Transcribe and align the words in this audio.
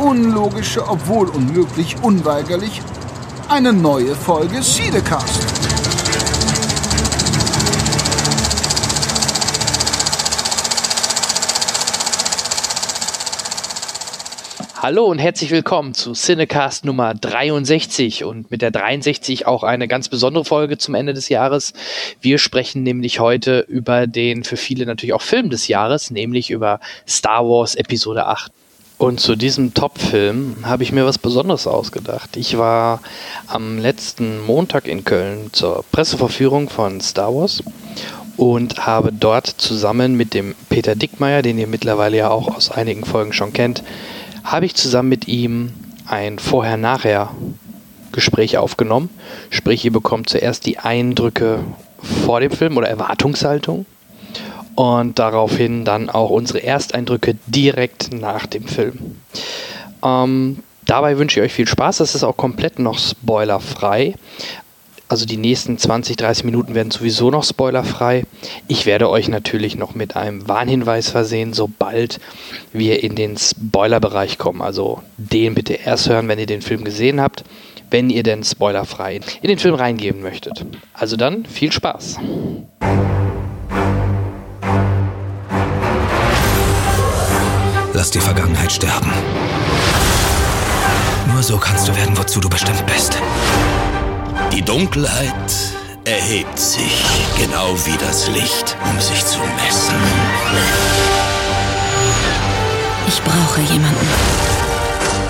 unlogische, 0.00 0.88
obwohl 0.88 1.28
unmöglich, 1.28 1.94
unweigerlich 2.02 2.80
eine 3.48 3.72
neue 3.72 4.14
Folge 4.14 4.62
Siedecast. 4.62 5.46
Hallo 14.76 15.04
und 15.04 15.18
herzlich 15.18 15.50
willkommen 15.50 15.92
zu 15.92 16.14
Cinecast 16.14 16.86
Nummer 16.86 17.12
63 17.12 18.24
und 18.24 18.50
mit 18.50 18.62
der 18.62 18.70
63 18.70 19.46
auch 19.46 19.62
eine 19.62 19.86
ganz 19.86 20.08
besondere 20.08 20.46
Folge 20.46 20.78
zum 20.78 20.94
Ende 20.94 21.12
des 21.12 21.28
Jahres. 21.28 21.74
Wir 22.22 22.38
sprechen 22.38 22.82
nämlich 22.82 23.20
heute 23.20 23.60
über 23.68 24.06
den 24.06 24.44
für 24.44 24.56
viele 24.56 24.86
natürlich 24.86 25.12
auch 25.12 25.20
Film 25.20 25.50
des 25.50 25.68
Jahres, 25.68 26.10
nämlich 26.10 26.50
über 26.50 26.80
Star 27.06 27.44
Wars 27.44 27.74
Episode 27.74 28.24
8. 28.24 28.50
Und 29.00 29.18
zu 29.18 29.34
diesem 29.34 29.72
Top-Film 29.72 30.56
habe 30.62 30.82
ich 30.82 30.92
mir 30.92 31.06
was 31.06 31.16
Besonderes 31.16 31.66
ausgedacht. 31.66 32.36
Ich 32.36 32.58
war 32.58 33.00
am 33.46 33.78
letzten 33.78 34.44
Montag 34.44 34.86
in 34.86 35.04
Köln 35.04 35.48
zur 35.52 35.86
Presseverführung 35.90 36.68
von 36.68 37.00
Star 37.00 37.34
Wars 37.34 37.62
und 38.36 38.86
habe 38.86 39.10
dort 39.10 39.46
zusammen 39.46 40.18
mit 40.18 40.34
dem 40.34 40.54
Peter 40.68 40.96
Dickmeier, 40.96 41.40
den 41.40 41.58
ihr 41.58 41.66
mittlerweile 41.66 42.18
ja 42.18 42.28
auch 42.28 42.54
aus 42.54 42.70
einigen 42.70 43.06
Folgen 43.06 43.32
schon 43.32 43.54
kennt, 43.54 43.82
habe 44.44 44.66
ich 44.66 44.74
zusammen 44.74 45.08
mit 45.08 45.28
ihm 45.28 45.72
ein 46.04 46.38
Vorher-Nachher-Gespräch 46.38 48.58
aufgenommen. 48.58 49.08
Sprich, 49.48 49.82
ihr 49.82 49.92
bekommt 49.92 50.28
zuerst 50.28 50.66
die 50.66 50.78
Eindrücke 50.78 51.60
vor 52.26 52.40
dem 52.40 52.50
Film 52.50 52.76
oder 52.76 52.88
Erwartungshaltung 52.88 53.86
und 54.74 55.18
daraufhin 55.18 55.84
dann 55.84 56.10
auch 56.10 56.30
unsere 56.30 56.62
Ersteindrücke 56.62 57.36
direkt 57.46 58.12
nach 58.12 58.46
dem 58.46 58.66
Film. 58.66 59.16
Ähm, 60.04 60.58
dabei 60.86 61.18
wünsche 61.18 61.40
ich 61.40 61.46
euch 61.46 61.52
viel 61.52 61.68
Spaß. 61.68 61.98
Das 61.98 62.14
ist 62.14 62.24
auch 62.24 62.36
komplett 62.36 62.78
noch 62.78 62.98
spoilerfrei. 62.98 64.14
Also 65.10 65.26
die 65.26 65.38
nächsten 65.38 65.76
20, 65.76 66.16
30 66.16 66.44
Minuten 66.44 66.76
werden 66.76 66.92
sowieso 66.92 67.32
noch 67.32 67.42
spoilerfrei. 67.42 68.26
Ich 68.68 68.86
werde 68.86 69.10
euch 69.10 69.26
natürlich 69.26 69.74
noch 69.74 69.96
mit 69.96 70.14
einem 70.14 70.46
Warnhinweis 70.46 71.10
versehen, 71.10 71.52
sobald 71.52 72.20
wir 72.72 73.02
in 73.02 73.16
den 73.16 73.36
Spoilerbereich 73.36 74.38
kommen. 74.38 74.62
Also 74.62 75.02
den 75.16 75.56
bitte 75.56 75.74
erst 75.74 76.08
hören, 76.08 76.28
wenn 76.28 76.38
ihr 76.38 76.46
den 76.46 76.62
Film 76.62 76.84
gesehen 76.84 77.20
habt, 77.20 77.42
wenn 77.90 78.08
ihr 78.08 78.22
denn 78.22 78.44
spoilerfrei 78.44 79.16
in 79.42 79.48
den 79.48 79.58
Film 79.58 79.74
reingeben 79.74 80.22
möchtet. 80.22 80.64
Also 80.94 81.16
dann 81.16 81.44
viel 81.44 81.72
Spaß. 81.72 82.18
Lass 88.00 88.10
die 88.10 88.18
Vergangenheit 88.18 88.72
sterben. 88.72 89.12
Nur 91.30 91.42
so 91.42 91.58
kannst 91.58 91.86
du 91.86 91.94
werden, 91.94 92.16
wozu 92.16 92.40
du 92.40 92.48
bestimmt 92.48 92.82
bist. 92.86 93.18
Die 94.50 94.62
Dunkelheit 94.62 95.34
erhebt 96.06 96.58
sich, 96.58 97.04
genau 97.36 97.76
wie 97.84 97.98
das 97.98 98.26
Licht, 98.28 98.74
um 98.90 98.98
sich 98.98 99.22
zu 99.26 99.38
messen. 99.40 99.96
Ich 103.06 103.20
brauche 103.20 103.60
jemanden, 103.70 104.08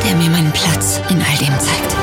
der 0.07 0.15
mir 0.15 0.31
meinen 0.31 0.53
Platz 0.53 1.01
in 1.09 1.21
all 1.21 1.39
dem 1.39 1.59
zeigt. 1.59 1.97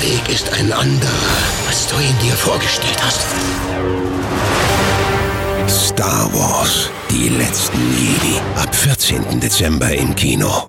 Weg 0.00 0.32
ist 0.32 0.52
ein 0.52 0.72
anderer, 0.72 1.38
als 1.66 1.88
du 1.88 1.96
ihn 1.96 2.16
dir 2.22 2.34
vorgestellt 2.34 2.98
hast. 3.02 3.26
Star 5.68 6.32
Wars, 6.32 6.88
die 7.10 7.28
letzten 7.30 7.80
Jedi. 7.98 8.38
Ab 8.54 8.72
14. 8.72 9.40
Dezember 9.40 9.90
im 9.90 10.14
Kino. 10.14 10.68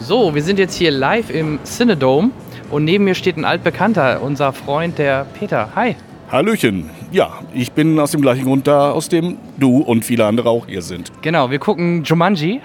So, 0.00 0.34
wir 0.34 0.42
sind 0.42 0.58
jetzt 0.58 0.74
hier 0.74 0.90
live 0.90 1.30
im 1.30 1.58
Cinedome 1.64 2.32
und 2.70 2.84
neben 2.84 3.04
mir 3.04 3.14
steht 3.14 3.38
ein 3.38 3.46
altbekannter, 3.46 4.20
unser 4.20 4.52
Freund, 4.52 4.98
der 4.98 5.24
Peter. 5.38 5.70
Hi. 5.74 5.96
Hallöchen. 6.32 6.88
Ja, 7.10 7.40
ich 7.52 7.72
bin 7.72 8.00
aus 8.00 8.12
dem 8.12 8.22
gleichen 8.22 8.44
Grund 8.44 8.66
da, 8.66 8.92
aus 8.92 9.10
dem 9.10 9.36
du 9.58 9.82
und 9.82 10.02
viele 10.02 10.24
andere 10.24 10.48
auch 10.48 10.66
hier 10.66 10.80
sind. 10.80 11.12
Genau, 11.20 11.50
wir 11.50 11.58
gucken 11.58 12.04
Jumanji. 12.04 12.62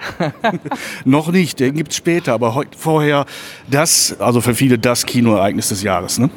Noch 1.04 1.30
nicht, 1.30 1.60
den 1.60 1.74
gibt's 1.74 1.96
später, 1.96 2.32
aber 2.32 2.54
heut, 2.54 2.68
vorher 2.74 3.26
das, 3.70 4.18
also 4.20 4.40
für 4.40 4.54
viele 4.54 4.78
das 4.78 5.04
Kinoereignis 5.04 5.68
des 5.68 5.82
Jahres, 5.82 6.18
ne? 6.18 6.30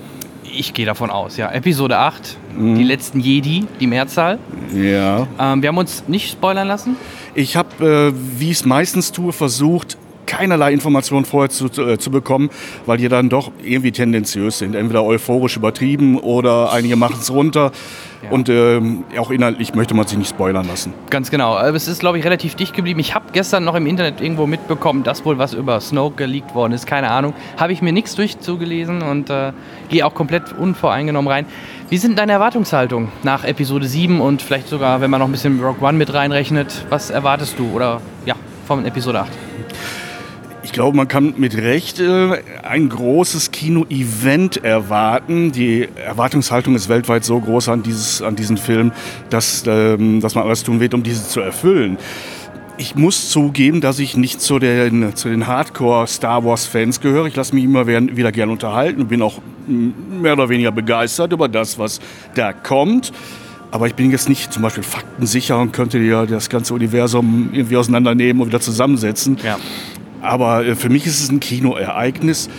Ich 0.43 0.73
gehe 0.73 0.85
davon 0.85 1.09
aus, 1.09 1.37
ja. 1.37 1.49
Episode 1.49 1.99
8, 1.99 2.37
die 2.57 2.83
letzten 2.83 3.21
Jedi, 3.21 3.65
die 3.79 3.87
Mehrzahl. 3.87 4.37
Ja. 4.75 5.25
Ähm, 5.39 5.61
wir 5.61 5.69
haben 5.69 5.77
uns 5.77 6.03
nicht 6.09 6.33
spoilern 6.33 6.67
lassen. 6.67 6.97
Ich 7.33 7.55
habe, 7.55 8.11
äh, 8.11 8.39
wie 8.39 8.51
ich 8.51 8.57
es 8.57 8.65
meistens 8.65 9.13
tue, 9.13 9.31
versucht, 9.31 9.97
keinerlei 10.31 10.71
Informationen 10.71 11.25
vorher 11.25 11.49
zu, 11.49 11.67
zu, 11.67 11.85
äh, 11.85 11.97
zu 11.97 12.09
bekommen, 12.09 12.49
weil 12.85 12.97
die 12.97 13.09
dann 13.09 13.27
doch 13.27 13.51
irgendwie 13.61 13.91
tendenziös 13.91 14.59
sind. 14.59 14.75
Entweder 14.75 15.03
euphorisch 15.03 15.57
übertrieben 15.57 16.17
oder 16.17 16.71
einige 16.71 16.95
machen 16.95 17.17
es 17.19 17.29
runter. 17.29 17.71
Und 18.29 18.49
ähm, 18.49 19.03
auch 19.17 19.31
inhaltlich 19.31 19.73
möchte 19.73 19.93
man 19.93 20.05
sich 20.05 20.17
nicht 20.17 20.29
spoilern 20.29 20.67
lassen. 20.67 20.93
Ganz 21.09 21.31
genau. 21.31 21.55
Aber 21.55 21.75
es 21.75 21.87
ist, 21.87 21.99
glaube 21.99 22.19
ich, 22.19 22.23
relativ 22.23 22.55
dicht 22.55 22.75
geblieben. 22.75 22.99
Ich 22.99 23.15
habe 23.15 23.25
gestern 23.33 23.63
noch 23.65 23.75
im 23.75 23.87
Internet 23.87 24.21
irgendwo 24.21 24.45
mitbekommen, 24.45 25.03
dass 25.03 25.25
wohl 25.25 25.37
was 25.37 25.53
über 25.53 25.81
Snoke 25.81 26.17
geleakt 26.17 26.53
worden 26.53 26.73
ist. 26.73 26.85
Keine 26.85 27.09
Ahnung. 27.09 27.33
Habe 27.57 27.73
ich 27.73 27.81
mir 27.81 27.91
nichts 27.91 28.15
durchzugelesen 28.15 29.01
und 29.01 29.29
äh, 29.29 29.51
gehe 29.89 30.05
auch 30.05 30.13
komplett 30.13 30.53
unvoreingenommen 30.53 31.29
rein. 31.29 31.45
Wie 31.89 31.97
sind 31.97 32.17
deine 32.17 32.31
Erwartungshaltung 32.33 33.09
nach 33.23 33.43
Episode 33.43 33.87
7 33.87 34.21
und 34.21 34.41
vielleicht 34.41 34.69
sogar, 34.69 35.01
wenn 35.01 35.09
man 35.09 35.19
noch 35.19 35.27
ein 35.27 35.31
bisschen 35.31 35.59
Rock 35.59 35.81
One 35.81 35.97
mit 35.97 36.13
reinrechnet? 36.13 36.85
Was 36.89 37.09
erwartest 37.09 37.59
du 37.59 37.71
oder 37.71 38.01
ja, 38.25 38.35
von 38.65 38.85
Episode 38.85 39.21
8? 39.21 39.31
Ich 40.63 40.73
glaube, 40.73 40.95
man 40.95 41.07
kann 41.07 41.33
mit 41.37 41.57
Recht 41.57 41.99
äh, 41.99 42.41
ein 42.61 42.87
großes 42.89 43.49
Kino-Event 43.51 44.63
erwarten. 44.63 45.51
Die 45.51 45.87
Erwartungshaltung 45.95 46.75
ist 46.75 46.87
weltweit 46.87 47.25
so 47.25 47.39
groß 47.39 47.69
an, 47.69 47.81
dieses, 47.81 48.21
an 48.21 48.35
diesen 48.35 48.57
Film, 48.57 48.91
dass, 49.31 49.63
ähm, 49.65 50.21
dass 50.21 50.35
man 50.35 50.45
alles 50.45 50.63
tun 50.63 50.79
wird, 50.79 50.93
um 50.93 51.01
diese 51.01 51.27
zu 51.27 51.39
erfüllen. 51.39 51.97
Ich 52.77 52.95
muss 52.95 53.29
zugeben, 53.29 53.81
dass 53.81 53.97
ich 53.97 54.15
nicht 54.15 54.39
zu 54.39 54.59
den, 54.59 55.15
zu 55.15 55.29
den 55.29 55.47
Hardcore-Star 55.47 56.45
Wars-Fans 56.45 57.01
gehöre. 57.01 57.25
Ich 57.25 57.35
lasse 57.35 57.55
mich 57.55 57.63
immer 57.63 57.87
wieder 57.87 58.31
gerne 58.31 58.51
unterhalten 58.51 59.01
und 59.01 59.07
bin 59.07 59.21
auch 59.21 59.41
mehr 59.67 60.33
oder 60.33 60.49
weniger 60.49 60.71
begeistert 60.71 61.33
über 61.33 61.47
das, 61.47 61.79
was 61.79 61.99
da 62.35 62.53
kommt. 62.53 63.11
Aber 63.71 63.87
ich 63.87 63.95
bin 63.95 64.11
jetzt 64.11 64.29
nicht 64.29 64.51
zum 64.51 64.63
Beispiel 64.63 64.83
faktensicher 64.83 65.59
und 65.59 65.71
könnte 65.71 65.97
ja 65.99 66.25
das 66.25 66.49
ganze 66.49 66.73
Universum 66.73 67.49
irgendwie 67.51 67.77
auseinandernehmen 67.77 68.41
und 68.41 68.49
wieder 68.49 68.59
zusammensetzen. 68.59 69.37
Ja. 69.43 69.57
Aber 70.21 70.65
äh, 70.65 70.75
für 70.75 70.89
mich 70.89 71.05
ist 71.05 71.21
es 71.21 71.29
ein 71.29 71.39
Kinoereignis. 71.39 72.49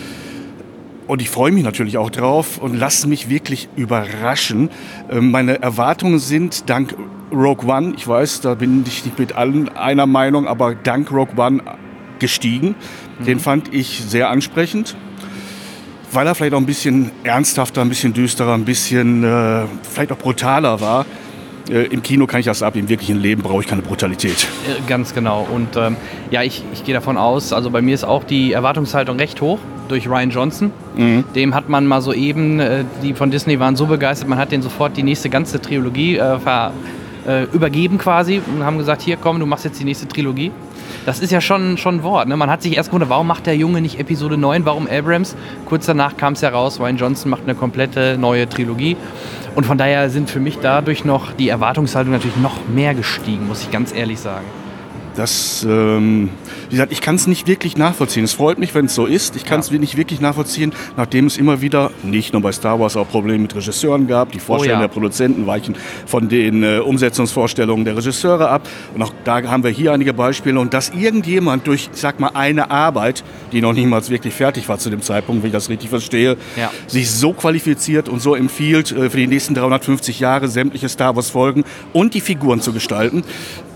Und 1.06 1.21
ich 1.21 1.31
freue 1.31 1.53
mich 1.53 1.65
natürlich 1.65 1.99
auch 1.99 2.11
drauf 2.11 2.59
und 2.59 2.75
lasse 2.75 3.09
mich 3.09 3.28
wirklich 3.28 3.69
überraschen. 3.77 4.71
Ähm, 5.11 5.31
Meine 5.31 5.61
Erwartungen 5.61 6.19
sind 6.19 6.70
dank 6.70 6.94
Rogue 7.32 7.69
One, 7.69 7.94
ich 7.97 8.06
weiß, 8.06 8.43
da 8.43 8.55
bin 8.55 8.85
ich 8.87 9.05
nicht 9.05 9.19
mit 9.19 9.35
allen 9.35 9.69
einer 9.70 10.06
Meinung, 10.06 10.47
aber 10.47 10.75
dank 10.75 11.11
Rogue 11.11 11.35
One 11.37 11.62
gestiegen. 12.19 12.75
Den 13.26 13.41
fand 13.41 13.73
ich 13.75 14.03
sehr 14.06 14.29
ansprechend, 14.29 14.97
weil 16.12 16.26
er 16.26 16.35
vielleicht 16.35 16.55
auch 16.55 16.58
ein 16.58 16.67
bisschen 16.67 17.11
ernsthafter, 17.25 17.81
ein 17.81 17.88
bisschen 17.88 18.12
düsterer, 18.12 18.55
ein 18.55 18.65
bisschen 18.65 19.25
äh, 19.25 19.65
vielleicht 19.82 20.12
auch 20.12 20.19
brutaler 20.19 20.81
war. 20.81 21.06
Äh, 21.70 21.87
Im 21.87 22.03
Kino 22.03 22.26
kann 22.26 22.41
ich 22.41 22.47
das 22.47 22.62
ab, 22.62 22.76
im 22.76 22.88
wirklichen 22.88 23.20
Leben 23.20 23.43
brauche 23.43 23.62
ich 23.62 23.69
keine 23.69 23.82
Brutalität. 23.82 24.47
Äh, 24.67 24.81
Ganz 24.88 25.14
genau. 25.14 25.47
Und 25.50 25.76
ähm, 25.76 25.97
ja, 26.31 26.43
ich, 26.43 26.62
ich 26.73 26.85
gehe 26.85 26.94
davon 26.94 27.17
aus, 27.17 27.53
also 27.53 27.70
bei 27.70 27.82
mir 27.82 27.94
ist 27.94 28.05
auch 28.05 28.25
die 28.25 28.53
Erwartungshaltung 28.53 29.19
recht 29.19 29.41
hoch 29.41 29.59
durch 29.88 30.09
Ryan 30.09 30.31
Johnson. 30.31 30.73
Dem 31.35 31.55
hat 31.55 31.69
man 31.69 31.87
mal 31.87 32.00
soeben, 32.00 32.61
äh, 32.61 32.85
die 33.03 33.14
von 33.14 33.31
Disney 33.31 33.59
waren 33.61 33.76
so 33.76 33.87
begeistert, 33.87 34.29
man 34.29 34.38
hat 34.38 34.53
den 34.53 34.62
sofort 34.62 34.97
die 34.97 35.03
nächste 35.03 35.29
ganze 35.29 35.61
Trilogie 35.61 36.17
äh, 36.17 36.38
ver, 36.38 36.73
äh, 37.26 37.44
übergeben 37.53 37.99
quasi 37.99 38.41
und 38.55 38.65
haben 38.65 38.79
gesagt, 38.79 39.03
hier 39.03 39.17
komm, 39.17 39.38
du 39.38 39.47
machst 39.47 39.65
jetzt 39.65 39.79
die 39.81 39.85
nächste 39.85 40.08
Trilogie. 40.08 40.50
Das 41.04 41.19
ist 41.19 41.32
ja 41.32 41.40
schon, 41.40 41.78
schon 41.78 41.96
ein 41.96 42.02
Wort. 42.02 42.28
Ne? 42.28 42.37
Man 42.37 42.49
hat 42.49 42.62
sich 42.62 42.76
erst 42.76 42.90
gewundert, 42.90 43.10
warum 43.10 43.26
macht 43.26 43.46
der 43.46 43.56
Junge 43.56 43.81
nicht 43.81 43.99
Episode 43.99 44.37
9, 44.37 44.64
warum 44.64 44.87
Abrams? 44.87 45.34
Kurz 45.66 45.87
danach 45.87 46.16
kam 46.16 46.34
es 46.34 46.43
ja 46.43 46.50
raus, 46.50 46.78
Ryan 46.78 46.96
Johnson 46.96 47.31
macht 47.31 47.43
eine 47.43 47.54
komplette 47.54 48.16
neue 48.19 48.49
Trilogie. 48.49 48.96
Und 49.54 49.66
von 49.66 49.78
daher 49.78 50.10
sind 50.10 50.31
für 50.31 50.40
mich 50.40 50.58
dadurch 50.62 51.04
noch 51.04 51.32
die 51.32 51.49
Erwartungshaltung 51.49 52.12
natürlich 52.12 52.37
noch 52.37 52.56
mehr 52.69 52.94
gestiegen, 52.94 53.49
muss 53.49 53.62
ich 53.62 53.70
ganz 53.70 53.93
ehrlich 53.93 54.20
sagen. 54.20 54.46
Das, 55.16 55.66
ähm, 55.69 56.31
wie 56.72 56.76
gesagt, 56.76 56.92
ich 56.92 57.02
kann 57.02 57.16
es 57.16 57.26
nicht 57.26 57.46
wirklich 57.46 57.76
nachvollziehen. 57.76 58.24
Es 58.24 58.32
freut 58.32 58.58
mich, 58.58 58.74
wenn 58.74 58.86
es 58.86 58.94
so 58.94 59.04
ist. 59.04 59.36
Ich 59.36 59.44
kann 59.44 59.60
es 59.60 59.69
Ja. 59.69 59.78
nicht 59.78 59.98
wirklich 59.98 60.22
nachvollziehen, 60.22 60.72
nachdem 60.96 61.26
es 61.26 61.36
immer 61.36 61.60
wieder, 61.60 61.90
nicht 62.02 62.32
nur 62.32 62.40
bei 62.40 62.50
Star 62.50 62.80
Wars, 62.80 62.96
auch 62.96 63.06
Probleme 63.10 63.40
mit 63.40 63.54
Regisseuren 63.54 64.06
gab. 64.06 64.32
Die 64.32 64.38
Vorstellungen 64.38 64.80
Oh 64.80 64.82
ja. 64.84 64.88
der 64.88 64.92
Produzenten 64.94 65.46
weichen 65.46 65.76
von 66.06 66.30
den 66.30 66.62
äh, 66.62 66.78
Umsetzungsvorstellungen 66.78 67.84
der 67.84 67.94
Regisseure 67.98 68.48
ab. 68.48 68.66
Und 68.94 69.02
auch 69.02 69.12
da 69.24 69.42
haben 69.42 69.64
wir 69.64 69.70
hier 69.70 69.92
einige 69.92 70.14
Beispiele. 70.14 70.58
Und 70.58 70.72
dass 70.72 70.88
irgendjemand 70.98 71.66
durch, 71.66 71.90
ich 71.92 72.00
sag 72.00 72.19
mal, 72.20 72.30
eine 72.32 72.70
Arbeit, 72.70 73.22
die 73.52 73.60
noch 73.60 73.74
niemals 73.74 74.08
wirklich 74.08 74.32
fertig 74.32 74.66
war 74.70 74.78
zu 74.78 74.88
dem 74.88 75.02
Zeitpunkt, 75.02 75.42
wenn 75.42 75.48
ich 75.48 75.52
das 75.52 75.69
richtig 75.69 75.90
verstehe, 75.90 76.38
Ja. 76.56 76.70
sich 76.86 77.10
so 77.10 77.34
qualifiziert 77.34 78.08
und 78.08 78.20
so 78.22 78.34
empfiehlt, 78.34 78.92
äh, 78.92 79.10
für 79.10 79.19
die 79.19 79.26
nächsten 79.26 79.54
350 79.54 80.20
Jahre 80.20 80.48
sämtliche 80.48 80.88
Star 80.88 81.14
Wars-Folgen 81.16 81.64
und 81.92 82.14
die 82.14 82.22
Figuren 82.22 82.62
zu 82.62 82.72
gestalten, 82.72 83.24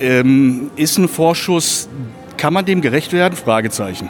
ähm, 0.00 0.70
ist 0.76 0.96
ein 0.96 1.08
Vorschuss. 1.08 1.90
Kann 2.37 2.53
man 2.53 2.65
dem 2.65 2.81
gerecht 2.81 3.12
werden? 3.12 3.35
Fragezeichen. 3.35 4.09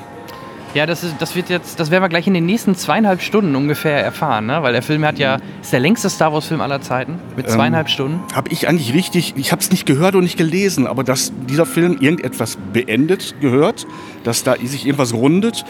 Ja, 0.77 0.85
das, 0.85 1.03
ist, 1.03 1.15
das 1.21 1.35
wird 1.35 1.49
jetzt, 1.49 1.81
das 1.81 1.91
werden 1.91 2.03
wir 2.03 2.11
gleich 2.11 2.27
in 2.27 2.35
den 2.35 2.45
nächsten 2.45 2.75
zweieinhalb 2.75 3.23
Stunden 3.23 3.57
ungefähr 3.57 4.05
erfahren, 4.05 4.45
ne? 4.45 4.63
weil 4.63 4.75
der 4.75 4.83
Film 4.83 5.07
hat 5.07 5.19
ja, 5.19 5.39
ist 5.63 5.73
der 5.73 5.81
längste 5.81 6.11
Star 6.11 6.35
Wars-Film 6.35 6.61
aller 6.61 6.83
Zeiten 6.83 7.19
mit 7.35 7.49
zweieinhalb 7.49 7.89
Stunden. 7.89 8.21
Habe 8.35 8.51
ich 8.53 8.69
eigentlich 8.69 8.93
richtig, 8.93 9.33
ich 9.37 9.53
habe 9.53 9.63
es 9.63 9.71
nicht 9.71 9.87
gehört 9.87 10.17
und 10.17 10.25
nicht 10.25 10.37
gelesen, 10.37 10.87
aber 10.87 11.03
dass 11.03 11.33
dieser 11.49 11.65
Film 11.65 11.97
irgendetwas 11.99 12.59
beendet 12.75 13.37
gehört, 13.41 13.87
dass 14.23 14.45
da 14.45 14.57
sich 14.63 14.85
irgendwas 14.85 15.15
rundet. 15.15 15.65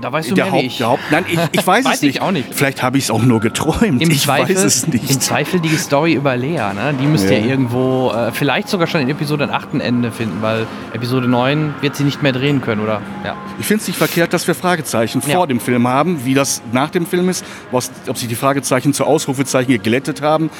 Da 0.00 0.12
weißt 0.12 0.30
du 0.30 0.34
der 0.34 0.44
mehr 0.46 0.52
Haupt, 0.52 0.64
ich. 0.64 0.78
der 0.78 0.86
Haupt, 0.88 1.02
nein, 1.10 1.24
ich, 1.28 1.38
ich 1.52 1.66
weiß, 1.66 1.84
Weiß 1.84 1.94
es 1.96 2.02
ich 2.02 2.08
nicht. 2.14 2.22
auch 2.22 2.30
nicht. 2.30 2.54
Vielleicht 2.54 2.82
habe 2.82 2.98
ich 2.98 3.04
es 3.04 3.10
auch 3.10 3.22
nur 3.22 3.40
geträumt. 3.40 4.00
Im 4.02 4.10
ich 4.10 4.22
Zweifel, 4.22 4.54
weiß 4.56 4.64
es 4.64 4.86
nicht. 4.86 5.10
Im 5.10 5.20
Zweifel 5.20 5.60
die 5.60 5.76
Story 5.76 6.12
über 6.14 6.36
Lea, 6.36 6.56
ne? 6.74 6.94
die 7.00 7.06
müsst 7.06 7.30
ihr 7.30 7.38
Ja. 7.40 7.46
irgendwo, 7.46 8.10
äh, 8.12 8.30
vielleicht 8.32 8.68
sogar 8.68 8.86
schon 8.86 9.00
in 9.00 9.08
Episode 9.08 9.52
8 9.52 9.74
ein 9.74 9.80
Ende 9.80 10.10
finden, 10.12 10.40
weil 10.42 10.66
Episode 10.92 11.28
9 11.28 11.74
wird 11.80 11.96
sie 11.96 12.04
nicht 12.04 12.22
mehr 12.22 12.32
drehen 12.32 12.60
können, 12.60 12.82
oder? 12.82 13.00
Ja. 13.24 13.36
Ich 13.58 13.66
finde 13.66 13.82
es 13.82 13.88
nicht 13.88 13.96
verkehrt, 13.98 14.32
dass 14.32 14.46
wir 14.46 14.54
Fragezeichen 14.54 15.22
Ja. 15.26 15.36
vor 15.36 15.46
dem 15.46 15.60
Film 15.60 15.88
haben. 15.88 16.24
Wie 16.24 16.34
das 16.34 16.62
nach 16.72 16.90
dem 16.90 17.06
Film 17.06 17.28
ist, 17.28 17.44
was, 17.72 17.90
ob 18.08 18.16
sich 18.18 18.28
die 18.28 18.34
Fragezeichen 18.34 18.92
zu 18.94 19.04
Ausrufezeichen 19.04 19.72
geglättet 19.72 20.22
haben, 20.22 20.50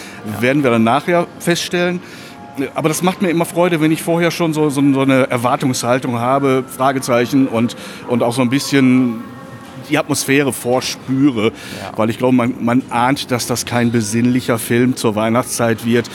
werden 0.40 0.62
wir 0.64 0.70
dann 0.70 0.84
nachher 0.84 1.26
feststellen. 1.38 2.00
Aber 2.74 2.88
das 2.88 3.02
macht 3.02 3.22
mir 3.22 3.30
immer 3.30 3.44
Freude, 3.44 3.80
wenn 3.80 3.92
ich 3.92 4.02
vorher 4.02 4.30
schon 4.30 4.52
so, 4.52 4.70
so, 4.70 4.82
so 4.92 5.00
eine 5.00 5.30
Erwartungshaltung 5.30 6.18
habe, 6.18 6.64
Fragezeichen 6.68 7.46
und, 7.46 7.76
und 8.08 8.22
auch 8.22 8.32
so 8.32 8.42
ein 8.42 8.50
bisschen 8.50 9.22
die 9.88 9.98
Atmosphäre 9.98 10.52
vorspüre. 10.52 11.52
Weil 11.96 12.10
ich 12.10 12.18
glaube, 12.18 12.34
man, 12.34 12.54
man 12.60 12.82
ahnt, 12.90 13.30
dass 13.30 13.46
das 13.46 13.64
kein 13.64 13.90
besinnlicher 13.90 14.58
Film 14.58 14.96
zur 14.96 15.14
Weihnachtszeit 15.14 15.84
wird, 15.84 16.10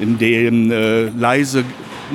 in 0.00 0.18
dem 0.18 0.70
äh, 0.70 1.08
leise, 1.08 1.64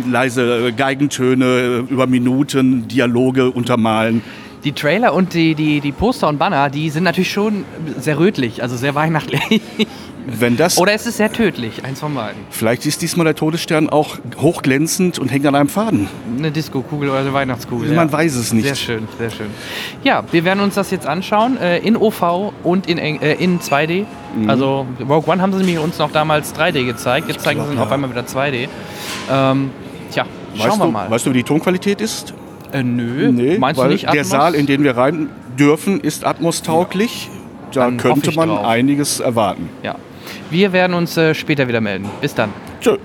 leise 0.10 0.74
Geigentöne 0.74 1.86
über 1.90 2.08
Minuten 2.08 2.88
Dialoge 2.88 3.50
untermalen. 3.50 4.22
Die 4.64 4.74
Trailer 4.74 5.14
und 5.16 5.34
die, 5.34 5.56
die, 5.56 5.82
die 5.82 5.92
Poster 5.92 6.28
und 6.28 6.38
Banner, 6.38 6.70
die 6.70 6.92
sind 6.92 7.04
natürlich 7.04 7.32
schon 7.32 7.66
sehr 7.98 8.20
rötlich, 8.20 8.62
also 8.62 8.78
sehr 8.78 8.94
weihnachtlich. 8.94 9.62
Wenn 10.26 10.58
das, 10.58 10.78
Oder 10.78 10.94
es 10.94 11.06
ist 11.06 11.18
sehr 11.18 11.32
tödlich, 11.32 11.84
eins 11.84 12.00
von 12.00 12.14
beiden. 12.14 12.42
vielleicht 12.50 12.86
ist 12.86 13.02
diesmal 13.02 13.26
der 13.26 13.36
Todesstern 13.36 13.90
auch 13.90 14.18
hochglänzend 14.38 15.20
und 15.20 15.30
hängt 15.30 15.46
an 15.46 15.56
einem 15.56 15.70
Faden. 15.70 16.08
Eine 16.38 16.52
Disco-Kugel 16.52 17.10
oder 17.10 17.20
eine 17.20 17.34
Weihnachtskugel. 17.34 17.94
Man 17.94 18.08
ja. 18.08 18.14
weiß 18.14 18.36
es 18.36 18.54
nicht. 18.54 18.66
Sehr 18.66 18.76
schön, 18.76 19.08
sehr 19.18 19.30
schön. 19.30 19.48
Ja, 20.04 20.24
wir 20.32 20.46
werden 20.46 20.60
uns 20.60 20.76
das 20.76 20.92
jetzt 20.92 21.08
anschauen, 21.08 21.58
äh, 21.58 21.80
in 21.80 21.98
OV 21.98 22.54
und 22.64 22.88
in, 22.88 22.98
äh, 22.98 23.34
in 23.34 23.60
2D. 23.60 24.06
Mhm. 24.36 24.50
Also 24.50 24.86
Rogue 25.00 25.32
One 25.32 25.42
haben 25.42 25.54
sie 25.54 25.78
uns 25.78 25.98
noch 25.98 26.12
damals 26.12 26.54
3D 26.56 26.86
gezeigt, 26.86 27.28
jetzt 27.28 27.42
zeigen 27.42 27.60
glaub, 27.60 27.68
sie 27.68 27.72
uns 27.72 27.80
ja. 27.80 27.86
auf 27.86 27.92
einmal 27.92 28.10
wieder 28.10 28.22
2D. 28.22 28.68
Ähm, 29.32 29.72
tja, 30.12 30.26
schauen 30.56 30.68
weißt 30.70 30.80
wir 30.80 30.86
du, 30.86 30.92
mal. 30.92 31.10
Weißt 31.10 31.26
du, 31.26 31.30
wie 31.32 31.38
die 31.38 31.44
Tonqualität 31.44 32.00
ist? 32.02 32.34
äh, 32.74 32.84
nö, 32.84 33.58
meinst 33.60 33.80
weil 33.80 33.88
du 33.88 33.94
nicht 33.94 34.04
der 34.04 34.12
Atmos? 34.12 34.30
Saal, 34.30 34.56
in 34.56 34.66
den 34.66 34.84
wir 34.84 34.98
rein 34.98 35.30
dürfen, 35.58 36.00
ist 36.00 36.26
atmostauglich. 36.26 37.30
Da 37.74 37.86
Dann 37.86 37.98
könnte 37.98 38.34
man 38.34 38.50
drauf. 38.50 38.66
einiges 38.66 39.20
erwarten. 39.20 39.70
Ja. 39.82 39.96
Wir 40.52 40.74
werden 40.74 40.94
uns 40.94 41.16
äh, 41.16 41.34
später 41.34 41.66
wieder 41.70 41.80
melden. 41.80 42.10
Bis 42.20 42.36
dann. 42.36 42.54
Tschö. 42.82 42.98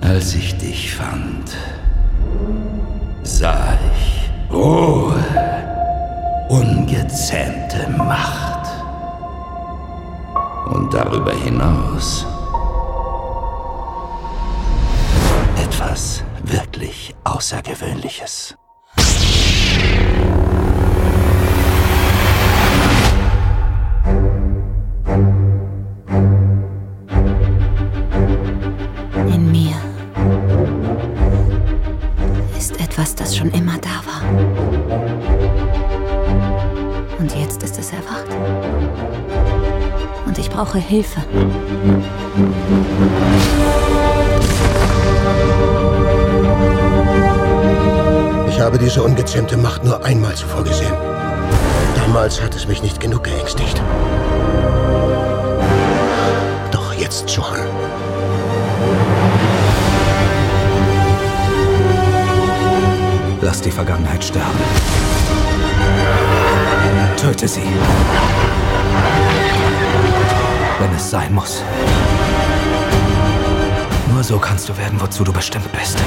Als 0.00 0.34
ich 0.34 0.56
dich 0.56 0.94
fand, 0.94 1.54
sah 3.22 3.78
ich 3.94 4.30
Ruhe, 4.50 5.14
ungezähmte 6.48 7.86
Macht. 7.98 8.66
Und 10.70 10.94
darüber 10.94 11.34
hinaus 11.34 12.26
etwas 15.62 16.24
wirklich 16.44 17.14
Außergewöhnliches. 17.24 18.56
Etwas, 33.12 33.14
das 33.14 33.36
schon 33.36 33.50
immer 33.50 33.78
da 33.78 34.02
war. 34.06 34.22
Und 37.18 37.34
jetzt 37.34 37.62
ist 37.62 37.78
es 37.78 37.92
erwacht. 37.92 38.26
Und 40.26 40.38
ich 40.38 40.50
brauche 40.50 40.78
Hilfe. 40.78 41.20
Ich 48.48 48.60
habe 48.60 48.78
diese 48.78 49.02
ungezähmte 49.02 49.56
Macht 49.56 49.84
nur 49.84 50.04
einmal 50.04 50.34
zuvor 50.34 50.62
gesehen. 50.64 50.94
Damals 51.96 52.40
hat 52.42 52.54
es 52.54 52.66
mich 52.66 52.82
nicht 52.82 53.00
genug 53.00 53.24
geängstigt. 53.24 53.80
Doch 56.70 56.92
jetzt 56.94 57.30
schon. 57.30 57.44
Lass 63.44 63.60
die 63.60 63.72
Vergangenheit 63.72 64.22
sterben. 64.22 64.58
Töte 67.16 67.48
sie. 67.48 67.60
Wenn 70.78 70.94
es 70.94 71.10
sein 71.10 71.34
muss. 71.34 71.64
Nur 74.12 74.22
so 74.22 74.38
kannst 74.38 74.68
du 74.68 74.76
werden, 74.78 75.00
wozu 75.00 75.24
du 75.24 75.32
bestimmt 75.32 75.70
bist. 75.72 75.98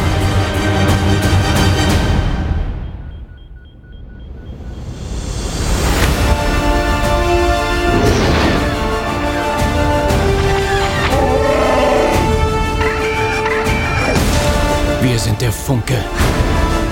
Wir 15.01 15.19
sind 15.19 15.41
der 15.41 15.51
Funke, 15.51 15.97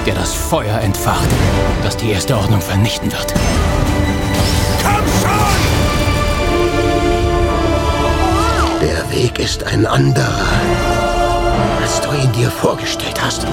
der 0.06 0.16
das 0.16 0.34
Feuer 0.34 0.80
entfacht, 0.80 1.30
das 1.84 1.96
die 1.96 2.12
erste 2.12 2.36
Ordnung 2.36 2.62
vernichten 2.62 3.12
wird. 3.12 3.34
Der 8.82 9.12
Weg 9.12 9.40
ist 9.40 9.64
ein 9.64 9.86
anderer, 9.86 10.46
als 11.82 12.02
du 12.02 12.12
ihn 12.12 12.32
dir 12.34 12.52
vorgestellt 12.52 13.24
hast. 13.24 13.46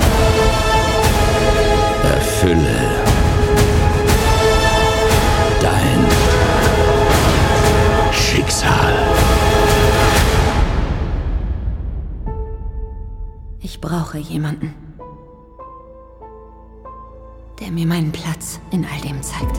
Erfülle 2.03 2.81
dein 5.61 6.05
Schicksal. 8.13 8.95
Ich 13.61 13.81
brauche 13.81 14.19
jemanden, 14.19 14.90
der 17.71 17.75
mir 17.75 17.87
meinen 17.87 18.11
Platz 18.11 18.61
in 18.73 18.85
all 18.85 19.01
dem 19.01 19.23
zeigt. 19.23 19.57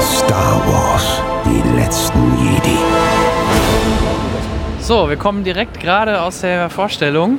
Star 0.00 0.60
Wars, 0.66 1.22
die 1.46 1.80
letzten 1.80 2.18
Jedi. 2.42 2.78
So, 4.80 5.08
wir 5.08 5.16
kommen 5.16 5.44
direkt 5.44 5.80
gerade 5.80 6.20
aus 6.20 6.42
der 6.42 6.68
Vorstellung. 6.70 7.38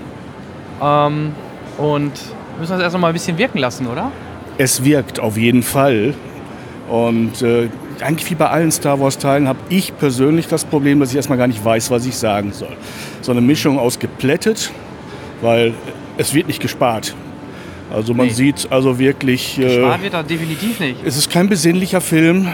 Ähm, 0.82 1.34
und 1.78 2.12
müssen 2.60 2.72
das 2.72 2.82
erst 2.82 2.94
noch 2.94 3.02
mal 3.02 3.08
ein 3.08 3.14
bisschen 3.14 3.38
wirken 3.38 3.60
lassen, 3.60 3.88
oder? 3.88 4.12
Es 4.58 4.84
wirkt 4.84 5.20
auf 5.20 5.38
jeden 5.38 5.64
Fall. 5.64 6.14
Und 6.90 7.42
äh, 7.42 7.70
eigentlich 8.02 8.30
wie 8.30 8.36
bei 8.36 8.50
allen 8.50 8.72
Star 8.72 9.00
Wars-Teilen 9.00 9.48
habe 9.48 9.60
ich 9.70 9.98
persönlich 9.98 10.48
das 10.48 10.64
Problem, 10.66 11.00
dass 11.00 11.10
ich 11.12 11.16
erstmal 11.18 11.38
gar 11.38 11.48
nicht 11.48 11.64
weiß, 11.64 11.92
was 11.92 12.06
ich 12.06 12.16
sagen 12.16 12.52
soll. 12.54 12.76
So 13.22 13.32
eine 13.32 13.42
Mischung 13.42 13.78
aus 13.80 14.00
geplättet, 14.00 14.72
weil 15.42 15.74
es 16.18 16.34
wird 16.34 16.48
nicht 16.48 16.62
gespart. 16.62 17.16
Also 17.94 18.14
man 18.14 18.28
Nee. 18.28 18.34
sieht 18.34 18.68
also 18.72 19.00
wirklich, 19.00 19.58
äh, 19.58 19.64
Gespart 19.78 20.04
wird 20.04 20.14
da 20.14 20.24
definitiv 20.24 20.80
nicht. 20.80 20.98
es 21.04 21.18
ist 21.18 21.32
kein 21.32 21.50
besinnlicher 21.50 22.02
Film. 22.02 22.48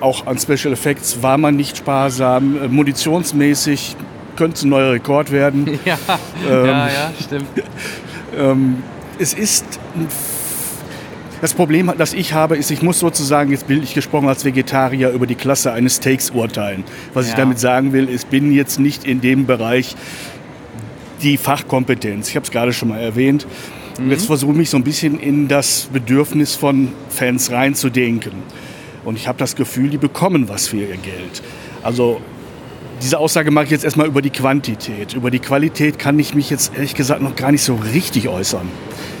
Auch 0.00 0.26
an 0.26 0.38
Special 0.38 0.72
Effects 0.72 1.22
war 1.22 1.38
man 1.38 1.56
nicht 1.56 1.76
sparsam. 1.76 2.56
Äh, 2.62 2.68
Munitionsmäßig 2.68 3.96
könnte 4.36 4.56
es 4.56 4.62
ein 4.64 4.70
neuer 4.70 4.92
Rekord 4.92 5.30
werden. 5.30 5.78
Ja, 5.84 5.96
Ähm, 6.48 6.66
ja, 6.66 6.88
ja, 6.88 7.12
stimmt. 7.22 7.46
Ähm, 8.36 8.82
es 9.20 9.32
ist 9.32 9.64
ein 9.94 10.08
das 11.44 11.52
Problem, 11.52 11.92
das 11.98 12.14
ich 12.14 12.32
habe, 12.32 12.56
ist, 12.56 12.70
ich 12.70 12.80
muss 12.80 12.98
sozusagen 13.00 13.50
jetzt 13.50 13.66
bildlich 13.66 13.92
gesprochen 13.92 14.28
als 14.28 14.46
Vegetarier 14.46 15.10
über 15.10 15.26
die 15.26 15.34
Klasse 15.34 15.72
eines 15.74 15.96
Steaks 15.96 16.30
urteilen. 16.30 16.84
Was 17.12 17.26
ich 17.26 17.32
Ja. 17.32 17.36
damit 17.36 17.58
sagen 17.58 17.92
will, 17.92 18.08
ich 18.08 18.24
bin 18.24 18.50
jetzt 18.50 18.80
nicht 18.80 19.04
in 19.04 19.20
dem 19.20 19.44
Bereich 19.44 19.94
die 21.20 21.36
Fachkompetenz. 21.36 22.30
Ich 22.30 22.36
habe 22.36 22.44
es 22.44 22.50
gerade 22.50 22.72
schon 22.72 22.88
mal 22.88 22.98
erwähnt. 22.98 23.46
Und 23.98 24.08
jetzt 24.08 24.24
versuche 24.24 24.52
ich 24.52 24.56
mich 24.56 24.70
so 24.70 24.78
ein 24.78 24.84
bisschen 24.84 25.20
in 25.20 25.46
das 25.46 25.90
Bedürfnis 25.92 26.54
von 26.54 26.88
Fans 27.10 27.50
reinzudenken. 27.52 28.32
Und 29.04 29.18
ich 29.18 29.28
habe 29.28 29.36
das 29.36 29.54
Gefühl, 29.54 29.90
die 29.90 29.98
bekommen 29.98 30.48
was 30.48 30.68
für 30.68 30.78
ihr 30.78 30.96
Geld. 30.96 31.42
Also 31.82 32.22
diese 33.02 33.18
Aussage 33.18 33.50
mache 33.50 33.66
ich 33.66 33.70
jetzt 33.70 33.84
erstmal 33.84 34.06
über 34.06 34.22
die 34.22 34.30
Quantität. 34.30 35.12
Über 35.12 35.30
die 35.30 35.40
Qualität 35.40 35.98
kann 35.98 36.18
ich 36.18 36.34
mich 36.34 36.48
jetzt 36.48 36.72
ehrlich 36.74 36.94
gesagt 36.94 37.20
noch 37.20 37.36
gar 37.36 37.52
nicht 37.52 37.64
so 37.64 37.74
richtig 37.92 38.28
äußern. 38.28 38.66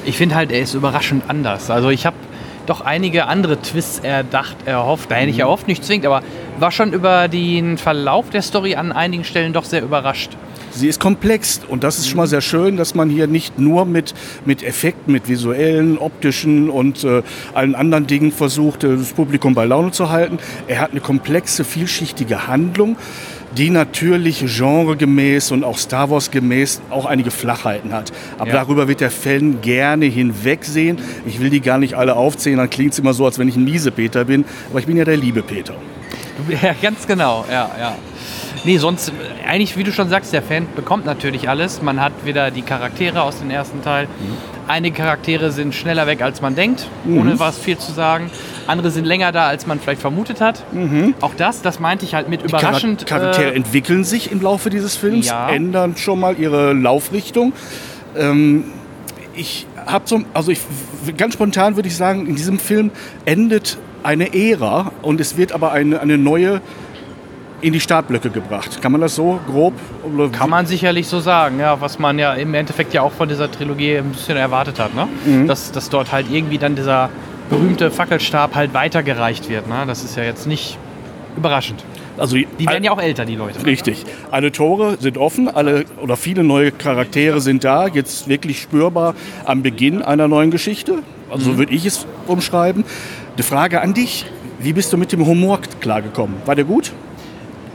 Ich 0.04 0.16
finde 0.16 0.34
halt, 0.34 0.52
er 0.52 0.60
ist 0.60 0.74
überraschend 0.74 1.24
anders. 1.28 1.70
Also 1.70 1.88
ich 1.90 2.04
habe 2.06 2.16
doch 2.66 2.80
einige 2.80 3.26
andere 3.26 3.60
Twists 3.60 3.98
erdacht, 4.00 4.56
erhofft. 4.66 5.10
Nein, 5.10 5.22
Mhm. 5.22 5.26
nicht 5.28 5.38
erhofft, 5.40 5.68
nicht 5.68 5.84
zwingend, 5.84 6.06
aber 6.06 6.22
war 6.58 6.70
schon 6.70 6.92
über 6.92 7.28
den 7.28 7.78
Verlauf 7.78 8.30
der 8.30 8.42
Story 8.42 8.74
an 8.74 8.92
einigen 8.92 9.24
Stellen 9.24 9.52
doch 9.52 9.64
sehr 9.64 9.82
überrascht. 9.82 10.30
Sie 10.70 10.88
ist 10.88 10.98
komplex 10.98 11.60
und 11.68 11.84
das 11.84 11.98
ist 11.98 12.08
schon 12.08 12.16
mal 12.16 12.26
sehr 12.26 12.40
schön, 12.40 12.76
dass 12.76 12.96
man 12.96 13.08
hier 13.08 13.28
nicht 13.28 13.60
nur 13.60 13.84
mit, 13.84 14.12
mit 14.44 14.64
Effekten, 14.64 15.12
mit 15.12 15.28
visuellen, 15.28 15.98
optischen 15.98 16.68
und 16.68 17.04
äh, 17.04 17.22
allen 17.54 17.76
anderen 17.76 18.08
Dingen 18.08 18.32
versucht, 18.32 18.82
äh, 18.82 18.96
das 18.96 19.12
Publikum 19.12 19.54
bei 19.54 19.66
Laune 19.66 19.92
zu 19.92 20.10
halten. 20.10 20.38
Er 20.66 20.80
hat 20.80 20.90
eine 20.90 21.00
komplexe, 21.00 21.62
vielschichtige 21.62 22.48
Handlung, 22.48 22.96
die 23.56 23.70
natürlich 23.70 24.44
genregemäß 24.46 25.52
und 25.52 25.64
auch 25.64 25.78
Star 25.78 26.10
Wars 26.10 26.30
gemäß 26.30 26.80
auch 26.90 27.06
einige 27.06 27.30
Flachheiten 27.30 27.92
hat. 27.92 28.12
Aber 28.38 28.48
Ja. 28.48 28.54
darüber 28.54 28.88
wird 28.88 29.00
der 29.00 29.10
Fan 29.10 29.60
gerne 29.62 30.06
hinwegsehen. 30.06 30.98
Ich 31.26 31.40
will 31.40 31.50
die 31.50 31.60
gar 31.60 31.78
nicht 31.78 31.94
alle 31.94 32.16
aufzählen, 32.16 32.58
dann 32.58 32.70
klingt 32.70 32.92
es 32.92 32.98
immer 32.98 33.14
so, 33.14 33.24
als 33.24 33.38
wenn 33.38 33.48
ich 33.48 33.56
ein 33.56 33.64
miese 33.64 33.90
Peter 33.90 34.24
bin. 34.24 34.44
Aber 34.70 34.78
ich 34.80 34.86
bin 34.86 34.96
ja 34.96 35.04
der 35.04 35.16
liebe 35.16 35.42
Peter. 35.42 35.74
Ja, 36.62 36.74
ganz 36.82 37.06
genau, 37.06 37.44
ja, 37.48 37.70
ja. 37.78 37.94
Nee, 38.64 38.78
sonst, 38.78 39.12
eigentlich, 39.46 39.76
wie 39.76 39.84
du 39.84 39.92
schon 39.92 40.08
sagst, 40.08 40.32
der 40.32 40.42
Fan 40.42 40.66
bekommt 40.74 41.06
natürlich 41.06 41.48
alles. 41.48 41.80
Man 41.80 42.00
hat 42.00 42.12
wieder 42.24 42.50
die 42.50 42.62
Charaktere 42.62 43.22
aus 43.22 43.38
dem 43.38 43.50
ersten 43.50 43.82
Teil. 43.82 44.08
Einige 44.66 44.96
Charaktere 44.96 45.52
sind 45.52 45.74
schneller 45.76 46.06
weg, 46.08 46.22
als 46.22 46.40
man 46.40 46.56
denkt, 46.56 46.88
ohne 47.06 47.38
was 47.38 47.56
viel 47.58 47.78
zu 47.78 47.92
sagen. 47.92 48.30
Andere 48.66 48.90
sind 48.90 49.04
länger 49.04 49.32
da, 49.32 49.46
als 49.46 49.66
man 49.66 49.78
vielleicht 49.80 50.00
vermutet 50.00 50.40
hat. 50.40 50.62
Auch 51.20 51.34
das, 51.36 51.62
das 51.62 51.80
meinte 51.80 52.04
ich 52.04 52.14
halt 52.14 52.28
mit 52.28 52.42
überraschend. 52.42 53.04
Chara- 53.06 53.18
Charaktere 53.20 53.52
äh, 53.52 53.56
entwickeln 53.56 54.04
sich 54.04 54.30
im 54.32 54.40
Laufe 54.40 54.70
dieses 54.70 54.96
Films, 54.96 55.26
Ja. 55.28 55.48
ändern 55.50 55.96
schon 55.96 56.20
mal 56.20 56.38
ihre 56.38 56.72
Laufrichtung. 56.72 57.52
Ähm, 58.16 58.64
ich 59.34 59.66
habe 59.86 60.04
so, 60.06 60.20
also 60.32 60.50
ich, 60.52 60.60
ganz 61.16 61.34
spontan 61.34 61.76
würde 61.76 61.88
ich 61.88 61.96
sagen, 61.96 62.26
in 62.26 62.36
diesem 62.36 62.58
Film 62.58 62.90
endet 63.24 63.78
eine 64.02 64.34
Ära 64.34 64.92
und 65.02 65.20
es 65.20 65.36
wird 65.36 65.52
aber 65.52 65.72
eine, 65.72 66.00
eine 66.00 66.18
neue 66.18 66.60
in 67.60 67.72
die 67.72 67.80
Startblöcke 67.80 68.28
gebracht. 68.28 68.82
Kann 68.82 68.92
man 68.92 69.00
das 69.00 69.14
so 69.14 69.40
grob? 69.46 69.72
oder 70.04 70.28
Kann 70.28 70.50
man 70.50 70.66
sicherlich 70.66 71.08
so 71.08 71.20
sagen, 71.20 71.58
ja, 71.58 71.80
was 71.80 71.98
man 71.98 72.18
ja 72.18 72.34
im 72.34 72.52
Endeffekt 72.52 72.92
ja 72.92 73.00
auch 73.00 73.12
von 73.12 73.26
dieser 73.28 73.50
Trilogie 73.50 73.96
ein 73.96 74.10
bisschen 74.10 74.36
erwartet 74.36 74.78
hat, 74.78 74.94
ne? 74.94 75.08
Mhm. 75.24 75.48
Dass, 75.48 75.72
dass 75.72 75.88
dort 75.88 76.12
halt 76.12 76.26
irgendwie 76.30 76.58
dann 76.58 76.76
dieser 76.76 77.08
berühmte 77.50 77.90
Fackelstab 77.90 78.54
halt 78.54 78.74
weitergereicht 78.74 79.48
wird. 79.48 79.68
Ne? 79.68 79.84
Das 79.86 80.04
ist 80.04 80.16
ja 80.16 80.24
jetzt 80.24 80.46
nicht 80.46 80.78
überraschend. 81.36 81.84
Also 82.16 82.36
Die 82.36 82.66
werden 82.66 82.84
ja 82.84 82.92
auch 82.92 83.00
älter, 83.00 83.24
die 83.24 83.34
Leute. 83.34 83.64
Richtig. 83.66 84.04
Alle 84.30 84.52
Tore 84.52 84.96
sind 85.00 85.18
offen, 85.18 85.48
alle 85.48 85.84
oder 86.00 86.16
viele 86.16 86.44
neue 86.44 86.70
Charaktere 86.70 87.40
sind 87.40 87.64
da, 87.64 87.88
jetzt 87.88 88.28
wirklich 88.28 88.60
spürbar 88.60 89.14
am 89.44 89.62
Beginn 89.62 90.00
einer 90.00 90.28
neuen 90.28 90.50
Geschichte. 90.50 91.02
Also 91.30 91.52
so 91.52 91.58
würde 91.58 91.74
ich 91.74 91.84
es 91.86 92.06
umschreiben. 92.28 92.84
Die 93.36 93.42
Frage 93.42 93.80
an 93.80 93.94
dich: 93.94 94.26
Wie 94.60 94.72
bist 94.72 94.92
du 94.92 94.96
mit 94.96 95.10
dem 95.10 95.26
Humor 95.26 95.58
klargekommen? 95.80 96.36
War 96.44 96.54
der 96.54 96.64
gut? 96.64 96.92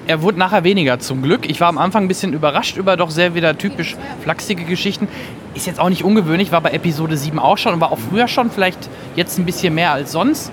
Er 0.08 0.22
wurde 0.24 0.40
nachher 0.40 0.64
weniger 0.64 1.00
zum 1.00 1.22
Glück. 1.22 1.48
Ich 1.48 1.62
war 1.62 1.68
am 1.68 1.78
Anfang 1.78 2.06
ein 2.06 2.08
bisschen 2.08 2.34
überrascht 2.34 2.78
über 2.78 2.98
doch 2.98 3.12
sehr 3.12 3.36
wieder 3.36 3.58
typisch 3.58 3.96
flachsige 4.24 4.64
Geschichten. 4.64 5.08
Ist 5.56 5.68
jetzt 5.68 5.80
auch 5.80 5.90
nicht 5.90 6.04
ungewöhnlich, 6.04 6.52
war 6.52 6.62
bei 6.62 6.72
Episode 6.72 7.18
7 7.18 7.40
auch 7.40 7.58
schon 7.58 7.74
und 7.74 7.82
war 7.82 7.92
auch 7.92 7.98
früher 7.98 8.28
schon, 8.28 8.52
vielleicht 8.52 8.90
jetzt 9.16 9.38
ein 9.40 9.46
bisschen 9.46 9.74
mehr 9.74 9.92
als 9.92 10.12
sonst. 10.12 10.52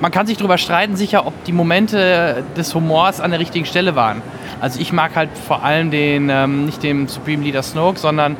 Man 0.00 0.12
kann 0.12 0.26
sich 0.26 0.36
darüber 0.36 0.58
streiten, 0.58 0.96
sicher, 0.96 1.26
ob 1.26 1.44
die 1.44 1.52
Momente 1.52 2.44
des 2.56 2.72
Humors 2.74 3.20
an 3.20 3.32
der 3.32 3.40
richtigen 3.40 3.66
Stelle 3.66 3.96
waren. 3.96 4.22
Also 4.60 4.80
ich 4.80 4.92
mag 4.92 5.16
halt 5.16 5.30
vor 5.46 5.64
allem 5.64 5.90
den, 5.90 6.30
ähm, 6.30 6.66
nicht 6.66 6.82
den 6.82 7.08
Supreme 7.08 7.42
Leader 7.42 7.62
Snoke, 7.62 7.98
sondern 7.98 8.36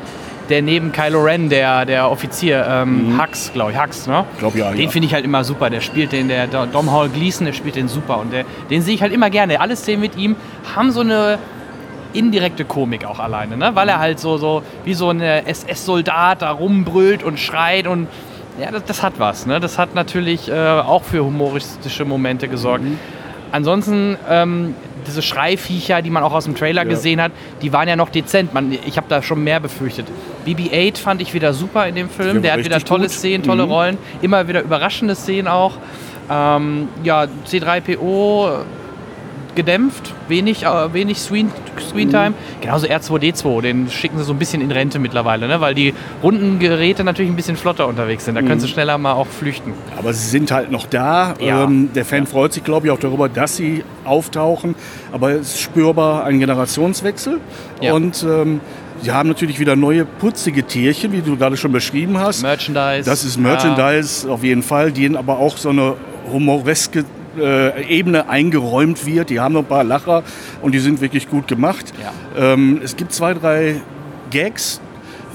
der 0.49 0.61
neben 0.61 0.91
Kylo 0.91 1.21
Ren, 1.21 1.49
der, 1.49 1.85
der 1.85 2.09
Offizier, 2.09 2.65
ähm, 2.67 3.19
Hux, 3.21 3.51
glaube 3.53 3.71
ich, 3.71 3.79
Hux, 3.79 4.07
ne? 4.07 4.25
Glaub 4.39 4.55
ja, 4.55 4.71
Den 4.71 4.81
ja. 4.81 4.89
finde 4.89 5.07
ich 5.07 5.13
halt 5.13 5.23
immer 5.23 5.43
super. 5.43 5.69
Der 5.69 5.81
spielt 5.81 6.11
den, 6.11 6.27
der 6.27 6.47
Dom 6.47 6.91
Hall 6.91 7.09
Gleason, 7.09 7.45
der 7.45 7.53
spielt 7.53 7.75
den 7.75 7.87
super. 7.87 8.17
Und 8.19 8.33
der, 8.33 8.45
den 8.69 8.81
sehe 8.81 8.95
ich 8.95 9.01
halt 9.01 9.13
immer 9.13 9.29
gerne. 9.29 9.61
Alle 9.61 9.75
Szenen 9.75 10.01
mit 10.01 10.17
ihm 10.17 10.35
haben 10.75 10.91
so 10.91 11.01
eine 11.01 11.37
indirekte 12.13 12.65
Komik 12.65 13.05
auch 13.05 13.19
alleine, 13.19 13.55
ne? 13.57 13.71
Weil 13.75 13.89
er 13.89 13.99
halt 13.99 14.19
so, 14.19 14.37
so 14.37 14.63
wie 14.83 14.93
so 14.93 15.09
ein 15.09 15.21
SS-Soldat 15.21 16.41
da 16.41 16.51
rumbrüllt 16.51 17.23
und 17.23 17.39
schreit 17.39 17.87
und 17.87 18.07
ja, 18.61 18.71
das, 18.71 18.83
das 18.85 19.03
hat 19.03 19.13
was. 19.19 19.45
Ne? 19.45 19.59
Das 19.59 19.77
hat 19.77 19.95
natürlich 19.95 20.49
äh, 20.49 20.53
auch 20.53 21.03
für 21.03 21.23
humoristische 21.23 22.03
Momente 22.05 22.47
gesorgt. 22.47 22.83
Ansonsten, 23.51 24.17
ähm, 24.29 24.75
diese 25.07 25.21
Schreiviecher, 25.21 26.01
die 26.01 26.09
man 26.09 26.23
auch 26.23 26.33
aus 26.33 26.43
dem 26.43 26.55
Trailer 26.55 26.83
gesehen 26.83 27.21
hat, 27.21 27.31
die 27.61 27.71
waren 27.71 27.87
ja 27.87 27.95
noch 27.95 28.09
dezent. 28.09 28.53
Man, 28.53 28.71
ich 28.85 28.97
habe 28.97 29.07
da 29.09 29.21
schon 29.23 29.43
mehr 29.43 29.59
befürchtet. 29.61 30.05
BB-8 30.45 30.97
fand 30.97 31.21
ich 31.21 31.33
wieder 31.33 31.53
super 31.53 31.87
in 31.87 31.95
dem 31.95 32.09
Film. 32.09 32.35
Ja, 32.37 32.41
Der 32.41 32.53
hat 32.53 32.65
wieder 32.65 32.79
tolle 32.79 33.03
gut. 33.03 33.11
Szenen, 33.11 33.43
tolle 33.43 33.65
Mhm. 33.65 33.71
Rollen. 33.71 33.97
Immer 34.21 34.47
wieder 34.47 34.61
überraschende 34.61 35.15
Szenen 35.15 35.47
auch. 35.47 35.73
Ähm, 36.29 36.89
ja, 37.03 37.27
C3PO 37.47 38.57
gedämpft, 39.55 40.13
wenig, 40.27 40.63
äh, 40.63 40.93
wenig 40.93 41.19
Screen, 41.19 41.51
Screentime. 41.79 42.33
Genauso 42.61 42.87
R2D2, 42.87 43.61
den 43.61 43.89
schicken 43.89 44.17
sie 44.17 44.23
so 44.23 44.33
ein 44.33 44.39
bisschen 44.39 44.61
in 44.61 44.71
Rente 44.71 44.99
mittlerweile, 44.99 45.47
ne? 45.47 45.61
weil 45.61 45.73
die 45.75 45.93
runden 46.23 46.59
Geräte 46.59 47.03
natürlich 47.03 47.31
ein 47.31 47.35
bisschen 47.35 47.57
flotter 47.57 47.87
unterwegs 47.87 48.25
sind. 48.25 48.35
Da 48.35 48.41
können 48.41 48.59
sie 48.59 48.67
schneller 48.67 48.97
mal 48.97 49.13
auch 49.13 49.27
flüchten. 49.27 49.73
Aber 49.97 50.13
sie 50.13 50.27
sind 50.27 50.51
halt 50.51 50.71
noch 50.71 50.87
da. 50.87 51.35
Ja. 51.39 51.63
Ähm, 51.63 51.89
der 51.93 52.05
Fan 52.05 52.27
freut 52.27 52.53
sich, 52.53 52.63
glaube 52.63 52.87
ich, 52.87 52.91
auch 52.93 52.99
darüber, 52.99 53.29
dass 53.29 53.55
sie 53.55 53.83
auftauchen. 54.05 54.75
Aber 55.11 55.31
es 55.31 55.55
ist 55.55 55.61
spürbar 55.61 56.23
ein 56.25 56.39
Generationswechsel. 56.39 57.39
Ja. 57.81 57.93
Und 57.93 58.23
ähm, 58.23 58.61
sie 59.01 59.11
haben 59.11 59.29
natürlich 59.29 59.59
wieder 59.59 59.75
neue 59.75 60.05
putzige 60.05 60.63
Tierchen, 60.63 61.11
wie 61.11 61.21
du 61.21 61.37
gerade 61.37 61.57
schon 61.57 61.71
beschrieben 61.71 62.17
hast. 62.17 62.41
Merchandise. 62.41 63.09
Das 63.09 63.23
ist 63.23 63.37
Merchandise 63.37 64.29
auf 64.29 64.43
jeden 64.43 64.63
Fall, 64.63 64.91
denen 64.91 65.15
aber 65.15 65.39
auch 65.39 65.57
so 65.57 65.69
eine 65.69 65.95
humoreske 66.31 67.05
äh, 67.39 67.83
Ebene 67.87 68.29
eingeräumt 68.29 69.05
wird. 69.05 69.29
Die 69.29 69.39
haben 69.39 69.53
noch 69.53 69.61
ein 69.61 69.65
paar 69.67 69.83
Lacher 69.83 70.23
und 70.61 70.73
die 70.73 70.79
sind 70.79 71.01
wirklich 71.01 71.29
gut 71.29 71.47
gemacht. 71.47 71.93
Ja. 72.37 72.53
Ähm, 72.53 72.79
es 72.83 72.95
gibt 72.95 73.13
zwei, 73.13 73.33
drei 73.33 73.81
Gags, 74.31 74.79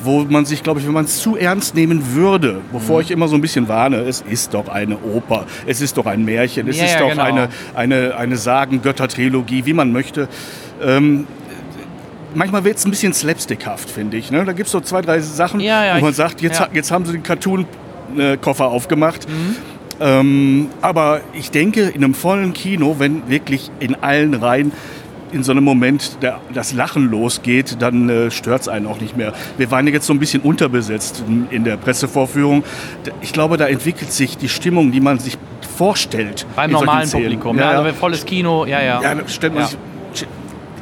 wo 0.03 0.23
man 0.25 0.45
sich, 0.45 0.63
glaube 0.63 0.81
ich, 0.81 0.87
wenn 0.87 0.93
man 0.93 1.07
es 1.07 1.19
zu 1.19 1.37
ernst 1.37 1.75
nehmen 1.75 2.15
würde, 2.15 2.61
wovor 2.73 2.97
Mhm. 2.97 3.03
ich 3.03 3.11
immer 3.11 3.27
so 3.29 3.37
ein 3.37 3.41
bisschen 3.41 3.69
warne, 3.69 3.99
es 4.01 4.21
ist 4.21 4.53
doch 4.53 4.69
eine 4.69 4.99
Oper, 4.99 5.47
es 5.67 5.81
ist 5.81 5.97
doch 5.97 6.05
ein 6.07 6.25
Märchen, 6.25 6.69
es 6.69 6.79
Ja, 6.79 6.85
ist 6.85 7.01
doch 7.01 7.09
genau. 7.09 7.23
eine, 7.23 7.49
eine, 7.75 8.15
eine 8.17 8.37
Sagen-Götter-Trilogie, 8.37 9.65
wie 9.65 9.73
man 9.73 9.93
möchte. 9.93 10.29
Ähm, 10.83 11.27
manchmal 12.35 12.65
wird 12.65 12.77
es 12.77 12.85
ein 12.85 12.91
bisschen 12.91 13.15
slapstickhaft, 13.15 13.89
finde 13.91 14.19
ich. 14.19 14.31
Ne? 14.31 14.45
Da 14.45 14.53
gibt 14.53 14.67
es 14.67 14.73
so 14.73 14.81
zwei, 14.81 15.01
drei 15.01 15.21
Sachen, 15.21 15.61
Ja, 15.61 15.85
ja, 15.87 15.97
wo 15.97 16.01
man 16.03 16.11
ich- 16.11 16.17
sagt, 16.17 16.43
jetzt, 16.43 16.63
jetzt 16.75 16.91
haben 16.91 17.07
sie 17.07 17.13
den 17.13 17.23
Cartoon-Koffer 17.23 18.67
aufgemacht. 18.67 19.27
Mhm. 19.29 19.57
Ähm, 20.01 20.69
aber 20.83 21.21
ich 21.35 21.51
denke, 21.51 21.83
in 21.83 22.03
einem 22.05 22.15
vollen 22.15 22.53
Kino, 22.53 22.97
wenn 22.99 23.29
wirklich 23.29 23.71
in 23.81 23.95
allen 23.97 24.35
Reihen 24.35 24.73
in 25.33 25.43
so 25.43 25.51
einem 25.51 25.65
Moment 25.65 26.19
der, 26.23 26.41
das 26.53 26.73
Lachen 26.73 27.11
losgeht, 27.11 27.77
dann 27.81 28.09
äh, 28.09 28.31
stört 28.31 28.63
es 28.63 28.69
einen 28.69 28.87
auch 28.87 29.01
nicht 29.01 29.17
mehr. 29.17 29.33
Wir 29.59 29.71
waren 29.71 29.87
ja 29.87 29.93
jetzt 29.93 30.07
so 30.07 30.13
ein 30.13 30.21
bisschen 30.21 30.43
unterbesetzt 30.43 31.25
in, 31.27 31.49
in 31.51 31.65
der 31.65 31.77
Pressevorführung. 31.77 32.63
Ich 33.21 33.33
glaube, 33.33 33.57
da 33.57 33.67
entwickelt 33.67 34.13
sich 34.13 34.39
die 34.39 34.49
Stimmung, 34.49 34.93
die 34.93 35.01
man 35.01 35.19
sich 35.19 35.37
vorstellt. 35.77 36.47
Beim 36.55 36.71
normalen. 36.71 37.11
Publikum. 37.11 37.59
Ja, 37.59 37.73
Ja. 37.73 37.81
Also 37.81 37.93
volles 37.95 38.25
Kino, 38.25 38.65
ja, 38.65 38.81
ja. 38.81 39.03
Ja, 39.03 39.29
stellt 39.29 39.55
man 39.55 39.63
Ja. 39.65 39.69
sich. 39.69 39.79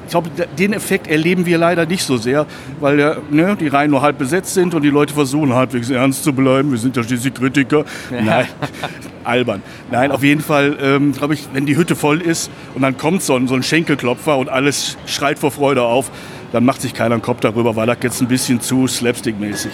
Ich 0.04 0.10
glaube, 0.10 0.30
den 0.58 0.72
Effekt 0.72 1.06
erleben 1.06 1.46
wir 1.46 1.58
leider 1.58 1.86
nicht 1.86 2.04
so 2.04 2.16
sehr, 2.16 2.46
weil 2.80 2.98
ja, 2.98 3.16
ne, 3.30 3.56
die 3.58 3.68
Reihen 3.68 3.90
nur 3.90 4.02
halb 4.02 4.18
besetzt 4.18 4.54
sind 4.54 4.74
und 4.74 4.82
die 4.82 4.90
Leute 4.90 5.14
versuchen 5.14 5.54
halbwegs 5.54 5.90
ernst 5.90 6.24
zu 6.24 6.32
bleiben. 6.32 6.70
Wir 6.70 6.78
sind 6.78 6.96
ja 6.96 7.02
schließlich 7.02 7.32
Kritiker. 7.34 7.84
Nein, 8.10 8.46
albern. 9.24 9.62
Nein, 9.90 10.10
auf 10.10 10.22
jeden 10.22 10.42
Fall, 10.42 10.76
ähm, 10.82 11.12
glaube 11.12 11.34
ich, 11.34 11.48
wenn 11.52 11.66
die 11.66 11.76
Hütte 11.76 11.96
voll 11.96 12.20
ist 12.20 12.50
und 12.74 12.82
dann 12.82 12.96
kommt 12.98 13.22
so 13.22 13.34
ein, 13.36 13.48
so 13.48 13.54
ein 13.54 13.62
Schenkelklopfer 13.62 14.36
und 14.36 14.48
alles 14.48 14.98
schreit 15.06 15.38
vor 15.38 15.50
Freude 15.50 15.82
auf, 15.82 16.10
dann 16.52 16.64
macht 16.64 16.82
sich 16.82 16.92
keiner 16.94 17.14
einen 17.14 17.22
Kopf 17.22 17.40
darüber, 17.40 17.76
weil 17.76 17.86
das 17.86 17.98
jetzt 18.02 18.20
ein 18.20 18.28
bisschen 18.28 18.60
zu 18.60 18.86
slapstick-mäßig. 18.86 19.72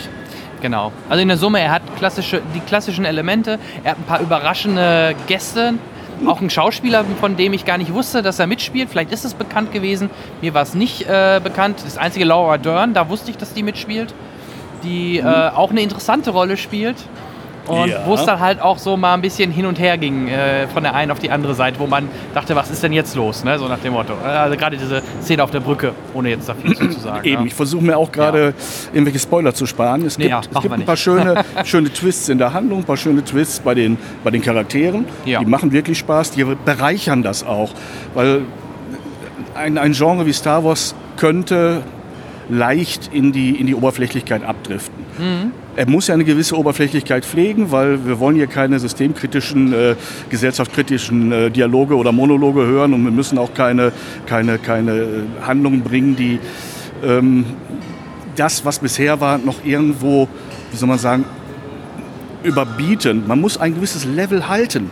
genau. 0.60 0.92
Also 1.08 1.22
in 1.22 1.28
der 1.28 1.36
Summe, 1.36 1.60
er 1.60 1.72
hat 1.72 1.82
klassische, 1.96 2.40
die 2.54 2.60
klassischen 2.60 3.04
Elemente, 3.04 3.58
er 3.82 3.92
hat 3.92 3.98
ein 3.98 4.04
paar 4.04 4.20
überraschende 4.20 5.14
Gäste, 5.26 5.74
auch 6.26 6.40
ein 6.40 6.50
Schauspieler, 6.50 7.04
von 7.20 7.36
dem 7.36 7.52
ich 7.52 7.64
gar 7.64 7.78
nicht 7.78 7.92
wusste, 7.92 8.22
dass 8.22 8.38
er 8.38 8.46
mitspielt. 8.46 8.90
Vielleicht 8.90 9.12
ist 9.12 9.24
es 9.24 9.34
bekannt 9.34 9.72
gewesen. 9.72 10.10
Mir 10.40 10.54
war 10.54 10.62
es 10.62 10.74
nicht 10.74 11.08
äh, 11.08 11.40
bekannt. 11.42 11.82
Das 11.84 11.98
einzige 11.98 12.24
Laura 12.24 12.58
Dern, 12.58 12.94
da 12.94 13.08
wusste 13.08 13.30
ich, 13.30 13.36
dass 13.36 13.54
die 13.54 13.62
mitspielt. 13.62 14.14
Die 14.84 15.18
äh, 15.18 15.24
auch 15.24 15.70
eine 15.70 15.80
interessante 15.80 16.30
Rolle 16.30 16.56
spielt. 16.56 16.96
Und 17.68 17.88
Ja. 17.88 18.00
wo 18.06 18.14
es 18.14 18.24
dann 18.24 18.40
halt 18.40 18.60
auch 18.60 18.78
so 18.78 18.96
mal 18.96 19.14
ein 19.14 19.20
bisschen 19.20 19.50
hin 19.50 19.66
und 19.66 19.78
her 19.78 19.98
ging, 19.98 20.28
äh, 20.28 20.66
von 20.68 20.82
der 20.82 20.94
einen 20.94 21.10
auf 21.10 21.18
die 21.18 21.30
andere 21.30 21.54
Seite, 21.54 21.78
wo 21.78 21.86
man 21.86 22.08
dachte, 22.34 22.56
was 22.56 22.70
ist 22.70 22.82
denn 22.82 22.92
jetzt 22.92 23.14
los? 23.14 23.44
Ne? 23.44 23.58
So 23.58 23.68
nach 23.68 23.78
dem 23.80 23.92
Motto. 23.92 24.14
Äh, 24.24 24.28
Also 24.28 24.56
gerade 24.56 24.76
diese 24.76 25.02
Szene 25.22 25.42
auf 25.44 25.50
der 25.50 25.60
Brücke, 25.60 25.92
ohne 26.14 26.30
jetzt 26.30 26.48
da 26.48 26.54
viel 26.54 26.74
zu 26.76 26.98
sagen. 27.00 27.24
Eben, 27.26 27.40
ja. 27.42 27.46
ich 27.46 27.54
versuche 27.54 27.84
mir 27.84 27.96
auch 27.96 28.10
gerade 28.12 28.54
irgendwelche 28.92 29.18
Spoiler 29.18 29.52
zu 29.54 29.66
sparen. 29.66 30.04
Es 30.06 30.16
Nee, 30.18 30.24
gibt, 30.28 30.30
ja, 30.32 30.40
es 30.54 30.60
gibt 30.62 30.74
ein 30.74 30.84
paar 30.84 30.96
schöne, 30.96 31.44
schöne 31.64 31.92
Twists 31.92 32.28
in 32.28 32.38
der 32.38 32.52
Handlung, 32.52 32.80
ein 32.80 32.84
paar 32.84 32.96
schöne 32.96 33.24
Twists 33.24 33.60
bei 33.60 33.74
den, 33.74 33.98
bei 34.24 34.30
den 34.30 34.40
Charakteren. 34.42 35.04
Ja. 35.24 35.40
Die 35.40 35.46
machen 35.46 35.72
wirklich 35.72 35.98
Spaß, 35.98 36.30
die 36.32 36.44
bereichern 36.44 37.22
das 37.22 37.44
auch. 37.44 37.70
Weil 38.14 38.42
ein, 39.54 39.76
ein 39.78 39.92
Genre 39.92 40.24
wie 40.26 40.32
Star 40.32 40.64
Wars 40.64 40.94
könnte 41.16 41.82
leicht 42.48 43.10
in 43.12 43.32
die, 43.32 43.50
in 43.60 43.66
die 43.66 43.74
Oberflächlichkeit 43.74 44.42
abdriften. 44.44 45.04
Mhm. 45.18 45.52
Er 45.78 45.88
muss 45.88 46.08
ja 46.08 46.14
eine 46.14 46.24
gewisse 46.24 46.58
Oberflächlichkeit 46.58 47.24
pflegen, 47.24 47.70
weil 47.70 48.04
wir 48.04 48.18
wollen 48.18 48.34
hier 48.34 48.48
keine 48.48 48.80
systemkritischen, 48.80 49.72
äh, 49.72 49.94
gesellschaftskritischen 50.28 51.30
äh, 51.30 51.50
Dialoge 51.52 51.94
oder 51.94 52.10
Monologe 52.10 52.66
hören 52.66 52.94
und 52.94 53.04
wir 53.04 53.12
müssen 53.12 53.38
auch 53.38 53.54
keine, 53.54 53.92
keine, 54.26 54.58
keine 54.58 54.90
äh, 54.90 55.06
Handlungen 55.40 55.82
bringen, 55.82 56.16
die 56.16 56.40
ähm, 57.04 57.44
das, 58.34 58.64
was 58.64 58.80
bisher 58.80 59.20
war, 59.20 59.38
noch 59.38 59.64
irgendwo, 59.64 60.26
wie 60.72 60.76
soll 60.76 60.88
man 60.88 60.98
sagen, 60.98 61.24
überbieten. 62.42 63.22
Man 63.28 63.40
muss 63.40 63.56
ein 63.56 63.76
gewisses 63.76 64.04
Level 64.04 64.48
halten 64.48 64.90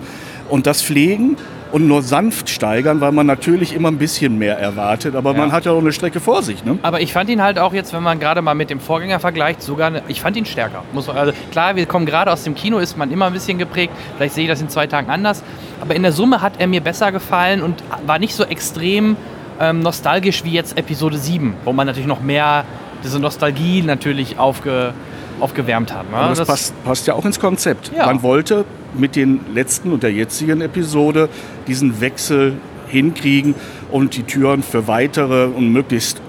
und 0.49 0.69
das 0.69 0.85
pflegen 0.85 1.37
und 1.77 1.87
nur 1.89 2.01
sanft 2.01 2.49
steigern, 2.49 3.03
weil 3.03 3.13
man 3.13 3.27
natürlich 3.27 3.75
immer 3.75 3.89
ein 3.89 3.99
bisschen 3.99 4.39
mehr 4.39 4.59
erwartet, 4.59 5.15
aber 5.15 5.33
Ja. 5.33 5.41
man 5.41 5.53
hat 5.53 5.67
ja 5.67 5.73
auch 5.73 5.79
eine 5.79 5.93
Strecke 5.93 6.21
vor 6.21 6.43
sich. 6.43 6.65
Ne? 6.65 6.79
Aber 6.81 7.03
ich 7.03 7.13
fand 7.13 7.29
ihn 7.29 7.43
halt 7.43 7.59
auch 7.59 7.75
jetzt, 7.75 7.93
wenn 7.93 8.03
man 8.03 8.19
gerade 8.19 8.41
mal 8.41 8.55
mit 8.55 8.71
dem 8.71 8.81
Vorgänger 8.81 9.21
vergleicht, 9.21 9.61
sogar, 9.61 9.89
eine, 9.89 10.03
ich 10.09 10.23
fand 10.23 10.39
ihn 10.39 10.47
stärker. 10.47 10.85
Muss 10.95 11.07
also 11.11 11.35
klar, 11.53 11.77
wir 11.77 11.85
kommen 11.85 12.07
gerade 12.07 12.33
aus 12.33 12.45
dem 12.45 12.55
Kino, 12.55 12.79
ist 12.79 12.97
man 12.97 13.11
immer 13.11 13.27
ein 13.27 13.35
bisschen 13.35 13.59
geprägt. 13.59 13.93
Vielleicht 14.17 14.35
sehe 14.35 14.45
ich 14.45 14.51
das 14.51 14.63
in 14.63 14.71
zwei 14.71 14.87
Tagen 14.87 15.11
anders. 15.11 15.43
Aber 15.83 15.95
in 15.95 16.03
der 16.03 16.13
Summe 16.13 16.41
hat 16.41 16.55
er 16.59 16.67
mir 16.67 16.81
besser 16.81 17.13
gefallen 17.13 17.61
und 17.63 17.83
war 18.07 18.19
nicht 18.19 18.35
so 18.35 18.45
extrem 18.45 19.19
ähm, 19.61 19.81
nostalgisch 19.81 20.45
wie 20.45 20.53
jetzt 20.53 20.79
Episode 20.79 21.19
7, 21.19 21.53
wo 21.67 21.75
man 21.75 21.87
natürlich 21.87 22.09
noch 22.09 22.23
mehr 22.23 22.65
diese 23.05 23.21
Nostalgie 23.21 23.83
natürlich 23.83 24.39
aufge, 24.39 24.95
aufgewärmt 25.41 25.93
hat. 25.93 26.11
Ne? 26.11 26.17
Aber 26.17 26.35
das, 26.35 26.47
passt, 26.47 26.85
passt 26.85 27.07
ja 27.07 27.15
auch 27.15 27.25
ins 27.25 27.41
Konzept. 27.41 27.93
Ja. 27.97 28.07
Man 28.07 28.23
wollte 28.23 28.65
mit 28.95 29.17
den 29.17 29.41
letzten 29.53 29.93
und 29.93 30.03
der 30.03 30.13
jetzigen 30.13 30.61
Episode 30.61 31.29
diesen 31.67 32.01
Wechsel 32.01 32.55
hinkriegen 32.89 33.55
und 33.91 34.17
die 34.17 34.23
Türen 34.23 34.63
für 34.63 34.87
weitere 34.87 35.47
und 35.47 35.73
möglichst 35.73 36.21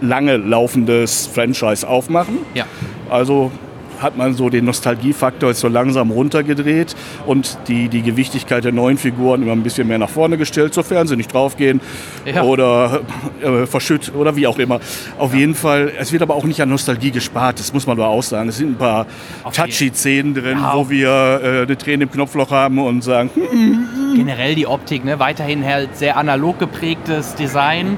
lange 0.00 0.36
laufendes 0.36 1.26
Franchise 1.26 1.86
aufmachen. 1.86 2.38
Ja. 2.54 2.66
Also 3.10 3.50
hat 4.00 4.16
man 4.16 4.34
so 4.34 4.48
den 4.48 4.64
Nostalgiefaktor 4.64 5.50
jetzt 5.50 5.60
so 5.60 5.68
langsam 5.68 6.10
runtergedreht 6.10 6.94
und 7.26 7.58
die, 7.68 7.88
die 7.88 8.02
Gewichtigkeit 8.02 8.64
der 8.64 8.72
neuen 8.72 8.98
Figuren 8.98 9.42
immer 9.42 9.52
ein 9.52 9.62
bisschen 9.62 9.88
mehr 9.88 9.98
nach 9.98 10.08
vorne 10.10 10.36
gestellt, 10.38 10.74
sofern 10.74 11.06
sie 11.06 11.16
nicht 11.16 11.32
draufgehen 11.32 11.80
Ja. 12.24 12.42
oder 12.42 13.00
äh, 13.42 13.66
verschütt 13.66 14.12
oder 14.14 14.36
wie 14.36 14.46
auch 14.46 14.58
immer. 14.58 14.80
Auf 15.18 15.34
jeden 15.34 15.54
Fall, 15.54 15.92
es 15.98 16.12
wird 16.12 16.22
aber 16.22 16.34
auch 16.34 16.44
nicht 16.44 16.60
an 16.62 16.68
Nostalgie 16.68 17.10
gespart, 17.10 17.58
das 17.58 17.72
muss 17.72 17.86
man 17.86 17.96
nur 17.96 18.06
auch 18.06 18.22
sagen. 18.22 18.48
Es 18.48 18.56
sind 18.58 18.72
ein 18.72 18.76
paar 18.76 19.06
touchy-Szenen 19.52 20.34
drin, 20.34 20.58
Ja, 20.60 20.72
wo 20.76 20.88
wir 20.90 21.40
äh, 21.42 21.62
eine 21.62 21.76
Träne 21.76 22.04
im 22.04 22.10
Knopfloch 22.10 22.50
haben 22.50 22.78
und 22.78 23.02
sagen, 23.02 23.30
hm, 23.34 24.14
generell 24.16 24.54
die 24.54 24.66
Optik, 24.66 25.04
ne? 25.04 25.18
weiterhin 25.18 25.64
halt 25.64 25.96
sehr 25.96 26.16
analog 26.16 26.58
geprägtes 26.58 27.34
Design. 27.34 27.96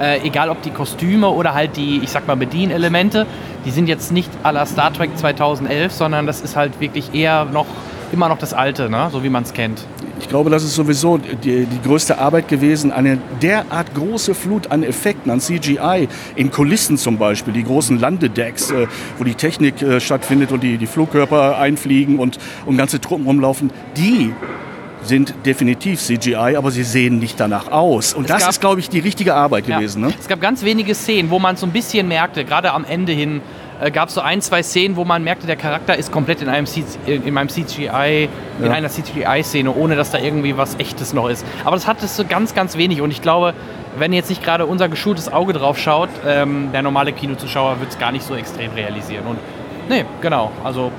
Äh, 0.00 0.26
egal 0.26 0.48
ob 0.48 0.62
die 0.62 0.70
Kostüme 0.70 1.28
oder 1.28 1.52
halt 1.54 1.76
die, 1.76 2.00
ich 2.02 2.08
sag 2.10 2.26
mal, 2.26 2.34
Bedienelemente, 2.36 3.26
die 3.64 3.70
sind 3.70 3.88
jetzt 3.88 4.12
nicht 4.12 4.30
à 4.42 4.52
la 4.52 4.66
Star 4.66 4.92
Trek 4.92 5.10
2011, 5.16 5.92
sondern 5.92 6.26
das 6.26 6.40
ist 6.40 6.56
halt 6.56 6.80
wirklich 6.80 7.14
eher 7.14 7.44
noch, 7.44 7.66
immer 8.12 8.28
noch 8.28 8.38
das 8.38 8.54
Alte, 8.54 8.90
ne? 8.90 9.08
so 9.12 9.22
wie 9.22 9.30
man 9.30 9.42
es 9.42 9.52
kennt. 9.52 9.84
Ich 10.20 10.28
glaube, 10.28 10.50
das 10.50 10.62
ist 10.62 10.76
sowieso 10.76 11.18
die, 11.18 11.66
die 11.66 11.82
größte 11.82 12.18
Arbeit 12.18 12.46
gewesen, 12.46 12.92
eine 12.92 13.18
derart 13.42 13.92
große 13.94 14.34
Flut 14.34 14.70
an 14.70 14.84
Effekten, 14.84 15.30
an 15.32 15.40
CGI, 15.40 16.08
in 16.36 16.50
Kulissen 16.50 16.96
zum 16.96 17.18
Beispiel, 17.18 17.52
die 17.52 17.64
großen 17.64 17.98
Landedecks, 17.98 18.70
äh, 18.70 18.86
wo 19.18 19.24
die 19.24 19.34
Technik 19.34 19.82
äh, 19.82 20.00
stattfindet 20.00 20.52
und 20.52 20.62
die, 20.62 20.78
die 20.78 20.86
Flugkörper 20.86 21.58
einfliegen 21.58 22.18
und, 22.18 22.38
und 22.66 22.76
ganze 22.76 23.00
Truppen 23.00 23.26
rumlaufen, 23.26 23.70
die 23.96 24.32
sind 25.04 25.34
definitiv 25.46 26.00
CGI, 26.00 26.56
aber 26.56 26.70
sie 26.70 26.84
sehen 26.84 27.18
nicht 27.18 27.38
danach 27.40 27.70
aus. 27.70 28.14
Und 28.14 28.24
Es 28.30 28.36
das 28.38 28.48
ist, 28.50 28.60
glaube 28.60 28.80
ich, 28.80 28.88
die 28.88 29.00
richtige 29.00 29.34
Arbeit 29.34 29.66
Ja. 29.66 29.76
gewesen. 29.78 30.02
Ne? 30.02 30.12
Es 30.18 30.28
gab 30.28 30.40
ganz 30.40 30.62
wenige 30.64 30.94
Szenen, 30.94 31.30
wo 31.30 31.38
man 31.38 31.56
so 31.56 31.66
ein 31.66 31.72
bisschen 31.72 32.08
merkte, 32.08 32.44
gerade 32.44 32.72
am 32.72 32.84
Ende 32.84 33.12
hin, 33.12 33.40
äh, 33.80 33.90
gab 33.90 34.08
es 34.10 34.14
so 34.14 34.20
ein, 34.20 34.40
zwei 34.40 34.62
Szenen, 34.62 34.94
wo 34.96 35.04
man 35.04 35.24
merkte, 35.24 35.46
der 35.46 35.56
Charakter 35.56 35.96
ist 35.96 36.12
komplett 36.12 36.40
in 36.40 36.48
einem, 36.48 36.66
C 36.66 36.84
in 37.06 37.24
in 37.24 37.36
einem 37.36 37.48
CGI, 37.48 38.28
in 38.60 38.64
Ja. 38.66 38.70
einer 38.72 38.88
CGI-Szene, 38.88 39.74
ohne 39.74 39.96
dass 39.96 40.12
da 40.12 40.18
irgendwie 40.18 40.56
was 40.56 40.76
Echtes 40.78 41.12
noch 41.12 41.28
ist. 41.28 41.44
Aber 41.64 41.74
das 41.74 41.86
hat 41.88 42.02
es 42.02 42.16
so 42.16 42.24
ganz, 42.24 42.54
ganz 42.54 42.76
wenig. 42.76 43.00
Und 43.00 43.10
ich 43.10 43.22
glaube, 43.22 43.54
wenn 43.98 44.12
jetzt 44.12 44.30
nicht 44.30 44.42
gerade 44.44 44.66
unser 44.66 44.88
geschultes 44.88 45.32
Auge 45.32 45.52
drauf 45.52 45.78
schaut, 45.78 46.10
ähm, 46.26 46.68
der 46.72 46.82
normale 46.82 47.12
Kinozuschauer 47.12 47.80
wird 47.80 47.90
es 47.90 47.98
gar 47.98 48.12
nicht 48.12 48.24
so 48.24 48.34
extrem 48.36 48.70
realisieren. 48.72 49.26
Und 49.26 49.38
nee, 49.88 50.04
genau. 50.20 50.52
Also 50.62 50.92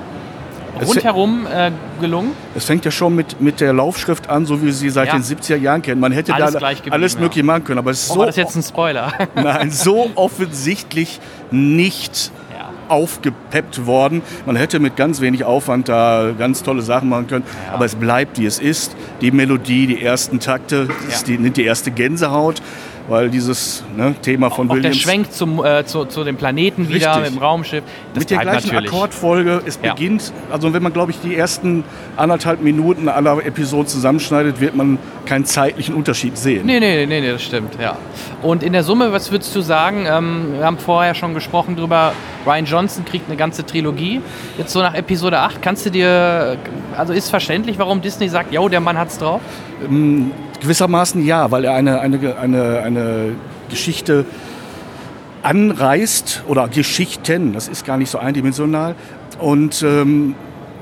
rundherum 0.82 1.46
äh, 1.46 1.70
gelungen. 2.00 2.32
Es 2.54 2.64
fängt 2.64 2.84
ja 2.84 2.90
schon 2.90 3.14
mit, 3.14 3.40
mit 3.40 3.60
der 3.60 3.72
Laufschrift 3.72 4.28
an, 4.28 4.46
so 4.46 4.60
wie 4.60 4.66
wir 4.66 4.72
sie 4.72 4.90
seit 4.90 5.08
Ja. 5.08 5.14
den 5.14 5.22
70er 5.22 5.56
Jahren 5.56 5.82
kennen. 5.82 6.00
Man 6.00 6.12
hätte 6.12 6.34
Alles 6.34 6.54
da 6.54 6.70
alles 6.90 7.14
ja. 7.14 7.20
mögliche 7.20 7.44
machen 7.44 7.64
können, 7.64 7.78
aber 7.78 7.90
es 7.90 8.02
ist 8.04 8.10
Oh, 8.10 8.14
so 8.14 8.20
war 8.20 8.26
das 8.26 8.36
jetzt 8.36 8.56
ein 8.56 8.62
Spoiler? 8.62 9.12
Nein, 9.34 9.70
so 9.70 10.10
offensichtlich 10.14 11.20
nicht 11.50 12.30
Ja. 12.56 12.70
aufgepeppt 12.88 13.86
worden. 13.86 14.22
Man 14.46 14.56
hätte 14.56 14.78
mit 14.80 14.96
ganz 14.96 15.20
wenig 15.20 15.44
Aufwand 15.44 15.88
da 15.88 16.32
ganz 16.38 16.62
tolle 16.62 16.82
Sachen 16.82 17.08
machen 17.08 17.26
können. 17.26 17.44
Ja. 17.68 17.74
Aber 17.74 17.84
es 17.84 17.94
bleibt, 17.94 18.38
wie 18.38 18.46
es 18.46 18.58
ist. 18.58 18.96
Die 19.20 19.30
Melodie, 19.30 19.86
die 19.86 20.02
ersten 20.02 20.40
Takte, 20.40 20.88
die, 21.26 21.38
nimmt 21.38 21.56
die 21.56 21.64
erste 21.64 21.90
Gänsehaut, 21.90 22.60
weil 23.08 23.28
dieses 23.28 23.84
ne, 23.96 24.14
Thema 24.22 24.50
von 24.50 24.68
Auch 24.68 24.74
der 24.74 24.84
Williams... 24.84 24.96
Schwenk 24.98 25.32
zum, 25.32 25.64
äh, 25.64 25.84
zu, 25.84 26.04
zu 26.06 26.24
dem 26.24 26.36
Planeten 26.36 26.88
wieder 26.88 27.16
Richtig. 27.16 27.24
mit 27.24 27.32
dem 27.32 27.38
Raumschiff. 27.38 27.84
Mit 28.14 28.30
der 28.30 28.38
gleichen 28.38 28.68
natürlich. 28.72 28.90
Akkordfolge. 28.92 29.62
Es 29.66 29.78
Ja. 29.82 29.92
beginnt, 29.92 30.32
also 30.50 30.72
wenn 30.72 30.82
man, 30.82 30.92
glaube 30.92 31.10
ich, 31.12 31.20
die 31.20 31.34
ersten 31.36 31.84
anderthalb 32.16 32.62
Minuten 32.62 33.08
aller 33.08 33.44
Episoden 33.44 33.86
zusammenschneidet, 33.86 34.60
wird 34.60 34.74
man 34.74 34.98
keinen 35.26 35.44
zeitlichen 35.44 35.94
Unterschied 35.94 36.38
sehen. 36.38 36.66
Nee, 36.66 36.80
nee, 36.80 37.06
nee, 37.06 37.20
nee, 37.20 37.30
das 37.30 37.42
stimmt, 37.42 37.78
ja. 37.80 37.96
Und 38.42 38.62
in 38.62 38.72
der 38.72 38.82
Summe, 38.82 39.12
was 39.12 39.30
würdest 39.30 39.54
du 39.54 39.60
sagen? 39.60 40.06
Ähm, 40.08 40.54
wir 40.58 40.64
haben 40.64 40.78
vorher 40.78 41.14
schon 41.14 41.34
gesprochen 41.34 41.76
drüber, 41.76 42.12
Ryan 42.46 42.64
Johnson 42.64 43.04
kriegt 43.04 43.28
eine 43.28 43.36
ganze 43.36 43.64
Trilogie. 43.64 44.20
Jetzt 44.58 44.72
so 44.72 44.80
nach 44.80 44.94
Episode 44.94 45.40
8, 45.40 45.62
kannst 45.62 45.86
du 45.86 45.90
dir, 45.90 46.56
also 46.96 47.12
ist 47.12 47.30
verständlich, 47.30 47.78
warum 47.78 48.00
Disney 48.00 48.28
sagt, 48.28 48.52
yo, 48.52 48.68
der 48.68 48.80
Mann 48.80 48.98
hat's 48.98 49.18
drauf? 49.18 49.40
Gewissermaßen 50.64 51.24
ja, 51.24 51.50
weil 51.50 51.64
er 51.64 51.74
eine, 51.74 52.00
eine, 52.00 52.38
eine, 52.38 52.80
eine 52.80 53.32
Geschichte 53.68 54.24
anreißt 55.42 56.44
oder 56.48 56.68
Geschichten, 56.68 57.52
das 57.52 57.68
ist 57.68 57.84
gar 57.84 57.98
nicht 57.98 58.10
so 58.10 58.18
eindimensional. 58.18 58.94
Und 59.38 59.82
ähm, 59.82 60.34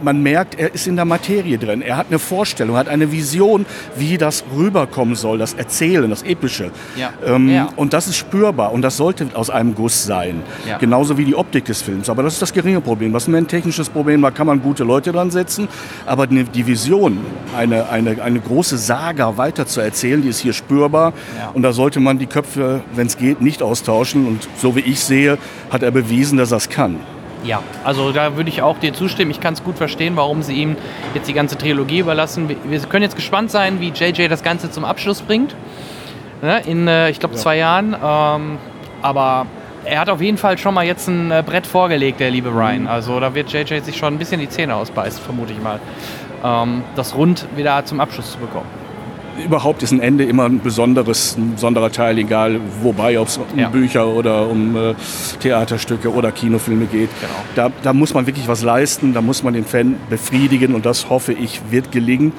man 0.03 0.23
merkt, 0.23 0.59
er 0.59 0.75
ist 0.75 0.87
in 0.87 0.97
der 0.97 1.05
Materie 1.05 1.59
drin. 1.59 1.83
Er 1.83 1.97
hat 1.97 2.07
eine 2.09 2.19
Vorstellung, 2.19 2.77
hat 2.77 2.89
eine 2.89 3.13
Vision, 3.13 3.67
wie 3.97 4.19
das 4.19 4.45
rüberkommen 4.57 5.15
soll, 5.15 5.39
das 5.39 5.55
Erzählen, 5.55 6.09
das 6.11 6.23
Epische. 6.23 6.71
Ja. 6.97 7.13
Ähm, 7.27 7.49
Ja. 7.49 7.69
Und 7.77 7.93
das 7.93 8.07
ist 8.07 8.17
spürbar 8.17 8.73
und 8.73 8.83
das 8.83 8.97
sollte 8.97 9.27
aus 9.35 9.51
einem 9.51 9.75
Guss 9.75 10.05
sein. 10.05 10.43
Ja. 10.67 10.79
Genauso 10.79 11.19
wie 11.19 11.25
die 11.25 11.35
Optik 11.35 11.65
des 11.67 11.83
Films. 11.83 12.09
Aber 12.09 12.23
das 12.23 12.35
ist 12.35 12.43
das 12.43 12.53
geringe 12.53 12.81
Problem. 12.81 13.13
Das 13.13 13.25
ist 13.25 13.29
mehr 13.29 13.41
ein 13.41 13.47
technisches 13.49 13.89
Problem, 13.89 14.23
da 14.23 14.31
kann 14.31 14.47
man 14.47 14.63
gute 14.63 14.85
Leute 14.85 15.13
dran 15.13 15.31
setzen. 15.31 15.69
Aber 16.07 16.27
die 16.27 16.67
Vision, 16.67 17.19
eine, 17.57 17.89
eine, 17.91 18.23
eine 18.23 18.41
große 18.41 18.79
Saga 18.79 19.37
weiter 19.37 19.67
zu 19.67 19.81
erzählen, 19.81 20.23
die 20.23 20.29
ist 20.29 20.41
hier 20.41 20.53
spürbar. 20.53 21.13
Und 21.55 21.63
da 21.63 21.73
sollte 21.73 22.01
man 22.01 22.19
die 22.19 22.27
Köpfe, 22.27 22.81
wenn 22.95 23.07
es 23.07 23.17
geht, 23.19 23.41
nicht 23.41 23.63
austauschen. 23.63 24.27
Und 24.27 24.49
so 24.57 24.77
wie 24.77 24.81
ich 24.81 25.01
sehe, 25.01 25.39
hat 25.71 25.83
er 25.83 25.91
bewiesen, 25.91 26.39
dass 26.39 26.51
er 26.53 26.59
es 26.59 26.69
kann. 26.69 26.97
Ja, 27.45 27.61
also 27.85 28.13
da 28.13 28.37
würde 28.37 28.49
ich 28.51 28.63
auch 28.63 28.79
dir 28.79 28.93
zustimmen. 28.93 29.31
Ich 29.33 29.41
kann 29.41 29.55
es 29.55 29.65
gut 29.65 29.77
verstehen, 29.77 30.15
warum 30.17 30.43
sie 30.43 30.55
ihm 30.55 30.77
jetzt 31.15 31.29
die 31.29 31.33
ganze 31.33 31.59
Trilogie 31.59 31.99
überlassen. 31.99 32.49
Wir- 32.49 32.81
können 32.81 33.03
jetzt 33.03 33.17
gespannt 33.17 33.51
sein, 33.51 33.81
wie 33.81 33.89
JJ 33.89 34.29
das 34.29 34.43
Ganze 34.43 34.71
zum 34.71 34.85
Abschluss 34.85 35.23
bringt. 35.23 35.55
Ne, 36.41 36.61
in, 36.67 36.87
äh, 36.89 37.11
ich 37.11 37.21
glaube, 37.21 37.35
zwei 37.37 37.57
Jahren. 37.57 37.95
Ähm, 37.95 38.59
aber 39.01 39.47
er 39.85 40.01
hat 40.01 40.09
auf 40.09 40.21
jeden 40.21 40.39
Fall 40.39 40.59
schon 40.59 40.75
mal 40.75 40.85
jetzt 40.85 41.09
ein 41.09 41.31
äh, 41.33 41.43
Brett 41.45 41.67
vorgelegt, 41.67 42.21
der 42.21 42.31
liebe 42.31 42.51
Ryan. 42.51 42.87
Also 42.87 43.19
da 43.21 43.35
wird 43.35 43.53
JJ 43.53 43.81
sich 43.81 43.97
schon 43.97 44.15
ein 44.15 44.19
bisschen 44.19 44.41
die 44.41 44.49
Zähne 44.49 44.75
ausbeißen, 44.77 45.23
vermute 45.23 45.53
ich 45.53 45.61
mal. 45.61 45.81
Ähm, 46.45 46.83
das 46.97 47.15
rund 47.17 47.47
wieder 47.57 47.85
zum 47.85 48.01
Abschluss 48.01 48.33
zu 48.33 48.39
bekommen. 48.39 48.67
Überhaupt 49.45 49.83
ist 49.83 49.93
ein 49.93 50.01
Ende 50.01 50.25
immer 50.25 50.45
ein 50.45 50.61
besonderes, 50.61 51.37
ein 51.37 51.55
besonderer 51.55 51.91
Teil, 51.91 52.19
egal 52.19 52.61
wobei, 52.83 53.19
ob 53.19 53.29
es 53.29 53.39
um 53.39 53.59
Ja. 53.59 53.69
Bücher 53.69 54.07
oder 54.07 54.49
um 54.49 54.77
äh, 54.77 54.95
Theaterstücke 55.41 56.13
oder 56.13 56.33
Kinofilme 56.33 56.87
geht. 56.87 57.11
Genau. 57.21 57.33
Da, 57.55 57.71
da 57.83 57.93
muss 57.93 58.15
man 58.15 58.27
wirklich 58.27 58.49
was 58.49 58.63
leisten, 58.63 59.15
da 59.15 59.21
muss 59.21 59.43
man 59.43 59.55
den 59.55 59.65
Fan 59.65 59.97
befriedigen 60.11 60.75
und 60.75 60.87
das 60.87 61.09
hoffe 61.09 61.33
ich 61.33 61.61
wird 61.71 61.93
gelingen. 61.93 62.33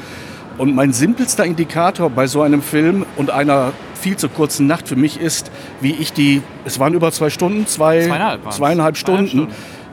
Und 0.58 0.76
mein 0.76 0.94
simpelster 0.94 1.46
Indikator 1.46 2.10
bei 2.12 2.28
so 2.28 2.44
einem 2.44 2.62
Film 2.62 3.06
und 3.16 3.32
einer 3.32 3.72
viel 3.96 4.18
zu 4.18 4.30
kurzen 4.30 4.68
Nacht 4.68 4.88
für 4.88 4.96
mich 4.96 5.20
ist, 5.20 5.50
wie 5.82 5.92
ich 5.94 6.14
die, 6.14 6.42
es 6.66 6.80
waren 6.80 6.94
über 6.94 7.12
zwei 7.12 7.30
Stunden, 7.32 7.66
zwei, 7.66 8.02
Zweieinhalb 8.06 8.42
zweieinhalb 8.42 8.54
Zweieinhalb 8.54 8.98
Stunden, 8.98 9.48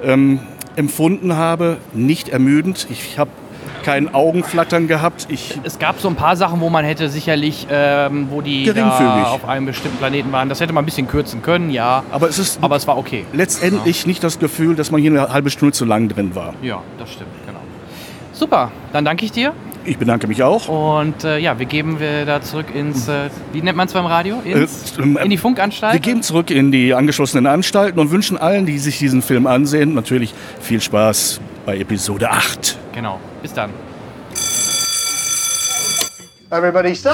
ähm, 0.05 0.41
empfunden 0.77 1.37
habe, 1.37 1.79
nicht 1.95 2.29
ermüdend. 2.29 2.87
Ich 2.91 3.19
habe 3.19 3.31
kein 3.83 4.14
Augenflattern 4.14 4.87
gehabt. 4.88 5.27
Ich 5.29 5.59
Es 5.64 5.79
gab 5.79 6.01
so 6.01 6.09
ein 6.09 6.16
paar 6.16 6.37
Sachen, 6.37 6.61
wo 6.61 6.71
man 6.71 6.85
hätte 6.85 7.09
sicherlich, 7.09 7.66
ähm, 7.71 8.29
wo 8.31 8.40
die 8.40 8.64
Geringfügig. 8.64 9.27
auf 9.27 9.49
einem 9.49 9.66
bestimmten 9.66 9.99
Planeten 9.99 10.33
waren, 10.33 10.49
das 10.49 10.61
hätte 10.61 10.73
man 10.73 10.83
ein 10.83 10.87
bisschen 10.87 11.09
kürzen 11.09 11.43
können, 11.43 11.71
ja. 11.71 12.03
Aber 12.11 12.29
es 12.29 12.38
ist 12.38 12.59
Aber 12.62 12.77
es 12.77 12.87
war 12.87 12.99
okay. 12.99 13.25
letztendlich 13.33 14.07
nicht 14.07 14.23
das 14.25 14.38
Gefühl, 14.38 14.75
dass 14.77 14.90
man 14.90 15.01
hier 15.01 15.11
eine 15.11 15.33
halbe 15.33 15.51
Stunde 15.51 15.73
zu 15.73 15.85
lang 15.85 16.09
drin 16.09 16.35
war. 16.35 16.55
Ja, 16.62 16.83
das 16.99 17.12
stimmt, 17.12 17.31
genau. 17.47 17.61
Super, 18.33 18.71
dann 18.93 19.05
danke 19.05 19.25
ich 19.25 19.33
dir. 19.33 19.53
Ich 19.85 19.97
bedanke 19.97 20.27
mich 20.27 20.43
auch. 20.43 20.69
Und 20.69 21.25
äh, 21.25 21.38
ja, 21.38 21.59
wir 21.59 21.64
geben 21.64 22.01
wir 22.01 22.27
da 22.27 22.43
zurück 22.43 22.66
ins, 22.75 23.09
äh, 23.09 23.31
wie 23.53 23.62
nennt 23.62 23.79
man 23.79 23.87
es 23.87 23.95
beim 23.95 24.05
Radio? 24.05 24.37
Ins, 24.45 24.95
Äh, 24.99 25.25
in 25.25 25.31
die 25.31 25.38
Funkanstalt? 25.38 25.95
Wir 25.95 26.01
gehen 26.01 26.23
zurück 26.23 26.51
in 26.51 26.71
die 26.71 26.93
angeschlossenen 26.93 27.47
Anstalten 27.47 27.99
und 27.99 28.11
wünschen 28.11 28.37
allen, 28.37 28.66
die 28.66 28.79
sich 28.79 28.99
diesen 28.99 29.23
Film 29.23 29.47
ansehen, 29.47 29.95
natürlich 29.95 30.35
viel 30.61 30.83
Spaß 30.83 31.40
bei 31.64 31.79
Episode 31.79 32.31
8. 32.31 32.79
Genau, 32.92 33.20
bis 33.42 33.53
dann. 33.53 33.70
Everybody 36.51 36.94
set. 36.94 37.12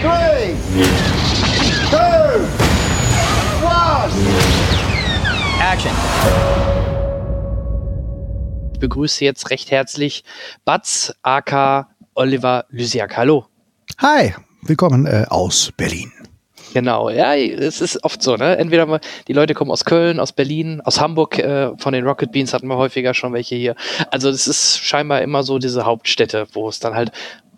Three, 0.00 0.54
two, 1.90 2.40
one. 3.62 4.10
Action. 5.60 5.92
Ich 8.72 8.80
begrüße 8.80 9.24
jetzt 9.24 9.50
recht 9.50 9.70
herzlich 9.70 10.24
Batz, 10.64 11.12
aka 11.22 11.88
Oliver 12.14 12.64
Lysiak. 12.70 13.16
Hallo. 13.16 13.46
Hi, 13.98 14.34
willkommen 14.62 15.06
äh, 15.06 15.24
aus 15.28 15.72
Berlin. 15.76 16.12
Genau, 16.74 17.08
ja, 17.08 17.36
es 17.36 17.80
ist 17.80 18.02
oft 18.02 18.20
so, 18.20 18.34
ne? 18.36 18.58
Entweder 18.58 18.84
mal, 18.86 19.00
die 19.28 19.32
Leute 19.32 19.54
kommen 19.54 19.70
aus 19.70 19.84
Köln, 19.84 20.18
aus 20.18 20.32
Berlin, 20.32 20.80
aus 20.80 21.00
Hamburg, 21.00 21.38
äh, 21.38 21.70
von 21.78 21.92
den 21.92 22.04
Rocket 22.04 22.32
Beans 22.32 22.52
hatten 22.52 22.66
wir 22.66 22.76
häufiger 22.76 23.14
schon 23.14 23.32
welche 23.32 23.54
hier. 23.54 23.76
Also 24.10 24.28
es 24.28 24.48
ist 24.48 24.80
scheinbar 24.80 25.22
immer 25.22 25.44
so 25.44 25.60
diese 25.60 25.86
Hauptstädte, 25.86 26.48
wo 26.52 26.68
es 26.68 26.80
dann 26.80 26.94
halt, 26.94 27.12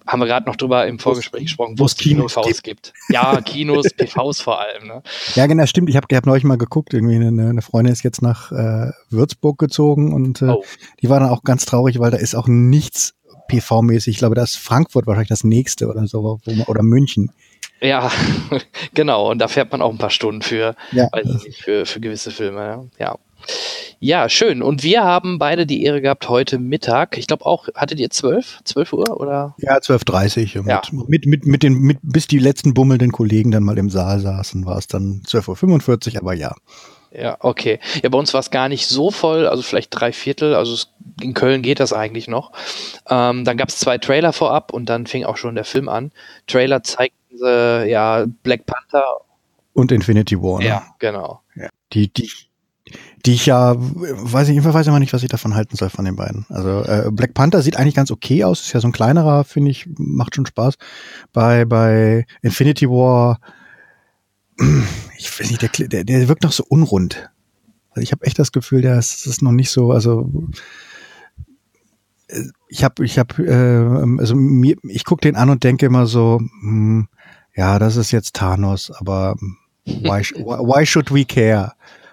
haben 0.07 0.20
wir 0.20 0.26
gerade 0.26 0.44
noch 0.46 0.57
drüber 0.57 0.87
im 0.87 0.98
Vorgespräch 0.98 1.44
gesprochen, 1.44 1.79
wo 1.79 1.87
es 1.87 1.96
Kinos 1.96 2.35
PVs 2.35 2.62
gibt. 2.62 2.92
Ja, 3.09 3.40
Kinos, 3.40 3.87
PVs 3.96 4.42
vor 4.42 4.61
allem, 4.61 4.87
ne? 4.87 5.02
Ja, 5.35 5.46
genau, 5.46 5.64
stimmt. 5.64 5.88
Ich 5.88 5.96
habe 5.96 6.14
hab 6.14 6.26
neulich 6.26 6.44
mal 6.44 6.59
geguckt. 6.59 6.92
Irgendwie 6.92 7.16
eine, 7.16 7.48
eine 7.48 7.62
Freundin 7.62 7.94
ist 7.94 8.02
jetzt 8.02 8.20
nach 8.20 8.52
äh, 8.52 8.90
Würzburg 9.09 9.59
gezogen 9.59 10.12
und 10.12 10.42
äh, 10.42 10.48
Oh. 10.50 10.62
die 11.00 11.09
war 11.09 11.20
dann 11.20 11.31
auch 11.31 11.42
ganz 11.42 11.64
traurig, 11.64 11.98
weil 12.00 12.11
da 12.11 12.18
ist 12.18 12.35
auch 12.37 12.48
nichts 12.48 13.14
PV-mäßig. 13.50 14.09
Ich 14.09 14.18
glaube, 14.18 14.35
da 14.35 14.42
ist 14.42 14.57
Frankfurt 14.57 15.07
wahrscheinlich 15.07 15.31
das 15.31 15.42
nächste 15.44 15.88
oder 15.88 16.07
so, 16.07 16.38
wo 16.44 16.52
man, 16.52 16.66
oder 16.66 16.83
München. 16.83 17.31
Ja, 17.80 18.10
genau. 18.94 19.30
Und 19.30 19.38
da 19.38 19.48
fährt 19.48 19.70
man 19.72 19.82
auch 19.82 19.90
ein 19.90 19.98
paar 19.98 20.10
Stunden 20.10 20.42
für, 20.42 20.74
Ja. 20.92 21.08
weiß 21.12 21.26
ich 21.38 21.44
nicht, 21.44 21.62
für, 21.62 21.86
für 21.86 22.00
gewisse 22.00 22.30
Filme. 22.30 22.88
Ja. 22.98 23.16
ja. 24.00 24.28
Schön. 24.28 24.62
Und 24.62 24.82
wir 24.82 25.04
haben 25.04 25.38
beide 25.38 25.66
die 25.66 25.84
Ehre 25.84 26.00
gehabt 26.00 26.28
heute 26.28 26.58
Mittag. 26.58 27.18
Ich 27.18 27.26
glaube 27.26 27.44
auch, 27.44 27.68
hattet 27.74 28.00
ihr 28.00 28.10
zwölf? 28.10 28.60
Zwölf 28.64 28.92
Uhr 28.92 29.20
oder? 29.20 29.54
Ja, 29.58 29.76
12.30 29.76 30.56
Uhr. 30.56 30.62
Mit, 30.64 30.70
Ja. 30.70 30.82
mit, 31.06 31.26
mit, 31.26 31.46
mit 31.46 31.62
den, 31.62 31.74
mit, 31.74 31.98
bis 32.02 32.26
die 32.26 32.38
letzten 32.38 32.72
bummelnden 32.74 33.12
Kollegen 33.12 33.50
dann 33.50 33.62
mal 33.62 33.76
im 33.78 33.90
Saal 33.90 34.20
saßen, 34.20 34.64
war 34.64 34.78
es 34.78 34.86
dann 34.86 35.22
12.45 35.26 36.14
Uhr, 36.14 36.20
aber 36.22 36.34
ja. 36.34 36.54
Ja, 37.12 37.36
okay. 37.40 37.78
Ja, 38.02 38.08
bei 38.10 38.18
uns 38.18 38.34
war 38.34 38.40
es 38.40 38.50
gar 38.50 38.68
nicht 38.68 38.86
so 38.86 39.10
voll, 39.10 39.46
also 39.46 39.62
vielleicht 39.62 39.88
drei 39.90 40.12
Viertel. 40.12 40.54
Also 40.54 40.74
es, 40.74 40.88
in 41.22 41.32
Köln 41.34 41.62
geht 41.62 41.80
das 41.80 41.92
eigentlich 41.94 42.28
noch. 42.28 42.52
Ähm, 43.08 43.44
dann 43.44 43.56
gab 43.56 43.68
es 43.68 43.78
zwei 43.78 43.96
Trailer 43.96 44.32
vorab 44.34 44.72
und 44.72 44.86
dann 44.90 45.06
fing 45.06 45.24
auch 45.24 45.36
schon 45.38 45.54
der 45.54 45.64
Film 45.64 45.88
an. 45.88 46.10
Trailer 46.46 46.82
zeigten 46.82 47.16
sie, 47.37 47.88
ja, 47.88 48.27
Black 48.42 48.66
Panther. 48.66 49.05
Und 49.72 49.92
Infinity 49.92 50.40
War. 50.40 50.61
Ne? 50.61 50.66
Ja, 50.66 50.87
genau. 50.99 51.42
Die, 51.92 52.12
die, 52.12 52.31
die 53.25 53.33
ich 53.35 53.46
ja, 53.46 53.75
weiß 53.77 54.49
ich, 54.49 54.57
ich 54.57 54.64
weiß 54.64 54.87
immer 54.87 55.01
nicht, 55.01 55.12
was 55.12 55.22
ich 55.22 55.29
davon 55.29 55.55
halten 55.55 55.77
soll 55.77 55.90
von 55.90 56.05
den 56.05 56.16
beiden. 56.16 56.46
Also 56.49 56.83
äh, 56.83 57.11
Black 57.11 57.35
Panther 57.35 57.62
sieht 57.62 57.77
eigentlich 57.77 57.94
ganz 57.94 58.11
okay 58.11 58.44
aus, 58.44 58.61
ist 58.61 58.72
ja 58.72 58.81
so 58.81 58.88
ein 58.88 58.92
kleinerer, 58.92 59.44
finde 59.44 59.70
ich, 59.70 59.88
macht 59.99 60.35
schon 60.35 60.46
Spaß. 60.46 60.75
Bei, 61.33 61.64
bei 61.64 62.27
Infinity 62.42 62.88
War, 62.88 63.40
ich 65.18 65.38
weiß 65.38 65.51
nicht, 65.51 65.62
der, 65.62 65.88
der, 65.88 66.05
der 66.05 66.29
wirkt 66.29 66.42
noch 66.42 66.53
so 66.53 66.64
unrund. 66.68 67.31
Also 67.90 68.03
ich 68.03 68.12
habe 68.12 68.25
echt 68.25 68.38
das 68.38 68.53
Gefühl, 68.53 68.83
der 68.83 68.99
ist, 68.99 69.27
das 69.27 69.27
ist 69.27 69.42
noch 69.42 69.53
nicht 69.53 69.70
so, 69.70 69.90
also 69.90 70.31
äh, 72.29 72.42
ich 72.68 72.85
habe, 72.85 73.05
ich 73.05 73.18
habe, 73.18 73.42
äh, 73.42 74.20
also 74.20 74.35
mir, 74.35 74.77
ich 74.83 75.05
gucke 75.05 75.22
den 75.22 75.37
an 75.37 75.51
und 75.51 75.64
denke 75.64 75.87
immer 75.87 76.07
so, 76.07 76.38
hm, 76.61 77.09
ja, 77.57 77.79
das 77.79 77.97
ist 77.97 78.11
jetzt 78.12 78.35
Thanos, 78.35 78.90
aber 78.90 79.37
why, 79.85 80.21
why 80.35 80.87
should 80.87 81.12
we 81.12 81.25
care? 81.25 81.73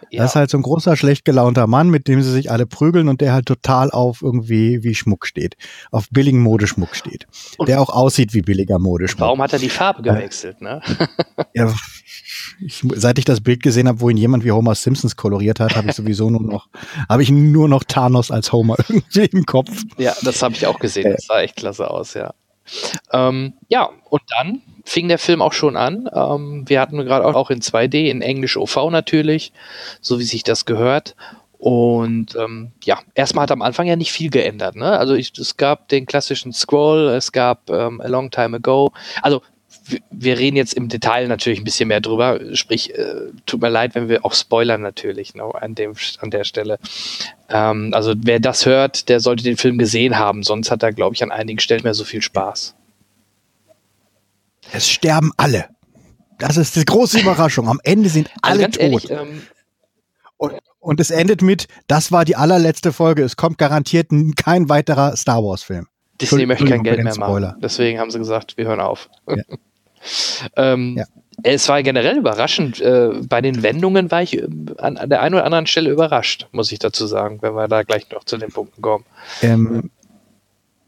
Ja. 0.10 0.22
Das 0.22 0.32
ist 0.32 0.36
halt 0.36 0.52
so 0.52 0.58
ein 0.60 0.62
großer, 0.62 0.96
schlecht 0.96 1.26
gelaunter 1.26 1.66
Mann, 1.66 1.90
mit 1.90 2.08
dem 2.08 2.22
sie 2.22 2.32
sich 2.32 2.52
alle 2.52 2.68
prügeln 2.68 3.08
und 3.08 3.20
der 3.20 3.34
halt 3.34 3.48
total 3.48 3.90
auf 3.90 4.22
irgendwie 4.22 4.84
wie 4.84 4.94
Schmuck 4.94 5.26
steht. 5.26 5.58
Auf 5.90 6.08
billigen 6.12 6.40
Modeschmuck 6.40 6.96
steht. 6.96 7.26
Und- 7.58 7.68
der 7.68 7.82
auch 7.82 7.90
aussieht 7.90 8.32
wie 8.36 8.44
billiger 8.44 8.78
Modeschmuck. 8.78 9.22
Warum 9.22 9.42
hat 9.42 9.54
er 9.54 9.60
die 9.60 9.70
Farbe 9.70 10.04
gewechselt, 10.04 10.62
ne? 10.62 10.82
Ja, 11.56 11.74
ich, 12.60 12.84
seit 12.96 13.18
ich 13.18 13.26
das 13.26 13.42
Bild 13.42 13.64
gesehen 13.64 13.88
habe, 13.88 14.02
wo 14.02 14.10
ihn 14.10 14.18
jemand 14.18 14.44
wie 14.44 14.52
Homer 14.52 14.76
Simpsons 14.76 15.16
koloriert 15.16 15.60
hat, 15.60 15.76
habe 15.76 15.90
ich 15.90 15.96
sowieso 15.96 16.30
nur 16.30 16.42
noch, 16.44 16.68
habe 17.10 17.24
ich 17.24 17.32
nur 17.32 17.68
noch 17.68 17.84
Thanos 17.84 18.30
als 18.30 18.52
Homer 18.52 18.76
irgendwie 18.88 19.26
im 19.26 19.46
Kopf. 19.48 19.72
Ja, 19.98 20.14
das 20.22 20.44
habe 20.44 20.54
ich 20.54 20.68
auch 20.68 20.78
gesehen. 20.78 21.12
Das 21.12 21.26
sah 21.26 21.42
echt 21.42 21.56
klasse 21.56 21.90
aus, 21.90 22.14
ja. 22.14 22.36
Ähm, 23.12 23.54
ja, 23.70 23.90
und 24.10 24.22
dann 24.38 24.62
fing 24.86 25.08
der 25.08 25.20
Film 25.20 25.42
auch 25.42 25.54
schon 25.54 25.78
an. 25.78 26.10
Ähm, 26.14 26.64
wir 26.68 26.82
hatten 26.82 26.98
gerade 26.98 27.26
auch, 27.26 27.50
in 27.50 27.62
2D, 27.62 28.10
in 28.10 28.22
Englisch 28.22 28.58
OV 28.58 28.90
natürlich, 28.90 29.54
so 30.02 30.20
wie 30.20 30.24
sich 30.24 30.44
das 30.44 30.66
gehört. 30.66 31.16
Und 31.58 32.36
ähm, 32.36 32.74
ja, 32.84 33.00
erstmal 33.16 33.44
hat 33.44 33.52
am 33.52 33.62
Anfang 33.62 33.88
ja 33.88 33.96
nicht 33.96 34.12
viel 34.12 34.30
geändert. 34.30 34.76
Ne? 34.76 35.00
Also 35.00 35.14
ich, 35.14 35.32
es 35.38 35.56
gab 35.56 35.88
den 35.88 36.06
klassischen 36.06 36.52
Scroll, 36.52 37.08
es 37.08 37.32
gab 37.32 37.70
ähm, 37.70 38.02
A 38.02 38.08
Long 38.08 38.32
Time 38.32 38.58
Ago. 38.58 38.92
Also 39.22 39.42
wir 40.12 40.38
reden 40.38 40.56
jetzt 40.56 40.74
im 40.74 40.88
Detail 40.88 41.28
natürlich 41.28 41.60
ein 41.60 41.63
bisschen 41.63 41.88
mehr 41.88 42.02
drüber. 42.02 42.39
Sprich, 42.56 42.93
äh, 42.98 43.32
tut 43.46 43.62
mir 43.62 43.69
leid, 43.69 43.96
wenn 43.96 44.10
wir 44.10 44.26
auch 44.26 44.34
spoilern 44.34 44.82
natürlich 44.82 45.36
ne, 45.36 45.43
an, 45.43 45.76
dem, 45.76 45.93
an 46.19 46.32
der 46.32 46.43
Stelle. 46.43 46.80
Ähm, 47.50 47.91
also 47.93 48.13
wer 48.17 48.39
das 48.39 48.65
hört, 48.65 49.10
der 49.10 49.19
sollte 49.19 49.43
den 49.43 49.58
Film 49.58 49.78
gesehen 49.78 50.17
haben. 50.17 50.43
Sonst 50.43 50.72
hat 50.72 50.84
er, 50.84 50.93
glaube 50.93 51.15
ich, 51.15 51.24
an 51.24 51.32
einigen 51.32 51.60
Stellen 51.60 51.84
mehr 51.84 51.93
so 51.93 52.04
viel 52.04 52.22
Spaß. 52.22 52.76
Es 54.72 54.89
sterben 54.89 55.32
alle. 55.38 55.67
Das 56.39 56.58
ist 56.58 56.76
die 56.76 56.86
große 56.86 57.19
Überraschung. 57.19 57.67
Am 57.67 57.80
Ende 57.84 58.10
sind 58.10 58.30
Also 58.41 58.54
alle 58.54 58.62
ganz 58.63 58.76
tot. 58.76 58.84
ehrlich, 58.84 59.10
ähm, 59.12 59.41
und, 60.38 60.54
und 60.80 61.00
es 61.00 61.12
endet 61.12 61.41
mit, 61.41 61.67
das 61.88 62.12
war 62.12 62.26
die 62.26 62.36
allerletzte 62.36 62.91
Folge. 62.91 63.24
Es 63.24 63.38
kommt 63.38 63.58
garantiert 63.58 64.10
kein 64.36 64.69
weiterer 64.69 65.15
Star 65.15 65.43
Wars 65.43 65.63
Film. 65.63 65.88
Disney 66.19 66.46
möchte 66.46 66.65
kein 66.65 66.84
Geld 66.84 67.04
mehr 67.04 67.17
machen. 67.17 67.56
Deswegen 67.62 68.00
haben 68.00 68.12
sie 68.12 68.19
gesagt, 68.19 68.58
wir 68.58 68.65
hören 68.65 68.80
auf. 68.80 69.10
Ja. 69.28 69.36
ähm, 70.56 70.96
Ja. 70.98 71.06
Es 71.42 71.68
war 71.68 71.82
generell 71.82 72.18
überraschend. 72.18 72.80
Äh, 72.80 73.10
bei 73.28 73.42
den 73.42 73.63
Wendungen 73.63 74.12
war 74.12 74.22
ich 74.22 74.38
äh, 74.38 74.48
an, 74.78 74.98
an 74.98 75.10
der 75.10 75.22
einen 75.22 75.34
oder 75.36 75.46
anderen 75.46 75.66
Stelle 75.66 75.89
überrascht, 75.89 76.48
muss 76.52 76.72
ich 76.72 76.78
dazu 76.78 77.08
sagen, 77.08 77.39
wenn 77.42 77.54
wir 77.56 77.68
da 77.68 77.82
gleich 77.84 78.10
noch 78.12 78.24
zu 78.24 78.38
den 78.38 78.52
Punkten 78.52 78.82
kommen. 78.82 79.04
Ähm, 79.42 79.89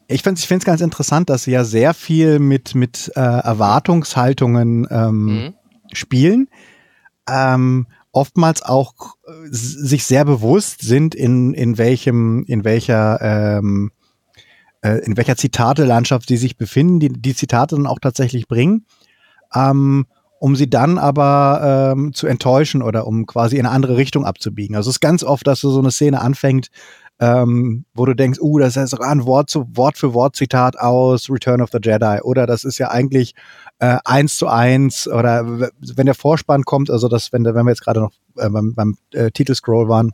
ich 0.07 0.21
finde 0.21 0.39
es 0.39 0.65
ganz 0.65 0.81
interessant, 0.81 1.31
dass 1.31 1.45
sie 1.45 1.51
ja 1.51 1.63
sehr 1.63 1.95
viel 1.95 2.37
mit, 2.37 2.75
mit 2.75 3.11
äh, 3.15 3.19
Erwartungshaltungen 3.19 4.87
ähm, 4.91 5.25
Mhm. 5.25 5.53
spielen. 5.93 6.47
Ähm, 7.27 7.87
oftmals 8.11 8.61
auch 8.61 8.93
äh, 9.27 9.31
sich 9.49 10.05
sehr 10.05 10.25
bewusst 10.25 10.81
sind, 10.81 11.15
in, 11.15 11.55
in 11.55 11.77
welchem, 11.79 12.43
in 12.45 12.63
welcher 12.63 13.19
ähm, 13.59 13.91
äh, 14.81 14.99
in 14.99 15.17
welcher 15.17 15.35
Zitate-Landschaft 15.35 16.27
sie 16.27 16.37
sich 16.37 16.55
befinden, 16.55 16.99
die 16.99 17.09
die 17.09 17.35
Zitate 17.35 17.75
dann 17.75 17.87
auch 17.87 17.99
tatsächlich 17.99 18.47
bringen, 18.47 18.85
ähm, 19.55 20.05
um 20.39 20.55
sie 20.55 20.69
dann 20.69 20.97
aber 20.97 21.93
ähm, 21.95 22.13
zu 22.13 22.27
enttäuschen 22.27 22.81
oder 22.81 23.07
um 23.07 23.25
quasi 23.25 23.57
in 23.57 23.65
eine 23.65 23.73
andere 23.73 23.97
Richtung 23.97 24.25
abzubiegen. 24.25 24.75
Also 24.75 24.89
es 24.89 24.97
ist 24.97 25.01
ganz 25.01 25.23
oft, 25.23 25.47
dass 25.47 25.61
du 25.61 25.69
so 25.69 25.79
eine 25.79 25.91
Szene 25.91 26.21
anfängt, 26.21 26.69
ähm, 27.19 27.85
wo 27.93 28.05
du 28.05 28.13
denkst, 28.13 28.39
uh, 28.41 28.59
das 28.59 28.75
ist 28.75 28.93
ein 28.93 29.25
Wort, 29.25 29.49
zu, 29.49 29.65
Wort 29.75 29.97
für 29.97 30.13
Wort 30.13 30.35
Zitat 30.35 30.77
aus 30.77 31.29
Return 31.29 31.61
of 31.61 31.69
the 31.71 31.79
Jedi 31.81 32.19
oder 32.21 32.45
das 32.45 32.65
ist 32.65 32.77
ja 32.77 32.89
eigentlich 32.89 33.33
äh, 33.79 33.97
eins 34.03 34.35
zu 34.35 34.47
eins 34.47 35.07
oder 35.07 35.69
wenn 35.95 36.05
der 36.05 36.15
Vorspann 36.15 36.63
kommt, 36.63 36.91
also 36.91 37.07
das, 37.07 37.31
wenn, 37.31 37.45
wenn 37.45 37.65
wir 37.65 37.71
jetzt 37.71 37.83
gerade 37.83 38.01
noch 38.01 38.11
äh, 38.37 38.49
beim, 38.49 38.75
beim 38.75 38.97
äh, 39.13 39.31
Titelscroll 39.31 39.87
waren, 39.87 40.11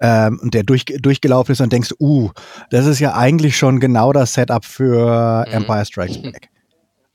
ähm, 0.00 0.40
und 0.42 0.54
der 0.54 0.64
durch, 0.64 0.84
durchgelaufen 0.84 1.52
ist 1.52 1.60
und 1.60 1.72
denkst, 1.72 1.94
uh, 2.00 2.30
das 2.70 2.86
ist 2.86 3.00
ja 3.00 3.14
eigentlich 3.14 3.56
schon 3.56 3.80
genau 3.80 4.12
das 4.12 4.34
Setup 4.34 4.64
für 4.64 5.44
Empire 5.48 5.84
Strikes 5.84 6.22
Back. 6.22 6.48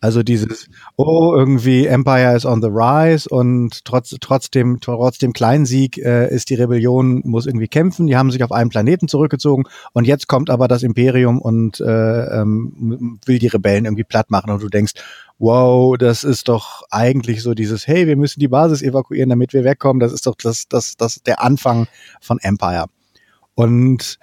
Also 0.01 0.23
dieses, 0.23 0.69
oh, 0.95 1.33
irgendwie 1.35 1.85
Empire 1.85 2.33
is 2.33 2.45
on 2.45 2.61
the 2.61 2.69
rise 2.69 3.27
und 3.27 3.83
trotz, 3.83 4.15
trotzdem, 4.21 4.79
trotz 4.79 5.17
dem 5.17 5.33
kleinen 5.33 5.65
Sieg 5.65 5.97
äh, 5.97 6.33
ist 6.33 6.49
die 6.49 6.55
Rebellion, 6.55 7.21
muss 7.25 7.45
irgendwie 7.45 7.67
kämpfen. 7.67 8.07
Die 8.07 8.15
haben 8.15 8.31
sich 8.31 8.41
auf 8.41 8.53
einen 8.53 8.69
Planeten 8.69 9.09
zurückgezogen 9.09 9.65
und 9.91 10.05
jetzt 10.05 10.29
kommt 10.29 10.49
aber 10.49 10.69
das 10.69 10.83
Imperium 10.83 11.41
und 11.41 11.81
äh, 11.81 12.41
ähm, 12.41 13.19
will 13.25 13.39
die 13.39 13.47
Rebellen 13.47 13.83
irgendwie 13.83 14.05
platt 14.05 14.31
machen 14.31 14.51
und 14.51 14.63
du 14.63 14.69
denkst, 14.69 14.93
wow, 15.37 15.97
das 15.97 16.23
ist 16.23 16.47
doch 16.47 16.83
eigentlich 16.91 17.43
so 17.43 17.53
dieses, 17.53 17.85
hey, 17.85 18.07
wir 18.07 18.15
müssen 18.15 18.39
die 18.39 18.47
Basis 18.47 18.81
evakuieren, 18.81 19.29
damit 19.29 19.51
wir 19.51 19.65
wegkommen. 19.65 19.99
Das 19.99 20.13
ist 20.13 20.27
doch 20.27 20.35
das, 20.35 20.69
das, 20.69 20.95
das 20.95 21.23
der 21.23 21.41
Anfang 21.41 21.87
von 22.21 22.39
Empire. 22.39 22.85
Und 23.53 24.17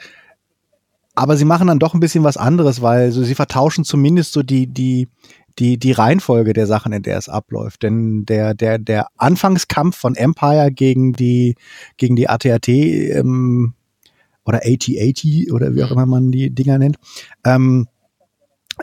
aber 1.15 1.39
sie 1.39 1.47
machen 1.47 1.67
dann 1.67 1.79
doch 1.79 1.95
ein 1.95 2.01
bisschen 2.01 2.25
was 2.25 2.37
anderes, 2.37 2.83
weil 2.83 3.11
so, 3.11 3.25
sie 3.25 3.35
vertauschen 3.35 3.85
zumindest 3.85 4.35
so 4.35 4.43
die, 4.43 4.67
die, 4.67 5.09
die, 5.59 5.79
die 5.79 5.92
Reihenfolge 5.92 6.53
der 6.53 6.66
Sachen, 6.66 6.92
in 6.92 7.03
der 7.03 7.19
es 7.19 7.29
abläuft. 7.29 7.83
Denn 7.83 8.25
der, 8.27 8.55
der, 8.55 8.79
der 8.79 9.09
Anfangskampf 9.16 9.97
von 9.97 10.14
Empire 10.14 10.71
gegen 10.71 11.12
die, 11.12 11.57
gegen 11.97 12.16
die 12.16 12.29
ATAT, 12.29 12.69
ähm, 12.69 13.75
oder 14.47 14.59
AT-80 14.59 15.53
oder 15.53 15.75
wie 15.75 15.83
auch 15.83 15.90
immer 15.90 16.07
man 16.07 16.31
die 16.31 16.51
Dinger 16.51 16.79
nennt, 16.79 16.97
ähm, 17.45 17.88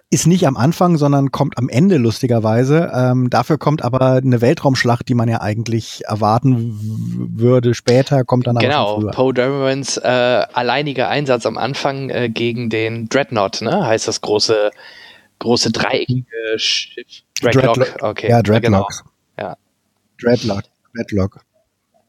ist 0.10 0.26
nicht 0.26 0.48
am 0.48 0.58
Anfang, 0.58 0.98
sondern 0.98 1.32
kommt 1.32 1.58
am 1.58 1.70
Ende 1.70 1.98
lustigerweise. 1.98 2.92
Ähm, 2.94 3.30
dafür 3.30 3.60
kommt 3.60 3.84
aber 3.84 4.14
eine 4.14 4.42
Weltraumschlacht, 4.42 5.08
die 5.08 5.14
man 5.14 5.30
ja 5.30 5.42
eigentlich 5.42 6.02
erwarten 6.06 6.80
würde. 7.36 7.76
Später 7.76 8.24
kommt 8.24 8.48
dann 8.48 8.58
Genau. 8.58 9.00
Poe 9.12 9.34
Damerons 9.34 9.98
äh, 9.98 10.08
alleiniger 10.08 11.10
Einsatz 11.10 11.46
am 11.46 11.58
Anfang 11.58 12.10
äh, 12.10 12.30
gegen 12.30 12.70
den 12.70 13.08
Dreadnought, 13.08 13.62
ne? 13.62 13.86
Heißt 13.86 14.08
das 14.08 14.22
große, 14.22 14.72
große 15.44 15.72
dreieckige 15.72 16.26
Schiff. 16.58 17.06
Dreadlock. 17.42 17.76
Dreadlock. 17.76 18.04
Okay. 18.04 18.30
Ja, 18.30 18.42
genau. 18.42 18.60
Dreadlocks. 18.60 19.04
Ja. 19.40 19.58
Dreadlock. 20.22 20.64
Dreadlock. 20.96 21.40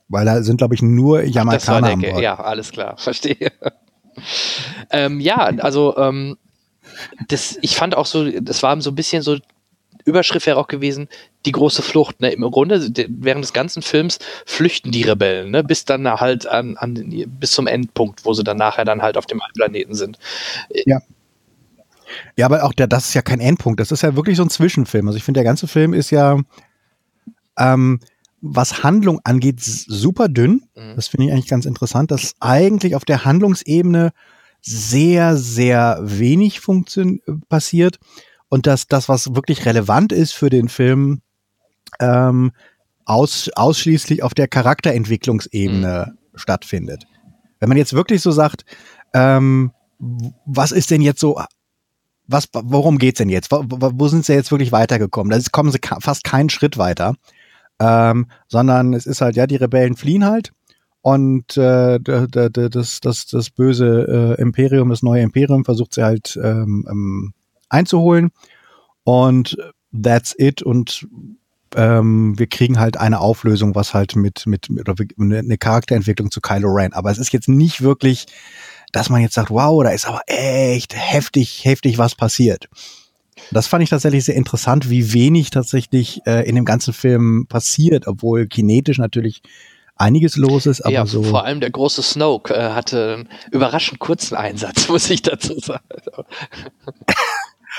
Weil 0.09 0.25
da 0.27 0.42
sind, 0.42 0.59
glaube 0.59 0.75
ich, 0.75 0.83
nur 0.83 1.23
Das 1.23 1.35
Jamaikaner 1.35 1.92
an 1.92 2.01
der, 2.01 2.11
Bord. 2.12 2.23
ja, 2.23 2.38
alles 2.38 2.70
klar, 2.73 2.97
verstehe. 2.99 3.53
ähm, 4.90 5.20
ja, 5.20 5.37
also 5.59 5.97
ähm, 5.97 6.37
das, 7.29 7.59
ich 7.62 7.77
fand 7.77 7.97
auch 7.97 8.07
so, 8.07 8.31
das 8.40 8.62
war 8.62 8.81
so 8.81 8.90
ein 8.90 8.94
bisschen 8.94 9.23
so, 9.23 9.38
Überschrift 10.05 10.47
wäre 10.47 10.59
auch 10.59 10.66
gewesen, 10.68 11.09
die 11.47 11.53
große 11.53 11.81
Flucht. 11.81 12.20
Ne? 12.20 12.31
Im 12.31 12.42
Grunde, 12.51 12.90
de- 12.90 13.07
während 13.09 13.42
des 13.42 13.55
ganzen 13.55 13.81
Films 13.83 14.18
flüchten 14.44 14.90
die 14.92 15.03
Rebellen, 15.03 15.51
ne? 15.51 15.64
bis 15.64 15.87
dann 15.87 16.07
halt 16.20 16.47
an, 16.47 16.77
an, 16.77 16.94
bis 17.40 17.53
zum 17.53 17.66
Endpunkt, 17.66 18.25
wo 18.27 18.35
sie 18.35 18.44
dann 18.44 18.59
nachher 18.59 18.85
dann 18.85 19.01
halt 19.01 19.16
auf 19.16 19.25
dem 19.27 19.40
Planeten 19.55 19.94
sind. 19.94 20.18
Ja. 20.85 21.01
Ja, 22.36 22.46
aber 22.46 22.64
auch 22.64 22.72
der, 22.72 22.86
das 22.86 23.06
ist 23.08 23.14
ja 23.14 23.22
kein 23.22 23.40
Endpunkt. 23.40 23.80
Das 23.80 23.92
ist 23.92 24.02
ja 24.02 24.16
wirklich 24.16 24.36
so 24.36 24.42
ein 24.42 24.50
Zwischenfilm. 24.50 25.06
Also 25.06 25.16
ich 25.16 25.24
finde, 25.24 25.38
der 25.38 25.44
ganze 25.44 25.66
Film 25.66 25.94
ist 25.94 26.10
ja, 26.10 26.38
ähm, 27.58 28.00
was 28.40 28.82
Handlung 28.82 29.20
angeht, 29.24 29.60
super 29.60 30.28
dünn. 30.28 30.64
Das 30.96 31.08
finde 31.08 31.26
ich 31.26 31.32
eigentlich 31.32 31.48
ganz 31.48 31.64
interessant, 31.64 32.10
dass 32.10 32.34
eigentlich 32.40 32.94
auf 32.94 33.04
der 33.04 33.24
Handlungsebene 33.24 34.12
sehr, 34.60 35.36
sehr 35.36 35.98
wenig 36.02 36.60
funktion 36.60 37.20
passiert 37.48 37.98
und 38.48 38.66
dass 38.66 38.86
das, 38.86 39.08
was 39.08 39.34
wirklich 39.34 39.66
relevant 39.66 40.12
ist 40.12 40.32
für 40.32 40.50
den 40.50 40.68
Film, 40.68 41.22
ähm, 42.00 42.52
aus, 43.04 43.50
ausschließlich 43.54 44.22
auf 44.22 44.34
der 44.34 44.48
Charakterentwicklungsebene 44.48 46.16
stattfindet. 46.34 47.04
Wenn 47.60 47.68
man 47.68 47.78
jetzt 47.78 47.92
wirklich 47.92 48.22
so 48.22 48.30
sagt, 48.30 48.64
ähm, 49.12 49.72
was 50.46 50.72
ist 50.72 50.90
denn 50.90 51.00
jetzt 51.00 51.20
so, 51.20 51.40
was, 52.26 52.48
worum 52.52 52.98
geht's 52.98 53.18
denn 53.18 53.28
jetzt? 53.28 53.50
Wo, 53.50 53.64
wo 53.66 54.08
sind 54.08 54.24
sie 54.24 54.32
jetzt 54.32 54.50
wirklich 54.50 54.72
weitergekommen? 54.72 55.30
Da 55.30 55.38
kommen 55.52 55.70
sie 55.70 55.78
fast 56.00 56.24
keinen 56.24 56.50
Schritt 56.50 56.78
weiter, 56.78 57.14
ähm, 57.78 58.26
sondern 58.48 58.94
es 58.94 59.06
ist 59.06 59.20
halt, 59.20 59.37
ja, 59.37 59.46
die 59.46 59.56
Rebellen 59.56 59.96
fliehen 59.96 60.24
halt 60.24 60.52
und 61.02 61.56
äh, 61.56 62.00
das, 62.00 63.00
das, 63.00 63.26
das 63.26 63.50
böse 63.50 64.37
äh, 64.38 64.40
Imperium, 64.40 64.88
das 64.88 65.02
neue 65.02 65.22
Imperium 65.22 65.64
versucht 65.64 65.94
sie 65.94 66.02
halt 66.02 66.38
ähm, 66.42 66.87
ähm, 66.90 67.34
einzuholen 67.68 68.30
und 69.04 69.56
that's 69.92 70.34
it 70.38 70.62
und 70.62 71.06
ähm, 71.76 72.38
wir 72.38 72.46
kriegen 72.46 72.78
halt 72.78 72.96
eine 72.96 73.20
Auflösung, 73.20 73.74
was 73.74 73.94
halt 73.94 74.16
mit, 74.16 74.46
mit, 74.46 74.70
mit 74.70 74.88
oder 74.88 74.94
eine 75.18 75.58
Charakterentwicklung 75.58 76.30
zu 76.30 76.40
Kylo 76.40 76.68
Ren. 76.68 76.92
Aber 76.92 77.10
es 77.10 77.18
ist 77.18 77.32
jetzt 77.32 77.48
nicht 77.48 77.82
wirklich, 77.82 78.26
dass 78.94 79.11
man 79.11 79.20
jetzt 79.20 79.35
sagt, 79.35 79.50
wow, 79.50 79.83
da 79.83 79.90
ist 79.90 80.07
aber 80.07 80.22
echt 80.26 80.94
heftig, 80.96 81.64
heftig 81.64 81.98
was 81.98 82.14
passiert. 82.14 82.68
Das 83.50 83.66
fand 83.66 83.83
ich 83.83 83.90
tatsächlich 83.90 84.24
sehr 84.24 84.37
interessant, 84.37 84.88
wie 84.88 85.12
wenig 85.12 85.50
tatsächlich 85.50 86.20
äh, 86.26 86.48
in 86.48 86.54
dem 86.54 86.64
ganzen 86.64 86.94
Film 86.94 87.46
passiert, 87.48 88.07
obwohl 88.07 88.46
kinetisch 88.46 88.98
natürlich 88.98 89.42
einiges 89.96 90.37
los 90.37 90.66
ist, 90.66 90.80
aber 90.80 90.94
ja, 90.94 91.07
so. 91.07 91.24
vor 91.24 91.44
allem 91.44 91.61
der 91.61 91.70
große 91.70 92.02
Snoke 92.02 92.54
äh, 92.54 92.70
hatte 92.70 93.14
einen 93.14 93.28
überraschend 93.50 93.98
kurzen 93.98 94.37
Einsatz, 94.37 94.88
muss 94.88 95.11
ich 95.11 95.22
dazu 95.22 95.59
sagen. 95.59 95.85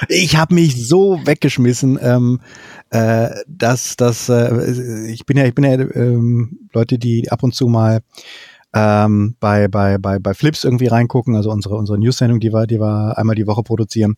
Ich 0.09 0.35
habe 0.35 0.53
mich 0.53 0.89
so 0.89 1.21
weggeschmissen, 1.25 1.97
ähm, 2.01 2.41
äh, 2.89 3.29
dass 3.47 3.95
dass 3.95 4.27
äh, 4.27 5.09
ich 5.09 5.25
bin 5.25 5.37
ja 5.37 5.45
ich 5.45 5.55
bin 5.55 5.63
ja 5.63 5.71
ähm, 5.71 6.59
Leute, 6.73 6.99
die 6.99 7.31
ab 7.31 7.43
und 7.43 7.55
zu 7.55 7.67
mal 7.67 8.01
ähm, 8.75 9.35
bei 9.39 9.69
bei 9.69 9.97
bei 9.97 10.19
bei 10.19 10.33
Flips 10.33 10.65
irgendwie 10.65 10.87
reingucken, 10.87 11.35
also 11.35 11.49
unsere 11.49 11.75
unsere 11.75 11.97
News-Sendung, 11.97 12.41
die 12.41 12.53
wir 12.53 12.67
die 12.67 12.79
wir 12.79 13.17
einmal 13.17 13.35
die 13.35 13.47
Woche 13.47 13.63
produzieren. 13.63 14.17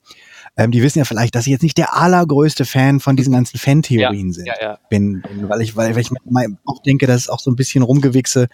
Ähm, 0.58 0.72
die 0.72 0.82
wissen 0.82 0.98
ja 0.98 1.06
vielleicht, 1.06 1.36
dass 1.36 1.46
ich 1.46 1.52
jetzt 1.52 1.62
nicht 1.62 1.78
der 1.78 1.96
allergrößte 1.96 2.66
Fan 2.66 3.00
von 3.00 3.16
diesen 3.16 3.34
ganzen 3.34 3.60
Fan-Theorien 3.60 4.28
Ja, 4.30 4.34
sind. 4.34 4.48
ja, 4.48 4.54
ja. 4.60 4.78
Bin, 4.90 5.22
bin, 5.22 5.48
weil 5.48 5.62
ich 5.62 5.76
weil, 5.76 5.94
weil 5.94 6.02
ich 6.02 6.10
mal 6.26 6.48
auch 6.66 6.82
denke, 6.82 7.06
das 7.06 7.18
ist 7.22 7.30
auch 7.30 7.40
so 7.40 7.52
ein 7.52 7.56
bisschen 7.56 7.84
rumgewichse. 7.84 8.48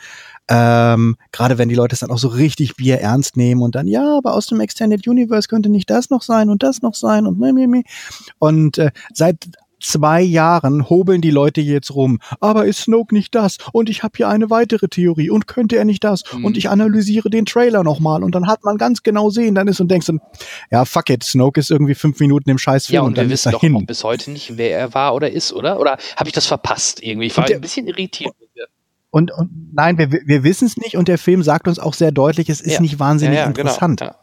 Ähm, 0.50 1.16
Gerade 1.32 1.58
wenn 1.58 1.70
die 1.70 1.76
Leute 1.76 1.94
es 1.94 2.02
dann 2.02 2.12
auch 2.12 2.18
so 2.18 2.28
richtig 2.28 2.76
Bier 2.76 3.00
ernst 3.00 3.38
nehmen 3.38 3.62
und 3.62 3.76
dann, 3.76 3.88
ja, 3.88 4.18
aber 4.18 4.34
aus 4.34 4.48
dem 4.48 4.60
Extended 4.60 5.08
Universe 5.08 5.48
könnte 5.48 5.70
nicht 5.70 5.90
das 5.90 6.10
noch 6.10 6.22
sein 6.22 6.50
und 6.50 6.64
das 6.64 6.82
noch 6.82 6.96
sein 6.96 7.26
und 7.26 7.40
meh, 7.40 7.54
meh, 7.54 7.68
meh. 7.68 7.84
Und 8.40 8.78
äh, 8.78 8.92
seit 9.14 9.38
zwei 9.84 10.22
Jahren 10.22 10.90
hobeln 10.90 11.22
die 11.22 11.32
Leute 11.32 11.62
jetzt 11.62 11.94
rum. 11.94 12.20
Aber 12.40 12.66
ist 12.66 12.80
Snoke 12.82 13.14
nicht 13.14 13.36
das? 13.36 13.58
Und 13.72 13.90
ich 13.90 14.04
habe 14.04 14.14
hier 14.18 14.28
eine 14.30 14.50
weitere 14.50 14.88
Theorie. 14.88 15.30
Und 15.30 15.48
könnte 15.48 15.76
er 15.78 15.86
nicht 15.86 16.04
das? 16.04 16.24
Mhm. 16.34 16.46
Und 16.46 16.58
ich 16.58 16.70
analysiere 16.70 17.30
den 17.30 17.46
Trailer 17.46 17.84
nochmal. 17.84 18.24
Und 18.24 18.34
dann 18.36 18.48
hat 18.48 18.64
man 18.64 18.78
ganz 18.78 19.04
genau 19.04 19.30
sehen, 19.30 19.56
dann 19.56 19.68
ist 19.68 19.80
und 19.80 19.90
denkst 19.92 20.08
dann, 20.08 20.22
ja, 20.72 20.86
fuck 20.86 21.10
it, 21.10 21.24
Snoke 21.24 21.60
ist 21.60 21.72
irgendwie 21.72 21.96
fünf 21.96 22.20
Minuten 22.20 22.50
im 22.50 22.58
Scheißfilm 22.58 22.96
Ja, 22.96 23.02
und, 23.02 23.08
und 23.10 23.18
dann 23.18 23.26
wir 23.28 23.34
wissen 23.34 23.52
doch 23.52 23.64
auch 23.64 23.86
bis 23.86 24.04
heute 24.04 24.32
nicht, 24.32 24.58
wer 24.58 24.78
er 24.78 24.94
war 24.94 25.14
oder 25.16 25.32
ist, 25.32 25.54
oder? 25.54 25.80
Oder 25.80 25.98
habe 26.16 26.28
ich 26.30 26.34
das 26.34 26.46
verpasst 26.48 27.04
irgendwie? 27.04 27.28
Ich 27.28 27.38
war 27.38 27.46
der- 27.46 27.58
ein 27.58 27.62
bisschen 27.62 27.88
irritiert. 27.88 28.34
Und, 29.12 29.32
und 29.32 29.52
nein, 29.74 30.00
wir, 30.00 30.12
wir 30.12 30.44
wissen 30.44 30.66
es 30.66 30.76
nicht 30.76 30.98
und 30.98 31.08
der 31.08 31.20
Film 31.20 31.44
sagt 31.44 31.68
uns 31.68 31.78
auch 31.78 31.94
sehr 31.94 32.12
deutlich, 32.12 32.50
es 32.50 32.62
ist 32.62 32.74
Ja. 32.74 32.82
nicht 32.82 32.98
wahnsinnig 33.00 33.36
Ja, 33.36 33.42
ja, 33.46 33.52
genau. 33.52 33.60
interessant. 33.70 34.02
Ja. 34.02 34.16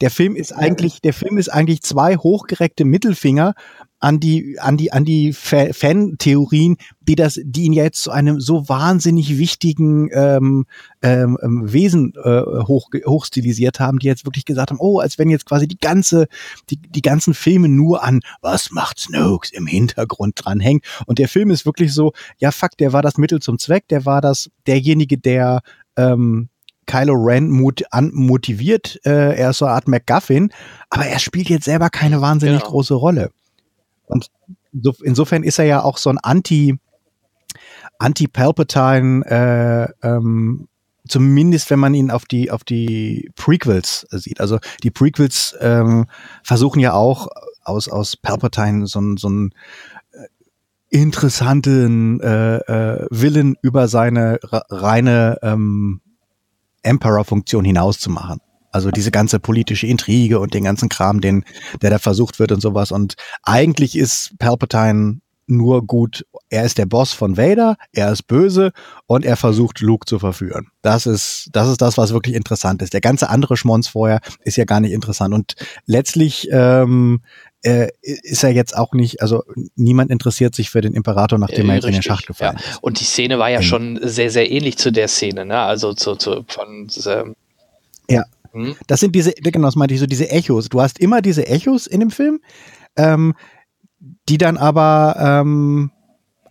Der 0.00 0.10
Film 0.10 0.36
ist 0.36 0.52
eigentlich, 0.52 1.02
der 1.02 1.12
Film 1.12 1.36
ist 1.36 1.48
eigentlich 1.50 1.82
zwei 1.82 2.16
hochgereckte 2.16 2.86
Mittelfinger 2.86 3.54
an 3.98 4.20
die, 4.20 4.58
an 4.60 4.76
die, 4.76 4.92
an 4.92 5.04
die 5.04 5.32
Fa- 5.32 5.72
Fan-Theorien, 5.72 6.76
die 7.00 7.14
das, 7.14 7.40
die 7.42 7.62
ihn 7.64 7.72
jetzt 7.72 8.02
zu 8.02 8.10
einem 8.10 8.40
so 8.40 8.68
wahnsinnig 8.68 9.38
wichtigen 9.38 10.10
ähm, 10.12 10.66
ähm, 11.02 11.38
ähm, 11.42 11.72
Wesen 11.72 12.12
äh, 12.22 12.42
hoch, 12.66 12.90
hochstilisiert 13.06 13.80
haben, 13.80 13.98
die 13.98 14.06
jetzt 14.06 14.26
wirklich 14.26 14.44
gesagt 14.44 14.70
haben, 14.70 14.80
oh, 14.80 14.98
als 15.00 15.18
wenn 15.18 15.30
jetzt 15.30 15.46
quasi 15.46 15.66
die 15.66 15.78
ganze, 15.78 16.26
die, 16.68 16.76
die 16.76 17.02
ganzen 17.02 17.32
Filme 17.34 17.68
nur 17.68 18.04
an 18.04 18.20
was 18.42 18.70
macht 18.70 19.00
Snokes 19.00 19.50
im 19.52 19.66
Hintergrund 19.66 20.34
dranhängen. 20.36 20.82
Und 21.06 21.18
der 21.18 21.28
Film 21.28 21.50
ist 21.50 21.64
wirklich 21.64 21.92
so, 21.94 22.12
ja 22.38 22.50
fuck, 22.50 22.76
der 22.78 22.92
war 22.92 23.02
das 23.02 23.16
Mittel 23.16 23.40
zum 23.40 23.58
Zweck, 23.58 23.88
der 23.88 24.04
war 24.04 24.20
das, 24.20 24.50
derjenige, 24.66 25.16
der 25.16 25.62
ähm, 25.96 26.48
Kylo 26.86 27.14
Ren 27.14 27.48
mut, 27.50 27.82
an, 27.90 28.10
motiviert, 28.12 29.00
äh, 29.04 29.34
er 29.36 29.50
ist 29.50 29.58
so 29.58 29.64
eine 29.64 29.74
Art 29.74 29.88
MacGuffin, 29.88 30.50
aber 30.90 31.06
er 31.06 31.18
spielt 31.18 31.48
jetzt 31.48 31.64
selber 31.64 31.88
keine 31.90 32.20
wahnsinnig 32.20 32.60
Genau. 32.60 32.70
große 32.70 32.94
Rolle. 32.94 33.30
Und 34.06 34.28
so, 34.72 34.94
insofern 35.02 35.42
ist 35.42 35.58
er 35.58 35.64
ja 35.66 35.82
auch 35.82 35.98
so 35.98 36.10
ein 36.10 36.18
Anti, 36.18 36.78
Anti-Palpatine, 37.98 39.24
äh, 40.02 40.06
ähm, 40.06 40.68
zumindest 41.08 41.70
wenn 41.70 41.78
man 41.78 41.94
ihn 41.94 42.10
auf 42.10 42.24
die, 42.24 42.50
auf 42.50 42.64
die 42.64 43.30
Prequels 43.36 44.06
sieht. 44.10 44.40
Also 44.40 44.58
die 44.82 44.90
Prequels 44.90 45.56
ähm, 45.60 46.06
versuchen 46.42 46.80
ja 46.80 46.92
auch 46.92 47.28
aus, 47.64 47.88
aus 47.88 48.16
Palpatine 48.16 48.86
so, 48.86 49.00
ein- 49.00 49.16
so 49.16 49.28
einen 49.28 49.52
äh, 50.12 50.26
interessanten 50.90 52.20
äh, 52.20 52.56
äh, 52.56 53.06
Willen 53.10 53.56
über 53.62 53.88
seine 53.88 54.38
re- 54.42 54.64
reine 54.68 55.38
ähm, 55.42 56.00
Emperor-Funktion 56.82 57.64
hinauszumachen. 57.64 58.40
Also 58.76 58.90
diese 58.90 59.10
ganze 59.10 59.40
politische 59.40 59.86
Intrige 59.86 60.38
und 60.38 60.52
den 60.52 60.64
ganzen 60.64 60.90
Kram, 60.90 61.20
den, 61.22 61.44
der 61.80 61.88
da 61.88 61.98
versucht 61.98 62.38
wird 62.38 62.52
und 62.52 62.60
sowas. 62.60 62.92
Und 62.92 63.14
eigentlich 63.42 63.96
ist 63.96 64.34
Palpatine 64.38 65.20
nur 65.48 65.86
gut, 65.86 66.26
er 66.50 66.64
ist 66.64 66.76
der 66.76 66.86
Boss 66.86 67.12
von 67.12 67.36
Vader, 67.36 67.76
er 67.92 68.10
ist 68.12 68.24
böse 68.26 68.72
und 69.06 69.24
er 69.24 69.36
versucht 69.36 69.80
Luke 69.80 70.04
zu 70.04 70.18
verführen. 70.18 70.66
Das 70.82 71.06
ist, 71.06 71.48
das 71.52 71.68
ist 71.68 71.80
das, 71.80 71.96
was 71.96 72.12
wirklich 72.12 72.34
interessant 72.34 72.82
ist. 72.82 72.92
Der 72.92 73.00
ganze 73.00 73.30
andere 73.30 73.56
Schmonz 73.56 73.88
vorher 73.88 74.20
ist 74.42 74.56
ja 74.56 74.64
gar 74.64 74.80
nicht 74.80 74.92
interessant. 74.92 75.32
Und 75.32 75.54
letztlich 75.86 76.48
ähm, 76.50 77.20
äh, 77.62 77.88
ist 78.02 78.42
er 78.44 78.50
jetzt 78.50 78.76
auch 78.76 78.92
nicht, 78.92 79.22
also 79.22 79.44
niemand 79.76 80.10
interessiert 80.10 80.54
sich 80.54 80.68
für 80.68 80.80
den 80.80 80.94
Imperator, 80.94 81.38
nachdem 81.38 81.66
Äh, 81.66 81.72
er 81.72 81.74
jetzt 81.76 81.86
in 81.86 81.92
den 81.92 82.02
Schacht 82.02 82.26
gefallen 82.26 82.58
ja. 82.58 82.70
ist. 82.72 82.82
Und 82.82 83.00
die 83.00 83.04
Szene 83.04 83.38
war 83.38 83.48
ja 83.48 83.60
Mhm. 83.60 83.64
schon 83.64 84.00
sehr, 84.02 84.30
sehr 84.30 84.50
ähnlich 84.50 84.76
zu 84.78 84.90
der 84.90 85.08
Szene, 85.08 85.46
ne? 85.46 85.60
Also 85.60 85.94
zu, 85.94 86.16
zu 86.16 86.44
von 86.48 86.88
ähm, 87.06 87.36
Ja. 88.10 88.24
Hm? 88.56 88.74
Das 88.86 89.00
sind 89.00 89.14
diese, 89.14 89.32
genau, 89.32 89.68
das 89.68 89.76
meinte 89.76 89.94
ich 89.94 90.00
so, 90.00 90.06
diese 90.06 90.30
Echos. 90.30 90.70
Du 90.70 90.80
hast 90.80 90.98
immer 90.98 91.20
diese 91.20 91.46
Echos 91.46 91.86
in 91.86 92.00
dem 92.00 92.10
Film, 92.10 92.40
ähm, 92.96 93.34
die 94.28 94.38
dann 94.38 94.56
aber 94.56 95.16
ähm, 95.18 95.90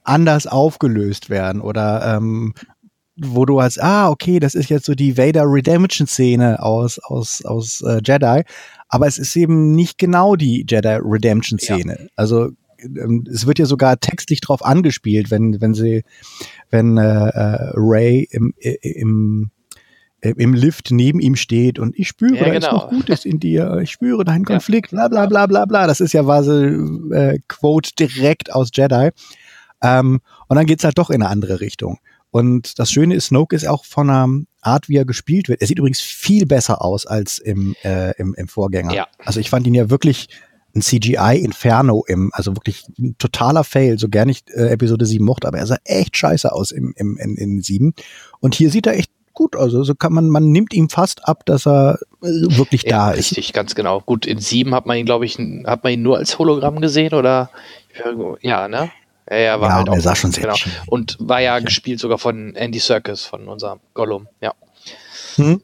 anders 0.03 0.45
aufgelöst 0.45 1.31
werden 1.31 1.61
oder 1.61 2.15
ähm, 2.15 2.53
wo 3.17 3.45
du 3.45 3.59
als, 3.59 3.79
ah, 3.79 4.09
okay, 4.09 4.39
das 4.39 4.53
ist 4.53 4.69
jetzt 4.69 4.85
so 4.85 4.93
die 4.93 5.17
Vader 5.17 5.45
Redemption 5.45 6.05
Szene 6.05 6.61
aus, 6.61 6.99
aus, 6.99 7.43
aus 7.43 7.81
äh, 7.81 8.01
Jedi, 8.05 8.43
aber 8.87 9.07
es 9.07 9.17
ist 9.17 9.35
eben 9.35 9.73
nicht 9.73 9.97
genau 9.97 10.35
die 10.35 10.63
Jedi 10.69 10.99
Redemption 11.01 11.57
Szene. 11.57 12.09
Also 12.15 12.51
ähm, 12.77 13.25
es 13.31 13.47
wird 13.47 13.57
ja 13.57 13.65
sogar 13.65 13.99
textlich 13.99 14.41
drauf 14.41 14.63
angespielt, 14.63 15.31
wenn, 15.31 15.59
wenn 15.59 15.73
sie, 15.73 16.03
wenn 16.69 16.97
äh, 16.97 17.29
äh, 17.29 17.71
Ray 17.73 18.27
im, 18.29 18.53
im 18.59 19.49
äh, 20.25 20.33
im 20.37 20.53
Lift 20.53 20.91
neben 20.91 21.19
ihm 21.19 21.35
steht 21.35 21.77
und 21.77 21.97
ich 21.97 22.07
spüre, 22.07 22.35
Ja, 22.35 22.45
da 22.45 22.53
ist 22.53 22.65
genau. 22.65 22.73
noch 22.77 22.89
Gutes 22.89 23.25
in 23.25 23.39
dir, 23.39 23.79
ich 23.81 23.91
spüre 23.91 24.23
deinen 24.23 24.45
Konflikt, 24.45 24.91
bla 24.91 25.07
bla 25.07 25.27
bla 25.27 25.45
bla 25.45 25.65
bla. 25.65 25.85
Das 25.87 25.99
ist 25.99 26.13
ja 26.13 26.23
quasi 26.23 26.51
äh, 27.13 27.39
Quote 27.47 27.91
direkt 27.97 28.51
aus 28.53 28.69
Jedi. 28.73 29.11
Ähm, 29.83 30.21
und 30.47 30.55
dann 30.55 30.65
geht's 30.65 30.83
halt 30.83 30.97
doch 30.97 31.09
in 31.09 31.21
eine 31.21 31.29
andere 31.29 31.59
Richtung. 31.59 31.99
Und 32.31 32.79
das 32.79 32.91
Schöne 32.91 33.15
ist, 33.15 33.27
Snoke 33.27 33.55
ist 33.55 33.67
auch 33.67 33.85
von 33.85 34.09
einer 34.09 34.41
Art, 34.61 34.89
wie 34.89 34.97
er 34.97 35.05
gespielt 35.05 35.47
wird. 35.47 35.61
Er 35.61 35.67
sieht 35.67 35.77
übrigens 35.77 36.01
viel 36.01 36.45
besser 36.45 36.81
aus 36.81 37.05
als 37.05 37.37
im, 37.37 37.75
äh, 37.83 38.11
im, 38.17 38.33
im 38.33 38.47
Vorgänger. 38.47 38.93
Ja. 38.93 39.07
Also 39.23 39.39
ich 39.39 39.49
fand 39.49 39.67
ihn 39.67 39.75
ja 39.75 39.89
wirklich 39.89 40.27
ein 40.75 40.81
CGI-Inferno 40.81 42.03
im, 42.07 42.31
also 42.33 42.55
wirklich 42.55 42.83
ein 42.99 43.15
totaler 43.17 43.63
Fail, 43.63 43.97
so 43.97 44.09
gern 44.09 44.27
ich 44.27 44.43
äh, 44.53 44.67
Episode 44.69 45.05
7 45.05 45.23
mochte, 45.23 45.47
aber 45.47 45.59
er 45.59 45.67
sah 45.67 45.77
echt 45.85 46.17
scheiße 46.17 46.51
aus 46.51 46.71
im, 46.71 46.93
im, 46.97 47.17
in, 47.17 47.37
in 47.37 47.61
7. 47.61 47.93
Und 48.41 48.55
hier 48.55 48.69
sieht 48.69 48.87
er 48.87 48.97
echt 48.97 49.11
gut 49.35 49.55
aus. 49.55 49.75
Also 49.75 49.93
kann 49.93 50.13
man, 50.13 50.27
man 50.29 50.45
nimmt 50.51 50.73
ihm 50.73 50.89
fast 50.89 51.27
ab, 51.27 51.45
dass 51.45 51.67
er 51.67 51.99
äh, 52.23 52.27
wirklich 52.57 52.83
Ja, 52.83 53.07
da 53.07 53.11
ist. 53.11 53.31
richtig, 53.31 53.53
ganz 53.53 53.75
genau. 53.75 54.01
Gut, 54.01 54.25
in 54.25 54.39
sieben 54.39 54.73
hat 54.73 54.85
man 54.87 54.97
ihn, 54.97 55.05
glaube 55.05 55.25
ich, 55.25 55.37
hat 55.65 55.83
man 55.83 55.93
ihn 55.93 56.01
nur 56.01 56.17
als 56.17 56.39
Hologramm 56.39 56.81
gesehen 56.81 57.13
oder 57.13 57.49
ja, 58.41 58.67
ne? 58.67 58.89
Ja, 59.29 59.37
ja, 59.37 59.61
war 59.61 59.69
Ja, 59.69 59.75
halt 59.75 59.87
und 59.89 59.93
er 59.95 59.99
auch, 59.99 60.03
sah 60.03 60.15
schon 60.15 60.31
sehr 60.31 60.43
genau. 60.43 60.55
schön. 60.55 60.71
Und 60.87 61.17
war 61.19 61.41
ja 61.41 61.59
gespielt 61.59 61.99
sogar 61.99 62.17
von 62.17 62.55
Andy 62.55 62.79
Serkis, 62.79 63.23
von 63.23 63.47
unserem 63.47 63.79
Gollum, 63.93 64.27
ja. 64.41 64.53
Hm? 65.35 65.61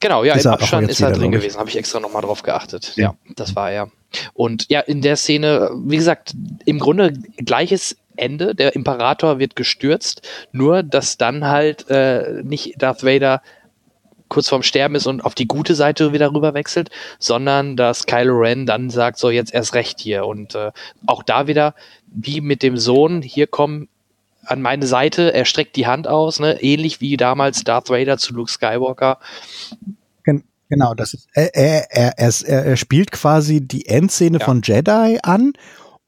Genau, 0.00 0.22
ja, 0.24 0.34
Ist 0.34 0.44
im 0.44 0.50
er 0.50 0.54
auch 0.54 0.60
Abstand 0.60 0.90
ist 0.90 1.00
er 1.00 1.12
drin 1.12 1.32
ich. 1.32 1.38
gewesen, 1.40 1.58
habe 1.58 1.70
ich 1.70 1.76
extra 1.78 1.98
nochmal 2.00 2.22
drauf 2.22 2.42
geachtet. 2.42 2.92
Ja. 2.96 3.14
das 3.36 3.56
war 3.56 3.70
er. 3.70 3.90
Und 4.34 4.66
ja, 4.70 4.80
in 4.80 5.00
der 5.02 5.16
Szene, 5.16 5.70
wie 5.86 5.96
gesagt, 5.96 6.34
im 6.66 6.78
Grunde 6.78 7.12
gleiches 7.38 7.96
Ende, 8.16 8.54
der 8.54 8.74
Imperator 8.74 9.38
wird 9.38 9.56
gestürzt, 9.56 10.26
nur 10.52 10.82
dass 10.82 11.16
dann 11.16 11.46
halt 11.46 11.88
äh, 11.90 12.42
nicht 12.42 12.80
Darth 12.82 13.04
Vader 13.04 13.42
kurz 14.28 14.48
vorm 14.48 14.62
Sterben 14.62 14.94
ist 14.94 15.06
und 15.06 15.24
auf 15.24 15.34
die 15.34 15.46
gute 15.46 15.74
Seite 15.74 16.12
wieder 16.12 16.32
rüber 16.32 16.54
wechselt, 16.54 16.90
sondern 17.18 17.76
dass 17.76 18.06
Kylo 18.06 18.34
Ren 18.36 18.66
dann 18.66 18.90
sagt, 18.90 19.18
so 19.18 19.30
jetzt 19.30 19.54
erst 19.54 19.74
recht 19.74 20.00
hier. 20.00 20.26
Und 20.26 20.54
äh, 20.54 20.72
auch 21.06 21.22
da 21.22 21.46
wieder, 21.46 21.74
wie 22.06 22.40
mit 22.40 22.62
dem 22.62 22.76
Sohn, 22.76 23.22
hier 23.22 23.46
komm 23.46 23.88
an 24.46 24.60
meine 24.60 24.86
Seite, 24.86 25.32
er 25.32 25.44
streckt 25.44 25.76
die 25.76 25.86
Hand 25.86 26.06
aus, 26.08 26.40
ne? 26.40 26.60
ähnlich 26.62 27.00
wie 27.00 27.16
damals 27.16 27.64
Darth 27.64 27.90
Vader 27.90 28.18
zu 28.18 28.34
Luke 28.34 28.50
Skywalker. 28.50 29.18
Gen 30.24 30.44
genau, 30.68 30.94
das 30.94 31.14
ist, 31.14 31.28
er, 31.32 31.54
er, 31.54 31.86
er, 31.90 32.18
er, 32.18 32.32
er 32.46 32.64
er 32.66 32.76
spielt 32.76 33.10
quasi 33.12 33.60
die 33.60 33.86
Endszene 33.86 34.38
Ja. 34.38 34.44
von 34.44 34.62
Jedi 34.62 35.18
an, 35.22 35.52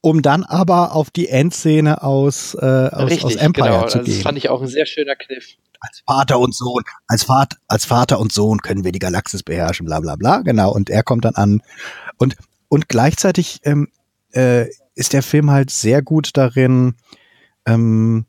um 0.00 0.22
dann 0.22 0.44
aber 0.44 0.94
auf 0.94 1.10
die 1.10 1.28
Endszene 1.28 2.02
aus, 2.02 2.54
äh, 2.54 2.58
aus, 2.92 3.10
Richtig, 3.10 3.24
aus 3.24 3.36
Empire 3.36 3.66
genau. 3.68 3.86
zu 3.88 3.98
Das 3.98 4.06
gehen. 4.06 4.22
fand 4.22 4.38
ich 4.38 4.48
auch 4.48 4.60
ein 4.62 4.68
sehr 4.68 4.86
schöner 4.86 5.16
Kniff. 5.16 5.56
als 5.80 6.02
Vater 6.06 6.38
und 6.38 6.54
Sohn, 6.54 6.82
als 7.06 7.24
Vater, 7.24 7.56
als 7.68 7.84
Vater 7.84 8.18
und 8.20 8.32
Sohn 8.32 8.60
können 8.62 8.84
wir 8.84 8.92
die 8.92 8.98
Galaxis 8.98 9.42
beherrschen, 9.42 9.86
bla 9.86 10.00
bla 10.00 10.16
bla, 10.16 10.38
genau. 10.42 10.72
Und 10.72 10.90
er 10.90 11.02
kommt 11.02 11.24
dann 11.24 11.34
an. 11.34 11.62
Und, 12.18 12.36
und 12.68 12.88
gleichzeitig 12.88 13.60
ähm, 13.64 13.88
äh, 14.32 14.66
ist 14.94 15.12
der 15.12 15.22
Film 15.22 15.50
halt 15.50 15.70
sehr 15.70 16.02
gut 16.02 16.30
darin, 16.34 16.94
ähm, 17.66 18.26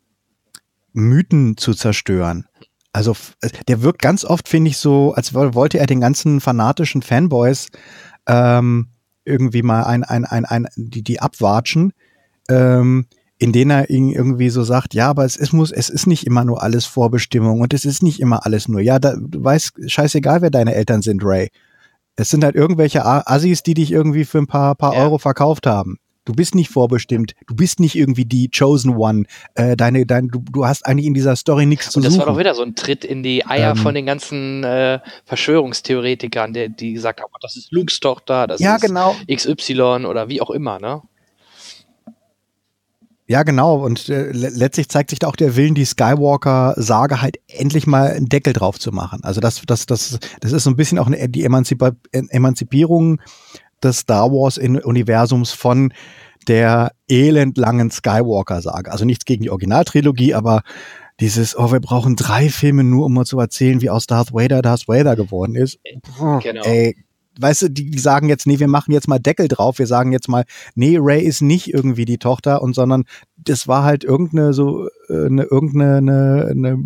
Mythen 0.94 1.58
zu 1.58 1.74
zerstören. 1.74 2.48
Also 2.92 3.16
äh, 3.42 3.50
der 3.68 3.82
wirkt 3.84 4.02
ganz 4.02 4.26
oft, 4.26 4.48
finde 4.50 4.72
ich, 4.72 4.78
so, 4.78 5.14
als 5.14 5.34
woll- 5.34 5.54
wollte 5.54 5.78
er 5.80 5.86
den 5.86 6.02
ganzen 6.02 6.42
fanatischen 6.42 7.02
Fanboys 7.04 7.68
ähm, 8.28 8.88
irgendwie 9.28 9.62
mal 9.62 9.84
ein, 9.84 10.04
ein, 10.04 10.26
ein, 10.26 10.46
ein, 10.46 10.68
die, 10.76 11.04
die 11.04 11.20
abwatschen. 11.20 11.94
Ähm, 12.50 13.06
in 13.40 13.52
denen 13.52 13.72
er 13.72 13.90
irgendwie 13.90 14.50
so 14.50 14.64
sagt, 14.64 14.94
ja, 14.94 15.10
aber 15.10 15.24
es 15.24 15.36
ist, 15.36 15.54
muss, 15.54 15.72
es 15.72 15.90
ist 15.90 16.08
nicht 16.08 16.26
immer 16.26 16.44
nur 16.44 16.64
alles 16.64 16.86
Vorbestimmung 16.86 17.62
und 17.62 17.74
es 17.74 17.86
ist 17.86 18.02
nicht 18.02 18.20
immer 18.20 18.46
alles 18.46 18.68
nur, 18.68 18.82
ja, 18.82 18.98
da, 18.98 19.16
du 19.16 19.44
weißt, 19.44 19.74
scheißegal, 19.86 20.42
wer 20.42 20.50
deine 20.50 20.74
Eltern 20.74 21.02
sind, 21.04 21.24
Ray. 21.24 21.50
Es 22.16 22.30
sind 22.32 22.44
halt 22.44 22.56
irgendwelche 22.56 23.06
Assis, 23.06 23.62
die 23.62 23.76
dich 23.76 23.92
irgendwie 23.92 24.26
für 24.26 24.40
ein 24.40 24.48
paar, 24.48 24.74
paar 24.74 24.96
Ja. 24.96 25.04
Euro 25.04 25.20
verkauft 25.20 25.68
haben. 25.68 26.00
Du 26.28 26.34
bist 26.34 26.56
nicht 26.56 26.70
vorbestimmt, 26.70 27.36
du 27.48 27.56
bist 27.56 27.80
nicht 27.80 27.96
irgendwie 27.96 28.26
die 28.26 28.50
Chosen 28.50 28.98
One. 28.98 29.24
Äh, 29.56 29.78
deine, 29.78 30.06
dein, 30.06 30.28
du, 30.28 30.44
du 30.52 30.66
hast 30.66 30.86
eigentlich 30.86 31.06
in 31.06 31.14
dieser 31.14 31.38
Story 31.38 31.66
nichts 31.66 31.90
zu 31.92 32.00
Und 32.00 32.04
das 32.04 32.14
suchen. 32.16 32.26
war 32.26 32.34
doch 32.34 32.38
wieder 32.40 32.54
so 32.54 32.64
ein 32.64 32.76
Tritt 32.76 33.06
in 33.06 33.24
die 33.24 33.46
Eier 33.46 33.72
Ähm. 33.72 33.78
von 33.78 33.96
den 33.96 34.06
ganzen 34.06 34.62
äh, 34.66 35.00
Verschwörungstheoretikern, 35.24 36.52
der, 36.52 36.68
die 36.68 36.92
gesagt 36.92 37.22
haben, 37.22 37.32
das 37.42 37.56
ist 37.56 37.72
Lukes 37.72 38.02
Tochter, 38.02 38.46
das 38.46 38.60
ja, 38.60 38.76
ist 38.76 38.82
genau. 38.82 39.16
XY 39.34 40.06
oder 40.06 40.28
wie 40.28 40.42
auch 40.42 40.50
immer, 40.50 40.80
ne? 40.80 41.02
Ja, 43.30 43.44
genau. 43.44 43.84
Und 43.84 44.08
äh, 44.10 44.32
le- 44.32 44.50
letztlich 44.50 44.88
zeigt 44.90 45.10
sich 45.10 45.20
da 45.20 45.28
auch 45.28 45.36
der 45.36 45.56
Willen, 45.56 45.76
die 45.76 45.84
Skywalker-Sage 45.86 47.22
halt 47.22 47.38
endlich 47.48 47.86
mal 47.86 48.12
einen 48.12 48.28
Deckel 48.30 48.54
drauf 48.54 48.80
zu 48.80 48.92
machen. 48.92 49.20
Also 49.24 49.42
das, 49.42 49.62
das, 49.66 49.86
das, 49.86 50.18
das 50.40 50.52
ist 50.54 50.64
so 50.64 50.70
ein 50.70 50.76
bisschen 50.78 50.98
auch 50.98 51.08
eine, 51.08 51.28
die 51.30 51.44
Emanzipa 51.44 51.92
Emanzipierung 52.12 53.20
des 53.84 54.00
Star 54.00 54.32
Wars-Universums 54.32 55.52
von 55.52 55.94
der 56.48 56.92
elendlangen 57.08 57.92
Skywalker-Sage. 57.92 58.92
Also 58.92 59.06
nichts 59.06 59.26
gegen 59.26 59.44
die 59.44 59.50
Originaltrilogie, 59.50 60.34
aber 60.34 60.62
dieses, 61.20 61.58
oh, 61.58 61.72
wir 61.72 61.80
brauchen 61.80 62.16
drei 62.16 62.50
Filme 62.50 62.84
nur, 62.84 63.06
um 63.06 63.14
mal 63.14 63.26
zu 63.26 63.40
erzählen, 63.40 63.82
wie 63.82 63.90
aus 63.90 64.08
Darth 64.08 64.34
Vader 64.34 64.62
Darth 64.62 64.88
Vader 64.88 65.16
geworden 65.16 65.56
ist. 65.56 65.80
Puh, 66.04 66.40
Genau. 66.40 66.64
Ey, 66.64 66.96
weißt 67.40 67.64
du, 67.64 67.70
die, 67.70 67.90
die 67.90 68.00
sagen 68.00 68.30
jetzt, 68.30 68.48
nee, 68.48 68.60
wir 68.60 68.68
machen 68.68 68.94
jetzt 68.94 69.08
mal 69.08 69.20
Deckel 69.20 69.48
drauf, 69.48 69.80
wir 69.80 69.88
sagen 69.88 70.12
jetzt 70.12 70.30
mal, 70.30 70.46
nee, 70.76 70.98
Ray 71.00 71.24
ist 71.24 71.42
nicht 71.42 71.74
irgendwie 71.74 72.06
die 72.06 72.18
Tochter 72.18 72.62
und 72.62 72.74
sondern 72.74 73.06
das 73.38 73.68
war 73.68 73.84
halt 73.84 74.04
irgendeine 74.04 74.54
so 74.54 74.88
äh, 75.10 75.26
eine 75.26 75.44
irgendeine 75.44 75.98
eine, 75.98 76.48
eine 76.52 76.86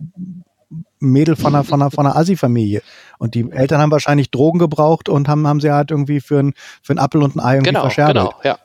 Mädel 0.99 1.35
von 1.35 1.55
einer 1.55 1.63
von 1.63 1.81
einer 1.81 1.91
von 1.91 2.05
einer 2.05 2.15
Assi-Familie 2.15 2.81
und 3.21 3.35
die 3.35 3.51
Eltern 3.51 3.79
haben 3.79 3.91
wahrscheinlich 3.91 4.31
Drogen 4.31 4.57
gebraucht 4.57 5.07
und 5.07 5.27
haben 5.27 5.45
haben 5.47 5.61
sie 5.61 5.71
halt 5.71 5.91
irgendwie 5.91 6.19
für 6.21 6.39
ein 6.39 6.53
für 6.81 6.93
ein 6.93 6.97
Apfel 6.99 7.21
und 7.21 7.35
ein 7.35 7.39
Ei 7.39 7.53
irgendwie 7.53 7.69
Genau, 7.69 7.81
verscherbelt. 7.81 8.17
genau, 8.17 8.33
ja, 8.43 8.57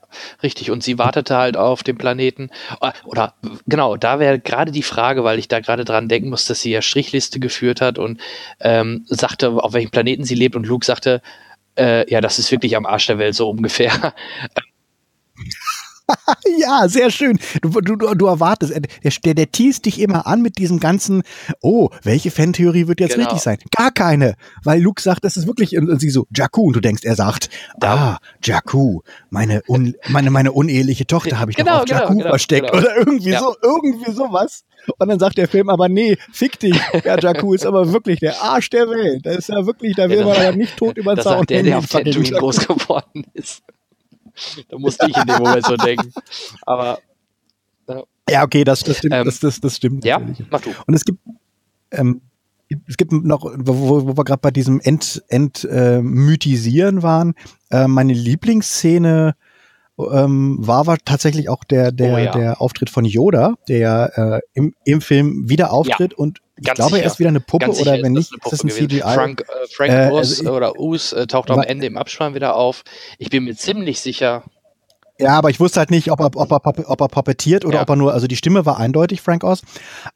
richtig. 0.43 0.71
Und 0.71 0.83
sie 0.83 0.97
wartete 0.99 1.37
halt 1.37 1.59
auf 1.59 1.83
dem 1.83 1.99
Planeten. 1.99 2.49
Ah, 2.81 2.95
Oder 3.05 3.35
genau, 3.67 3.97
da 3.99 4.19
wäre 4.19 4.39
gerade 4.39 4.73
die 4.73 4.83
Frage, 4.83 5.25
weil 5.25 5.39
ich 5.39 5.49
da 5.49 5.61
gerade 5.61 5.85
dran 5.85 6.09
denken 6.09 6.31
muss, 6.31 6.47
dass 6.47 6.63
sie 6.63 6.71
ja 6.71 6.81
Strichliste 6.81 7.39
geführt 7.39 7.83
hat 7.83 7.99
und 7.99 8.19
ähm, 8.61 9.05
sagte, 9.09 9.51
auf 9.51 9.75
welchem 9.75 9.91
Planeten 9.91 10.25
sie 10.25 10.35
lebt. 10.35 10.57
Und 10.57 10.67
Luke 10.67 10.87
sagte, 10.87 11.21
äh, 11.79 12.11
ja, 12.11 12.23
das 12.23 12.39
ist 12.39 12.51
wirklich 12.51 12.77
am 12.79 12.87
Arsch 12.87 13.07
der 13.09 13.19
Welt 13.19 13.35
so 13.35 13.51
ungefähr. 13.51 13.93
Ja, 16.59 16.89
sehr 16.89 17.11
schön. 17.11 17.39
Du, 17.63 17.69
du, 17.81 17.97
du, 17.97 18.27
erwartest, 18.27 18.73
äh, 18.73 18.81
der, 19.03 19.13
der, 19.25 19.35
der 19.35 19.53
teast 19.53 19.85
dich 19.87 20.01
immer 20.01 20.27
an 20.27 20.43
mit 20.43 20.59
diesem 20.59 20.79
ganzen, 20.81 21.23
oh, 21.61 21.91
welche 22.03 22.31
Fantheorie 22.31 22.87
wird 22.89 23.01
jetzt 23.01 23.15
Genau. 23.15 23.25
richtig 23.27 23.43
sein? 23.43 23.59
Gar 23.77 23.91
keine, 23.91 24.35
weil 24.65 24.81
Luke 24.81 25.01
sagt, 25.03 25.25
das 25.25 25.37
ist 25.37 25.47
wirklich, 25.47 25.77
und, 25.77 26.01
sie 26.01 26.11
so, 26.11 26.27
Jakku, 26.35 26.63
und 26.69 26.77
du 26.77 26.81
denkst, 26.81 27.03
er 27.05 27.17
sagt, 27.17 27.51
ah, 27.83 28.19
Jakku, 28.43 29.01
meine, 29.31 29.63
un, 29.69 29.95
meine, 30.09 30.31
meine 30.31 30.53
uneheliche 30.53 31.07
Tochter 31.07 31.39
habe 31.39 31.51
ich 31.51 31.57
Genau, 31.57 31.73
noch 31.73 31.79
auf 31.81 31.85
genau, 31.87 32.01
Jakku 32.01 32.17
genau, 32.17 32.29
versteckt 32.31 32.71
genau. 32.71 32.79
oder 32.83 32.97
irgendwie 32.97 33.31
Ja. 33.31 33.41
so, 33.41 33.55
irgendwie 33.63 34.13
sowas. 34.13 34.65
Und 34.99 35.09
dann 35.09 35.19
sagt 35.19 35.39
der 35.39 35.49
Film 35.49 35.69
aber, 35.69 35.89
nee, 35.89 36.17
fick 36.33 36.59
dich, 36.61 36.77
ja, 37.05 37.19
Jakku 37.19 37.55
ist 37.55 37.67
aber 37.67 37.93
wirklich 37.93 38.21
der 38.21 38.41
Arsch 38.43 38.71
der 38.71 38.89
Welt. 38.89 39.27
Das 39.27 39.37
ist 39.37 39.49
ja 39.49 39.67
wirklich, 39.67 39.97
da 39.97 40.09
will 40.09 40.19
Ja, 40.19 40.25
man 40.25 40.37
aber 40.37 40.53
nicht 40.53 40.77
tot 40.77 40.97
über 40.97 41.15
den 41.15 41.23
Zaun 41.25 41.47
der, 41.47 41.63
der 41.63 41.79
auf 41.79 41.87
Tatooine 41.89 42.31
groß 42.39 42.67
geworden 42.69 43.25
ist. 43.35 43.63
Da 44.69 44.79
musste 44.79 45.07
ich 45.09 45.17
in 45.17 45.27
dem 45.27 45.39
Moment 45.39 45.65
so 45.65 45.77
denken. 45.77 46.13
Aber 46.63 46.99
Ja, 48.29 48.45
okay, 48.45 48.65
das, 48.65 48.81
das 48.81 48.99
stimmt, 48.99 49.15
Ähm, 49.15 49.25
das, 49.25 49.41
das, 49.41 49.61
das 49.61 49.77
stimmt. 49.77 50.05
ja, 50.05 50.19
natürlich. 50.19 50.51
mach 50.51 50.61
du. 50.61 50.71
Und 50.87 50.95
es 50.95 51.05
gibt, 51.05 51.21
ähm, 51.93 52.21
es 52.89 52.97
gibt 52.97 53.13
noch, 53.13 53.45
wo, 53.45 54.07
wo 54.09 54.17
wir 54.17 54.25
gerade 54.25 54.41
bei 54.41 54.51
diesem 54.51 54.81
Ent, 54.81 55.23
Ent, 55.29 55.65
äh, 55.65 56.03
waren, 56.03 57.35
äh, 57.71 57.87
meine 57.87 58.13
Lieblingsszene 58.13 59.37
ähm, 59.99 60.57
war, 60.61 60.87
war 60.87 60.99
tatsächlich 61.05 61.49
auch 61.49 61.65
der, 61.65 61.93
der, 61.93 62.15
Oh 62.15 62.19
ja. 62.19 62.33
der 62.33 62.61
Auftritt 62.61 62.91
von 62.91 63.05
Yoda, 63.05 63.55
der 63.69 64.13
äh, 64.17 64.41
im, 64.53 64.75
im 64.85 65.01
Film 65.01 65.49
wieder 65.49 65.73
auftritt 65.73 66.13
und 66.15 66.41
ich 66.59 66.65
Ganz 66.65 66.77
glaube, 66.79 66.93
er 66.97 67.03
sicher. 67.03 67.07
ist 67.13 67.19
wieder 67.19 67.29
eine 67.31 67.41
Puppe 67.41 67.67
Ganz 67.67 67.81
oder 67.81 67.93
sicher 67.93 68.03
wenn 68.05 68.13
nicht, 68.13 68.33
ist 68.33 68.33
eine 68.33 68.41
das 68.43 68.51
Puppe 68.61 68.65
ein 68.65 68.69
gewesen. 68.69 68.89
CGI. 68.89 69.15
Frank, 69.15 69.41
äh, 69.43 69.67
Frank 69.75 69.91
Äh, 69.93 69.95
also 70.17 70.43
ich- 70.43 70.49
oder 70.49 70.79
Us 70.81 71.13
äh, 71.13 71.27
taucht 71.27 71.51
am 71.51 71.63
Ende 71.63 71.87
im 71.87 71.97
Abspann 71.97 72.35
wieder 72.35 72.57
auf. 72.57 72.83
Ich 73.19 73.31
bin 73.31 73.45
mir 73.45 73.55
ziemlich 73.57 74.01
sicher, 74.01 74.45
Ja, 75.19 75.39
aber 75.39 75.49
ich 75.51 75.61
wusste 75.61 75.81
halt 75.81 75.91
nicht, 75.91 76.11
ob 76.11 76.21
er, 76.21 76.27
ob 76.35 76.51
er, 76.53 76.91
ob 76.91 77.01
er 77.01 77.09
puppetiert 77.09 77.65
oder 77.65 77.77
Ja. 77.77 77.83
ob 77.83 77.89
er 77.91 77.97
nur, 77.97 78.13
also 78.13 78.27
die 78.27 78.37
Stimme 78.37 78.67
war 78.67 78.79
eindeutig, 78.79 79.23
Frank 79.23 79.45
Oz, 79.45 79.63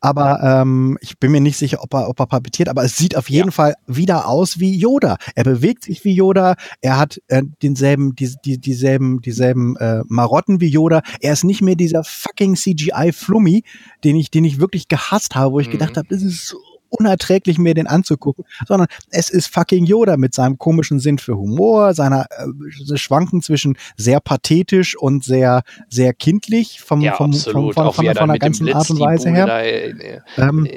aber 0.00 0.40
ähm, 0.42 0.98
ich 1.00 1.18
bin 1.18 1.32
mir 1.32 1.40
nicht 1.40 1.56
sicher, 1.56 1.78
ob 1.82 1.94
er, 1.94 2.08
ob 2.08 2.20
er 2.20 2.26
puppetiert, 2.26 2.68
aber 2.68 2.84
es 2.84 2.96
sieht 2.96 3.16
auf 3.16 3.30
jeden 3.30 3.50
Fall 3.50 3.74
wieder 3.86 4.28
aus 4.28 4.60
wie 4.60 4.76
Yoda. 4.76 5.16
Er 5.34 5.44
bewegt 5.44 5.84
sich 5.84 6.04
wie 6.04 6.12
Yoda, 6.14 6.56
er 6.82 6.98
hat 6.98 7.18
äh, 7.28 7.42
denselben, 7.62 8.14
die, 8.14 8.34
die, 8.44 8.58
dieselben, 8.58 9.20
dieselben 9.22 9.76
äh, 9.76 10.02
Marotten 10.08 10.60
wie 10.60 10.68
Yoda. 10.68 11.00
Er 11.20 11.32
ist 11.32 11.44
nicht 11.44 11.62
mehr 11.62 11.76
dieser 11.76 12.04
fucking 12.04 12.54
CGI-Flummi, 12.56 13.62
den 14.04 14.16
ich, 14.16 14.30
den 14.30 14.44
ich 14.44 14.60
wirklich 14.60 14.88
gehasst 14.88 15.34
habe, 15.34 15.52
wo 15.52 15.60
ich 15.60 15.68
Mhm. 15.68 15.72
gedacht 15.72 15.96
habe, 15.96 16.08
das 16.08 16.22
ist 16.22 16.46
so 16.46 16.56
unerträglich, 16.90 17.58
mir 17.58 17.74
den 17.74 17.86
anzugucken, 17.86 18.44
sondern 18.66 18.88
es 19.10 19.30
ist 19.30 19.46
fucking 19.46 19.86
Yoda 19.86 20.16
mit 20.16 20.34
seinem 20.34 20.58
komischen 20.58 21.00
Sinn 21.00 21.18
für 21.18 21.36
Humor, 21.36 21.94
seiner 21.94 22.26
äh, 22.30 22.96
Schwanken 22.96 23.42
zwischen 23.42 23.78
sehr 23.96 24.20
pathetisch 24.20 24.96
und 24.96 25.24
sehr, 25.24 25.62
sehr 25.88 26.12
kindlich 26.12 26.80
vom, 26.80 27.00
ja, 27.00 27.14
vom, 27.14 27.30
absolut. 27.30 27.74
vom, 27.74 27.86
auch 27.86 27.94
von, 27.94 28.04
von, 28.04 28.14
dann 28.14 28.28
der 28.28 28.38
ganzen 28.38 28.72
Art 28.72 28.90
und 28.90 29.00
Weise 29.00 29.30
her. 29.30 29.46
da, 29.46 29.62
äh, 29.62 30.20
Ähm, 30.36 30.68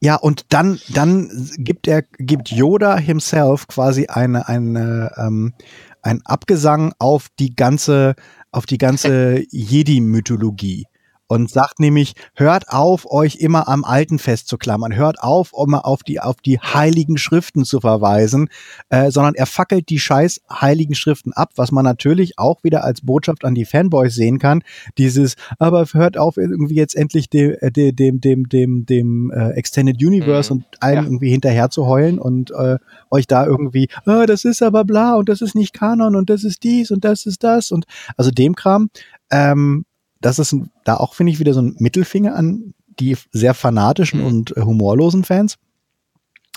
ja, 0.00 0.14
und 0.14 0.46
dann, 0.50 0.78
dann 0.90 1.28
gibt 1.58 1.88
er, 1.88 2.02
gibt 2.02 2.50
Yoda 2.50 2.96
himself 2.98 3.66
quasi 3.66 4.06
eine, 4.06 4.48
eine, 4.48 5.12
ähm, 5.16 5.54
ein 6.02 6.22
Abgesang 6.24 6.92
auf 6.98 7.28
die 7.38 7.54
ganze, 7.54 8.14
auf 8.52 8.66
die 8.66 8.78
ganze 8.78 9.42
Jedi-Mythologie. 9.50 10.86
Und 11.28 11.50
sagt 11.50 11.78
nämlich, 11.78 12.14
hört 12.34 12.70
auf, 12.70 13.10
euch 13.10 13.36
immer 13.36 13.68
am 13.68 13.84
Alten 13.84 14.18
festzuklammern, 14.18 14.96
hört 14.96 15.22
auf, 15.22 15.52
immer 15.62 15.86
auf 15.86 16.02
die, 16.02 16.20
auf 16.20 16.36
die 16.36 16.58
heiligen 16.58 17.18
Schriften 17.18 17.64
zu 17.64 17.80
verweisen, 17.80 18.48
äh, 18.88 19.10
sondern 19.10 19.34
er 19.34 19.46
fackelt 19.46 19.88
die 19.90 19.98
scheiß 19.98 20.40
heiligen 20.50 20.94
Schriften 20.94 21.32
ab, 21.34 21.50
was 21.56 21.70
man 21.70 21.84
natürlich 21.84 22.38
auch 22.38 22.64
wieder 22.64 22.82
als 22.82 23.02
Botschaft 23.02 23.44
an 23.44 23.54
die 23.54 23.66
Fanboys 23.66 24.14
sehen 24.14 24.38
kann. 24.38 24.62
Dieses, 24.96 25.36
aber 25.58 25.84
hört 25.92 26.16
auf, 26.16 26.36
irgendwie 26.38 26.74
jetzt 26.76 26.96
endlich 26.96 27.28
dem, 27.30 27.54
äh, 27.60 27.70
dem, 27.70 27.94
dem, 27.94 28.20
dem, 28.20 28.48
dem, 28.48 28.86
dem 28.86 29.30
äh, 29.30 29.50
Extended 29.50 29.96
Universe 30.02 30.52
Mhm. 30.52 30.58
und 30.60 30.82
allen 30.82 30.96
Ja. 30.96 31.02
irgendwie 31.02 31.30
hinterher 31.30 31.68
zu 31.70 31.86
heulen 31.86 32.18
und 32.18 32.50
äh, 32.52 32.78
euch 33.10 33.26
da 33.26 33.44
irgendwie, 33.46 33.88
ah, 34.06 34.24
das 34.26 34.44
ist 34.44 34.62
aber 34.62 34.84
bla 34.84 35.14
und 35.16 35.28
das 35.28 35.42
ist 35.42 35.54
nicht 35.54 35.74
Kanon 35.74 36.16
und 36.16 36.30
das 36.30 36.42
ist 36.44 36.62
dies 36.62 36.90
und 36.90 37.04
das 37.04 37.26
ist 37.26 37.44
das 37.44 37.70
und 37.70 37.84
also 38.16 38.30
dem 38.30 38.54
Kram. 38.54 38.88
Ähm, 39.30 39.84
das 40.20 40.38
ist 40.38 40.54
da 40.84 40.96
auch, 40.96 41.14
finde 41.14 41.32
ich, 41.32 41.40
wieder 41.40 41.54
so 41.54 41.62
ein 41.62 41.76
Mittelfinger 41.78 42.34
an 42.34 42.74
die 42.98 43.16
sehr 43.32 43.54
fanatischen 43.54 44.20
Mhm. 44.20 44.26
und 44.26 44.56
äh, 44.56 44.62
humorlosen 44.62 45.24
Fans. 45.24 45.56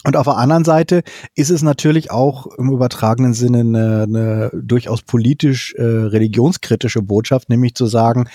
Und 0.04 0.18
auf 0.18 0.26
der 0.26 0.38
anderen 0.38 0.64
Seite 0.64 1.04
ist 1.36 1.52
es 1.52 1.62
natürlich 1.62 2.10
auch 2.10 2.48
im 2.58 2.72
übertragenen 2.72 3.36
Sinne 3.36 3.60
eine, 3.60 4.04
eine 4.04 4.52
durchaus 4.52 5.04
politisch 5.04 5.76
äh, 5.76 5.84
religionskritische 5.84 7.04
Botschaft, 7.04 7.50
nämlich 7.50 7.76
zu 7.76 7.86
sagen, 7.86 8.28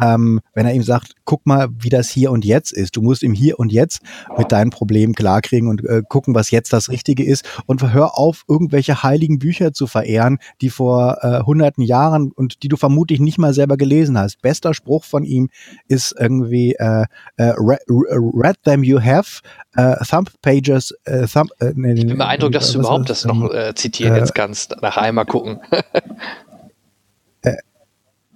ähm, 0.00 0.40
wenn 0.54 0.66
er 0.66 0.72
ihm 0.72 0.82
sagt, 0.82 1.14
guck 1.24 1.46
mal, 1.46 1.68
wie 1.78 1.88
das 1.88 2.10
hier 2.10 2.30
und 2.30 2.44
jetzt 2.44 2.72
ist. 2.72 2.96
Du 2.96 3.02
musst 3.02 3.22
im 3.22 3.32
Hier 3.32 3.58
und 3.58 3.72
Jetzt 3.72 4.02
mit 4.36 4.52
deinen 4.52 4.70
Problemen 4.70 5.14
klarkriegen 5.14 5.68
und 5.68 5.84
äh, 5.84 6.02
gucken, 6.08 6.34
was 6.34 6.50
jetzt 6.50 6.72
das 6.72 6.88
Richtige 6.88 7.24
ist. 7.24 7.44
Und 7.66 7.82
hör 7.92 8.18
auf, 8.18 8.44
irgendwelche 8.48 9.02
heiligen 9.02 9.38
Bücher 9.38 9.72
zu 9.72 9.86
verehren, 9.86 10.38
die 10.60 10.70
vor 10.70 11.18
äh, 11.22 11.40
hunderten 11.44 11.82
Jahren 11.82 12.32
und 12.32 12.62
die 12.62 12.68
du 12.68 12.76
vermutlich 12.76 13.20
nicht 13.20 13.38
mal 13.38 13.54
selber 13.54 13.76
gelesen 13.76 14.18
hast. 14.18 14.40
Bester 14.42 14.74
Spruch 14.74 15.04
von 15.04 15.24
ihm 15.24 15.48
ist 15.88 16.14
irgendwie 16.18 16.74
äh, 16.74 17.04
äh, 17.36 17.54
read, 17.58 17.80
read 17.88 18.56
them 18.64 18.82
you 18.82 19.00
have, 19.00 19.40
äh, 19.76 19.96
thumb 20.04 20.30
pages, 20.42 20.94
äh, 21.04 21.26
thumb, 21.26 21.50
äh, 21.60 21.72
nee, 21.74 21.94
ich 21.94 22.06
bin 22.06 22.18
beeindruckt, 22.18 22.54
dass 22.54 22.72
du 22.72 22.80
überhaupt 22.80 23.10
das 23.10 23.24
noch 23.24 23.52
äh, 23.52 23.74
zitieren 23.74 24.14
äh, 24.14 24.18
jetzt 24.18 24.34
kannst. 24.34 24.76
Nach 24.82 24.96
einmal 24.96 25.26
gucken. 25.26 25.60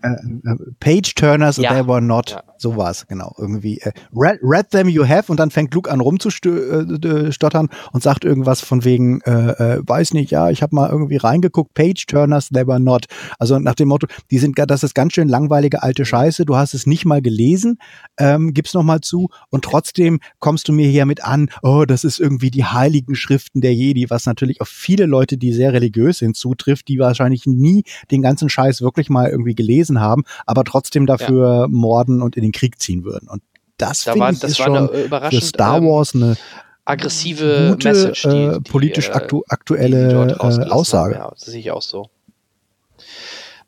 äh, 0.06 0.50
äh, 0.50 0.56
Page 0.80 1.14
Turners 1.14 1.56
Ja. 1.56 1.72
they 1.72 1.86
were 1.86 2.02
not. 2.02 2.30
Ja. 2.30 2.42
So 2.58 2.76
war's, 2.76 3.06
genau. 3.06 3.34
Irgendwie 3.38 3.78
äh, 3.80 3.92
read, 4.14 4.38
read 4.42 4.70
them 4.70 4.88
you 4.88 5.06
have 5.06 5.30
und 5.30 5.38
dann 5.38 5.50
fängt 5.50 5.74
Luke 5.74 5.90
an 5.90 6.00
rumzustottern 6.00 7.68
und 7.92 8.02
sagt 8.02 8.24
irgendwas 8.24 8.60
von 8.60 8.84
wegen, 8.84 9.20
äh, 9.22 9.78
weiß 9.86 10.14
nicht, 10.14 10.30
ja, 10.30 10.48
ich 10.50 10.62
habe 10.62 10.74
mal 10.74 10.88
irgendwie 10.90 11.16
reingeguckt, 11.16 11.74
Page 11.74 12.06
Turners 12.06 12.48
they 12.48 12.66
were 12.66 12.80
not. 12.80 13.06
Also 13.38 13.58
nach 13.58 13.74
dem 13.74 13.88
Motto, 13.88 14.06
die 14.30 14.38
sind, 14.38 14.58
das 14.58 14.82
ist 14.82 14.94
ganz 14.94 15.12
schön 15.12 15.28
langweilige 15.28 15.82
alte 15.82 16.04
Scheiße, 16.04 16.44
du 16.46 16.56
hast 16.56 16.74
es 16.74 16.86
nicht 16.86 17.04
mal 17.04 17.20
gelesen, 17.20 17.78
ähm, 18.18 18.54
gib's 18.54 18.72
noch 18.74 18.82
mal 18.82 19.00
zu 19.00 19.28
und 19.50 19.64
trotzdem 19.64 20.20
kommst 20.38 20.68
du 20.68 20.72
mir 20.72 20.88
hier 20.88 21.04
mit 21.06 21.24
an, 21.24 21.48
oh, 21.62 21.84
das 21.86 22.04
ist 22.04 22.18
irgendwie 22.18 22.50
die 22.50 22.64
heiligen 22.64 23.14
Schriften 23.14 23.60
der 23.60 23.74
Jedi, 23.74 24.08
was 24.08 24.26
natürlich 24.26 24.60
auf 24.60 24.68
viele 24.68 25.06
Leute, 25.06 25.36
die 25.36 25.52
sehr 25.52 25.72
religiös 25.72 26.18
sind, 26.18 26.36
zutrifft, 26.36 26.88
die 26.88 26.98
wahrscheinlich 26.98 27.46
nie 27.46 27.84
den 28.10 28.22
ganzen 28.22 28.48
Scheiß 28.48 28.80
wirklich 28.80 29.10
mal 29.10 29.28
irgendwie 29.28 29.54
gelesen 29.54 29.95
haben, 30.00 30.24
aber 30.46 30.64
trotzdem 30.64 31.06
dafür 31.06 31.66
morden 31.68 32.22
und 32.22 32.36
in 32.36 32.42
den 32.42 32.52
Krieg 32.52 32.80
ziehen 32.80 33.04
würden. 33.04 33.28
Und 33.28 33.42
das 33.78 34.04
Da 34.04 34.12
finde 34.12 34.32
ich 34.32 34.38
das 34.38 34.50
ist 34.52 34.56
schon 34.58 34.76
eine 34.76 35.30
für 35.30 35.40
Star 35.40 35.78
ähm, 35.78 35.86
Wars 35.86 36.14
eine 36.14 36.36
Aggressive 36.84 37.70
gute, 37.72 37.88
Message, 37.88 38.22
die, 38.22 38.28
äh, 38.28 38.52
die, 38.60 38.70
politisch 38.70 39.08
äh, 39.08 39.12
aktu 39.12 39.38
die 39.38 39.42
sie 39.42 39.52
aktuelle 39.52 40.08
dort 40.08 40.32
äh, 40.32 40.70
Aussage. 40.70 41.16
Haben. 41.16 41.24
Ja, 41.24 41.30
das 41.30 41.40
sehe 41.42 41.60
ich 41.60 41.70
auch 41.70 41.82
so. 41.82 42.08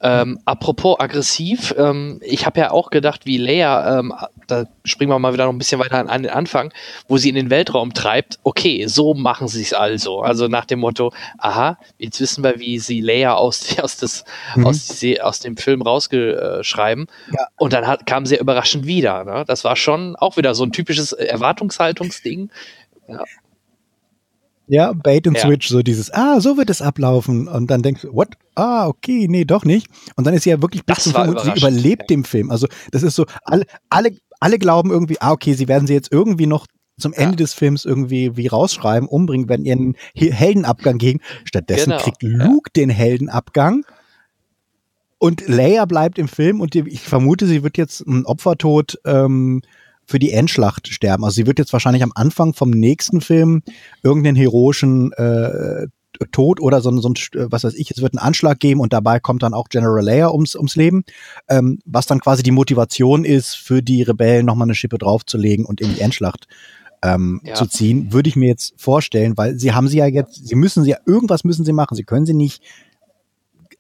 Ähm, 0.01 0.39
apropos 0.45 1.01
aggressiv, 1.01 1.75
ähm, 1.77 2.21
ich 2.23 2.47
habe 2.47 2.61
ja 2.61 2.71
auch 2.71 2.91
gedacht, 2.91 3.27
wie 3.27 3.37
Leia, 3.37 3.99
ähm, 3.99 4.15
da 4.47 4.65
springen 4.85 5.11
wir 5.11 5.19
mal 5.19 5.33
wieder 5.33 5.47
noch 5.47 5.53
ein 5.53 5.59
bisschen 5.59 5.81
weiter 5.81 6.09
an, 6.09 6.23
den 6.23 6.31
Anfang, 6.31 6.73
wo 7.09 7.17
sie 7.17 7.29
in 7.29 7.35
den 7.35 7.51
Weltraum 7.51 7.93
treibt. 7.93 8.39
Okay, 8.45 8.87
so 8.87 9.15
machen 9.15 9.49
sie 9.49 9.63
es 9.63 9.73
also. 9.75 10.21
Also 10.21 10.47
nach 10.47 10.67
dem 10.67 10.79
Motto, 10.79 11.13
aha, 11.39 11.79
jetzt 11.99 12.21
wissen 12.21 12.45
wir, 12.45 12.61
wie 12.61 12.79
sie 12.79 13.01
Leia 13.01 13.35
aus, 13.35 13.77
aus, 13.83 13.97
des, 13.97 14.25
Mhm. 14.55 14.67
aus, 14.67 15.05
aus 15.21 15.41
dem 15.41 15.57
Film 15.57 15.83
rausgeschreiben. 15.83 17.07
Ja. 17.33 17.47
Und 17.57 17.73
dann 17.73 17.87
hat, 17.87 18.07
kam 18.07 18.25
sehr 18.25 18.41
überraschend 18.41 18.87
wieder. 18.87 19.25
Ne? 19.25 19.45
Das 19.49 19.65
war 19.65 19.75
schon 19.75 20.15
auch 20.15 20.37
wieder 20.37 20.55
so 20.55 20.65
ein 20.65 20.71
typisches 20.73 21.13
Erwartungshaltungsding. 21.13 22.51
Ja, 23.09 23.25
Bait 24.93 25.27
and 25.27 25.37
Ja. 25.37 25.47
Switch, 25.47 25.69
so 25.69 25.83
dieses, 25.83 26.13
ah, 26.13 26.41
so 26.41 26.57
wird 26.57 26.71
es 26.71 26.83
ablaufen. 26.83 27.49
Und 27.49 27.71
dann 27.71 27.83
denkst 27.83 28.03
du, 28.03 28.15
what? 28.15 28.29
Ah, 28.55 28.87
okay, 28.87 29.27
nee, 29.29 29.45
doch 29.45 29.65
nicht. 29.65 29.89
Und 30.17 30.27
dann 30.27 30.35
ist 30.35 30.45
sie 30.45 30.51
ja 30.51 30.61
wirklich 30.63 30.85
bis 30.85 31.05
zum 31.05 31.13
sie 31.13 31.53
überlebt 31.57 32.11
den 32.11 32.25
Film. 32.25 32.51
Also 32.51 32.67
das 32.91 33.03
ist 33.03 33.15
so, 33.17 33.25
alle, 33.45 33.65
alle, 33.89 34.11
alle 34.41 34.59
glauben 34.59 34.91
irgendwie, 34.91 35.21
ah, 35.21 35.33
okay, 35.33 35.55
sie 35.55 35.69
werden 35.69 35.87
sie 35.87 35.95
jetzt 35.95 36.13
irgendwie 36.13 36.47
noch 36.47 36.67
zum 36.99 37.13
Ende 37.13 37.37
des 37.37 37.55
Films 37.55 37.85
irgendwie 37.85 38.37
wie 38.37 38.49
rausschreiben, 38.49 39.09
umbringen, 39.09 39.49
werden 39.49 39.65
ihren 39.65 39.97
He- 40.15 40.33
Heldenabgang 40.33 40.99
gegen. 40.99 41.21
Stattdessen 41.45 41.91
Genau, 41.91 42.03
kriegt 42.03 42.23
ja. 42.23 42.29
Luke 42.47 42.71
den 42.75 42.91
Heldenabgang. 42.91 43.85
Und 45.19 45.49
Leia 45.49 45.85
bleibt 45.85 46.19
im 46.19 46.29
Film 46.29 46.61
und 46.61 46.75
die, 46.75 46.81
ich 46.89 47.01
vermute, 47.03 47.47
sie 47.47 47.63
wird 47.63 47.77
jetzt 47.77 48.07
einen 48.07 48.25
Opfertod 48.25 48.99
ähm, 49.05 49.63
für 50.09 50.19
die 50.19 50.33
Endschlacht 50.33 50.89
sterben. 50.89 51.23
Also 51.25 51.35
sie 51.37 51.47
wird 51.47 51.59
jetzt 51.59 51.73
wahrscheinlich 51.75 52.03
am 52.03 52.13
Anfang 52.15 52.55
vom 52.55 52.71
nächsten 52.71 53.21
Film 53.21 53.63
irgendeinen 54.03 54.37
heroischen 54.37 55.13
äh, 55.13 55.87
Tod 56.33 56.61
oder 56.61 56.81
so, 56.81 56.91
so 56.99 57.11
ein, 57.11 57.15
was 57.51 57.63
weiß 57.65 57.75
ich, 57.75 57.91
es 57.91 58.01
wird 58.01 58.15
einen 58.15 58.27
Anschlag 58.27 58.59
geben 58.59 58.81
und 58.81 58.93
dabei 58.95 59.21
kommt 59.21 59.43
dann 59.43 59.53
auch 59.53 59.69
General 59.69 60.03
Leia 60.03 60.31
ums, 60.31 60.57
ums 60.57 60.75
Leben, 60.75 61.05
ähm, 61.49 61.79
was 61.85 62.07
dann 62.07 62.21
quasi 62.21 62.43
die 62.43 62.51
Motivation 62.51 63.25
ist, 63.27 63.55
für 63.55 63.83
die 63.83 64.03
Rebellen 64.03 64.47
nochmal 64.47 64.67
eine 64.67 64.75
Schippe 64.75 64.97
draufzulegen 64.97 65.67
und 65.67 65.81
in 65.83 65.95
die 65.95 66.01
Endschlacht 66.01 66.49
ähm, 67.03 67.41
Ja. 67.45 67.55
zu 67.55 67.67
ziehen, 67.67 68.13
würde 68.13 68.31
ich 68.31 68.35
mir 68.37 68.49
jetzt 68.49 68.73
vorstellen, 68.79 69.37
weil 69.37 69.59
sie 69.59 69.73
haben 69.73 69.87
sie 69.89 69.99
ja 69.99 70.07
jetzt, 70.07 70.49
sie 70.49 70.57
müssen 70.57 70.83
sie 70.83 70.91
ja, 70.91 70.97
irgendwas 71.07 71.45
müssen 71.45 71.65
sie 71.65 71.73
machen. 71.75 71.95
Sie 71.95 72.05
können 72.05 72.27
sie 72.27 72.35
nicht 72.35 72.63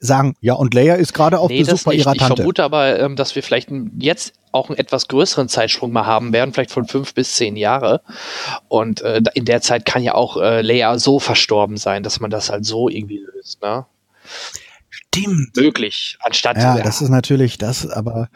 sagen, 0.01 0.37
ja, 0.41 0.55
und 0.55 0.75
Leia 0.75 0.95
ist 0.95 1.13
gerade 1.13 1.39
auf 1.39 1.51
Nee, 1.51 1.61
Besuch 1.65 1.83
bei 1.85 1.95
ihrer 1.95 2.13
Ich 2.13 2.19
Tante. 2.19 2.37
vermute 2.37 2.63
aber, 2.63 2.99
ähm, 3.01 3.17
dass 3.17 3.35
wir 3.35 3.43
vielleicht 3.43 3.69
jetzt 3.99 4.35
auch 4.53 4.69
einen 4.71 4.79
etwas 4.79 5.09
größeren 5.09 5.49
Zeitsprung 5.49 5.93
mal 5.93 6.07
haben 6.07 6.33
werden, 6.33 6.53
vielleicht 6.53 6.71
von 6.71 6.87
fünf 6.87 7.15
bis 7.15 7.35
zehn 7.35 7.57
Jahre. 7.57 8.03
Und 8.69 9.01
äh, 9.03 9.21
in 9.35 9.45
der 9.45 9.61
Zeit 9.61 9.85
kann 9.85 10.03
ja 10.03 10.15
auch 10.15 10.37
äh, 10.37 10.63
Leia 10.63 10.99
so 10.99 11.19
verstorben 11.19 11.77
sein, 11.77 12.03
dass 12.03 12.21
man 12.21 12.31
das 12.31 12.51
halt 12.51 12.65
so 12.65 12.89
irgendwie 12.89 13.19
löst. 13.19 13.61
Ne? 13.63 13.85
Stimmt. 14.89 15.57
Möglich, 15.57 16.17
anstatt 16.21 16.57
Ja, 16.59 16.79
das 16.81 17.01
ist 17.03 17.09
natürlich 17.09 17.59
das, 17.59 17.89
aber 17.89 18.29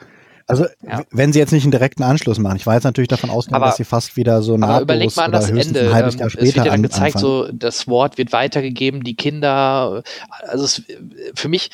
also 0.53 0.66
Ja. 0.86 1.03
wenn 1.11 1.32
sie 1.32 1.38
jetzt 1.38 1.53
nicht 1.53 1.64
einen 1.64 1.72
direkten 1.72 2.03
Anschluss 2.03 2.38
machen, 2.38 2.57
ich 2.57 2.66
war 2.66 2.74
jetzt 2.74 2.84
natürlich 2.84 3.09
davon 3.09 3.30
ausgegangen, 3.30 3.62
Aber- 3.62 3.70
dass 3.70 3.76
sie 3.78 3.84
fast 3.84 4.16
wieder 4.16 4.42
so 4.42 4.53
Aber 4.55 4.59
nahtlos 4.59 4.82
überleg 4.82 5.16
mal 5.16 5.22
an 5.24 5.30
oder 5.30 5.38
das 5.40 5.50
höchstens 5.50 5.76
Ende. 5.78 5.88
ein 5.90 5.94
halbes 5.94 6.14
Ähm, 6.14 6.20
Jahr 6.20 6.28
es 6.28 6.34
wird 6.36 6.46
später 6.48 6.57
ja 6.59 6.64
dann 6.64 6.74
an, 6.74 6.82
gezeigt, 6.82 7.16
anfangen. 7.16 7.46
so 7.48 7.53
das 7.53 7.88
Wort 7.88 8.18
wird 8.18 8.32
weitergegeben, 8.32 9.03
die 9.03 9.16
Kinder. 9.16 10.03
Also 10.46 10.64
es, 10.64 10.82
für 11.34 11.48
mich 11.48 11.70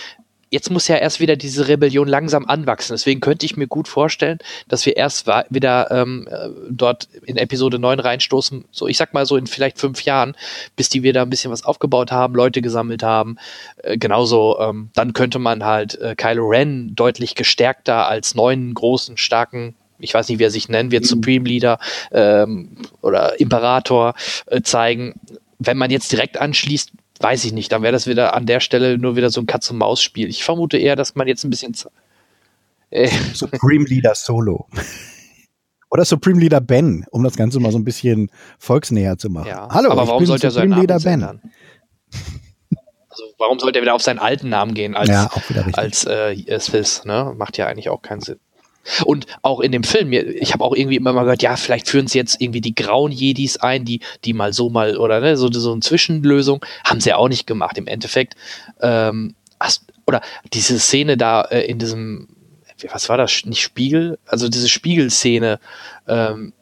jetzt 0.51 0.71
muss 0.71 0.89
ja 0.89 0.97
erst 0.97 1.21
wieder 1.21 1.37
diese 1.37 1.69
Rebellion 1.69 2.09
langsam 2.09 2.47
anwachsen. 2.47 2.95
Deswegen 2.95 3.21
könnte 3.21 3.47
ich 3.47 3.57
mir 3.57 3.67
gut 3.67 3.89
vorstellen, 3.89 4.39
dass 4.69 4.87
wir 4.87 4.97
erst 4.97 5.27
wieder 5.51 5.91
ähm, 5.91 6.29
äh, 6.31 6.49
dort 6.71 7.09
in 7.25 7.37
Episode 7.37 7.79
9 7.79 8.01
reinstoßen, 8.01 8.65
so 8.71 8.87
ich 8.87 8.97
sag 8.97 9.15
mal 9.15 9.27
so 9.27 9.37
in 9.37 9.47
vielleicht 9.47 9.79
fünf 9.79 10.03
Jahren, 10.03 10.37
bis 10.77 10.89
die 10.89 11.03
wieder 11.03 11.23
ein 11.23 11.31
bisschen 11.31 11.51
was 11.51 11.65
aufgebaut 11.65 12.13
haben, 12.13 12.35
Leute 12.35 12.63
gesammelt 12.63 13.03
haben. 13.03 13.37
Äh, 13.83 13.99
genauso, 13.99 14.59
ähm, 14.61 14.91
dann 14.95 15.13
könnte 15.13 15.39
man 15.39 15.65
halt 15.65 16.01
äh, 16.01 16.15
Kylo 16.17 16.49
Ren 16.49 16.95
deutlich 16.95 17.35
gestärkter 17.35 18.09
als 18.09 18.35
neuen 18.35 18.75
großen, 18.75 19.17
starken 19.17 19.75
ich 20.01 20.15
weiß 20.15 20.29
nicht, 20.29 20.39
wie 20.39 20.45
er 20.45 20.51
sich 20.51 20.69
nennen 20.69 20.93
wird, 20.93 21.07
Supreme 21.07 21.49
Leader 21.49 21.81
ähm, 22.13 22.77
oder 23.03 23.41
Imperator 23.41 24.15
äh, 24.47 24.63
zeigen. 24.63 25.15
Wenn 25.59 25.77
man 25.77 25.91
jetzt 25.91 26.13
direkt 26.13 26.41
anschließt, 26.41 26.93
weiß 27.21 27.45
ich 27.45 27.53
nicht, 27.53 27.73
dann 27.73 27.83
wäre 27.83 27.93
das 27.93 28.07
wieder 28.07 28.35
an 28.35 28.47
der 28.47 28.61
Stelle 28.61 28.99
nur 28.99 29.17
wieder 29.17 29.31
so 29.31 29.41
ein 29.41 29.47
Katz-und-Maus-Spiel. 29.47 30.29
Ich 30.29 30.45
vermute 30.45 30.79
eher, 30.79 30.97
dass 30.97 31.15
man 31.15 31.27
jetzt 31.29 31.45
ein 31.45 31.51
bisschen. 31.51 31.75
Äh. 32.91 33.09
Supreme 33.35 33.85
Leader 33.85 34.15
Solo. 34.15 34.67
Oder 35.91 36.05
Supreme 36.05 36.41
Leader 36.41 36.61
Ben, 36.61 37.05
um 37.11 37.25
das 37.25 37.37
Ganze 37.37 37.61
mal 37.61 37.73
so 37.73 37.79
ein 37.79 37.85
bisschen 37.85 38.31
volksnäher 38.59 39.17
zu 39.17 39.31
machen. 39.31 39.49
Ja, 39.49 39.69
Hallo, 39.71 39.91
aber 39.91 40.07
warum 40.07 40.27
sollte 40.27 40.49
er 40.49 40.51
Supreme 40.51 40.75
seinen 40.75 40.81
Leader 40.81 41.01
Ben. 41.01 41.13
ändern? 41.15 41.43
Also 43.09 43.25
warum 43.39 43.59
sollte 43.59 43.79
er 43.79 43.83
wieder 43.83 43.95
auf 43.95 44.03
seinen 44.03 44.19
alten 44.19 44.49
Namen 44.49 44.75
gehen 44.75 44.95
als, 44.95 45.09
Ja, 45.09 45.31
als 45.73 46.05
äh, 46.05 46.61
Swiss? 46.61 47.05
Ne? 47.05 47.35
Macht 47.37 47.57
ja 47.57 47.67
eigentlich 47.67 47.89
auch 47.89 48.03
keinen 48.03 48.21
Sinn. 48.21 48.39
Und 49.05 49.27
auch 49.43 49.61
in 49.61 49.73
dem 49.73 49.85
Film, 49.85 50.13
ich 50.13 50.53
habe 50.53 50.65
auch 50.65 50.75
irgendwie 50.75 50.97
immer 50.97 51.13
mal 51.13 51.25
gehört, 51.25 51.43
ja, 51.43 51.57
vielleicht 51.57 51.89
führen 51.89 52.07
sie 52.07 52.19
jetzt 52.19 52.41
irgendwie 52.41 52.61
die 52.61 52.75
grauen 52.75 53.13
Jedis 53.13 53.59
ein, 53.59 53.85
die, 53.85 54.01
die 54.25 54.33
mal 54.33 54.53
so 54.53 54.71
mal 54.71 54.97
oder 54.97 55.21
ne, 55.21 55.37
so, 55.37 55.51
so 55.53 55.73
eine 55.73 55.81
Zwischenlösung. 55.81 56.65
Haben 56.85 57.01
sie 57.01 57.11
ja 57.11 57.17
auch 57.17 57.29
nicht 57.29 57.47
gemacht. 57.47 57.77
Im 57.77 57.87
Endeffekt, 57.87 58.35
ähm, 58.81 59.35
oder 60.07 60.23
diese 60.55 60.79
Szene 60.79 61.17
da 61.17 61.43
äh, 61.43 61.67
in 61.67 61.79
diesem, 61.79 62.29
was 62.91 63.09
war 63.09 63.19
das, 63.19 63.45
nicht 63.45 63.61
Spiegel? 63.61 64.19
Also 64.27 64.49
diese 64.49 64.69
Spiegelszene, 64.69 65.61
ähm, 66.07 66.55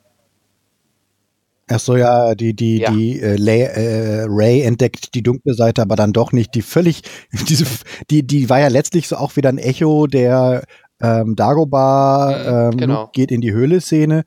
Ach 1.69 1.81
so, 1.81 1.97
ja, 1.97 2.37
die, 2.37 2.55
die, 2.55 2.79
Ja. 2.79 2.93
die 2.93 3.21
äh, 3.21 3.35
Lay, 3.35 3.63
äh, 3.63 4.25
Ray 4.29 4.63
entdeckt 4.63 5.15
die 5.15 5.23
dunkle 5.23 5.53
Seite, 5.55 5.83
aber 5.83 5.97
dann 5.97 6.13
doch 6.13 6.31
nicht 6.31 6.55
die 6.55 6.63
völlig, 6.63 7.03
diese, 7.49 7.67
die, 8.09 8.25
die 8.25 8.49
war 8.49 8.61
ja 8.61 8.69
letztlich 8.69 9.09
so 9.09 9.17
auch 9.17 9.35
wieder 9.35 9.49
ein 9.49 9.59
Echo 9.59 10.07
der 10.07 10.63
ähm, 11.01 11.37
Dagobah 11.37 12.71
ähm, 12.71 12.77
genau. 12.77 13.11
Geht 13.13 13.31
in 13.31 13.41
die 13.41 13.53
Höhle-Szene, 13.53 14.25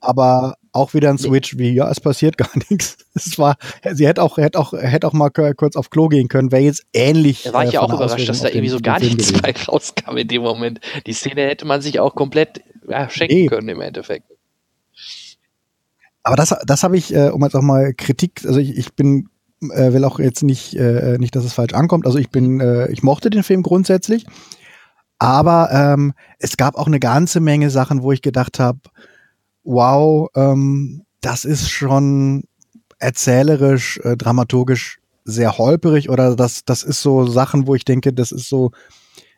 aber 0.00 0.56
auch 0.72 0.94
wieder 0.94 1.10
ein 1.10 1.18
Switch 1.18 1.58
wie, 1.58 1.72
ja, 1.74 1.90
es 1.90 2.00
passiert 2.00 2.38
gar 2.38 2.50
nichts. 2.70 2.96
Es 3.14 3.38
war, 3.38 3.56
sie 3.92 4.06
hätte 4.06 4.22
auch, 4.22 4.38
hätte 4.38 4.58
auch, 4.58 4.72
hätte 4.72 5.06
auch 5.06 5.12
mal 5.12 5.30
kurz 5.30 5.76
auf 5.76 5.90
Klo 5.90 6.08
gehen 6.08 6.28
können, 6.28 6.50
wäre 6.50 6.62
jetzt 6.62 6.84
ähnlich. 6.92 7.42
Da 7.44 7.52
war 7.52 7.64
ich 7.64 7.70
äh, 7.70 7.74
ja 7.74 7.80
auch 7.82 7.92
überrascht, 7.92 8.28
dass 8.28 8.40
da 8.40 8.48
irgendwie 8.48 8.68
so 8.68 8.80
gar 8.80 8.98
nichts 8.98 9.28
gewesen. 9.28 9.42
bei 9.42 9.54
rauskam 9.68 10.16
in 10.16 10.28
dem 10.28 10.42
Moment. 10.42 10.80
Die 11.06 11.12
Szene 11.12 11.42
hätte 11.42 11.66
man 11.66 11.82
sich 11.82 12.00
auch 12.00 12.14
komplett 12.14 12.62
ja, 12.88 13.08
schenken 13.08 13.36
Eben. 13.36 13.48
können 13.48 13.68
im 13.68 13.80
Endeffekt. 13.80 14.26
Aber 16.22 16.36
das, 16.36 16.54
das 16.66 16.82
habe 16.82 16.96
ich, 16.96 17.14
äh, 17.14 17.30
um 17.30 17.42
jetzt 17.42 17.54
auch 17.54 17.62
mal 17.62 17.92
Kritik, 17.94 18.42
also 18.46 18.60
ich, 18.60 18.76
ich 18.76 18.94
bin, 18.94 19.28
äh, 19.60 19.92
will 19.92 20.04
auch 20.04 20.18
jetzt 20.18 20.42
nicht, 20.42 20.74
äh, 20.74 21.18
nicht, 21.18 21.34
dass 21.34 21.44
es 21.44 21.52
falsch 21.52 21.74
ankommt. 21.74 22.06
Also 22.06 22.18
ich 22.18 22.30
bin, 22.30 22.60
äh, 22.60 22.90
ich 22.90 23.02
mochte 23.02 23.28
den 23.28 23.42
Film 23.42 23.62
grundsätzlich, 23.62 24.24
aber 25.22 25.70
ähm, 25.70 26.14
es 26.40 26.56
gab 26.56 26.74
auch 26.74 26.88
eine 26.88 26.98
ganze 26.98 27.38
Menge 27.38 27.70
Sachen, 27.70 28.02
wo 28.02 28.10
ich 28.10 28.22
gedacht 28.22 28.58
habe, 28.58 28.80
wow, 29.62 30.28
ähm, 30.34 31.04
das 31.20 31.44
ist 31.44 31.70
schon 31.70 32.42
erzählerisch, 32.98 33.98
äh, 34.02 34.16
dramaturgisch 34.16 34.98
sehr 35.24 35.58
holperig 35.58 36.10
oder 36.10 36.34
das, 36.34 36.64
das 36.64 36.82
ist 36.82 37.02
so 37.02 37.24
Sachen, 37.24 37.68
wo 37.68 37.76
ich 37.76 37.84
denke, 37.84 38.12
das 38.12 38.32
ist 38.32 38.48
so 38.48 38.72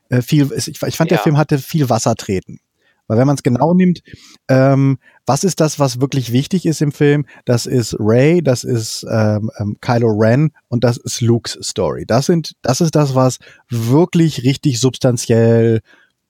äh, 0.09 0.23
viel, 0.23 0.51
ich, 0.57 0.69
ich 0.69 0.97
fand 0.97 1.11
der 1.11 1.19
Ja. 1.19 1.23
Film 1.23 1.37
hatte 1.37 1.59
viel 1.59 1.91
Wasser 1.91 2.15
treten. 2.15 2.61
Weil 3.07 3.19
wenn 3.19 3.27
man 3.27 3.37
es 3.37 3.43
genau 3.43 3.75
nimmt, 3.75 4.01
ähm, 4.49 4.99
was 5.27 5.45
ist 5.45 5.61
das, 5.61 5.79
was 5.79 6.01
wirklich 6.01 6.33
wichtig 6.33 6.67
ist 6.67 6.83
im 6.83 6.93
Film? 6.93 7.27
Das 7.45 7.67
ist 7.67 7.97
Ray, 7.99 8.43
das 8.43 8.65
ist 8.65 9.07
ähm, 9.11 9.51
ähm, 9.59 9.77
Kylo 9.81 10.09
Ren 10.09 10.53
und 10.69 10.85
das 10.85 10.97
ist 10.97 11.21
Lukes 11.21 11.59
Story. 11.63 12.05
Das 12.07 12.27
sind, 12.27 12.53
das 12.63 12.81
ist 12.81 12.95
das, 12.95 13.15
was 13.15 13.39
wirklich 13.69 14.43
richtig 14.43 14.81
substanziell 14.81 15.81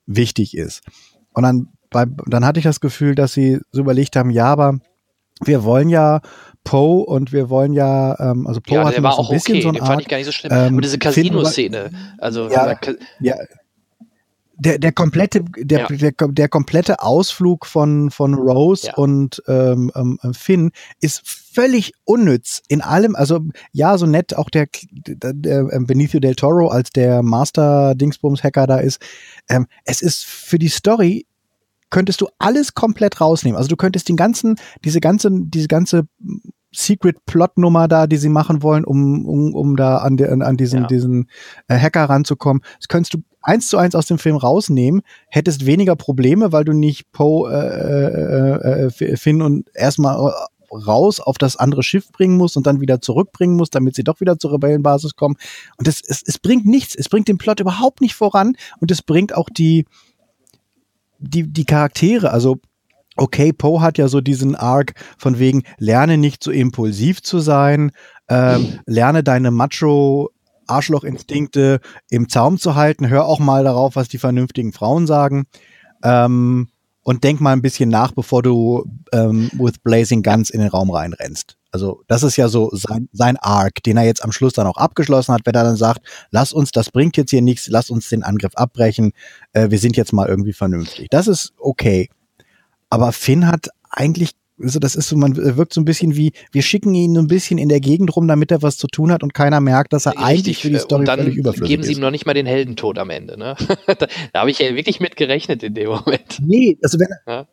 wichtig 0.05 0.55
ist. 0.55 0.81
Und 1.33 1.43
dann, 1.43 1.67
bei, 1.89 2.05
dann 2.27 2.45
hatte 2.45 2.59
ich 2.59 2.65
das 2.65 2.79
Gefühl, 2.79 3.15
dass 3.15 3.33
sie 3.33 3.59
so 3.71 3.81
überlegt 3.81 4.15
haben, 4.15 4.29
ja, 4.29 4.45
aber 4.45 4.79
wir 5.43 5.63
wollen 5.63 5.89
ja 5.89 6.21
Poe 6.63 7.05
und 7.05 7.33
wir 7.33 7.49
wollen 7.49 7.73
ja, 7.73 8.17
ähm, 8.19 8.47
also 8.47 8.61
Poe 8.61 8.75
Ja, 8.75 8.85
hat 8.85 8.95
der 8.95 9.03
war 9.03 9.13
so 9.13 9.19
ein 9.19 9.25
auch 9.25 9.31
bisschen 9.31 9.55
okay, 9.55 9.61
so 9.61 9.67
ein 9.69 9.73
den 9.75 9.85
fand 9.85 10.01
ich 10.01 10.07
gar 10.07 10.17
nicht 10.17 10.25
so 10.25 10.31
schlimm. 10.31 10.51
Ähm, 10.53 10.73
Aber 10.73 10.81
diese 10.81 10.97
Casino-Szene, 10.97 11.91
also 12.17 12.49
Ja. 12.49 12.77
Ja, 13.19 13.35
der, 14.57 14.79
der 14.79 14.91
komplette, 14.91 15.43
der, 15.57 15.81
Ja. 15.81 15.87
der, 15.87 16.11
der 16.29 16.49
komplette 16.49 17.01
Ausflug 17.01 17.65
von, 17.65 18.09
von 18.11 18.33
Rose 18.33 18.87
Ja. 18.87 18.93
und 18.95 19.41
ähm, 19.47 19.91
ähm, 19.95 20.19
Finn 20.33 20.71
ist 21.01 21.21
völlig 21.25 21.93
unnütz 22.05 22.61
in 22.67 22.81
allem. 22.81 23.15
Also 23.15 23.41
ja, 23.71 23.97
so 23.97 24.05
nett 24.05 24.35
auch 24.35 24.49
der, 24.49 24.67
der, 24.91 25.33
der 25.33 25.67
ähm, 25.71 25.85
Benicio 25.87 26.19
del 26.19 26.35
Toro 26.35 26.67
als 26.67 26.89
der 26.91 27.21
Master-Dingsbums-Hacker 27.23 28.67
da 28.67 28.77
ist. 28.77 29.01
Ähm, 29.49 29.67
es 29.83 30.01
ist 30.01 30.25
für 30.25 30.59
die 30.59 30.69
Story 30.69 31.25
könntest 31.91 32.19
du 32.19 32.27
alles 32.39 32.73
komplett 32.73 33.21
rausnehmen. 33.21 33.55
Also 33.57 33.69
du 33.69 33.77
könntest 33.77 34.09
den 34.09 34.17
ganzen, 34.17 34.55
diese 34.83 34.99
ganze, 34.99 35.29
diese 35.31 35.67
ganze 35.67 36.07
Secret-Plot-Nummer 36.75 37.87
da, 37.87 38.07
die 38.07 38.17
sie 38.17 38.29
machen 38.29 38.61
wollen, 38.63 38.85
um, 38.85 39.25
um, 39.25 39.53
um 39.53 39.75
da 39.75 39.97
an, 39.97 40.17
der, 40.17 40.31
an 40.31 40.57
diesen, 40.57 40.81
Ja. 40.81 40.87
diesen 40.87 41.29
äh, 41.67 41.77
Hacker 41.79 42.05
ranzukommen. 42.05 42.63
Das 42.79 42.87
könntest 42.87 43.13
du 43.13 43.23
eins 43.41 43.69
zu 43.69 43.77
eins 43.77 43.95
aus 43.95 44.07
dem 44.07 44.17
Film 44.17 44.35
rausnehmen, 44.35 45.01
hättest 45.29 45.65
weniger 45.65 45.95
Probleme, 45.95 46.51
weil 46.51 46.65
du 46.65 46.73
nicht 46.73 47.11
Poe, 47.11 47.51
äh, 47.51 48.85
äh, 48.85 49.05
äh, 49.05 49.17
Finn 49.17 49.41
und 49.41 49.69
erstmal 49.73 50.33
raus 50.71 51.19
auf 51.19 51.37
das 51.37 51.55
andere 51.55 51.83
Schiff 51.83 52.11
bringen 52.11 52.37
musst 52.37 52.57
und 52.57 52.67
dann 52.67 52.81
wieder 52.81 52.99
zurückbringen 53.01 53.55
musst, 53.55 53.75
damit 53.75 53.95
sie 53.95 54.03
doch 54.03 54.19
wieder 54.19 54.37
zur 54.39 54.53
Rebellenbasis 54.53 55.15
kommen. 55.15 55.35
Und 55.77 55.87
es, 55.87 56.01
es, 56.05 56.23
es 56.25 56.39
bringt 56.39 56.65
nichts. 56.65 56.95
Es 56.95 57.07
bringt 57.07 57.27
den 57.27 57.37
Plot 57.37 57.59
überhaupt 57.59 58.01
nicht 58.01 58.15
voran 58.15 58.57
und 58.79 58.91
es 58.91 59.01
bringt 59.01 59.35
auch 59.35 59.49
die, 59.49 59.85
die, 61.19 61.43
die 61.43 61.65
Charaktere, 61.65 62.31
also 62.31 62.57
okay, 63.15 63.53
Poe 63.53 63.81
hat 63.81 63.97
ja 63.97 64.07
so 64.07 64.21
diesen 64.21 64.55
Arc 64.55 64.93
von 65.17 65.39
wegen, 65.39 65.63
lerne 65.77 66.17
nicht 66.17 66.43
so 66.43 66.51
impulsiv 66.51 67.21
zu 67.21 67.39
sein, 67.39 67.91
ähm, 68.29 68.79
lerne 68.85 69.23
deine 69.23 69.51
Macho 69.51 70.31
Arschlochinstinkte 70.67 71.79
im 72.09 72.27
Zaum 72.29 72.57
zu 72.57 72.75
halten, 72.75 73.09
hör 73.09 73.25
auch 73.25 73.39
mal 73.39 73.63
darauf, 73.63 73.95
was 73.95 74.07
die 74.07 74.17
vernünftigen 74.17 74.73
Frauen 74.73 75.07
sagen. 75.07 75.45
Ähm, 76.03 76.69
und 77.03 77.23
denk 77.23 77.39
mal 77.39 77.53
ein 77.53 77.61
bisschen 77.61 77.89
nach, 77.89 78.13
bevor 78.13 78.41
du 78.41 78.83
ähm, 79.13 79.51
with 79.53 79.77
Blazing 79.83 80.23
Guns 80.23 80.49
in 80.49 80.59
den 80.59 80.69
Raum 80.69 80.89
reinrennst. 80.89 81.55
Also 81.71 82.01
das 82.07 82.23
ist 82.23 82.35
ja 82.35 82.47
so 82.47 82.71
sein, 82.73 83.09
sein 83.11 83.37
Arc, 83.37 83.83
den 83.83 83.97
er 83.97 84.05
jetzt 84.05 84.23
am 84.23 84.31
Schluss 84.31 84.53
dann 84.53 84.65
auch 84.65 84.77
abgeschlossen 84.77 85.33
hat, 85.33 85.41
wenn 85.45 85.53
er 85.53 85.65
dann 85.65 85.75
sagt, 85.75 86.01
lass 86.31 86.51
uns, 86.51 86.71
das 86.71 86.89
bringt 86.89 87.15
jetzt 87.15 87.29
hier 87.29 87.43
nichts, 87.43 87.67
lass 87.67 87.91
uns 87.91 88.09
den 88.09 88.23
Angriff 88.23 88.55
abbrechen, 88.55 89.11
äh, 89.53 89.69
wir 89.69 89.77
sind 89.77 89.97
jetzt 89.97 90.13
mal 90.13 90.27
irgendwie 90.27 90.53
vernünftig. 90.53 91.09
Das 91.11 91.27
ist 91.27 91.53
okay. 91.59 92.09
Aber 92.95 93.11
Finn 93.11 93.45
hat 93.47 93.67
eigentlich, 93.89 94.31
also 94.57 94.79
das 94.79 94.95
ist 94.95 95.09
so, 95.09 95.17
man 95.17 95.35
wirkt 95.35 95.73
so 95.73 95.81
ein 95.81 95.85
bisschen 95.85 96.15
wie, 96.15 96.31
wir 96.53 96.61
schicken 96.61 96.95
ihn 96.95 97.13
so 97.13 97.19
ein 97.19 97.27
bisschen 97.27 97.57
in 97.57 97.67
der 97.67 97.81
Gegend 97.81 98.15
rum, 98.15 98.25
damit 98.25 98.51
er 98.51 98.61
was 98.61 98.77
zu 98.77 98.87
tun 98.87 99.11
hat 99.11 99.21
und 99.21 99.33
keiner 99.33 99.59
merkt, 99.59 99.91
dass 99.91 100.05
er 100.05 100.17
eigentlich 100.17 100.61
für 100.61 100.69
die 100.69 100.77
Story 100.77 101.01
und 101.01 101.07
dann 101.09 101.19
völlig 101.19 101.35
überflüssig 101.35 101.67
geben 101.67 101.83
sie 101.83 101.91
ist. 101.91 101.97
ihm 101.97 102.01
noch 102.01 102.11
nicht 102.11 102.25
mal 102.25 102.33
den 102.33 102.45
Heldentod 102.45 102.97
am 102.97 103.09
Ende. 103.09 103.37
Ne? 103.37 103.57
da 103.87 103.95
da 104.31 104.39
habe 104.39 104.49
ich 104.49 104.59
ja 104.59 104.73
wirklich 104.73 105.01
mit 105.01 105.17
gerechnet 105.17 105.61
in 105.61 105.73
dem 105.73 105.89
Moment. 105.89 106.39
Nee, 106.39 106.77
also 106.81 106.97
wenn 106.97 107.09
Ja. 107.27 107.47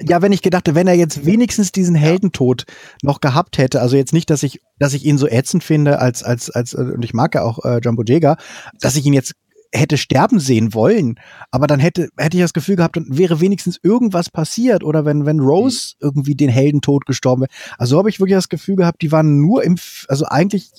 ja, 0.00 0.20
wenn 0.20 0.32
ich 0.32 0.42
gedachte, 0.42 0.74
wenn 0.74 0.88
er 0.88 0.94
jetzt 0.94 1.24
wenigstens 1.24 1.70
diesen 1.70 1.94
Heldentod 1.94 2.64
noch 3.04 3.20
gehabt 3.20 3.56
hätte, 3.56 3.80
also 3.80 3.96
jetzt 3.96 4.12
nicht, 4.12 4.30
dass 4.30 4.42
ich, 4.42 4.58
dass 4.80 4.94
ich 4.94 5.04
ihn 5.04 5.16
so 5.16 5.28
ätzend 5.28 5.62
finde 5.62 6.00
als, 6.00 6.24
als, 6.24 6.50
als, 6.50 6.74
und 6.74 7.04
ich 7.04 7.14
mag 7.14 7.36
ja 7.36 7.44
auch 7.44 7.64
äh, 7.64 7.78
Jumbo 7.84 8.02
Jäger, 8.02 8.36
dass 8.80 8.96
ich 8.96 9.06
ihn 9.06 9.12
jetzt 9.12 9.36
hätte 9.72 9.98
sterben 9.98 10.40
sehen 10.40 10.72
wollen, 10.72 11.20
aber 11.50 11.66
dann 11.66 11.78
hätte, 11.80 12.08
hätte 12.16 12.36
ich 12.36 12.42
das 12.42 12.52
Gefühl 12.54 12.76
gehabt, 12.76 12.96
dann 12.96 13.06
wäre 13.08 13.40
wenigstens 13.40 13.78
irgendwas 13.82 14.30
passiert 14.30 14.82
oder 14.82 15.04
wenn, 15.04 15.26
wenn 15.26 15.40
Rose 15.40 15.94
irgendwie 16.00 16.34
den 16.34 16.48
Heldentod 16.48 17.04
gestorben 17.06 17.42
wäre. 17.42 17.50
Also 17.76 17.92
so 17.92 17.98
habe 17.98 18.08
ich 18.08 18.18
wirklich 18.18 18.36
das 18.36 18.48
Gefühl 18.48 18.76
gehabt, 18.76 19.02
die 19.02 19.12
waren 19.12 19.40
nur 19.40 19.64
im, 19.64 19.76
also 20.08 20.24
eigentlich 20.24 20.70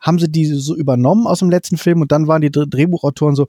haben 0.00 0.18
sie 0.18 0.30
die 0.30 0.44
so 0.46 0.76
übernommen 0.76 1.26
aus 1.26 1.38
dem 1.38 1.50
letzten 1.50 1.76
Film 1.76 2.00
und 2.00 2.10
dann 2.10 2.26
waren 2.26 2.42
die 2.42 2.50
Dr- 2.50 2.66
Drehbuchautoren 2.66 3.36
so, 3.36 3.46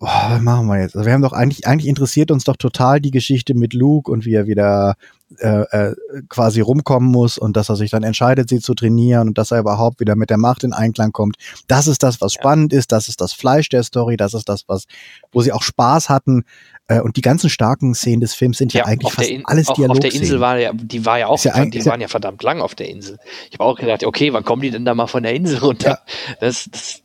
oh, 0.00 0.06
was 0.06 0.40
machen 0.42 0.66
wir 0.66 0.80
jetzt? 0.80 0.96
Also 0.96 1.06
wir 1.06 1.12
haben 1.14 1.22
doch 1.22 1.32
eigentlich, 1.32 1.66
eigentlich 1.66 1.88
interessiert 1.88 2.30
uns 2.30 2.44
doch 2.44 2.56
total 2.56 3.00
die 3.00 3.10
Geschichte 3.10 3.54
mit 3.54 3.72
Luke 3.72 4.10
und 4.10 4.24
wie 4.24 4.34
er 4.34 4.46
wieder 4.46 4.96
äh, 5.38 5.62
äh, 5.62 5.94
quasi 6.28 6.60
rumkommen 6.60 7.10
muss 7.10 7.38
und 7.38 7.56
dass 7.56 7.68
er 7.68 7.76
sich 7.76 7.90
dann 7.90 8.02
entscheidet, 8.02 8.48
sie 8.48 8.60
zu 8.60 8.74
trainieren 8.74 9.28
und 9.28 9.38
dass 9.38 9.50
er 9.50 9.58
überhaupt 9.58 9.98
wieder 10.00 10.14
mit 10.14 10.30
der 10.30 10.38
Macht 10.38 10.64
in 10.64 10.72
Einklang 10.72 11.12
kommt. 11.12 11.36
Das 11.66 11.86
ist 11.88 12.02
das, 12.02 12.20
was 12.20 12.32
spannend 12.34 12.72
ist, 12.72 12.92
das 12.92 13.08
ist 13.08 13.20
das 13.20 13.32
Fleisch 13.32 13.68
der 13.68 13.82
Story, 13.82 14.16
das 14.16 14.34
ist 14.34 14.48
das, 14.48 14.64
was, 14.68 14.84
wo 15.32 15.40
sie 15.40 15.52
auch 15.52 15.62
Spaß 15.62 16.08
hatten. 16.08 16.44
Äh, 16.88 17.00
und 17.00 17.16
die 17.16 17.22
ganzen 17.22 17.50
starken 17.50 17.94
Szenen 17.94 18.20
des 18.20 18.34
Films 18.34 18.58
sind 18.58 18.72
ja, 18.72 18.84
eigentlich 18.84 19.06
auf 19.06 19.14
fast 19.14 19.30
In- 19.30 19.44
alles 19.46 19.68
auch 19.68 19.78
auf 19.88 19.98
der. 19.98 20.14
Insel 20.14 20.38
war 20.40 20.58
ja, 20.58 20.72
die 20.72 21.04
war 21.04 21.18
ja 21.18 21.26
auch, 21.26 21.42
ja 21.42 21.64
die 21.64 21.78
ja- 21.78 21.86
waren 21.86 22.00
ja 22.00 22.08
verdammt 22.08 22.42
lang 22.44 22.60
auf 22.60 22.74
der 22.76 22.88
Insel. 22.88 23.18
Ich 23.50 23.54
habe 23.54 23.64
auch 23.64 23.76
gedacht, 23.76 24.04
okay, 24.04 24.32
wann 24.32 24.44
kommen 24.44 24.62
die 24.62 24.70
denn 24.70 24.84
da 24.84 24.94
mal 24.94 25.08
von 25.08 25.24
der 25.24 25.34
Insel 25.34 25.58
runter? 25.58 26.00
Das, 26.38 26.68
das, 26.70 27.00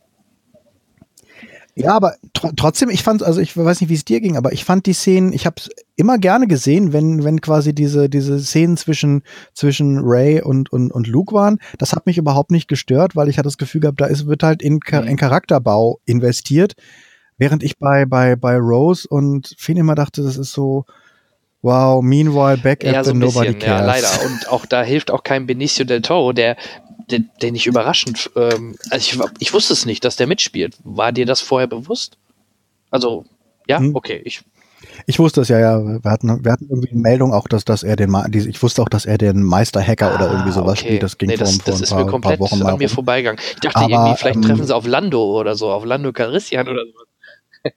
Ja, 1.74 1.94
aber 1.94 2.16
tr 2.34 2.50
trotzdem, 2.54 2.90
ich 2.90 3.02
fand, 3.02 3.22
also 3.22 3.40
ich 3.40 3.56
weiß 3.56 3.80
nicht, 3.80 3.88
wie 3.88 3.94
es 3.94 4.04
dir 4.04 4.20
ging, 4.20 4.36
aber 4.36 4.52
ich 4.52 4.64
fand 4.64 4.84
die 4.84 4.92
Szenen, 4.92 5.32
ich 5.32 5.46
habe 5.46 5.56
es 5.58 5.70
immer 5.96 6.18
gerne 6.18 6.46
gesehen, 6.46 6.92
wenn, 6.92 7.24
wenn 7.24 7.40
quasi 7.40 7.74
diese, 7.74 8.10
diese 8.10 8.38
Szenen 8.40 8.76
zwischen, 8.76 9.22
zwischen 9.54 9.98
Ray 10.02 10.42
und, 10.42 10.70
und, 10.70 10.90
und 10.92 11.06
Luke 11.06 11.34
waren. 11.34 11.58
Das 11.78 11.92
hat 11.94 12.04
mich 12.04 12.18
überhaupt 12.18 12.50
nicht 12.50 12.68
gestört, 12.68 13.16
weil 13.16 13.28
ich 13.30 13.38
hatte 13.38 13.46
das 13.46 13.56
Gefühl 13.56 13.80
gehabt, 13.80 14.00
da 14.02 14.06
ist, 14.06 14.26
wird 14.26 14.42
halt 14.42 14.60
in, 14.62 14.80
Mhm. 14.90 15.06
in 15.08 15.16
Charakterbau 15.16 15.98
investiert. 16.04 16.74
Während 17.38 17.62
ich 17.62 17.78
bei, 17.78 18.04
bei, 18.04 18.36
bei 18.36 18.56
Rose 18.58 19.08
und 19.08 19.54
Finn 19.58 19.78
immer 19.78 19.94
dachte, 19.94 20.22
das 20.22 20.36
ist 20.36 20.52
so, 20.52 20.84
wow, 21.62 22.02
meanwhile 22.02 22.58
back 22.58 22.84
at 22.84 22.92
Ja, 22.92 23.02
the 23.04 23.08
so 23.10 23.14
ein 23.14 23.18
nobody 23.20 23.52
bisschen, 23.52 23.60
ja, 23.60 23.78
cares. 23.78 23.86
leider. 23.86 24.26
Und 24.26 24.48
auch 24.50 24.66
da 24.66 24.82
hilft 24.82 25.10
auch 25.10 25.22
kein 25.22 25.46
Benicio 25.46 25.84
del 25.84 26.02
Toro, 26.02 26.32
der, 26.32 26.56
der, 27.10 27.20
der 27.40 27.52
nicht 27.52 27.66
überraschend, 27.66 28.30
ähm, 28.36 28.76
also 28.90 29.22
ich, 29.24 29.30
ich 29.40 29.52
wusste 29.52 29.72
es 29.72 29.86
nicht, 29.86 30.04
dass 30.04 30.16
der 30.16 30.26
mitspielt. 30.26 30.76
War 30.84 31.12
dir 31.12 31.26
das 31.26 31.40
vorher 31.40 31.66
bewusst? 31.66 32.18
Also, 32.90 33.24
ja, 33.68 33.78
Hm. 33.78 33.94
okay, 33.94 34.20
ich, 34.24 34.42
Ich 35.06 35.18
wusste 35.18 35.40
es 35.40 35.48
ja, 35.48 35.58
ja. 35.58 35.82
Wir 36.02 36.10
hatten, 36.10 36.44
wir 36.44 36.52
hatten 36.52 36.66
irgendwie 36.68 36.90
eine 36.90 37.00
Meldung 37.00 37.32
auch, 37.32 37.48
dass, 37.48 37.64
dass 37.64 37.82
er 37.82 37.96
den, 37.96 38.14
ich 38.32 38.62
wusste 38.62 38.82
auch, 38.82 38.88
dass 38.88 39.06
er 39.06 39.16
den 39.18 39.42
Meisterhacker 39.42 40.14
oder 40.14 40.30
irgendwie 40.30 40.52
sowas 40.52 40.66
Ah, 40.66 40.72
okay. 40.72 40.86
spielt. 40.86 41.02
Das 41.02 41.18
ging 41.18 41.28
nee, 41.28 41.36
vor, 41.36 41.46
das, 41.46 41.56
vor 41.56 41.64
das 41.66 41.76
ein 41.80 41.82
ist 41.84 41.88
paar, 41.90 41.98
mir 41.98 42.04
paar 42.04 42.10
komplett 42.10 42.40
Wochen 42.40 42.62
an 42.62 42.78
mir 42.78 42.88
vorbeigegangen. 42.88 43.40
Ich 43.54 43.60
dachte 43.60 43.76
Aber, 43.78 43.88
irgendwie, 43.90 44.16
vielleicht 44.16 44.36
ähm, 44.36 44.42
treffen 44.42 44.66
sie 44.66 44.74
auf 44.74 44.86
Lando 44.86 45.38
oder 45.40 45.54
so, 45.54 45.70
auf 45.70 45.84
Lando 45.84 46.12
Calrissian 46.12 46.68
oder 46.68 46.82
so. 46.84 47.70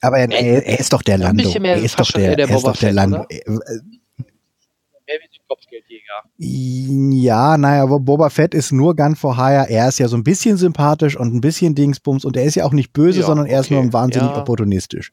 Aber 0.00 0.18
er, 0.18 0.30
er, 0.30 0.64
er 0.64 0.78
ist 0.78 0.92
doch 0.92 1.02
der 1.02 1.16
Ein 1.16 1.20
Lando. 1.22 1.50
Er 1.50 1.76
ist 1.76 1.98
doch 1.98 2.10
der, 2.12 2.36
der 2.36 2.48
er 2.48 2.56
ist 2.56 2.64
doch 2.64 2.76
der 2.76 2.92
Lando. 2.92 3.18
oder? 3.18 3.30
Äh, 3.30 3.42
Mehr 3.48 5.18
wie 5.20 5.28
die 5.34 5.37
Kopfgeldjäger. 5.48 6.22
Ja, 6.36 7.56
naja, 7.58 7.82
aber 7.82 8.00
Boba 8.00 8.28
Fett 8.30 8.54
ist 8.54 8.70
nur 8.72 8.94
Gun 8.94 9.16
for 9.16 9.36
Hire. 9.36 9.68
Er 9.68 9.88
ist 9.88 9.98
ja 9.98 10.06
so 10.08 10.16
ein 10.16 10.24
bisschen 10.24 10.56
sympathisch 10.56 11.16
und 11.16 11.34
ein 11.34 11.40
bisschen 11.40 11.74
Dingsbums 11.74 12.24
und 12.24 12.36
er 12.36 12.44
ist 12.44 12.54
ja 12.54 12.64
auch 12.64 12.72
nicht 12.72 12.92
böse, 12.92 13.20
Ja, 13.20 13.26
sondern 13.26 13.46
er 13.46 13.60
ist 13.60 13.66
okay. 13.66 13.82
nur 13.82 13.92
wahnsinnig 13.92 14.32
Ja. 14.32 14.38
opportunistisch. 14.38 15.12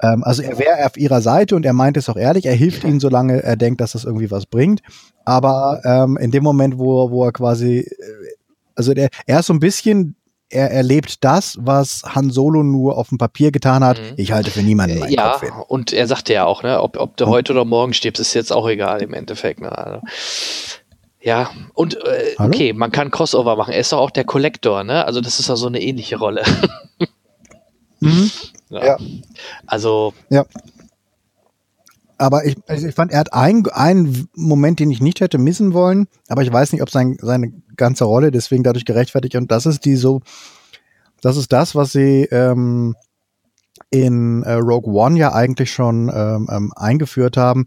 Ähm, 0.00 0.22
also 0.24 0.42
er 0.42 0.58
wäre 0.58 0.84
auf 0.86 0.96
ihrer 0.96 1.20
Seite 1.20 1.56
und 1.56 1.64
er 1.64 1.72
meint 1.72 1.96
es 1.96 2.08
auch 2.08 2.16
ehrlich. 2.16 2.44
Er 2.46 2.54
hilft 2.54 2.84
ihnen, 2.84 3.00
solange 3.00 3.42
er 3.42 3.56
denkt, 3.56 3.80
dass 3.80 3.92
das 3.92 4.04
irgendwie 4.04 4.30
was 4.30 4.46
bringt. 4.46 4.82
Aber 5.24 5.80
ähm, 5.84 6.16
in 6.18 6.30
dem 6.30 6.42
Moment, 6.42 6.78
wo, 6.78 7.10
wo 7.10 7.24
er 7.24 7.32
quasi, 7.32 7.78
äh, 7.78 7.86
also 8.74 8.94
der, 8.94 9.08
er 9.26 9.40
ist 9.40 9.46
so 9.46 9.52
ein 9.54 9.60
bisschen, 9.60 10.16
er 10.52 10.70
erlebt 10.70 11.24
das, 11.24 11.56
was 11.60 12.02
Han 12.14 12.30
Solo 12.30 12.62
nur 12.62 12.96
auf 12.98 13.08
dem 13.08 13.18
Papier 13.18 13.50
getan 13.52 13.82
hat. 13.82 14.00
Ich 14.16 14.32
halte 14.32 14.50
für 14.50 14.62
niemanden 14.62 14.98
meinen 14.98 15.08
Mhm. 15.10 15.14
Ja, 15.16 15.30
Kopf 15.32 15.40
hin. 15.42 15.52
und 15.68 15.92
er 15.92 16.06
sagte 16.06 16.32
ja 16.34 16.44
auch, 16.44 16.62
ne, 16.62 16.80
ob, 16.80 16.98
ob 16.98 17.16
du 17.16 17.26
heute 17.26 17.52
oder 17.52 17.64
morgen 17.64 17.94
stirbst, 17.94 18.20
ist 18.20 18.34
jetzt 18.34 18.52
auch 18.52 18.68
egal 18.68 19.02
im 19.02 19.14
Endeffekt. 19.14 19.60
Ne? 19.60 19.76
Also, 19.76 20.00
ja, 21.20 21.50
und 21.74 21.94
äh, 22.04 22.34
okay, 22.38 22.72
man 22.72 22.90
kann 22.92 23.10
Crossover 23.10 23.56
machen. 23.56 23.72
Er 23.72 23.80
ist 23.80 23.92
doch 23.92 23.98
auch 23.98 24.10
der 24.10 24.24
Kollektor, 24.24 24.82
ne? 24.84 25.04
Also 25.06 25.20
das 25.20 25.38
ist 25.40 25.48
doch 25.48 25.56
so 25.56 25.68
eine 25.68 25.80
ähnliche 25.80 26.18
Rolle. 26.18 26.42
Mhm. 28.00 28.30
ja. 28.70 28.84
Ja. 28.86 28.96
Also, 29.66 30.12
Ja. 30.30 30.44
Aber 32.22 32.44
ich, 32.44 32.56
also 32.68 32.86
ich 32.86 32.94
fand, 32.94 33.10
er 33.10 33.18
hat 33.18 33.32
einen, 33.32 33.66
einen 33.70 34.28
Moment, 34.36 34.78
den 34.78 34.92
ich 34.92 35.00
nicht 35.00 35.20
hätte 35.20 35.38
missen 35.38 35.74
wollen, 35.74 36.06
aber 36.28 36.42
ich 36.42 36.52
weiß 36.52 36.72
nicht, 36.72 36.80
ob 36.80 36.88
sein, 36.88 37.16
seine 37.20 37.52
ganze 37.76 38.04
Rolle 38.04 38.30
deswegen 38.30 38.62
dadurch 38.62 38.84
gerechtfertigt 38.84 39.34
und 39.34 39.50
das 39.50 39.66
ist 39.66 39.84
die 39.84 39.96
so, 39.96 40.20
das 41.20 41.36
ist 41.36 41.52
das, 41.52 41.74
was 41.74 41.90
sie 41.90 42.28
ähm, 42.30 42.94
in 43.90 44.44
äh, 44.44 44.52
Rogue 44.52 44.94
One 44.94 45.18
ja 45.18 45.32
eigentlich 45.32 45.72
schon 45.72 46.12
ähm, 46.14 46.48
ähm, 46.48 46.72
eingeführt 46.76 47.36
haben, 47.36 47.64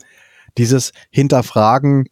dieses 0.58 0.94
Hinterfragen 1.10 2.06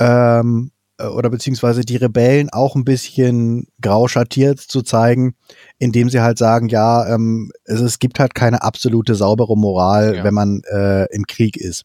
ähm, 0.00 0.70
äh, 0.70 0.71
oder 1.10 1.30
beziehungsweise 1.30 1.82
die 1.82 1.96
Rebellen 1.96 2.48
auch 2.50 2.74
ein 2.76 2.84
bisschen 2.84 3.66
grau 3.80 4.08
schattiert 4.08 4.60
zu 4.60 4.82
zeigen, 4.82 5.34
indem 5.78 6.10
sie 6.10 6.20
halt 6.20 6.38
sagen, 6.38 6.68
ja, 6.68 7.06
ähm, 7.14 7.50
es, 7.64 7.80
es 7.80 7.98
gibt 7.98 8.18
halt 8.20 8.34
keine 8.34 8.62
absolute 8.62 9.14
saubere 9.14 9.56
Moral, 9.56 10.16
Ja. 10.16 10.24
wenn 10.24 10.34
man 10.34 10.62
äh, 10.70 11.04
im 11.14 11.24
Krieg 11.26 11.56
ist. 11.56 11.84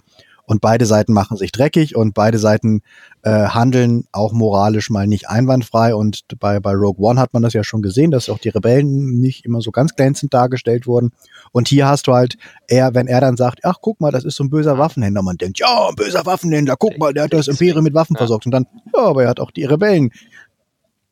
Und 0.50 0.62
beide 0.62 0.86
Seiten 0.86 1.12
machen 1.12 1.36
sich 1.36 1.52
dreckig 1.52 1.98
und 1.98 2.14
beide 2.14 2.40
Seiten 2.40 2.82
äh, 3.22 3.50
handeln 3.50 4.06
auch 4.14 4.32
moralisch 4.32 4.90
mal 4.90 5.06
nicht 5.06 5.30
einwandfrei. 5.30 5.94
Und 5.94 6.22
bei, 6.40 6.62
bei 6.62 6.72
Rogue 6.72 7.06
One 7.06 7.20
hat 7.20 7.34
man 7.34 7.44
das 7.44 7.52
ja 7.52 7.66
schon 7.66 7.82
gesehen, 7.82 8.12
dass 8.12 8.30
auch 8.30 8.38
die 8.38 8.48
Rebellen 8.48 9.20
nicht 9.20 9.44
immer 9.44 9.60
so 9.60 9.72
ganz 9.72 9.94
glänzend 9.94 10.34
dargestellt 10.34 10.88
wurden. 10.88 11.12
Und 11.52 11.68
hier 11.68 11.86
hast 11.86 12.08
du 12.08 12.14
halt 12.14 12.38
eher, 12.70 12.96
wenn 12.96 13.08
er 13.08 13.20
dann 13.20 13.36
sagt, 13.36 13.66
ach 13.66 13.80
guck 13.82 14.00
mal, 14.00 14.12
das 14.12 14.24
ist 14.24 14.38
so 14.38 14.46
ein 14.46 14.50
böser 14.50 14.78
Waffenhändler. 14.78 15.22
Man 15.22 15.36
denkt, 15.36 15.60
ja, 15.60 15.90
ein 15.90 15.96
böser 15.96 16.26
Waffenhändler, 16.26 16.78
guck 16.80 16.98
mal, 16.98 17.14
der 17.14 17.26
hat 17.26 17.34
das 17.34 17.50
Imperium 17.50 17.84
mit 17.84 17.94
Waffen 17.94 18.16
versorgt. 18.16 18.46
Und 18.46 18.54
dann, 18.54 18.68
ja, 18.96 19.02
aber 19.02 19.24
er 19.24 19.30
hat 19.30 19.42
auch 19.42 19.52
die 19.52 19.66
Rebellen. 19.66 20.12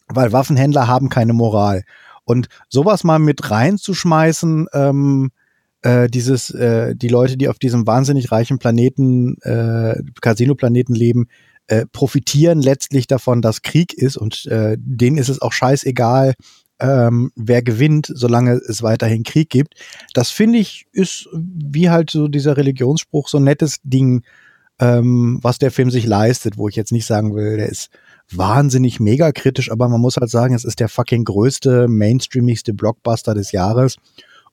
Weil 0.07 0.31
Waffenhändler 0.31 0.88
haben 0.88 1.09
keine 1.09 1.33
Moral. 1.33 1.83
Und 2.23 2.47
sowas 2.69 3.03
mal 3.03 3.19
mit 3.19 3.51
reinzuschmeißen, 3.51 4.67
ähm, 4.71 5.31
äh, 5.86 6.09
dieses, 6.09 6.49
äh, 6.49 6.95
die 6.95 7.09
Leute, 7.09 7.38
die 7.38 7.47
auf 7.47 7.59
diesem 7.59 7.86
wahnsinnig 7.86 8.31
reichen 8.31 8.57
Planeten, 8.57 9.38
äh, 9.41 10.01
Casino-Planeten 10.19 10.95
leben, 10.95 11.27
äh, 11.67 11.86
profitieren 11.86 12.59
letztlich 12.61 13.05
davon, 13.05 13.41
dass 13.41 13.61
Krieg 13.61 13.93
ist 13.93 14.17
und 14.17 14.47
äh, 14.47 14.77
denen 14.79 15.17
ist 15.17 15.29
es 15.29 15.41
auch 15.41 15.53
scheißegal, 15.53 16.33
ähm, 16.79 17.31
wer 17.36 17.61
gewinnt, 17.61 18.11
solange 18.13 18.53
es 18.53 18.81
weiterhin 18.81 19.23
Krieg 19.23 19.49
gibt. 19.49 19.75
Das 20.13 20.31
finde 20.31 20.57
ich 20.59 20.88
ist 20.91 21.29
wie 21.33 21.89
halt 21.89 22.09
so 22.09 22.27
dieser 22.27 22.57
Religionsspruch 22.57 23.29
so 23.29 23.38
ein 23.38 23.43
nettes 23.43 23.77
Ding, 23.83 24.23
ähm, 24.79 25.39
was 25.41 25.59
der 25.59 25.71
Film 25.71 25.91
sich 25.91 26.05
leistet, 26.05 26.57
wo 26.57 26.67
ich 26.67 26.75
jetzt 26.75 26.91
nicht 26.91 27.05
sagen 27.05 27.36
will, 27.36 27.57
der 27.57 27.69
ist 27.69 27.89
wahnsinnig 28.31 28.99
mega 28.99 29.31
kritisch, 29.31 29.71
aber 29.71 29.88
man 29.88 30.01
muss 30.01 30.17
halt 30.17 30.31
sagen, 30.31 30.55
es 30.55 30.65
ist 30.65 30.79
der 30.79 30.89
fucking 30.89 31.25
größte, 31.25 31.88
mainstreamigste 31.88 32.73
Blockbuster 32.73 33.36
des 33.36 33.51
Jahres. 33.51 33.97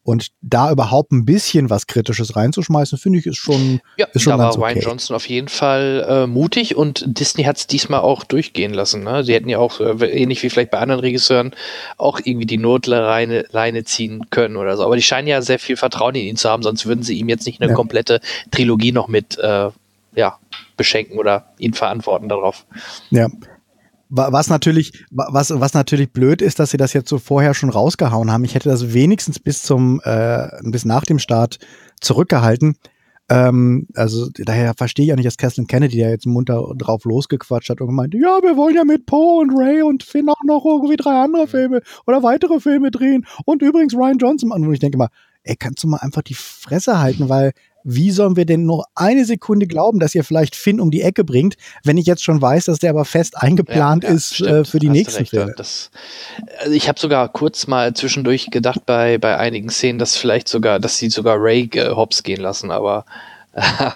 Und 0.04 0.28
da 0.40 0.72
überhaupt 0.72 1.12
ein 1.12 1.24
bisschen 1.24 1.70
was 1.70 1.86
Kritisches 1.86 2.34
reinzuschmeißen, 2.34 2.98
finde 2.98 3.20
ich, 3.20 3.26
ist 3.26 3.36
schon, 3.36 3.80
ja, 3.96 4.06
ist 4.12 4.22
schon 4.22 4.32
da 4.32 4.38
war 4.38 4.44
ganz 4.46 4.56
okay. 4.56 4.72
Ryan 4.72 4.80
Johnson 4.80 5.16
auf 5.16 5.28
jeden 5.28 5.48
Fall 5.48 6.04
äh, 6.08 6.26
mutig 6.26 6.76
und 6.76 7.04
Disney 7.06 7.44
hat 7.44 7.56
es 7.58 7.66
diesmal 7.68 8.00
auch 8.00 8.24
durchgehen 8.24 8.74
lassen. 8.74 9.04
Ne? 9.04 9.22
Sie 9.22 9.32
hätten 9.32 9.48
ja 9.48 9.58
auch, 9.58 9.78
äh, 9.80 10.06
ähnlich 10.06 10.42
wie 10.42 10.50
vielleicht 10.50 10.72
bei 10.72 10.78
anderen 10.78 11.00
Regisseuren, 11.00 11.54
auch 11.98 12.18
irgendwie 12.24 12.46
die 12.46 12.58
Notleine 12.58 13.44
Leine 13.52 13.84
ziehen 13.84 14.26
können 14.30 14.56
oder 14.56 14.76
so. 14.76 14.84
Aber 14.84 14.96
die 14.96 15.02
scheinen 15.02 15.28
ja 15.28 15.40
sehr 15.40 15.60
viel 15.60 15.76
Vertrauen 15.76 16.16
in 16.16 16.26
ihn 16.26 16.36
zu 16.36 16.50
haben, 16.50 16.64
sonst 16.64 16.84
würden 16.84 17.04
sie 17.04 17.16
ihm 17.18 17.28
jetzt 17.28 17.46
nicht 17.46 17.60
eine 17.60 17.70
Ja. 17.70 17.76
komplette 17.76 18.20
Trilogie 18.50 18.90
noch 18.90 19.06
mit 19.06 19.38
äh, 19.38 19.68
ja, 20.16 20.38
beschenken 20.76 21.16
oder 21.16 21.46
ihn 21.58 21.74
verantworten 21.74 22.28
darauf. 22.28 22.66
Ja. 23.10 23.28
Wa- 24.14 24.30
Was 24.30 24.48
natürlich, 24.50 25.04
wa- 25.10 25.28
was, 25.30 25.48
was 25.58 25.72
natürlich 25.72 26.12
blöd 26.12 26.42
ist, 26.42 26.58
dass 26.58 26.70
sie 26.70 26.76
das 26.76 26.92
jetzt 26.92 27.08
so 27.08 27.18
vorher 27.18 27.54
schon 27.54 27.70
rausgehauen 27.70 28.30
haben. 28.30 28.44
Ich 28.44 28.54
hätte 28.54 28.68
das 28.68 28.92
wenigstens 28.92 29.38
bis 29.38 29.62
zum, 29.62 30.00
äh, 30.04 30.48
bis 30.64 30.84
nach 30.84 31.04
dem 31.04 31.18
Start 31.18 31.58
zurückgehalten. 32.00 32.76
Ähm, 33.30 33.86
also 33.94 34.28
daher 34.34 34.74
verstehe 34.76 35.06
ich 35.06 35.12
auch 35.12 35.16
nicht, 35.16 35.26
dass 35.26 35.38
Kathleen 35.38 35.66
Kennedy 35.66 35.98
da 36.00 36.08
jetzt 36.10 36.26
munter 36.26 36.62
drauf 36.76 37.04
losgequatscht 37.04 37.70
hat 37.70 37.80
und 37.80 37.86
gemeint, 37.86 38.12
ja, 38.14 38.40
wir 38.42 38.56
wollen 38.56 38.74
ja 38.74 38.84
mit 38.84 39.06
Poe 39.06 39.40
und 39.40 39.52
Ray 39.56 39.80
und 39.82 40.02
Finn 40.02 40.28
auch 40.28 40.42
noch 40.44 40.64
irgendwie 40.66 40.96
drei 40.96 41.22
andere 41.22 41.46
Filme 41.46 41.80
oder 42.06 42.22
weitere 42.22 42.60
Filme 42.60 42.90
drehen 42.90 43.24
und 43.46 43.62
übrigens 43.62 43.94
Ryan 43.94 44.18
Johnson. 44.18 44.50
Und 44.52 44.70
ich 44.72 44.80
denke 44.80 44.98
mal, 44.98 45.08
ey, 45.44 45.56
kannst 45.56 45.82
du 45.84 45.88
mal 45.88 45.98
einfach 45.98 46.22
die 46.22 46.34
Fresse 46.34 47.00
halten, 47.00 47.28
weil 47.30 47.52
wie 47.84 48.10
sollen 48.10 48.36
wir 48.36 48.44
denn 48.44 48.64
nur 48.64 48.86
eine 48.94 49.24
Sekunde 49.24 49.66
glauben, 49.66 49.98
dass 49.98 50.14
ihr 50.14 50.24
vielleicht 50.24 50.56
Finn 50.56 50.80
um 50.80 50.90
die 50.90 51.02
Ecke 51.02 51.24
bringt, 51.24 51.56
wenn 51.84 51.96
ich 51.96 52.06
jetzt 52.06 52.22
schon 52.22 52.40
weiß, 52.40 52.66
dass 52.66 52.78
der 52.78 52.90
aber 52.90 53.04
fest 53.04 53.36
eingeplant 53.36 54.04
Ja, 54.04 54.10
ja, 54.10 54.16
ist 54.16 54.34
stimmt, 54.34 54.50
äh, 54.50 54.64
für 54.64 54.78
die 54.78 54.88
nächsten 54.88 55.18
recht, 55.18 55.30
Filme? 55.30 55.54
Das, 55.56 55.90
also 56.58 56.72
ich 56.72 56.88
habe 56.88 56.98
sogar 56.98 57.28
kurz 57.28 57.66
mal 57.66 57.94
zwischendurch 57.94 58.50
gedacht 58.50 58.86
bei, 58.86 59.18
bei 59.18 59.36
einigen 59.38 59.70
Szenen, 59.70 59.98
dass 59.98 60.16
vielleicht 60.16 60.48
sogar, 60.48 60.78
dass 60.78 60.98
sie 60.98 61.10
sogar 61.10 61.36
Ray 61.38 61.68
äh, 61.74 61.90
hops 61.90 62.22
gehen 62.22 62.40
lassen, 62.40 62.70
aber 62.70 63.04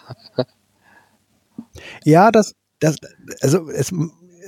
Ja, 2.05 2.31
das, 2.31 2.55
das, 2.81 2.97
also 3.41 3.71
es, 3.71 3.93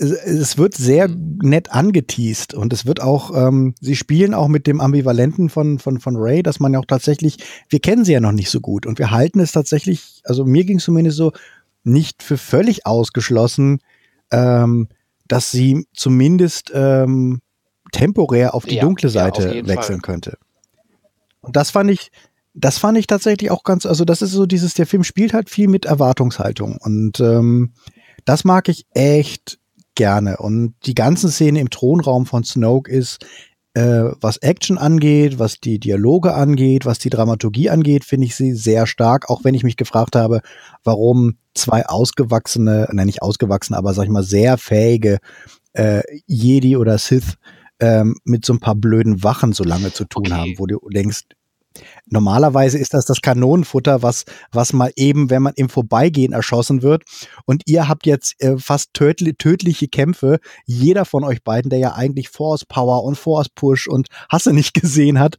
es, 0.01 0.59
wird 0.59 0.75
sehr 0.75 1.09
nett 1.09 1.73
angeteased 1.73 2.55
und 2.55 2.73
es 2.73 2.87
wird 2.87 3.01
auch, 3.01 3.35
ähm, 3.35 3.75
sie 3.81 3.97
spielen 3.97 4.35
auch 4.35 4.49
mit 4.49 4.67
dem 4.67 4.81
Ambivalenten 4.81 5.49
von, 5.49 5.79
von, 5.79 6.01
von 6.01 6.17
Ray, 6.17 6.43
dass 6.43 6.61
man 6.61 6.73
ja 6.73 6.79
auch 6.79 6.87
tatsächlich, 6.87 7.39
wir 7.69 7.81
kennen 7.81 8.05
sie 8.05 8.13
ja 8.13 8.21
noch 8.21 8.33
nicht 8.33 8.51
so 8.51 8.61
gut 8.61 8.87
und 8.87 8.99
wir 8.99 9.11
halten 9.11 9.41
es 9.41 9.53
tatsächlich, 9.53 10.21
also 10.25 10.45
mir 10.45 10.65
ging 10.65 10.79
es 10.79 10.85
zumindest 10.85 11.17
so, 11.17 11.33
nicht 11.85 12.23
für 12.23 12.39
völlig 12.39 12.87
ausgeschlossen, 12.87 13.81
ähm, 14.31 14.89
dass 15.27 15.51
sie 15.51 15.87
zumindest 15.95 16.71
ähm, 16.75 17.41
temporär 17.93 18.55
auf 18.55 18.65
die 18.65 18.77
Ja, 18.77 18.83
dunkle 18.83 19.09
ja, 19.09 19.13
Seite 19.13 19.53
jeden 19.53 19.69
wechseln 19.69 20.01
Fall. 20.01 20.13
könnte. 20.13 20.39
Und 21.41 21.57
das 21.57 21.71
fand 21.71 21.91
ich, 21.91 22.11
das 22.55 22.79
fand 22.79 22.99
ich 22.99 23.07
tatsächlich 23.07 23.51
auch 23.51 23.63
ganz, 23.63 23.87
also 23.87 24.05
das 24.05 24.23
ist 24.23 24.33
so 24.33 24.47
dieses, 24.47 24.75
der 24.75 24.87
Film 24.87 25.05
spielt 25.05 25.33
halt 25.33 25.49
viel 25.49 25.69
mit 25.69 25.87
Erwartungshaltung 25.87 26.77
und 26.79 27.21
ähm, 27.21 27.73
das 28.25 28.45
mag 28.45 28.69
ich 28.69 28.87
echt 28.93 29.58
gerne. 29.99 30.39
Und 30.39 30.75
die 30.87 30.95
ganzen 30.95 31.29
Szenen 31.31 31.57
im 31.57 31.71
Thronraum 31.71 32.25
von 32.25 32.45
Snoke 32.45 32.91
ist, 32.91 33.27
äh, 33.75 34.05
was 34.21 34.39
Action 34.39 34.79
angeht, 34.79 35.39
was 35.39 35.61
die 35.61 35.79
Dialoge 35.79 36.33
angeht, 36.35 36.87
was 36.87 36.99
die 36.99 37.11
Dramaturgie 37.11 37.69
angeht, 37.69 38.05
finde 38.05 38.27
ich 38.27 38.35
sie 38.35 38.55
sehr 38.55 38.87
stark, 38.87 39.29
auch 39.29 39.45
wenn 39.45 39.55
ich 39.55 39.65
mich 39.65 39.77
gefragt 39.77 40.17
habe, 40.17 40.41
warum 40.85 41.37
zwei 41.55 41.85
ausgewachsene, 41.87 42.89
nein, 42.93 43.07
nicht 43.07 43.21
ausgewachsene, 43.23 43.77
aber 43.77 43.93
sag 43.93 44.05
ich 44.05 44.11
mal, 44.11 44.23
sehr 44.23 44.57
fähige 44.57 45.19
äh, 45.75 46.01
Jedi 46.27 46.77
oder 46.77 46.97
Sith 46.97 47.35
ähm, 47.81 48.17
mit 48.25 48.45
so 48.45 48.53
ein 48.55 48.61
paar 48.61 48.75
blöden 48.75 49.23
Wachen 49.23 49.53
so 49.53 49.65
lange 49.65 49.93
zu 49.93 50.05
tun 50.05 50.25
Okay. 50.27 50.33
haben, 50.33 50.55
wo 50.57 50.67
du 50.67 50.79
denkst, 50.89 51.25
normalerweise 52.07 52.79
ist 52.79 52.95
das 52.95 53.07
das 53.07 53.21
Kanonenfutter, 53.21 54.03
was, 54.03 54.25
was 54.53 54.73
mal 54.73 54.93
eben, 54.97 55.31
wenn 55.31 55.43
man 55.43 55.55
im 55.57 55.69
Vorbeigehen 55.69 56.33
erschossen 56.33 56.83
wird. 56.83 57.03
Und 57.45 57.63
ihr 57.67 57.89
habt 57.89 58.07
jetzt 58.07 58.41
äh, 58.43 58.59
fast 58.59 58.95
tödli 58.95 59.35
tödliche 59.35 59.89
Kämpfe. 59.89 60.39
Jeder 60.65 61.05
von 61.05 61.25
euch 61.25 61.43
beiden, 61.43 61.71
der 61.71 61.79
ja 61.79 61.95
eigentlich 61.95 62.29
Force 62.29 62.65
Power 62.65 63.05
und 63.05 63.17
Force 63.17 63.49
Push 63.49 63.89
und 63.89 64.09
Hasse 64.31 64.53
nicht 64.53 64.75
gesehen 64.81 65.19
hat. 65.19 65.39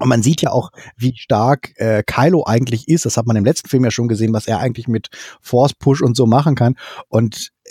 Und 0.00 0.08
man 0.08 0.22
sieht 0.22 0.40
ja 0.40 0.50
auch, 0.50 0.70
wie 0.96 1.14
stark 1.14 1.72
äh, 1.76 2.02
Kylo 2.04 2.44
eigentlich 2.46 2.88
ist. 2.88 3.04
Das 3.04 3.18
hat 3.18 3.26
man 3.26 3.36
im 3.36 3.44
letzten 3.44 3.68
Film 3.68 3.84
ja 3.84 3.90
schon 3.90 4.08
gesehen, 4.08 4.32
was 4.32 4.46
er 4.46 4.58
eigentlich 4.58 4.88
mit 4.88 5.08
Force 5.42 5.74
Push 5.74 6.00
und 6.00 6.16
so 6.16 6.26
machen 6.26 6.54
kann. 6.54 6.76
Und 7.08 7.50
äh, 7.64 7.70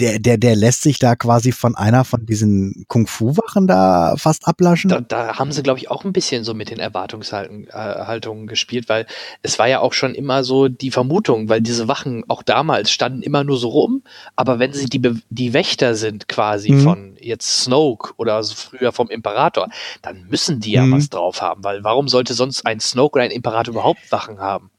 der, 0.00 0.18
der, 0.18 0.36
der 0.36 0.56
lässt 0.56 0.82
sich 0.82 0.98
da 0.98 1.14
quasi 1.14 1.52
von 1.52 1.76
einer 1.76 2.04
von 2.04 2.26
diesen 2.26 2.84
Kung-Fu-Wachen 2.88 3.66
da 3.66 4.14
fast 4.16 4.46
ablaschen. 4.48 4.88
Da, 4.90 5.00
da 5.00 5.38
haben 5.38 5.52
sie, 5.52 5.62
glaube 5.62 5.78
ich, 5.78 5.90
auch 5.90 6.04
ein 6.04 6.12
bisschen 6.12 6.42
so 6.44 6.54
mit 6.54 6.70
den 6.70 6.78
Erwartungshaltungen 6.78 8.44
äh, 8.44 8.46
gespielt, 8.46 8.88
weil 8.88 9.06
es 9.42 9.58
war 9.58 9.68
ja 9.68 9.80
auch 9.80 9.92
schon 9.92 10.14
immer 10.14 10.44
so 10.44 10.68
die 10.68 10.90
Vermutung, 10.90 11.48
weil 11.48 11.60
diese 11.60 11.88
Wachen 11.88 12.24
auch 12.28 12.42
damals 12.42 12.90
standen 12.90 13.22
immer 13.22 13.44
nur 13.44 13.56
so 13.58 13.68
rum, 13.68 14.02
aber 14.34 14.58
wenn 14.58 14.72
sie 14.72 14.86
die, 14.86 14.98
Be- 14.98 15.20
die 15.30 15.52
Wächter 15.52 15.94
sind 15.94 16.28
quasi 16.28 16.72
Mhm. 16.72 16.80
von 16.80 17.16
jetzt 17.20 17.62
Snoke 17.62 18.12
oder 18.16 18.42
so 18.42 18.54
früher 18.54 18.92
vom 18.92 19.08
Imperator, 19.08 19.68
dann 20.02 20.26
müssen 20.28 20.60
die 20.60 20.72
ja 20.72 20.84
Mhm. 20.84 20.92
was 20.92 21.08
drauf 21.10 21.40
haben, 21.42 21.62
weil 21.64 21.84
warum 21.84 22.08
sollte 22.08 22.34
sonst 22.34 22.66
ein 22.66 22.80
Snoke 22.80 23.16
oder 23.16 23.24
ein 23.24 23.30
Imperator 23.30 23.72
überhaupt 23.72 24.00
Wachen 24.10 24.38
haben? 24.40 24.70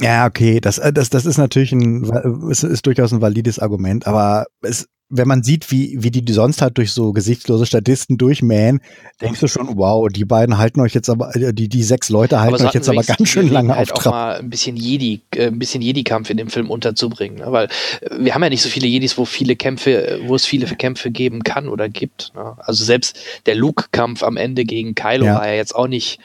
Ja, 0.00 0.26
okay, 0.26 0.60
das, 0.60 0.78
äh, 0.78 0.92
das, 0.92 1.10
das 1.10 1.24
ist 1.24 1.38
natürlich 1.38 1.72
ein, 1.72 2.04
ist, 2.50 2.64
ist 2.64 2.86
durchaus 2.86 3.12
ein 3.12 3.20
valides 3.20 3.58
Argument, 3.58 4.06
aber 4.06 4.46
es, 4.62 4.88
wenn 5.08 5.28
man 5.28 5.42
sieht, 5.42 5.70
wie, 5.70 5.96
wie 6.02 6.10
die 6.10 6.32
sonst 6.32 6.62
halt 6.62 6.78
durch 6.78 6.92
so 6.92 7.12
gesichtslose 7.12 7.66
Statisten 7.66 8.18
durchmähen, 8.18 8.80
denkst 9.20 9.38
du 9.38 9.46
schon, 9.46 9.76
wow, 9.76 10.08
die 10.08 10.24
beiden 10.24 10.58
halten 10.58 10.80
euch 10.80 10.94
jetzt 10.94 11.08
aber, 11.08 11.36
äh, 11.36 11.52
die, 11.52 11.68
die 11.68 11.82
sechs 11.82 12.08
Leute 12.08 12.40
halten 12.40 12.58
so 12.58 12.66
euch 12.66 12.74
jetzt 12.74 12.88
aber 12.88 13.02
ganz 13.02 13.18
die 13.18 13.26
schön 13.26 13.48
lange 13.50 13.76
auf 13.76 13.76
Gelegenheit, 13.76 13.92
auch 13.92 14.02
Trab. 14.02 14.12
mal 14.12 14.36
ein 14.38 14.50
bisschen 14.50 14.76
Jedi, 14.76 15.20
äh, 15.36 15.46
ein 15.46 15.58
bisschen 15.58 15.82
Jedi-Kampf 15.82 16.30
in 16.30 16.38
dem 16.38 16.48
Film 16.48 16.70
unterzubringen, 16.70 17.38
ne? 17.38 17.52
weil 17.52 17.68
wir 18.10 18.34
haben 18.34 18.42
ja 18.42 18.48
nicht 18.48 18.62
so 18.62 18.68
viele 18.68 18.88
Jedis, 18.88 19.16
wo 19.16 19.24
viele 19.24 19.54
Kämpfe, 19.54 20.20
wo 20.26 20.34
es 20.34 20.44
viele 20.46 20.66
Kämpfe 20.66 21.10
geben 21.10 21.44
kann 21.44 21.68
oder 21.68 21.88
gibt. 21.88 22.32
Ne? 22.34 22.56
Also 22.58 22.84
selbst 22.84 23.16
der 23.46 23.54
Luke-Kampf 23.54 24.22
am 24.22 24.36
Ende 24.36 24.64
gegen 24.64 24.94
Kylo 24.94 25.26
Ja. 25.26 25.36
war 25.36 25.46
ja 25.46 25.54
jetzt 25.54 25.74
auch 25.74 25.86
nicht 25.86 26.18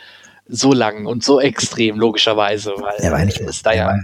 so 0.49 0.73
lang 0.73 1.05
und 1.05 1.23
so 1.23 1.39
extrem, 1.39 1.97
logischerweise, 1.97 2.71
weil 2.77 2.97
Der 3.01 3.11
war 3.11 3.23
nicht, 3.23 3.39
es 3.39 3.61
da 3.61 3.71
ja 3.71 3.85
war, 3.85 3.99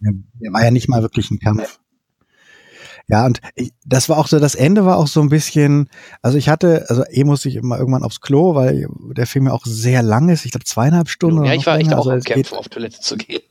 der 0.00 0.52
war 0.52 0.64
ja 0.64 0.70
nicht 0.70 0.88
mal 0.88 1.02
wirklich 1.02 1.30
ein 1.30 1.38
Kampf. 1.38 1.78
Ja, 3.06 3.26
und 3.26 3.40
ich, 3.56 3.72
das 3.84 4.08
war 4.08 4.18
auch 4.18 4.28
so, 4.28 4.38
das 4.38 4.54
Ende 4.54 4.84
war 4.84 4.96
auch 4.96 5.08
so 5.08 5.20
ein 5.20 5.30
bisschen, 5.30 5.88
also 6.22 6.38
ich 6.38 6.48
hatte, 6.48 6.86
also 6.88 7.02
eh 7.10 7.24
musste 7.24 7.48
ich 7.48 7.56
immer 7.56 7.76
irgendwann 7.76 8.04
aufs 8.04 8.20
Klo, 8.20 8.54
weil 8.54 8.86
der 9.16 9.26
Film 9.26 9.46
ja 9.46 9.52
auch 9.52 9.64
sehr 9.64 10.02
lang 10.02 10.28
ist, 10.28 10.44
ich 10.44 10.52
glaube 10.52 10.64
zweieinhalb 10.64 11.08
Stunden. 11.08 11.44
Ja, 11.44 11.54
ich 11.54 11.66
war 11.66 11.76
echt 11.76 11.88
länger. 11.88 11.98
auch 11.98 12.06
also 12.06 12.10
am 12.12 12.20
Kämpfen, 12.20 12.56
auf 12.56 12.68
Toilette 12.68 13.00
zu 13.00 13.16
gehen. 13.16 13.42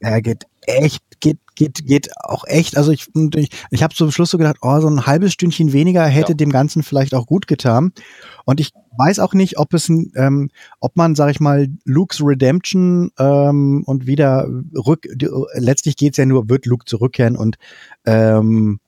Er 0.00 0.22
geht 0.22 0.44
echt, 0.66 1.02
geht, 1.20 1.38
geht, 1.56 1.86
geht 1.86 2.10
auch 2.22 2.44
echt. 2.46 2.76
Also 2.76 2.92
ich, 2.92 3.08
ich, 3.34 3.50
ich 3.70 3.82
habe 3.82 3.94
zum 3.94 4.10
Schluss 4.10 4.30
so 4.30 4.38
gedacht, 4.38 4.58
oh, 4.62 4.80
so 4.80 4.88
ein 4.88 5.06
halbes 5.06 5.32
Stündchen 5.32 5.72
weniger 5.72 6.04
hätte 6.06 6.32
Ja. 6.32 6.36
dem 6.36 6.50
Ganzen 6.50 6.82
vielleicht 6.82 7.14
auch 7.14 7.26
gut 7.26 7.46
getan. 7.46 7.92
Und 8.44 8.60
ich 8.60 8.72
weiß 8.96 9.18
auch 9.18 9.34
nicht, 9.34 9.58
ob 9.58 9.74
es, 9.74 9.88
ähm, 9.88 10.50
ob 10.80 10.96
man, 10.96 11.14
sag 11.14 11.30
ich 11.30 11.40
mal, 11.40 11.68
Lukes 11.84 12.20
Redemption 12.22 13.10
ähm, 13.18 13.82
und 13.86 14.06
wieder 14.06 14.48
rück, 14.74 15.06
letztlich 15.54 15.96
geht's 15.96 16.18
ja 16.18 16.26
nur, 16.26 16.48
wird 16.48 16.66
Luke 16.66 16.84
zurückkehren 16.84 17.36
und 17.36 17.56
ähm, 18.04 18.80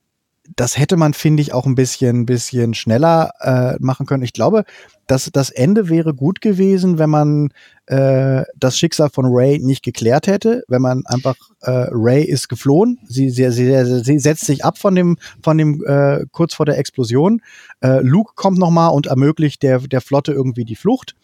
das 0.55 0.77
hätte 0.77 0.97
man, 0.97 1.13
finde 1.13 1.41
ich, 1.41 1.53
auch 1.53 1.65
ein 1.65 1.75
bisschen, 1.75 2.25
bisschen 2.25 2.73
schneller 2.73 3.31
äh, 3.39 3.75
machen 3.79 4.05
können. 4.05 4.23
Ich 4.23 4.33
glaube, 4.33 4.65
dass 5.07 5.29
das 5.31 5.49
Ende 5.49 5.87
wäre 5.87 6.13
gut 6.13 6.41
gewesen, 6.41 6.97
wenn 6.97 7.09
man 7.09 7.49
äh, 7.91 8.45
das 8.55 8.77
Schicksal 8.77 9.09
von 9.09 9.25
Ray 9.27 9.59
nicht 9.59 9.83
geklärt 9.83 10.27
hätte, 10.27 10.63
wenn 10.69 10.81
man 10.81 11.03
einfach 11.05 11.35
äh, 11.61 11.87
Ray 11.91 12.23
ist 12.23 12.47
geflohen, 12.47 12.99
sie, 13.05 13.29
sie, 13.29 13.51
sie, 13.51 14.03
sie 14.03 14.19
setzt 14.19 14.45
sich 14.45 14.63
ab 14.63 14.77
von 14.77 14.95
dem, 14.95 15.17
von 15.43 15.57
dem 15.57 15.83
äh, 15.85 16.25
kurz 16.31 16.53
vor 16.53 16.65
der 16.65 16.77
Explosion. 16.77 17.41
Äh, 17.81 17.99
Luke 17.99 18.31
kommt 18.35 18.57
noch 18.57 18.69
mal 18.69 18.87
und 18.87 19.07
ermöglicht 19.07 19.61
der 19.61 19.79
der 19.79 19.99
Flotte 19.99 20.31
irgendwie 20.31 20.63
die 20.63 20.77
Flucht 20.77 21.15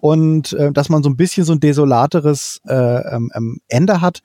und 0.00 0.52
äh, 0.52 0.72
dass 0.72 0.90
man 0.90 1.02
so 1.02 1.08
ein 1.08 1.16
bisschen 1.16 1.44
so 1.44 1.52
ein 1.52 1.60
desolateres 1.60 2.60
äh, 2.68 2.74
ähm, 2.74 3.30
ähm, 3.34 3.60
Ende 3.68 4.02
hat 4.02 4.20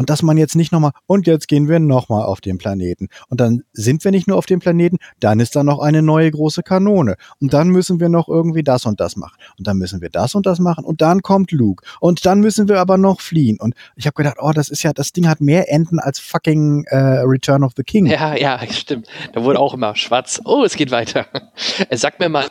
und 0.00 0.08
dass 0.08 0.22
man 0.22 0.38
jetzt 0.38 0.56
nicht 0.56 0.72
nochmal, 0.72 0.92
und 1.06 1.26
jetzt 1.26 1.46
gehen 1.46 1.68
wir 1.68 1.78
nochmal 1.78 2.24
auf 2.24 2.40
den 2.40 2.56
Planeten. 2.56 3.08
Und 3.28 3.38
dann 3.38 3.64
sind 3.74 4.02
wir 4.02 4.10
nicht 4.10 4.26
nur 4.26 4.38
auf 4.38 4.46
dem 4.46 4.58
Planeten, 4.58 4.96
dann 5.20 5.40
ist 5.40 5.54
da 5.54 5.62
noch 5.62 5.78
eine 5.78 6.00
neue 6.00 6.30
große 6.30 6.62
Kanone. 6.62 7.16
Und 7.38 7.52
dann 7.52 7.68
müssen 7.68 8.00
wir 8.00 8.08
noch 8.08 8.26
irgendwie 8.26 8.62
das 8.62 8.86
und 8.86 8.98
das 8.98 9.16
machen. 9.16 9.36
Und 9.58 9.66
dann 9.66 9.76
müssen 9.76 10.00
wir 10.00 10.08
das 10.08 10.34
und 10.34 10.46
das 10.46 10.58
machen. 10.58 10.86
Und 10.86 11.02
dann 11.02 11.20
kommt 11.20 11.52
Luke. 11.52 11.84
Und 12.00 12.24
dann 12.24 12.40
müssen 12.40 12.66
wir 12.66 12.80
aber 12.80 12.96
noch 12.96 13.20
fliehen. 13.20 13.58
Und 13.60 13.74
ich 13.94 14.06
habe 14.06 14.14
gedacht, 14.14 14.38
oh, 14.40 14.52
das 14.52 14.70
ist 14.70 14.82
ja, 14.82 14.94
das 14.94 15.12
Ding 15.12 15.28
hat 15.28 15.42
mehr 15.42 15.70
Enden 15.70 15.98
als 15.98 16.18
fucking 16.18 16.84
äh, 16.86 16.96
Return 16.96 17.62
of 17.62 17.72
the 17.76 17.82
King. 17.82 18.06
Ja, 18.06 18.34
ja, 18.34 18.58
stimmt. 18.70 19.06
Da 19.34 19.44
wurde 19.44 19.58
auch 19.58 19.74
immer 19.74 19.94
schwarz. 19.96 20.40
Oh, 20.46 20.64
es 20.64 20.76
geht 20.76 20.90
weiter. 20.90 21.26
Sag 21.90 22.18
mir 22.20 22.30
mal, 22.30 22.46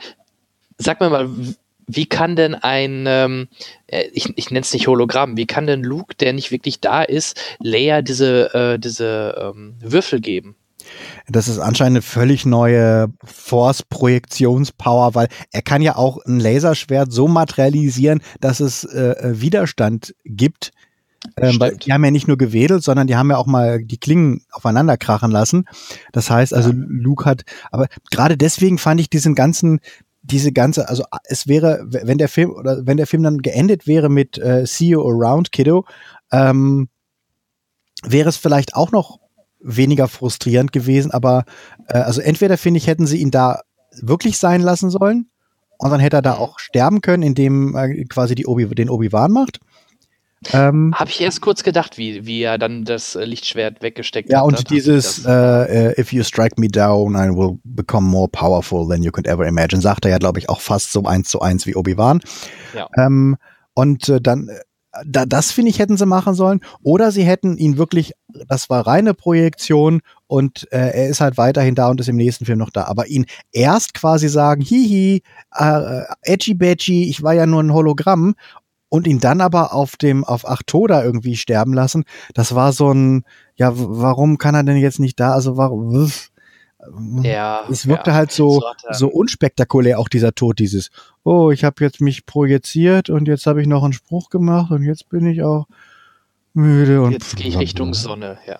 sag 0.77 1.01
mir 1.01 1.09
mal, 1.09 1.27
wie 1.89 2.05
kann 2.05 2.35
denn 2.35 2.55
ein, 2.55 3.05
ähm, 3.07 3.47
äh, 3.87 4.05
ich, 4.13 4.31
ich 4.37 4.51
nenne 4.51 4.61
es 4.61 4.73
nicht 4.73 4.87
Hologramm, 4.87 5.37
wie 5.37 5.47
kann 5.47 5.67
denn 5.67 5.83
Luke, 5.83 6.15
der 6.15 6.33
nicht 6.33 6.51
wirklich 6.51 6.79
da 6.79 7.01
ist, 7.01 7.39
Leia 7.59 8.01
diese, 8.01 8.53
äh, 8.53 8.79
diese 8.79 9.35
ähm, 9.55 9.75
Würfel 9.81 10.21
geben? 10.21 10.55
Das 11.27 11.47
ist 11.47 11.59
anscheinend 11.59 11.97
eine 11.97 12.01
völlig 12.01 12.45
neue 12.45 13.07
Force-Projektionspower, 13.23 15.15
weil 15.15 15.27
er 15.51 15.61
kann 15.61 15.81
ja 15.81 15.95
auch 15.95 16.23
ein 16.25 16.39
Laserschwert 16.39 17.11
so 17.11 17.27
materialisieren, 17.27 18.21
dass 18.39 18.59
es 18.59 18.83
äh, 18.83 19.11
äh, 19.11 19.41
Widerstand 19.41 20.15
gibt. 20.25 20.71
Ähm, 21.35 21.59
weil 21.59 21.75
die 21.75 21.91
haben 21.91 22.05
ja 22.05 22.11
nicht 22.11 22.29
nur 22.29 22.37
gewedelt, 22.37 22.81
sondern 22.81 23.07
die 23.07 23.17
haben 23.17 23.29
ja 23.29 23.37
auch 23.37 23.45
mal 23.45 23.83
die 23.83 23.97
Klingen 23.97 24.45
aufeinander 24.51 24.95
krachen 24.95 25.31
lassen. 25.31 25.65
Das 26.13 26.29
heißt 26.29 26.53
also, 26.53 26.71
Luke 26.73 27.25
hat, 27.25 27.43
aber 27.71 27.87
gerade 28.09 28.37
deswegen 28.37 28.77
fand 28.77 29.01
ich 29.01 29.09
diesen 29.09 29.35
ganzen, 29.35 29.81
diese 30.31 30.51
ganze, 30.51 30.89
also 30.89 31.03
es 31.25 31.47
wäre, 31.47 31.85
wenn 31.87 32.17
der 32.17 32.29
Film 32.29 32.51
oder 32.51 32.85
wenn 32.85 32.97
der 32.97 33.07
Film 33.07 33.23
dann 33.23 33.39
geendet 33.39 33.87
wäre 33.87 34.09
mit 34.09 34.37
äh, 34.37 34.65
See 34.65 34.89
You 34.89 35.01
Around, 35.01 35.51
Kiddo, 35.51 35.85
ähm, 36.31 36.89
wäre 38.03 38.29
es 38.29 38.37
vielleicht 38.37 38.75
auch 38.75 38.91
noch 38.91 39.19
weniger 39.59 40.07
frustrierend 40.07 40.71
gewesen, 40.71 41.11
aber 41.11 41.43
äh, 41.87 41.97
also 41.97 42.21
entweder 42.21 42.57
finde 42.57 42.77
ich, 42.77 42.87
hätten 42.87 43.07
sie 43.07 43.17
ihn 43.17 43.31
da 43.31 43.61
wirklich 44.01 44.37
sein 44.37 44.61
lassen 44.61 44.89
sollen 44.89 45.29
und 45.77 45.91
dann 45.91 45.99
hätte 45.99 46.17
er 46.17 46.21
da 46.21 46.35
auch 46.35 46.59
sterben 46.59 47.01
können, 47.01 47.23
indem 47.23 47.75
er 47.75 47.89
quasi 48.05 48.35
die 48.35 48.45
Obi, 48.45 48.67
den 48.67 48.89
Obi-Wan 48.89 49.31
macht. 49.31 49.59
Ähm, 50.53 50.93
Habe 50.95 51.09
ich 51.09 51.19
erst 51.19 51.41
kurz 51.41 51.63
gedacht, 51.63 51.97
wie, 51.97 52.25
wie 52.25 52.43
er 52.43 52.57
dann 52.57 52.85
das 52.85 53.15
äh, 53.15 53.25
Lichtschwert 53.25 53.81
weggesteckt 53.81 54.31
ja, 54.31 54.39
hat. 54.39 54.45
und 54.45 54.53
Da 54.53 54.57
dachte 54.57 54.73
dieses 54.73 55.25
äh, 55.25 55.99
If 55.99 56.13
you 56.13 56.23
strike 56.23 56.55
me 56.59 56.67
down, 56.67 57.15
I 57.15 57.29
will 57.35 57.59
become 57.63 58.07
more 58.07 58.29
powerful 58.29 58.87
than 58.87 59.03
you 59.03 59.11
could 59.11 59.27
ever 59.27 59.45
imagine, 59.45 59.81
sagt 59.81 60.05
er 60.05 60.11
ja, 60.11 60.17
glaube 60.17 60.39
ich, 60.39 60.49
auch 60.49 60.61
fast 60.61 60.91
so 60.91 61.03
eins 61.03 61.29
zu 61.29 61.41
eins 61.41 61.65
wie 61.65 61.75
Obi-Wan. 61.75 62.21
Ja. 62.73 62.87
Ähm, 62.97 63.35
und 63.73 64.07
äh, 64.07 64.21
dann, 64.21 64.49
da, 65.05 65.25
das 65.25 65.51
finde 65.51 65.69
ich, 65.71 65.79
hätten 65.79 65.97
sie 65.97 66.05
machen 66.05 66.33
sollen. 66.33 66.61
Oder 66.83 67.11
sie 67.11 67.23
hätten 67.23 67.57
ihn 67.57 67.77
wirklich, 67.77 68.13
das 68.47 68.69
war 68.69 68.87
reine 68.87 69.13
Projektion 69.13 70.01
und 70.27 70.71
äh, 70.71 70.77
er 70.77 71.09
ist 71.09 71.21
halt 71.21 71.37
weiterhin 71.37 71.75
da 71.75 71.89
und 71.89 71.99
ist 71.99 72.09
im 72.09 72.15
nächsten 72.15 72.45
Film 72.45 72.59
noch 72.59 72.69
da. 72.69 72.85
Aber 72.85 73.07
ihn 73.07 73.25
erst 73.51 73.93
quasi 73.93 74.29
sagen, 74.29 74.61
hihi, 74.61 75.21
äh, 75.55 76.01
edgy 76.21 76.53
badgy, 76.53 77.09
ich 77.09 77.23
war 77.23 77.33
ja 77.33 77.45
nur 77.45 77.61
ein 77.61 77.73
Hologramm 77.73 78.35
und 78.89 79.07
ihn 79.07 79.19
dann 79.19 79.41
aber 79.41 79.73
auf 79.73 79.95
dem, 79.95 80.23
auf 80.23 80.47
Achtoda 80.47 81.03
irgendwie 81.03 81.35
sterben 81.35 81.73
lassen, 81.73 82.05
das 82.33 82.55
war 82.55 82.73
so 82.73 82.91
ein, 82.91 83.23
ja, 83.55 83.71
warum 83.73 84.37
kann 84.37 84.55
er 84.55 84.63
denn 84.63 84.77
jetzt 84.77 84.99
nicht 84.99 85.19
da? 85.19 85.33
Also 85.33 85.57
warum? 85.57 85.93
wuff. 85.93 86.31
ja, 87.23 87.65
Es 87.69 87.87
wirkte 87.87 88.11
ja. 88.11 88.15
halt 88.15 88.31
so, 88.31 88.63
so 88.91 89.07
unspektakulär 89.07 89.99
auch 89.99 90.09
dieser 90.09 90.33
Tod, 90.33 90.59
dieses, 90.59 90.89
oh, 91.23 91.51
ich 91.51 91.63
habe 91.63 91.83
jetzt 91.83 92.01
mich 92.01 92.25
projiziert 92.25 93.09
und 93.09 93.27
jetzt 93.27 93.45
habe 93.45 93.61
ich 93.61 93.67
noch 93.67 93.83
einen 93.83 93.93
Spruch 93.93 94.29
gemacht 94.29 94.71
und 94.71 94.83
jetzt 94.83 95.09
bin 95.09 95.25
ich 95.25 95.43
auch 95.43 95.67
müde 96.53 97.01
und 97.01 97.11
Jetzt 97.11 97.35
gehe 97.35 97.47
ich 97.47 97.57
Richtung 97.57 97.93
Sonne, 97.93 98.39
ja. 98.47 98.59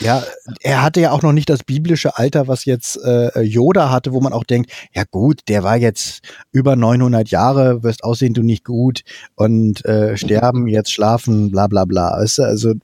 Ja, 0.00 0.22
er 0.60 0.82
hatte 0.82 1.00
ja 1.00 1.10
auch 1.12 1.22
noch 1.22 1.32
nicht 1.32 1.48
das 1.50 1.62
biblische 1.64 2.16
Alter, 2.18 2.48
was 2.48 2.64
jetzt 2.64 2.96
äh, 3.04 3.40
Yoda 3.40 3.90
hatte, 3.90 4.12
wo 4.12 4.20
man 4.20 4.32
auch 4.32 4.44
denkt, 4.44 4.70
ja 4.94 5.04
gut, 5.10 5.40
der 5.48 5.62
war 5.62 5.76
jetzt 5.76 6.20
über 6.52 6.76
900 6.76 7.28
Jahre, 7.30 7.82
wirst 7.82 8.04
aussehen 8.04 8.34
du 8.34 8.42
nicht 8.42 8.64
gut 8.64 9.02
und 9.34 9.84
äh, 9.84 10.16
sterben, 10.16 10.66
jetzt 10.68 10.92
schlafen, 10.92 11.50
bla 11.50 11.66
bla 11.66 11.84
bla. 11.84 12.18
Weißt 12.18 12.38
du, 12.38 12.42
also 12.42 12.74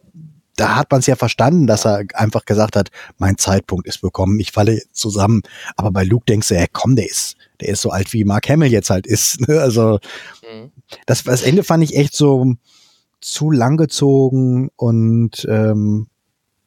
da 0.56 0.74
hat 0.74 0.90
man 0.90 1.00
es 1.00 1.06
ja 1.06 1.14
verstanden, 1.14 1.68
dass 1.68 1.86
er 1.86 2.02
einfach 2.14 2.44
gesagt 2.44 2.74
hat, 2.74 2.88
mein 3.18 3.38
Zeitpunkt 3.38 3.86
ist 3.86 4.00
bekommen, 4.00 4.40
ich 4.40 4.50
falle 4.50 4.82
zusammen. 4.92 5.42
Aber 5.76 5.92
bei 5.92 6.02
Luke 6.02 6.24
denkst 6.28 6.48
du, 6.48 6.54
ja 6.54 6.66
komm, 6.72 6.96
der 6.96 7.06
ist, 7.06 7.36
der 7.60 7.68
ist 7.68 7.80
so 7.82 7.90
alt 7.90 8.12
wie 8.12 8.24
Mark 8.24 8.48
Hamill 8.48 8.72
jetzt 8.72 8.90
halt 8.90 9.06
ist. 9.06 9.46
Ne? 9.48 9.60
Also 9.60 10.00
Mhm. 10.50 10.72
das, 11.06 11.24
das 11.24 11.42
Ende 11.42 11.62
fand 11.64 11.84
ich 11.84 11.96
echt 11.96 12.14
so 12.14 12.54
zu 13.20 13.50
langgezogen 13.50 14.70
und 14.76 15.46
ähm, 15.48 16.08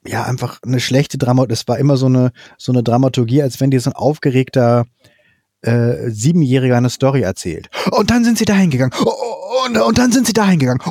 ja, 0.05 0.23
einfach 0.23 0.59
eine 0.63 0.79
schlechte 0.79 1.17
Dramaturgie. 1.17 1.51
Das 1.51 1.67
war 1.67 1.77
immer 1.77 1.97
so 1.97 2.07
eine, 2.07 2.31
so 2.57 2.71
eine 2.71 2.83
Dramaturgie, 2.83 3.41
als 3.41 3.59
wenn 3.59 3.71
dir 3.71 3.79
so 3.79 3.91
ein 3.91 3.95
aufgeregter 3.95 4.85
äh, 5.61 6.09
Siebenjähriger 6.09 6.77
eine 6.77 6.89
Story 6.89 7.21
erzählt. 7.21 7.69
Und 7.91 8.09
dann 8.09 8.23
sind 8.23 8.37
sie 8.37 8.45
dahin 8.45 8.69
gegangen. 8.69 8.93
Und, 9.65 9.77
und 9.77 9.97
dann 9.97 10.11
sind 10.11 10.25
sie 10.25 10.33
dahin 10.33 10.59
gegangen. 10.59 10.81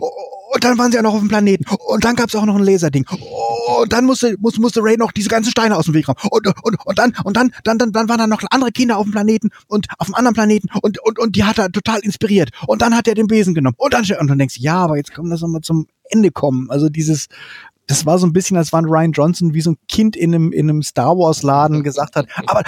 Und 0.53 0.65
dann 0.65 0.79
waren 0.79 0.91
sie 0.91 0.97
ja 0.97 1.03
noch 1.03 1.15
auf 1.15 1.21
dem 1.21 1.29
Planeten. 1.29 1.65
Und 1.87 2.05
dann 2.05 2.17
gab 2.17 2.29
es 2.29 2.35
auch 2.35 2.45
noch 2.45 2.57
ein 2.57 2.65
Laserding. 2.65 3.07
Und 3.09 3.93
dann 3.93 4.05
musste, 4.05 4.37
musste, 4.39 4.61
musste 4.61 4.81
Ray 4.83 4.97
noch 4.97 5.13
diese 5.13 5.29
ganzen 5.29 5.51
Steine 5.51 5.77
aus 5.77 5.85
dem 5.85 5.95
Weg 5.95 6.09
räumen. 6.09 6.19
Und, 6.31 6.47
und, 6.65 6.87
und 6.87 6.99
dann, 6.99 7.13
und 7.25 7.37
dann, 7.37 7.53
dann, 7.63 7.79
dann, 7.79 7.93
dann 7.93 8.09
waren 8.09 8.19
da 8.19 8.27
noch 8.27 8.43
andere 8.51 8.73
Kinder 8.73 8.99
auf 8.99 9.05
dem 9.05 9.13
Planeten 9.13 9.51
und 9.69 9.87
auf 9.99 10.09
einem 10.09 10.15
anderen 10.17 10.35
Planeten 10.35 10.69
und, 10.83 10.99
und, 11.05 11.19
und 11.19 11.37
die 11.37 11.45
hat 11.45 11.59
er 11.59 11.71
total 11.71 12.01
inspiriert. 12.01 12.51
Und 12.67 12.83
dann 12.83 12.97
hat 12.97 13.07
er 13.07 13.15
den 13.15 13.29
Besen 13.29 13.55
genommen. 13.55 13.77
Und 13.79 13.95
dann, 13.95 14.05
und 14.19 14.29
dann 14.29 14.39
denkst 14.39 14.57
du, 14.57 14.63
ja, 14.63 14.77
aber 14.77 14.97
jetzt 14.97 15.15
kommen 15.15 15.31
das 15.31 15.41
nochmal 15.41 15.61
zum 15.61 15.87
Ende 16.11 16.33
kommen. 16.33 16.69
Also 16.71 16.89
dieses, 16.89 17.29
das 17.91 18.07
war 18.07 18.19
so 18.21 18.27
ein 18.27 18.33
bisschen, 18.33 18.57
als 18.57 18.73
wenn 18.73 18.85
Ryan 18.85 19.11
Johnson 19.11 19.53
wie 19.53 19.61
so 19.61 19.73
ein 19.73 19.77
Kind 19.89 20.15
in 20.15 20.33
einem, 20.33 20.53
in 20.53 20.71
einem 20.71 20.83
Star 20.83 21.19
Wars 21.19 21.43
Laden 21.43 21.83
gesagt 21.83 22.15
hat, 22.15 22.29
aber 22.47 22.63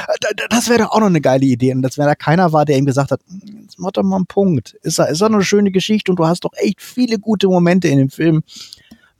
das 0.50 0.68
wäre 0.68 0.80
doch 0.80 0.90
auch 0.90 0.98
noch 0.98 1.06
eine 1.06 1.20
geile 1.20 1.46
Idee. 1.46 1.72
Und 1.72 1.82
dass 1.82 1.96
wenn 1.96 2.06
da 2.06 2.16
keiner 2.16 2.52
war, 2.52 2.64
der 2.64 2.76
ihm 2.76 2.86
gesagt 2.86 3.12
hat, 3.12 3.20
hm, 3.28 3.60
jetzt 3.62 3.78
mach 3.78 3.92
doch 3.92 4.02
mal 4.02 4.16
einen 4.16 4.26
Punkt. 4.26 4.74
Ist 4.82 4.98
da, 4.98 5.04
ist 5.04 5.20
doch 5.20 5.26
eine 5.26 5.44
schöne 5.44 5.70
Geschichte 5.70 6.10
und 6.10 6.16
du 6.18 6.26
hast 6.26 6.44
doch 6.44 6.50
echt 6.54 6.82
viele 6.82 7.20
gute 7.20 7.46
Momente 7.46 7.86
in 7.86 7.98
dem 7.98 8.10
Film. 8.10 8.42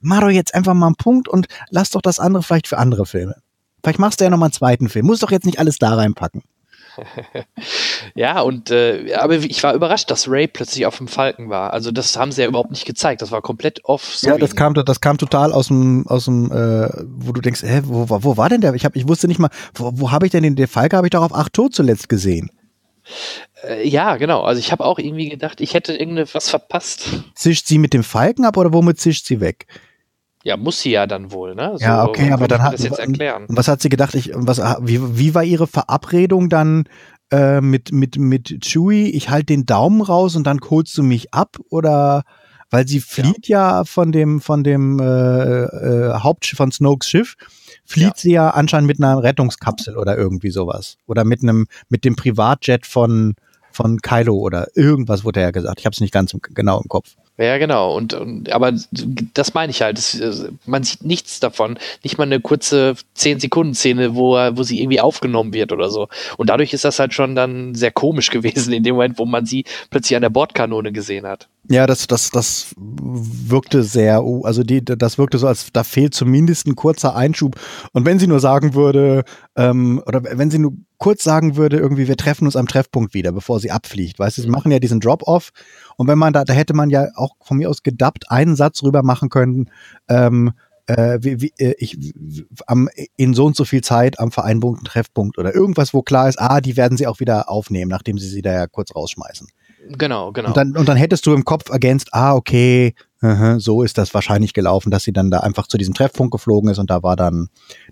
Mach 0.00 0.22
doch 0.22 0.30
jetzt 0.30 0.56
einfach 0.56 0.74
mal 0.74 0.86
einen 0.86 0.96
Punkt 0.96 1.28
und 1.28 1.46
lass 1.70 1.90
doch 1.90 2.02
das 2.02 2.18
andere 2.18 2.42
vielleicht 2.42 2.66
für 2.66 2.78
andere 2.78 3.06
Filme. 3.06 3.36
Vielleicht 3.84 4.00
machst 4.00 4.20
du 4.20 4.24
ja 4.24 4.30
noch 4.30 4.38
mal 4.38 4.46
einen 4.46 4.52
zweiten 4.52 4.88
Film. 4.88 5.06
Muss 5.06 5.20
doch 5.20 5.30
jetzt 5.30 5.46
nicht 5.46 5.60
alles 5.60 5.78
da 5.78 5.94
reinpacken. 5.94 6.42
ja, 8.14 8.40
und 8.40 8.70
äh, 8.70 9.14
aber 9.14 9.34
ich 9.34 9.62
war 9.62 9.74
überrascht, 9.74 10.10
dass 10.10 10.28
Ray 10.28 10.46
plötzlich 10.46 10.86
auf 10.86 10.98
dem 10.98 11.08
Falken 11.08 11.50
war. 11.50 11.72
Also 11.72 11.90
das 11.90 12.16
haben 12.16 12.32
sie 12.32 12.42
ja 12.42 12.48
überhaupt 12.48 12.70
nicht 12.70 12.84
gezeigt. 12.84 13.22
Das 13.22 13.30
war 13.30 13.42
komplett 13.42 13.84
off. 13.84 14.18
Ja, 14.22 14.36
das 14.38 14.56
kam, 14.56 14.74
das 14.74 15.00
kam 15.00 15.18
total 15.18 15.52
aus 15.52 15.68
dem, 15.68 16.06
aus 16.06 16.26
dem, 16.26 16.50
äh, 16.50 16.88
wo 17.04 17.32
du 17.32 17.40
denkst, 17.40 17.62
hä, 17.62 17.82
wo, 17.84 18.06
wo 18.08 18.36
war 18.36 18.48
denn 18.48 18.60
der? 18.60 18.74
Ich 18.74 18.84
hab, 18.84 18.96
ich 18.96 19.08
wusste 19.08 19.28
nicht 19.28 19.38
mal, 19.38 19.50
wo, 19.74 19.90
wo 19.94 20.10
habe 20.10 20.26
ich 20.26 20.32
denn 20.32 20.42
den, 20.42 20.56
der 20.56 20.68
Falke 20.68 20.96
habe 20.96 21.06
ich 21.06 21.12
doch 21.12 21.22
auf 21.22 21.34
acht 21.34 21.52
tot 21.52 21.74
zuletzt 21.74 22.08
gesehen. 22.08 22.50
Äh, 23.66 23.88
ja, 23.88 24.16
genau. 24.16 24.42
Also 24.42 24.58
ich 24.58 24.72
habe 24.72 24.84
auch 24.84 24.98
irgendwie 24.98 25.28
gedacht, 25.28 25.60
ich 25.60 25.74
hätte 25.74 25.94
irgendwas 25.94 26.50
verpasst. 26.50 27.08
Zischt 27.34 27.66
sie 27.66 27.78
mit 27.78 27.92
dem 27.92 28.04
Falken 28.04 28.44
ab 28.44 28.56
oder 28.56 28.72
womit 28.72 29.00
zischt 29.00 29.26
sie 29.26 29.40
weg? 29.40 29.66
Ja, 30.44 30.56
muss 30.56 30.80
sie 30.80 30.90
ja 30.90 31.06
dann 31.06 31.30
wohl, 31.30 31.54
ne? 31.54 31.72
So, 31.76 31.84
ja, 31.84 32.04
okay, 32.04 32.32
aber 32.32 32.48
dann 32.48 32.62
hat 32.62 32.74
das 32.74 32.82
jetzt 32.82 32.98
erklären. 32.98 33.46
Was 33.48 33.68
hat 33.68 33.80
sie 33.80 33.88
gedacht? 33.88 34.14
Ich, 34.14 34.32
was, 34.34 34.58
wie, 34.80 35.18
wie 35.18 35.34
war 35.34 35.44
ihre 35.44 35.66
Verabredung 35.66 36.48
dann 36.48 36.84
äh, 37.30 37.60
mit 37.60 37.92
mit 37.92 38.18
mit 38.18 38.64
Chewie? 38.64 39.10
Ich 39.10 39.30
halte 39.30 39.46
den 39.46 39.66
Daumen 39.66 40.02
raus 40.02 40.34
und 40.34 40.44
dann 40.44 40.58
holst 40.68 40.96
du 40.98 41.02
mich 41.02 41.32
ab 41.32 41.58
oder? 41.70 42.22
Weil 42.70 42.88
sie 42.88 43.00
flieht 43.00 43.48
ja, 43.48 43.78
ja 43.78 43.84
von 43.84 44.12
dem 44.12 44.40
von 44.40 44.64
dem 44.64 44.98
äh, 44.98 45.04
äh, 45.04 46.14
Hauptschiff 46.14 46.56
von 46.56 46.72
Snokes 46.72 47.06
Schiff 47.08 47.34
flieht 47.84 48.06
ja. 48.06 48.14
sie 48.16 48.32
ja 48.32 48.50
anscheinend 48.50 48.86
mit 48.86 48.98
einer 48.98 49.22
Rettungskapsel 49.22 49.98
oder 49.98 50.16
irgendwie 50.16 50.50
sowas 50.50 50.96
oder 51.06 51.24
mit 51.24 51.42
einem 51.42 51.66
mit 51.90 52.04
dem 52.06 52.16
Privatjet 52.16 52.86
von 52.86 53.34
von 53.72 54.00
Kylo 54.00 54.36
oder 54.36 54.68
irgendwas 54.74 55.24
wurde 55.24 55.40
ja 55.40 55.50
gesagt. 55.50 55.80
Ich 55.80 55.86
habe 55.86 55.92
es 55.92 56.00
nicht 56.00 56.12
ganz 56.12 56.32
im, 56.32 56.40
genau 56.40 56.80
im 56.80 56.88
Kopf. 56.88 57.14
Ja, 57.42 57.58
genau. 57.58 57.96
Und, 57.96 58.14
und 58.14 58.52
aber 58.52 58.72
das 59.34 59.54
meine 59.54 59.70
ich 59.70 59.82
halt. 59.82 59.98
Das, 59.98 60.46
man 60.64 60.84
sieht 60.84 61.04
nichts 61.04 61.40
davon. 61.40 61.76
Nicht 62.04 62.16
mal 62.16 62.24
eine 62.24 62.40
kurze 62.40 62.94
10-Sekunden-Szene, 63.16 64.14
wo, 64.14 64.34
wo 64.34 64.62
sie 64.62 64.80
irgendwie 64.80 65.00
aufgenommen 65.00 65.52
wird 65.52 65.72
oder 65.72 65.90
so. 65.90 66.08
Und 66.36 66.50
dadurch 66.50 66.72
ist 66.72 66.84
das 66.84 67.00
halt 67.00 67.14
schon 67.14 67.34
dann 67.34 67.74
sehr 67.74 67.90
komisch 67.90 68.30
gewesen, 68.30 68.72
in 68.72 68.84
dem 68.84 68.94
Moment, 68.94 69.18
wo 69.18 69.26
man 69.26 69.44
sie 69.44 69.64
plötzlich 69.90 70.14
an 70.14 70.22
der 70.22 70.30
Bordkanone 70.30 70.92
gesehen 70.92 71.26
hat. 71.26 71.48
Ja, 71.68 71.86
das, 71.86 72.06
das, 72.06 72.30
das 72.30 72.74
wirkte 72.76 73.82
sehr, 73.82 74.22
also 74.42 74.62
die, 74.62 74.84
das 74.84 75.18
wirkte 75.18 75.38
so, 75.38 75.46
als 75.46 75.72
da 75.72 75.84
fehlt 75.84 76.14
zumindest 76.14 76.66
ein 76.66 76.76
kurzer 76.76 77.16
Einschub. 77.16 77.56
Und 77.92 78.04
wenn 78.04 78.18
sie 78.18 78.26
nur 78.26 78.40
sagen 78.40 78.74
würde, 78.74 79.24
ähm, 79.56 80.02
oder 80.06 80.22
wenn 80.24 80.50
sie 80.50 80.58
nur 80.58 80.74
kurz 81.02 81.24
sagen 81.24 81.56
würde, 81.56 81.78
irgendwie, 81.78 82.06
wir 82.06 82.16
treffen 82.16 82.44
uns 82.46 82.54
am 82.54 82.68
Treffpunkt 82.68 83.12
wieder, 83.12 83.32
bevor 83.32 83.58
sie 83.58 83.72
abfliegt. 83.72 84.20
Weißt 84.20 84.38
du, 84.38 84.42
sie 84.42 84.46
mhm. 84.46 84.52
machen 84.52 84.70
ja 84.70 84.78
diesen 84.78 85.00
Drop-Off. 85.00 85.50
Und 85.96 86.06
wenn 86.06 86.16
man 86.16 86.32
da, 86.32 86.44
da 86.44 86.52
hätte 86.52 86.74
man 86.74 86.90
ja 86.90 87.08
auch 87.16 87.32
von 87.40 87.56
mir 87.56 87.68
aus 87.68 87.82
gedubbt 87.82 88.30
einen 88.30 88.54
Satz 88.54 88.84
rüber 88.84 89.02
machen 89.02 89.28
können, 89.28 89.68
ähm, 90.08 90.52
äh, 90.86 91.18
wie, 91.20 91.40
wie, 91.40 91.52
äh, 91.58 91.74
ich, 91.78 91.98
am, 92.68 92.88
in 93.16 93.34
so 93.34 93.46
und 93.46 93.56
so 93.56 93.64
viel 93.64 93.80
Zeit 93.80 94.20
am 94.20 94.30
vereinbarten 94.30 94.84
Treffpunkt 94.84 95.38
oder 95.38 95.52
irgendwas, 95.52 95.92
wo 95.92 96.02
klar 96.02 96.28
ist, 96.28 96.40
ah, 96.40 96.60
die 96.60 96.76
werden 96.76 96.96
sie 96.96 97.08
auch 97.08 97.18
wieder 97.18 97.50
aufnehmen, 97.50 97.90
nachdem 97.90 98.16
sie 98.18 98.28
sie 98.28 98.42
da 98.42 98.52
ja 98.52 98.66
kurz 98.68 98.94
rausschmeißen. 98.94 99.48
Genau, 99.98 100.30
genau. 100.30 100.48
Und 100.48 100.56
dann, 100.56 100.76
und 100.76 100.88
dann 100.88 100.96
hättest 100.96 101.26
du 101.26 101.34
im 101.34 101.44
Kopf 101.44 101.68
ergänzt, 101.68 102.10
ah, 102.12 102.36
okay, 102.36 102.94
so 103.58 103.82
ist 103.82 103.98
das 103.98 104.14
wahrscheinlich 104.14 104.52
gelaufen, 104.52 104.90
dass 104.90 105.04
sie 105.04 105.12
dann 105.12 105.30
da 105.30 105.40
einfach 105.40 105.68
zu 105.68 105.78
diesem 105.78 105.94
Treffpunkt 105.94 106.32
geflogen 106.32 106.70
ist 106.70 106.78
und 106.78 106.90
da 106.90 107.02
war 107.02 107.16
dann 107.16 107.48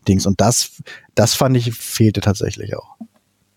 Dings. 0.09 0.27
Und 0.27 0.41
das, 0.41 0.83
das 1.15 1.35
fand 1.35 1.57
ich, 1.57 1.73
fehlte 1.73 2.21
tatsächlich 2.21 2.77
auch. 2.77 2.97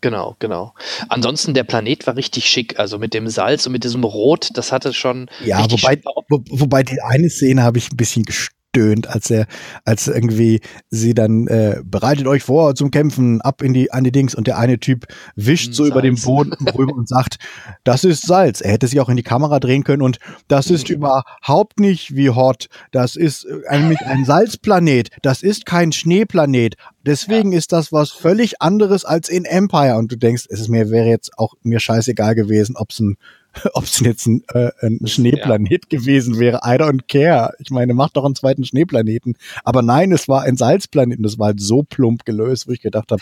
Genau, 0.02 0.36
genau. 0.40 0.74
Ansonsten 1.08 1.54
der 1.54 1.64
Planet 1.64 2.06
war 2.06 2.18
richtig 2.18 2.46
schick, 2.46 2.78
also 2.78 3.00
mit 3.00 3.14
dem 3.14 3.28
Salz 3.30 3.66
und 3.66 3.72
mit 3.72 3.86
diesem 3.86 4.04
Rot, 4.04 4.50
das 4.54 4.72
hatte 4.72 4.94
schon. 4.94 5.30
Ja, 5.46 5.66
wobei, 5.72 6.02
wo, 6.30 6.44
wobei 6.50 6.84
die 6.84 7.02
eine 7.02 7.30
Szene 7.30 7.64
habe 7.64 7.78
ich 7.78 7.90
ein 7.90 7.98
bisschen 7.98 8.24
gestört 8.24 8.63
stöhnt, 8.74 9.08
als 9.08 9.30
er, 9.30 9.46
als 9.86 10.08
irgendwie 10.08 10.60
sie 10.90 11.14
dann 11.14 11.48
äh, 11.48 11.82
bereitet 11.86 12.26
euch 12.26 12.44
vor 12.44 12.74
zum 12.74 12.90
Kämpfen, 12.90 13.40
ab 13.42 13.62
in 13.62 13.74
die 13.74 13.92
an 13.92 14.04
die 14.04 14.12
Dings 14.12 14.34
und 14.34 14.48
der 14.48 14.58
eine 14.58 14.80
Typ 14.80 15.06
wischt 15.36 15.74
Salz. 15.74 15.78
so 15.78 15.86
über 15.86 16.02
den 16.02 16.16
Boden 16.16 16.54
rüber 16.76 16.94
und 16.94 17.08
sagt, 17.08 17.38
das 17.84 18.04
ist 18.04 18.26
Salz. 18.26 18.62
Er 18.62 18.72
hätte 18.72 18.88
sich 18.88 19.00
auch 19.00 19.10
in 19.10 19.18
die 19.18 19.24
Kamera 19.24 19.60
drehen 19.60 19.84
können 19.84 20.02
und 20.02 20.18
das 20.48 20.72
ist 20.72 20.90
überhaupt 20.90 21.80
nicht 21.80 22.16
wie 22.16 22.32
Hot. 22.32 22.68
Das 22.92 23.16
ist 23.16 23.46
nämlich 23.70 24.02
ein 24.02 24.26
Salzplanet. 24.26 25.10
Das 25.22 25.44
ist 25.44 25.68
kein 25.68 25.92
Schneeplanet. 25.92 26.76
Deswegen 27.06 27.52
ja. 27.52 27.60
ist 27.60 27.74
das 27.74 27.92
was 27.92 28.12
völlig 28.12 28.62
anderes 28.62 29.06
als 29.06 29.30
in 29.30 29.46
Empire. 29.46 29.98
Und 29.98 30.12
du 30.12 30.18
denkst, 30.18 30.46
es 30.50 30.62
ist 30.62 30.70
mir 30.70 30.90
wäre 30.90 31.08
jetzt 31.08 31.38
auch 31.38 31.54
mir 31.62 31.80
scheißegal 31.80 32.34
gewesen, 32.34 32.76
ob 32.76 32.90
es 32.90 33.00
ein 33.00 33.18
ob 33.74 33.84
es 33.86 34.00
jetzt 34.00 34.26
ein, 34.28 34.44
äh, 34.54 34.72
ein 34.82 35.06
Schneeplanet 35.06 35.86
ja. 35.92 36.00
gewesen 36.00 36.40
wäre. 36.40 36.62
I 36.66 36.78
don't 36.78 37.02
care. 37.08 37.54
Ich 37.60 37.70
meine, 37.70 37.94
mach 37.94 38.10
doch 38.10 38.26
einen 38.26 38.36
zweiten 38.36 38.64
Schneeplaneten. 38.64 39.36
Aber 39.64 39.82
nein, 39.82 40.12
es 40.12 40.28
war 40.28 40.44
ein 40.44 40.58
Salzplaneten. 40.58 41.24
Das 41.24 41.40
war 41.40 41.48
halt 41.48 41.62
so 41.62 41.84
plump 41.84 42.26
gelöst, 42.26 42.68
wo 42.68 42.72
ich 42.72 42.82
gedacht 42.82 43.12
habe, 43.12 43.22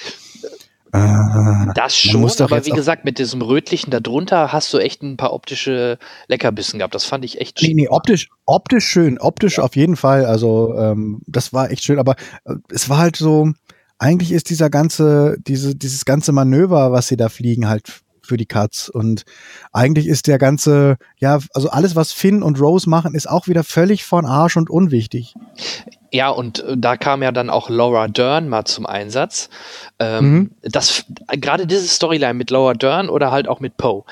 äh, 0.93 1.73
das 1.73 1.95
schon, 1.95 2.29
aber 2.39 2.65
wie 2.65 2.71
gesagt, 2.71 3.05
mit 3.05 3.17
diesem 3.17 3.41
Rötlichen 3.41 3.91
darunter 3.91 4.51
hast 4.51 4.73
du 4.73 4.77
echt 4.77 5.01
ein 5.01 5.15
paar 5.15 5.31
optische 5.31 5.97
Leckerbissen 6.27 6.79
gehabt. 6.79 6.93
Das 6.93 7.05
fand 7.05 7.23
ich 7.23 7.39
echt 7.39 7.59
schön. 7.59 7.69
Nee, 7.69 7.83
nee, 7.83 7.87
optisch, 7.87 8.29
optisch 8.45 8.85
schön, 8.85 9.17
optisch 9.17 9.57
ja. 9.57 9.63
auf 9.63 9.75
jeden 9.77 9.95
Fall. 9.95 10.25
Also 10.25 10.75
ähm, 10.77 11.21
das 11.27 11.53
war 11.53 11.71
echt 11.71 11.83
schön, 11.83 11.97
aber 11.97 12.15
äh, 12.43 12.55
es 12.69 12.89
war 12.89 12.97
halt 12.97 13.15
so, 13.15 13.53
eigentlich 13.99 14.33
ist 14.33 14.49
dieser 14.49 14.69
ganze, 14.69 15.37
diese, 15.47 15.75
dieses 15.75 16.03
ganze 16.03 16.33
Manöver, 16.33 16.91
was 16.91 17.07
sie 17.07 17.17
da 17.17 17.29
fliegen, 17.29 17.69
halt 17.69 18.01
für 18.31 18.37
die 18.37 18.45
Cuts. 18.45 18.87
Und 18.87 19.23
eigentlich 19.73 20.07
ist 20.07 20.27
der 20.27 20.37
ganze, 20.37 20.95
ja, 21.17 21.39
also 21.53 21.69
alles, 21.69 21.97
was 21.97 22.13
Finn 22.13 22.43
und 22.43 22.61
Rose 22.61 22.89
machen, 22.89 23.13
ist 23.13 23.29
auch 23.29 23.47
wieder 23.47 23.65
völlig 23.65 24.05
von 24.05 24.25
Arsch 24.25 24.55
und 24.55 24.69
unwichtig. 24.69 25.35
Ja, 26.13 26.29
und 26.29 26.59
äh, 26.59 26.75
da 26.77 26.97
kam 26.97 27.23
ja 27.23 27.31
dann 27.31 27.49
auch 27.49 27.69
Laura 27.69 28.07
Dern 28.07 28.49
mal 28.49 28.65
zum 28.65 28.85
Einsatz. 28.85 29.49
Ähm, 29.97 30.33
mhm. 30.33 30.51
Das 30.61 31.05
gerade 31.27 31.65
diese 31.65 31.87
Storyline 31.87 32.33
mit 32.33 32.49
Laura 32.49 32.73
Dern 32.73 33.09
oder 33.09 33.31
halt 33.31 33.47
auch 33.47 33.61
mit 33.61 33.77
Poe, 33.77 34.03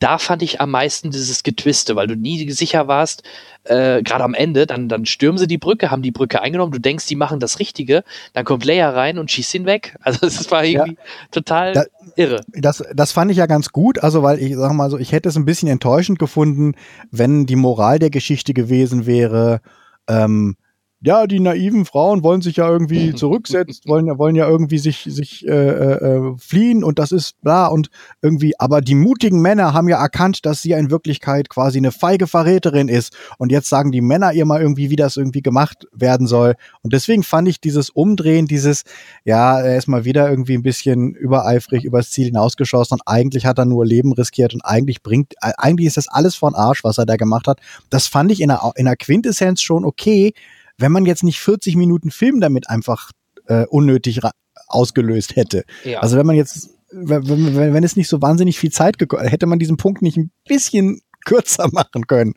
da 0.00 0.18
fand 0.18 0.42
ich 0.42 0.60
am 0.60 0.70
meisten 0.70 1.10
dieses 1.10 1.44
Getwiste, 1.44 1.96
weil 1.96 2.08
du 2.08 2.16
nie 2.16 2.50
sicher 2.50 2.88
warst, 2.88 3.22
äh, 3.64 4.02
gerade 4.02 4.24
am 4.24 4.34
Ende, 4.34 4.66
dann, 4.66 4.88
dann 4.88 5.06
stürmen 5.06 5.38
sie 5.38 5.46
die 5.46 5.56
Brücke, 5.56 5.90
haben 5.90 6.02
die 6.02 6.10
Brücke 6.10 6.42
eingenommen, 6.42 6.72
du 6.72 6.80
denkst, 6.80 7.06
die 7.06 7.16
machen 7.16 7.40
das 7.40 7.58
Richtige, 7.58 8.04
dann 8.32 8.44
kommt 8.44 8.64
Leia 8.64 8.90
rein 8.90 9.18
und 9.18 9.30
schießt 9.30 9.54
ihn 9.54 9.64
weg. 9.64 9.96
Also 10.02 10.26
es 10.26 10.50
war 10.50 10.64
irgendwie 10.64 10.96
ja. 10.98 11.04
total 11.30 11.72
da, 11.72 11.84
irre. 12.16 12.40
Das, 12.52 12.84
das 12.92 13.12
fand 13.12 13.30
ich 13.30 13.38
ja 13.38 13.46
ganz 13.46 13.70
gut, 13.70 13.98
also 14.00 14.22
weil 14.22 14.38
ich 14.40 14.54
sag 14.56 14.72
mal 14.72 14.90
so, 14.90 14.98
ich 14.98 15.12
hätte 15.12 15.28
es 15.28 15.36
ein 15.36 15.46
bisschen 15.46 15.68
enttäuschend 15.68 16.18
gefunden, 16.18 16.74
wenn 17.10 17.46
die 17.46 17.56
Moral 17.56 17.98
der 17.98 18.10
Geschichte 18.10 18.52
gewesen 18.52 19.06
wäre, 19.06 19.60
ähm, 20.08 20.56
ja, 21.04 21.26
die 21.26 21.40
naiven 21.40 21.84
Frauen 21.84 22.22
wollen 22.22 22.40
sich 22.40 22.56
ja 22.56 22.68
irgendwie 22.68 23.14
zurücksetzen, 23.14 23.82
wollen 23.86 24.06
ja, 24.06 24.18
wollen 24.18 24.36
ja 24.36 24.48
irgendwie 24.48 24.78
sich, 24.78 25.06
sich 25.08 25.46
äh, 25.46 25.50
äh, 25.50 26.34
fliehen 26.38 26.82
und 26.82 26.98
das 26.98 27.12
ist 27.12 27.40
bla 27.42 27.66
und 27.66 27.90
irgendwie, 28.22 28.58
aber 28.58 28.80
die 28.80 28.94
mutigen 28.94 29.40
Männer 29.42 29.74
haben 29.74 29.88
ja 29.88 30.00
erkannt, 30.00 30.46
dass 30.46 30.62
sie 30.62 30.72
in 30.72 30.90
Wirklichkeit 30.90 31.50
quasi 31.50 31.78
eine 31.78 31.92
feige 31.92 32.26
Verräterin 32.26 32.88
ist. 32.88 33.14
Und 33.38 33.52
jetzt 33.52 33.68
sagen 33.68 33.92
die 33.92 34.00
Männer 34.00 34.32
ihr 34.32 34.46
mal 34.46 34.60
irgendwie, 34.60 34.90
wie 34.90 34.96
das 34.96 35.16
irgendwie 35.16 35.42
gemacht 35.42 35.86
werden 35.92 36.26
soll. 36.26 36.54
Und 36.82 36.92
deswegen 36.94 37.22
fand 37.22 37.48
ich 37.48 37.60
dieses 37.60 37.90
Umdrehen, 37.90 38.46
dieses, 38.46 38.84
ja, 39.24 39.60
er 39.60 39.76
ist 39.76 39.88
mal 39.88 40.04
wieder 40.04 40.28
irgendwie 40.30 40.54
ein 40.54 40.62
bisschen 40.62 41.14
übereifrig 41.14 41.84
übers 41.84 42.10
Ziel 42.10 42.26
hinausgeschossen 42.26 42.94
und 42.94 43.02
eigentlich 43.06 43.44
hat 43.44 43.58
er 43.58 43.66
nur 43.66 43.84
Leben 43.84 44.12
riskiert 44.12 44.54
und 44.54 44.62
eigentlich 44.62 45.02
bringt, 45.02 45.34
äh, 45.42 45.52
eigentlich 45.58 45.88
ist 45.88 45.98
das 45.98 46.08
alles 46.08 46.34
von 46.34 46.54
Arsch, 46.54 46.82
was 46.82 46.98
er 46.98 47.06
da 47.06 47.16
gemacht 47.16 47.46
hat. 47.46 47.60
Das 47.90 48.06
fand 48.06 48.32
ich 48.32 48.40
in 48.40 48.48
der, 48.48 48.72
in 48.76 48.86
der 48.86 48.96
Quintessenz 48.96 49.60
schon 49.60 49.84
okay 49.84 50.32
wenn 50.78 50.92
man 50.92 51.06
jetzt 51.06 51.22
nicht 51.22 51.40
40 51.40 51.76
Minuten 51.76 52.10
Film 52.10 52.40
damit 52.40 52.68
einfach 52.68 53.10
äh, 53.46 53.66
unnötig 53.66 54.20
ausgelöst 54.68 55.36
hätte. 55.36 55.64
Ja. 55.84 56.00
Also 56.00 56.16
wenn 56.16 56.26
man 56.26 56.36
jetzt, 56.36 56.70
wenn, 56.90 57.28
wenn, 57.28 57.74
wenn 57.74 57.84
es 57.84 57.96
nicht 57.96 58.08
so 58.08 58.22
wahnsinnig 58.22 58.58
viel 58.58 58.72
Zeit 58.72 58.96
hätte 58.98 59.46
man 59.46 59.58
diesen 59.58 59.76
Punkt 59.76 60.02
nicht 60.02 60.16
ein 60.16 60.30
bisschen 60.46 61.00
kürzer 61.24 61.68
machen 61.72 62.06
können. 62.06 62.34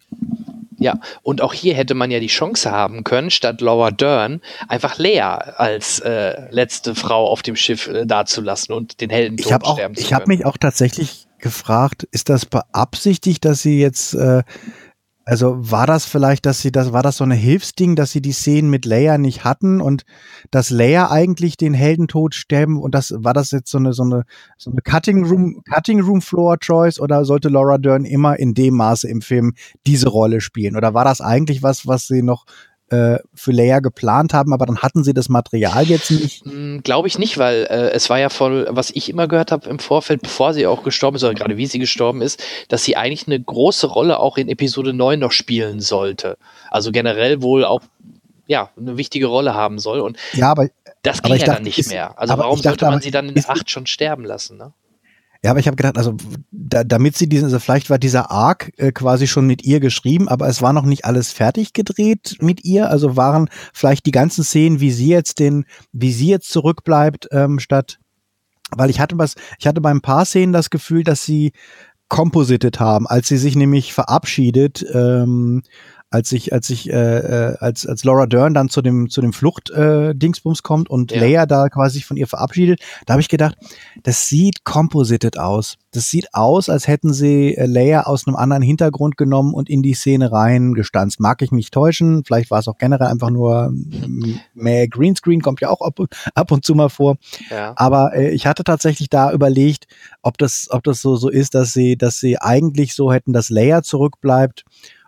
Ja, 0.79 0.99
und 1.23 1.41
auch 1.41 1.53
hier 1.53 1.73
hätte 1.73 1.95
man 1.95 2.11
ja 2.11 2.19
die 2.19 2.27
Chance 2.27 2.71
haben 2.71 3.03
können, 3.03 3.31
statt 3.31 3.61
Laura 3.61 3.89
Dern 3.89 4.41
einfach 4.67 4.99
Lea 4.99 5.21
als 5.21 5.99
äh, 5.99 6.51
letzte 6.51 6.93
Frau 6.93 7.27
auf 7.27 7.41
dem 7.41 7.55
Schiff 7.55 7.87
äh, 7.87 8.05
dazulassen 8.05 8.75
und 8.75 9.01
den 9.01 9.09
Helden 9.09 9.37
ich 9.39 9.51
hab 9.51 9.63
auch, 9.63 9.73
sterben 9.73 9.95
zu 9.95 10.01
Ich 10.01 10.13
habe 10.13 10.27
mich 10.27 10.45
auch 10.45 10.57
tatsächlich 10.57 11.27
gefragt, 11.39 12.07
ist 12.11 12.29
das 12.29 12.45
beabsichtigt, 12.45 13.43
dass 13.43 13.63
sie 13.63 13.79
jetzt 13.79 14.13
äh, 14.13 14.43
also 15.27 15.57
war 15.59 15.85
das 15.87 16.05
vielleicht, 16.05 16.45
dass 16.45 16.61
sie 16.61 16.71
das, 16.71 16.93
war 16.93 17.03
das 17.03 17.17
so 17.17 17.25
eine 17.25 17.35
Hilfsding, 17.35 17.97
dass 17.97 18.13
sie 18.13 18.21
die 18.21 18.31
Szenen 18.31 18.69
mit 18.69 18.85
Leia 18.85 19.17
nicht 19.17 19.43
hatten 19.43 19.81
und 19.81 20.05
dass 20.51 20.69
Leia 20.69 21.11
eigentlich 21.11 21.57
den 21.57 21.73
Heldentod 21.73 22.33
sterben 22.33 22.81
und 22.81 22.95
das, 22.95 23.13
war 23.13 23.33
das 23.33 23.51
jetzt 23.51 23.69
so 23.69 23.77
eine, 23.77 23.91
so 23.91 24.03
eine, 24.03 24.23
so 24.57 24.71
eine 24.71 24.79
Cutting 24.81 25.25
Room, 25.25 25.63
Cutting 25.69 25.99
Room 25.99 26.21
Floor 26.21 26.57
Choice 26.59 27.01
oder 27.01 27.25
sollte 27.25 27.49
Laura 27.49 27.77
Dern 27.77 28.05
immer 28.05 28.39
in 28.39 28.53
dem 28.53 28.75
Maße 28.75 29.09
im 29.09 29.19
Film 29.19 29.53
diese 29.85 30.07
Rolle 30.07 30.39
spielen? 30.39 30.77
Oder 30.77 30.93
war 30.93 31.03
das 31.03 31.19
eigentlich 31.19 31.61
was, 31.61 31.85
was 31.85 32.07
sie 32.07 32.23
noch 32.23 32.45
äh, 32.89 33.17
für 33.33 33.51
Leia 33.51 33.79
geplant 33.79 34.33
haben, 34.33 34.53
aber 34.53 34.65
dann 34.65 34.79
hatten 34.79 35.03
sie 35.03 35.13
das 35.13 35.29
Material 35.29 35.83
jetzt 35.85 36.09
nicht? 36.11 36.45
Hm, 36.45 36.81
Glaube 36.83 37.07
ich 37.07 37.19
nicht, 37.19 37.37
weil 37.37 37.67
äh, 37.69 37.91
es 37.91 38.09
war 38.09 38.19
ja 38.19 38.29
voll, 38.29 38.67
was 38.69 38.91
ich 38.91 39.09
immer 39.09 39.27
gehört 39.27 39.51
habe 39.51 39.69
im 39.69 39.79
Vorfeld, 39.79 40.21
bevor 40.21 40.53
sie 40.53 40.67
auch 40.67 40.83
gestorben 40.83 41.17
ist, 41.17 41.23
oder 41.23 41.33
gerade 41.33 41.57
wie 41.57 41.67
sie 41.67 41.79
gestorben 41.79 42.21
ist, 42.21 42.41
dass 42.69 42.83
sie 42.83 42.95
eigentlich 42.95 43.27
eine 43.27 43.39
große 43.39 43.87
Rolle 43.87 44.19
auch 44.19 44.37
in 44.37 44.47
Episode 44.47 44.93
9 44.93 45.19
noch 45.19 45.31
spielen 45.31 45.81
sollte. 45.81 46.37
Also 46.71 46.91
generell 46.91 47.41
wohl 47.41 47.65
auch 47.65 47.81
ja, 48.47 48.69
eine 48.77 48.97
wichtige 48.97 49.27
Rolle 49.27 49.53
haben 49.53 49.77
soll. 49.79 49.99
Und 49.99 50.17
ja, 50.33 50.51
aber, 50.51 50.69
das 51.03 51.21
ging 51.21 51.33
aber 51.33 51.39
ja 51.39 51.45
dachte, 51.45 51.57
dann 51.57 51.63
nicht 51.63 51.79
ist, 51.79 51.89
mehr. 51.89 52.17
Also 52.17 52.37
warum 52.37 52.61
dachte, 52.61 52.69
sollte 52.69 52.85
man 52.85 53.01
sie 53.01 53.11
dann 53.11 53.29
in 53.29 53.43
8 53.45 53.69
schon 53.69 53.85
sterben 53.85 54.23
lassen? 54.23 54.57
Ne? 54.57 54.71
Ja, 55.43 55.51
aber 55.51 55.59
ich 55.59 55.67
habe 55.67 55.77
gedacht, 55.77 55.97
also 55.97 56.15
da, 56.51 56.83
damit 56.83 57.17
sie 57.17 57.29
diesen, 57.29 57.45
also 57.45 57.59
vielleicht 57.59 57.89
war 57.89 57.97
dieser 57.97 58.31
Arc 58.31 58.71
äh, 58.77 58.91
quasi 58.91 59.27
schon 59.27 59.47
mit 59.47 59.63
ihr 59.63 59.79
geschrieben, 59.79 60.27
aber 60.27 60.47
es 60.47 60.61
war 60.61 60.73
noch 60.73 60.85
nicht 60.85 61.05
alles 61.05 61.31
fertig 61.31 61.73
gedreht 61.73 62.37
mit 62.41 62.65
ihr. 62.65 62.89
Also 62.89 63.15
waren 63.15 63.49
vielleicht 63.73 64.05
die 64.05 64.11
ganzen 64.11 64.43
Szenen, 64.43 64.79
wie 64.79 64.91
sie 64.91 65.09
jetzt 65.09 65.39
den, 65.39 65.65
wie 65.91 66.11
sie 66.11 66.27
jetzt 66.27 66.49
zurückbleibt, 66.49 67.27
ähm, 67.31 67.59
statt, 67.59 67.99
weil 68.71 68.89
ich 68.89 68.99
hatte 68.99 69.17
was, 69.17 69.35
ich 69.59 69.67
hatte 69.67 69.81
bei 69.81 69.91
ein 69.91 70.01
paar 70.01 70.25
Szenen 70.25 70.53
das 70.53 70.69
Gefühl, 70.69 71.03
dass 71.03 71.23
sie 71.23 71.53
composited 72.09 72.79
haben, 72.79 73.05
als 73.07 73.27
sie 73.27 73.37
sich 73.37 73.55
nämlich 73.55 73.93
verabschiedet, 73.93 74.85
ähm, 74.93 75.63
als 76.09 76.31
ich, 76.31 76.53
als 76.53 76.69
ich, 76.69 76.89
äh, 76.89 76.93
äh, 76.93 77.57
als, 77.59 77.85
als 77.85 78.03
Laura 78.05 78.27
Dern 78.27 78.53
dann 78.53 78.69
zu 78.69 78.81
dem, 78.81 79.09
zu 79.09 79.19
dem 79.19 79.33
Flucht-Dingsbums 79.33 80.59
äh, 80.59 80.63
kommt 80.63 80.89
und 80.89 81.11
ja. 81.11 81.19
Leia 81.19 81.45
da 81.45 81.67
quasi 81.67 82.01
von 82.01 82.15
ihr 82.15 82.27
verabschiedet, 82.27 82.79
da 83.05 83.13
habe 83.13 83.21
ich 83.21 83.27
gedacht, 83.27 83.57
das 84.03 84.29
sieht 84.29 84.63
composited 84.63 85.37
aus. 85.37 85.77
Das 85.91 86.09
sieht 86.09 86.33
aus, 86.33 86.69
als 86.69 86.87
hätten 86.87 87.13
sie 87.13 87.55
äh, 87.55 87.65
Leia 87.65 88.03
aus 88.03 88.25
einem 88.25 88.37
anderen 88.37 88.63
Hintergrund 88.63 89.17
genommen 89.17 89.53
und 89.53 89.69
in 89.69 89.81
die 89.81 89.95
Szene 89.95 90.31
reingestanzt. 90.31 91.19
Mag 91.19 91.41
ich 91.41 91.51
mich 91.51 91.71
täuschen? 91.71 92.23
Vielleicht 92.23 92.51
war 92.51 92.59
es 92.59 92.69
auch 92.69 92.77
generell 92.77 93.07
einfach 93.07 93.29
nur 93.29 93.73
mehr 94.53 94.87
Greenscreen, 94.87 95.41
kommt 95.41 95.59
ja 95.59 95.69
auch 95.69 95.81
ab, 95.81 95.99
ab 96.35 96.51
und 96.51 96.63
zu 96.63 96.73
mal 96.73 96.89
vor. 96.89 97.17
Ja. 97.49 97.73
Aber 97.75 98.13
äh, 98.15 98.29
ich 98.29 98.47
hatte 98.47 98.63
tatsächlich 98.63 99.09
da 99.09 99.33
überlegt, 99.33 99.87
ob 100.21 100.37
das, 100.37 100.67
ob 100.69 100.83
das 100.83 101.01
so, 101.01 101.17
so 101.17 101.27
ist, 101.27 101.53
dass 101.53 101.73
sie, 101.73 101.97
dass 101.97 102.19
sie 102.19 102.37
eigentlich 102.37 102.95
so 102.95 103.11
hätten, 103.11 103.33
dass 103.33 103.49
Leia 103.49 103.83
zurückbleibt 103.83 104.63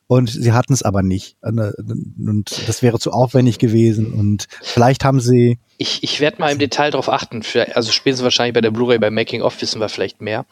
und 0.10 0.28
sie 0.28 0.54
hatten 0.54 0.74
es 0.74 0.82
aber 0.82 1.04
nicht. 1.04 1.38
Und 1.44 2.68
das 2.68 2.82
wäre 2.82 2.98
zu 2.98 3.12
aufwendig 3.12 3.60
gewesen. 3.60 4.12
Und 4.12 4.48
vielleicht 4.64 5.06
haben 5.06 5.20
sie. 5.20 5.60
Ich, 5.78 6.02
ich 6.02 6.20
werde 6.20 6.40
mal 6.40 6.52
im 6.52 6.58
Detail 6.58 6.90
darauf 6.90 7.10
achten. 7.10 7.44
Also 7.76 7.92
spätestens 7.92 8.24
wahrscheinlich 8.24 8.56
bei 8.56 8.62
der 8.62 8.72
Blu-ray, 8.72 8.98
bei 8.98 9.12
Making 9.12 9.44
of 9.44 9.62
wissen 9.62 9.80
wir 9.80 9.88
vielleicht 9.88 10.20
mehr. 10.20 10.48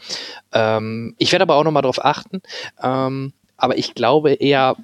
Ähm, 0.53 1.15
ich 1.17 1.31
werde 1.31 1.41
aber 1.41 1.55
auch 1.55 1.63
noch 1.63 1.71
mal 1.71 1.81
darauf 1.81 2.05
achten. 2.05 2.43
Ähm, 2.83 3.33
aber 3.57 3.79
ich 3.79 3.95
glaube 3.95 4.33
eher, 4.33 4.75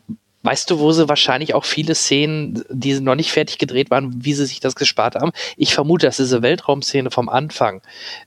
Weißt 0.44 0.70
du, 0.70 0.80
wo 0.80 0.92
sie 0.92 1.08
wahrscheinlich 1.08 1.54
auch 1.54 1.64
viele 1.64 1.96
Szenen, 1.96 2.64
die 2.70 3.00
noch 3.00 3.16
nicht 3.16 3.32
fertig 3.32 3.58
gedreht 3.58 3.90
waren, 3.90 4.26
wie 4.26 4.34
sie 4.34 4.46
sich 4.46 4.60
das 4.60 4.76
gespart 4.76 5.16
haben? 5.16 5.32
Ich 5.56 5.74
vermute, 5.74 6.06
dass 6.06 6.18
diese 6.18 6.42
Weltraumszene 6.42 7.12
vom 7.12 7.30
Anfang, 7.30 7.82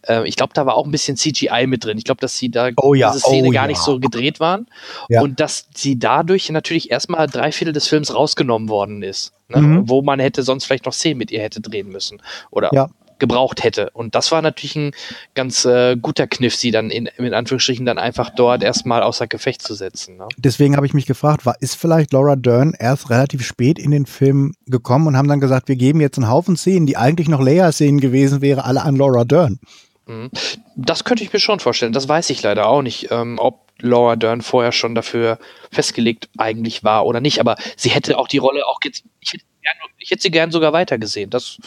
äh, 0.08 0.26
ich 0.26 0.36
glaube, 0.36 0.54
da 0.54 0.64
war 0.64 0.76
auch 0.76 0.86
ein 0.86 0.90
bisschen 0.90 1.18
CGI 1.18 1.66
mit 1.66 1.84
drin. 1.84 1.98
Ich 1.98 2.04
glaube, 2.04 2.20
dass 2.22 2.38
sie 2.38 2.50
da 2.50 2.70
oh 2.78 2.94
ja, 2.94 3.10
diese 3.12 3.20
Szene 3.20 3.48
oh 3.48 3.52
gar 3.52 3.64
ja. 3.64 3.68
nicht 3.68 3.80
so 3.80 4.00
gedreht 4.00 4.40
waren 4.40 4.66
Ja. 5.10 5.20
und 5.20 5.40
dass 5.40 5.68
sie 5.74 5.98
dadurch 5.98 6.48
natürlich 6.48 6.90
erstmal 6.90 7.26
drei 7.26 7.52
Viertel 7.52 7.74
des 7.74 7.86
Films 7.86 8.14
rausgenommen 8.14 8.70
worden 8.70 9.02
ist, 9.02 9.32
ne? 9.48 9.60
Mhm. 9.60 9.88
wo 9.88 10.00
man 10.00 10.18
hätte 10.18 10.42
sonst 10.42 10.64
vielleicht 10.64 10.86
noch 10.86 10.94
Szenen 10.94 11.18
mit 11.18 11.30
ihr 11.30 11.40
hätte 11.42 11.60
drehen 11.60 11.88
müssen 11.88 12.22
oder 12.50 12.70
Ja. 12.72 12.88
Gebraucht 13.18 13.64
hätte. 13.64 13.90
Und 13.90 14.14
das 14.14 14.30
war 14.32 14.42
natürlich 14.42 14.76
ein 14.76 14.92
ganz 15.34 15.64
äh, 15.64 15.96
guter 15.96 16.26
Kniff, 16.26 16.54
sie 16.54 16.70
dann 16.70 16.90
in, 16.90 17.06
in 17.18 17.34
Anführungsstrichen 17.34 17.86
dann 17.86 17.98
einfach 17.98 18.30
dort 18.30 18.62
erstmal 18.62 19.02
außer 19.02 19.26
Gefecht 19.26 19.62
zu 19.62 19.74
setzen. 19.74 20.16
Ne? 20.16 20.28
Deswegen 20.36 20.76
habe 20.76 20.86
ich 20.86 20.94
mich 20.94 21.06
gefragt, 21.06 21.46
war, 21.46 21.56
ist 21.60 21.76
vielleicht 21.76 22.12
Laura 22.12 22.36
Dern 22.36 22.74
erst 22.78 23.10
relativ 23.10 23.46
spät 23.46 23.78
in 23.78 23.90
den 23.90 24.06
Film 24.06 24.54
gekommen 24.66 25.06
und 25.06 25.16
haben 25.16 25.28
dann 25.28 25.40
gesagt, 25.40 25.68
wir 25.68 25.76
geben 25.76 26.00
jetzt 26.00 26.18
einen 26.18 26.28
Haufen 26.28 26.56
Szenen, 26.56 26.86
die 26.86 26.96
eigentlich 26.96 27.28
noch 27.28 27.40
Leia-Szenen 27.40 28.00
gewesen 28.00 28.40
wäre, 28.40 28.64
alle 28.64 28.82
an 28.82 28.96
Laura 28.96 29.24
Dern. 29.24 29.58
Mhm. 30.06 30.30
Das 30.76 31.04
könnte 31.04 31.24
ich 31.24 31.32
mir 31.32 31.40
schon 31.40 31.60
vorstellen. 31.60 31.92
Das 31.92 32.08
weiß 32.08 32.30
ich 32.30 32.42
leider 32.42 32.68
auch 32.68 32.82
nicht, 32.82 33.08
ähm, 33.10 33.38
ob 33.38 33.66
Laura 33.80 34.16
Dern 34.16 34.40
vorher 34.40 34.72
schon 34.72 34.94
dafür 34.94 35.38
festgelegt 35.70 36.28
eigentlich 36.38 36.84
war 36.84 37.06
oder 37.06 37.20
nicht. 37.20 37.40
Aber 37.40 37.56
sie 37.76 37.90
hätte 37.90 38.18
auch 38.18 38.28
die 38.28 38.38
Rolle 38.38 38.66
auch 38.66 38.78
jetzt. 38.84 39.04
Ich 39.20 39.32
hätte, 39.32 39.44
gern, 39.62 39.76
ich 39.98 40.10
hätte 40.10 40.22
sie 40.22 40.30
gern 40.30 40.50
sogar 40.50 40.72
weitergesehen. 40.72 41.30
Das 41.30 41.58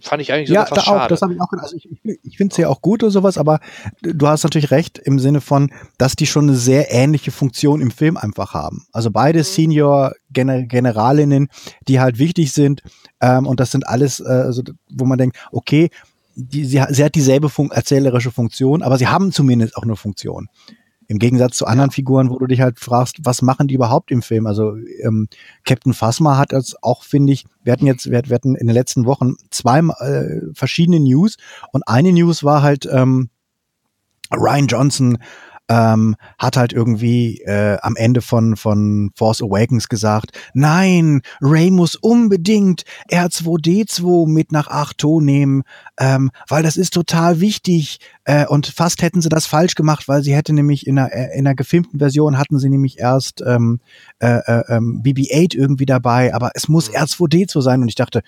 fand 0.00 0.22
ich 0.22 0.32
eigentlich 0.32 0.48
sogar 0.48 0.64
Ja, 0.64 0.68
da 0.68 0.74
fast 0.76 0.88
auch, 0.88 0.92
schade. 0.94 1.08
das 1.08 1.22
habe 1.22 1.34
ich 1.34 1.40
auch 1.40 1.48
gedacht. 1.48 1.64
Also 1.64 1.76
ich, 1.76 1.90
ich, 1.90 2.18
ich 2.22 2.36
finde 2.36 2.52
es 2.52 2.56
ja 2.56 2.68
auch 2.68 2.80
gut 2.80 3.02
oder 3.02 3.10
sowas, 3.10 3.38
aber 3.38 3.60
du 4.02 4.26
hast 4.26 4.44
natürlich 4.44 4.70
recht 4.70 4.98
im 4.98 5.18
Sinne 5.18 5.40
von, 5.40 5.70
dass 5.98 6.16
die 6.16 6.26
schon 6.26 6.48
eine 6.48 6.56
sehr 6.56 6.92
ähnliche 6.92 7.30
Funktion 7.30 7.80
im 7.80 7.90
Film 7.90 8.16
einfach 8.16 8.54
haben. 8.54 8.86
Also 8.92 9.10
beide 9.10 9.42
Senior 9.44 10.14
Gener 10.30 10.62
Generalinnen, 10.64 11.48
die 11.88 12.00
halt 12.00 12.18
wichtig 12.18 12.52
sind 12.52 12.82
ähm, 13.20 13.46
und 13.46 13.60
das 13.60 13.70
sind 13.70 13.86
alles, 13.86 14.20
äh, 14.20 14.24
also, 14.24 14.62
wo 14.90 15.04
man 15.04 15.18
denkt, 15.18 15.36
okay, 15.52 15.90
die, 16.34 16.64
sie, 16.64 16.82
sie 16.90 17.04
hat 17.04 17.14
dieselbe 17.14 17.48
Fun 17.48 17.70
erzählerische 17.70 18.30
Funktion, 18.30 18.82
aber 18.82 18.98
sie 18.98 19.06
haben 19.06 19.32
zumindest 19.32 19.76
auch 19.76 19.84
eine 19.84 19.96
Funktion. 19.96 20.48
Im 21.08 21.18
Gegensatz 21.18 21.56
zu 21.56 21.66
anderen 21.66 21.90
Figuren, 21.90 22.30
wo 22.30 22.38
du 22.38 22.46
dich 22.46 22.60
halt 22.60 22.80
fragst, 22.80 23.18
was 23.22 23.42
machen 23.42 23.68
die 23.68 23.74
überhaupt 23.74 24.10
im 24.10 24.22
Film? 24.22 24.46
Also 24.46 24.76
ähm, 25.02 25.28
Captain 25.64 25.94
Phasma 25.94 26.36
hat 26.36 26.52
jetzt 26.52 26.82
auch, 26.82 27.04
finde 27.04 27.32
ich, 27.32 27.44
wir 27.62 27.72
hatten 27.72 27.86
jetzt, 27.86 28.10
wir, 28.10 28.22
wir 28.26 28.34
hatten 28.34 28.54
in 28.54 28.66
den 28.66 28.74
letzten 28.74 29.06
Wochen 29.06 29.34
zwei 29.50 29.78
äh, 29.78 30.40
verschiedene 30.52 31.00
News 31.00 31.36
und 31.72 31.86
eine 31.86 32.12
News 32.12 32.42
war 32.42 32.62
halt 32.62 32.88
ähm, 32.90 33.30
Ryan 34.34 34.66
Johnson 34.66 35.18
ähm, 35.68 36.16
hat 36.38 36.56
halt 36.56 36.72
irgendwie 36.72 37.40
äh, 37.42 37.78
am 37.82 37.96
Ende 37.96 38.22
von 38.22 38.56
von 38.56 39.10
Force 39.16 39.42
Awakens 39.42 39.88
gesagt, 39.88 40.32
nein, 40.54 41.22
Ray 41.40 41.70
muss 41.70 41.96
unbedingt 41.96 42.84
R2D2 43.10 44.28
mit 44.28 44.52
nach 44.52 44.68
Arto 44.68 45.20
nehmen, 45.20 45.62
ähm, 45.98 46.30
weil 46.48 46.62
das 46.62 46.76
ist 46.76 46.94
total 46.94 47.40
wichtig. 47.40 47.98
Äh, 48.24 48.46
und 48.46 48.66
fast 48.66 49.02
hätten 49.02 49.20
sie 49.20 49.28
das 49.28 49.46
falsch 49.46 49.74
gemacht, 49.74 50.08
weil 50.08 50.22
sie 50.22 50.34
hätte 50.34 50.52
nämlich 50.52 50.86
in 50.86 50.98
einer, 50.98 51.12
äh, 51.12 51.38
in 51.38 51.46
einer 51.46 51.54
gefilmten 51.54 51.98
Version 51.98 52.38
hatten 52.38 52.58
sie 52.58 52.68
nämlich 52.68 52.98
erst 52.98 53.42
ähm, 53.46 53.80
äh, 54.18 54.38
äh, 54.38 54.62
ähm, 54.68 55.02
BB-8 55.04 55.56
irgendwie 55.56 55.86
dabei, 55.86 56.34
aber 56.34 56.50
es 56.54 56.68
muss 56.68 56.90
R2D2 56.90 57.60
sein. 57.62 57.82
Und 57.82 57.88
ich 57.88 57.94
dachte, 57.94 58.22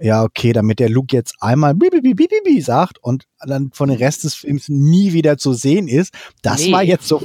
ja, 0.00 0.22
okay, 0.24 0.52
damit 0.52 0.78
der 0.78 0.88
Luke 0.88 1.14
jetzt 1.14 1.34
einmal 1.40 1.74
bibi, 1.74 2.60
sagt 2.60 2.98
und 3.02 3.24
dann 3.46 3.70
von 3.72 3.88
dem 3.88 3.98
Rest 3.98 4.24
des 4.24 4.34
Films 4.34 4.68
nie 4.68 5.12
wieder 5.12 5.36
zu 5.38 5.52
sehen 5.52 5.88
ist, 5.88 6.14
das 6.42 6.64
Nee. 6.64 6.72
war 6.72 6.82
jetzt 6.82 7.06
so. 7.06 7.22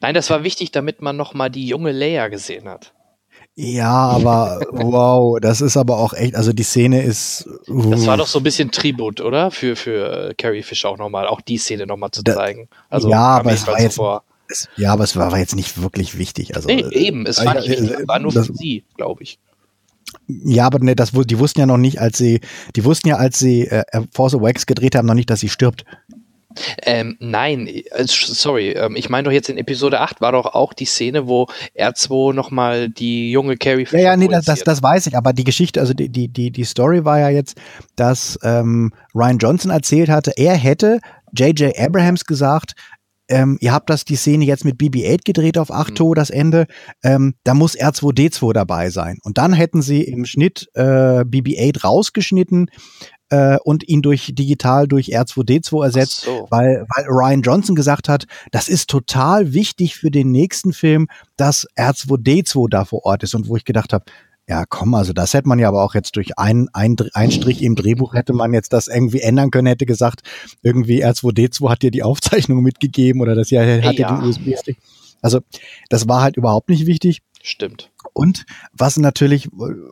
Nein, 0.00 0.14
das 0.14 0.30
war 0.30 0.44
wichtig, 0.44 0.70
damit 0.72 1.02
man 1.02 1.16
noch 1.16 1.34
mal 1.34 1.48
die 1.50 1.66
junge 1.66 1.92
Leia 1.92 2.28
gesehen 2.28 2.68
hat. 2.68 2.92
Ja, 3.54 3.90
aber 3.90 4.60
wow, 4.72 5.38
das 5.40 5.60
ist 5.60 5.76
aber 5.76 5.98
auch 5.98 6.14
echt, 6.14 6.34
also 6.36 6.52
die 6.52 6.62
Szene 6.62 7.02
ist. 7.02 7.46
Das 7.66 8.06
war 8.06 8.14
uh, 8.14 8.18
doch 8.18 8.26
so 8.26 8.38
ein 8.40 8.42
bisschen 8.44 8.70
Tribut, 8.70 9.20
oder? 9.20 9.50
Für, 9.50 9.76
für 9.76 10.30
äh, 10.30 10.34
Carrie 10.34 10.62
Fisher 10.62 10.88
auch 10.88 10.98
nochmal, 10.98 11.26
auch 11.26 11.40
die 11.40 11.58
Szene 11.58 11.86
nochmal 11.86 12.10
zu 12.12 12.22
zeigen. 12.22 12.68
Also 12.88 13.10
ja, 13.10 13.18
aber 13.20 13.52
es 13.52 13.66
war 13.66 13.80
jetzt, 13.80 13.96
vor. 13.96 14.22
es, 14.48 14.68
ja, 14.76 14.92
aber 14.92 15.04
es 15.04 15.16
war, 15.16 15.32
war 15.32 15.38
jetzt 15.38 15.54
nicht 15.56 15.82
wirklich 15.82 16.16
wichtig. 16.16 16.56
Also, 16.56 16.68
Nee, 16.68 16.84
eben, 16.92 17.26
es 17.26 17.44
war 17.44 17.56
äh, 17.56 17.60
nicht 17.60 17.68
wichtig, 17.70 17.90
äh, 17.90 18.08
war 18.08 18.18
nur 18.20 18.32
das- 18.32 18.46
für 18.46 18.54
sie, 18.54 18.84
glaube 18.96 19.22
ich. 19.22 19.38
Ja, 20.26 20.66
aber 20.66 20.78
ne, 20.80 20.94
das, 20.94 21.12
die 21.12 21.38
wussten 21.38 21.60
ja 21.60 21.66
noch 21.66 21.78
nicht, 21.78 22.00
als 22.00 22.18
sie, 22.18 22.40
die 22.76 22.84
wussten 22.84 23.08
ja, 23.08 23.16
als 23.16 23.38
sie 23.38 23.66
äh, 23.66 23.84
Force 24.12 24.34
Awakens 24.34 24.66
gedreht 24.66 24.94
haben, 24.94 25.06
noch 25.06 25.14
nicht, 25.14 25.30
dass 25.30 25.40
sie 25.40 25.48
stirbt. 25.48 25.84
Ähm, 26.82 27.16
nein, 27.18 27.66
äh, 27.66 27.82
sorry, 28.06 28.72
ähm, 28.72 28.96
ich 28.96 29.08
meine 29.08 29.24
doch 29.24 29.32
jetzt 29.32 29.48
in 29.48 29.58
Episode 29.58 30.00
8 30.00 30.20
war 30.20 30.32
doch 30.32 30.46
auch 30.46 30.72
die 30.72 30.84
Szene, 30.84 31.26
wo 31.26 31.46
R2 31.78 32.34
nochmal 32.34 32.88
die 32.88 33.30
junge 33.30 33.56
Carrie 33.56 33.86
Ja, 33.90 33.98
ja, 33.98 34.16
nee, 34.16 34.28
das, 34.28 34.44
das, 34.44 34.60
das 34.60 34.82
weiß 34.82 35.06
ich, 35.06 35.16
aber 35.16 35.32
die 35.32 35.44
Geschichte, 35.44 35.80
also 35.80 35.94
die, 35.94 36.08
die, 36.08 36.28
die, 36.28 36.50
die 36.50 36.64
Story 36.64 37.04
war 37.04 37.18
ja 37.18 37.30
jetzt, 37.30 37.56
dass 37.96 38.38
ähm, 38.42 38.92
Ryan 39.14 39.38
Johnson 39.38 39.70
erzählt 39.70 40.08
hatte, 40.08 40.32
er 40.36 40.54
hätte 40.54 41.00
J.J. 41.34 41.78
Abrahams 41.78 42.26
gesagt, 42.26 42.74
ähm, 43.32 43.56
ihr 43.62 43.72
habt 43.72 43.88
das 43.88 44.04
die 44.04 44.16
Szene 44.16 44.44
jetzt 44.44 44.66
mit 44.66 44.76
BB-8 44.76 45.24
gedreht 45.24 45.56
auf 45.56 45.72
Achto, 45.72 46.12
das 46.12 46.28
Ende, 46.28 46.66
ähm, 47.02 47.34
da 47.44 47.54
muss 47.54 47.74
R2D2 47.74 48.52
dabei 48.52 48.90
sein. 48.90 49.18
Und 49.22 49.38
dann 49.38 49.54
hätten 49.54 49.80
sie 49.80 50.02
im 50.02 50.26
Schnitt 50.26 50.68
äh, 50.74 51.24
BB-8 51.24 51.82
rausgeschnitten 51.82 52.70
äh, 53.30 53.56
und 53.64 53.88
ihn 53.88 54.02
durch 54.02 54.32
digital 54.34 54.86
durch 54.86 55.16
R2D2 55.16 55.82
ersetzt, 55.82 56.20
so. 56.20 56.46
weil, 56.50 56.84
weil 56.94 57.06
Ryan 57.06 57.40
Johnson 57.40 57.74
gesagt 57.74 58.10
hat, 58.10 58.26
das 58.50 58.68
ist 58.68 58.90
total 58.90 59.54
wichtig 59.54 59.96
für 59.96 60.10
den 60.10 60.30
nächsten 60.30 60.74
Film, 60.74 61.08
dass 61.38 61.66
R2D2 61.78 62.68
da 62.68 62.84
vor 62.84 63.06
Ort 63.06 63.22
ist. 63.22 63.34
Und 63.34 63.48
wo 63.48 63.56
ich 63.56 63.64
gedacht 63.64 63.94
habe, 63.94 64.04
ja, 64.48 64.64
komm, 64.68 64.94
also 64.94 65.12
das 65.12 65.34
hätte 65.34 65.48
man 65.48 65.58
ja 65.58 65.68
aber 65.68 65.84
auch 65.84 65.94
jetzt 65.94 66.16
durch 66.16 66.38
einen 66.38 66.68
ein, 66.72 66.96
ein 67.14 67.30
Strich 67.30 67.62
im 67.62 67.76
Drehbuch 67.76 68.14
hätte 68.14 68.32
man 68.32 68.52
jetzt 68.52 68.72
das 68.72 68.88
irgendwie 68.88 69.20
ändern 69.20 69.50
können, 69.50 69.66
hätte 69.68 69.86
gesagt, 69.86 70.22
irgendwie 70.62 71.04
R2D2 71.04 71.70
hat 71.70 71.82
dir 71.82 71.90
die 71.90 72.02
Aufzeichnung 72.02 72.62
mitgegeben 72.62 73.20
oder 73.20 73.34
das 73.34 73.50
ja 73.50 73.62
hat 73.82 73.98
dir 73.98 74.02
Ja. 74.02 74.16
den 74.20 74.28
USB-Stick. 74.28 74.78
Also 75.22 75.40
das 75.88 76.08
war 76.08 76.22
halt 76.22 76.36
überhaupt 76.36 76.68
nicht 76.68 76.86
wichtig. 76.86 77.20
Stimmt. 77.40 77.90
Und 78.12 78.44
was 78.72 78.96
natürlich, 78.96 79.48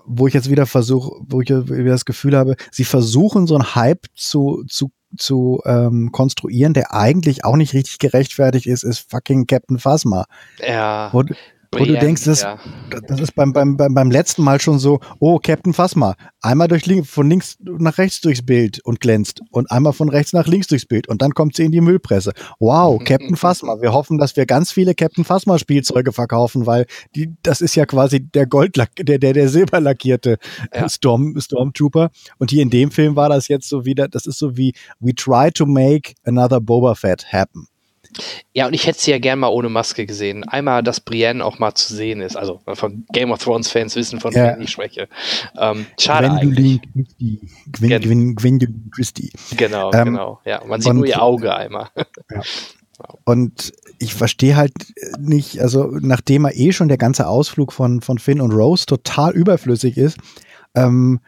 wo 0.06 0.26
ich 0.26 0.34
jetzt 0.34 0.50
wieder 0.50 0.66
versuche, 0.66 1.12
wo 1.28 1.40
ich 1.40 1.48
wieder 1.48 1.90
das 1.92 2.04
Gefühl 2.04 2.36
habe, 2.36 2.56
sie 2.70 2.84
versuchen 2.84 3.46
so 3.46 3.54
einen 3.54 3.74
Hype 3.74 4.06
zu, 4.14 4.64
zu, 4.68 4.90
zu 5.16 5.60
ähm, 5.64 6.10
konstruieren, 6.12 6.74
der 6.74 6.92
eigentlich 6.94 7.44
auch 7.44 7.56
nicht 7.56 7.72
richtig 7.74 7.98
gerechtfertigt 7.98 8.66
ist, 8.66 8.82
ist 8.84 9.08
fucking 9.10 9.46
Captain 9.46 9.78
Phasma. 9.78 10.26
Ja. 10.64 11.10
Du- 11.12 11.34
wo 11.72 11.84
du 11.84 11.98
denkst, 11.98 12.24
das, 12.24 12.42
ja. 12.42 12.58
das 13.06 13.20
ist 13.20 13.34
beim, 13.34 13.52
beim, 13.52 13.76
beim, 13.76 13.94
beim 13.94 14.10
letzten 14.10 14.42
Mal 14.42 14.60
schon 14.60 14.78
so, 14.78 14.98
oh, 15.20 15.38
Captain 15.38 15.72
Phasma, 15.72 16.16
einmal 16.40 16.66
durch 16.66 16.82
von 17.04 17.30
links 17.30 17.58
nach 17.60 17.98
rechts 17.98 18.20
durchs 18.20 18.44
Bild 18.44 18.80
und 18.84 19.00
glänzt 19.00 19.40
und 19.50 19.70
einmal 19.70 19.92
von 19.92 20.08
rechts 20.08 20.32
nach 20.32 20.48
links 20.48 20.66
durchs 20.66 20.86
Bild 20.86 21.08
und 21.08 21.22
dann 21.22 21.32
kommt 21.32 21.54
sie 21.54 21.64
in 21.64 21.70
die 21.70 21.80
Müllpresse. 21.80 22.32
Wow, 22.58 23.00
Captain 23.04 23.36
Phasma. 23.36 23.80
Wir 23.80 23.92
hoffen, 23.92 24.18
dass 24.18 24.34
wir 24.36 24.46
ganz 24.46 24.72
viele 24.72 24.94
Captain 24.94 25.24
Phasma 25.24 25.58
Spielzeuge 25.58 26.12
verkaufen, 26.12 26.66
weil 26.66 26.86
die, 27.14 27.34
das 27.42 27.60
ist 27.60 27.76
ja 27.76 27.86
quasi 27.86 28.20
der 28.20 28.46
Goldlack, 28.46 28.90
der, 28.96 29.18
der, 29.18 29.32
der 29.32 29.48
silberlackierte 29.48 30.38
Ja. 30.74 30.88
Storm, 30.88 31.40
Stormtrooper. 31.40 32.10
Und 32.38 32.50
hier 32.50 32.62
in 32.62 32.70
dem 32.70 32.90
Film 32.90 33.14
war 33.14 33.28
das 33.28 33.48
jetzt 33.48 33.68
so 33.68 33.84
wieder, 33.84 34.08
das 34.08 34.26
ist 34.26 34.38
so 34.38 34.56
wie, 34.56 34.74
we 34.98 35.14
try 35.14 35.50
to 35.52 35.66
make 35.66 36.14
another 36.24 36.60
Boba 36.60 36.94
Fett 36.94 37.32
happen. 37.32 37.68
Ja, 38.52 38.66
und 38.66 38.74
ich 38.74 38.86
hätte 38.86 39.00
sie 39.00 39.10
ja 39.12 39.18
gern 39.18 39.38
mal 39.38 39.48
ohne 39.48 39.68
Maske 39.68 40.06
gesehen. 40.06 40.44
Einmal, 40.44 40.82
dass 40.82 41.00
Brienne 41.00 41.44
auch 41.44 41.58
mal 41.58 41.74
zu 41.74 41.94
sehen 41.94 42.20
ist. 42.20 42.36
Also 42.36 42.60
von 42.74 43.04
Game 43.12 43.30
of 43.30 43.42
Thrones 43.42 43.70
Fans 43.70 43.94
wissen, 43.96 44.20
von 44.20 44.32
Ja. 44.32 44.54
wem 44.54 44.62
ich 44.62 44.70
spreche. 44.70 45.08
Ähm, 45.58 45.86
schade 45.98 46.30
eigentlich. 46.30 46.80
Gwendolyn 46.82 47.04
Christie. 47.06 47.40
Gwen, 47.72 48.00
Gwen, 48.02 48.34
Gwendolyn 48.36 48.90
Christie. 48.94 49.32
Genau, 49.56 49.92
Ähm, 49.92 50.04
genau. 50.06 50.40
Ja, 50.44 50.62
man 50.66 50.80
sieht 50.80 50.90
und- 50.90 50.96
nur 50.98 51.06
ihr 51.06 51.22
Auge 51.22 51.54
einmal. 51.54 51.88
Und 53.24 53.72
ich 53.98 54.12
verstehe 54.14 54.56
halt 54.56 54.72
nicht, 55.18 55.60
also 55.60 55.86
nachdem 56.00 56.44
er 56.44 56.54
eh 56.54 56.70
schon 56.72 56.88
der 56.88 56.98
ganze 56.98 57.26
Ausflug 57.28 57.72
von, 57.72 58.02
von 58.02 58.18
Finn 58.18 58.42
und 58.42 58.52
Rose 58.52 58.84
total 58.84 59.32
überflüssig 59.32 59.96
ist, 59.96 60.18
ähm, 60.74 61.20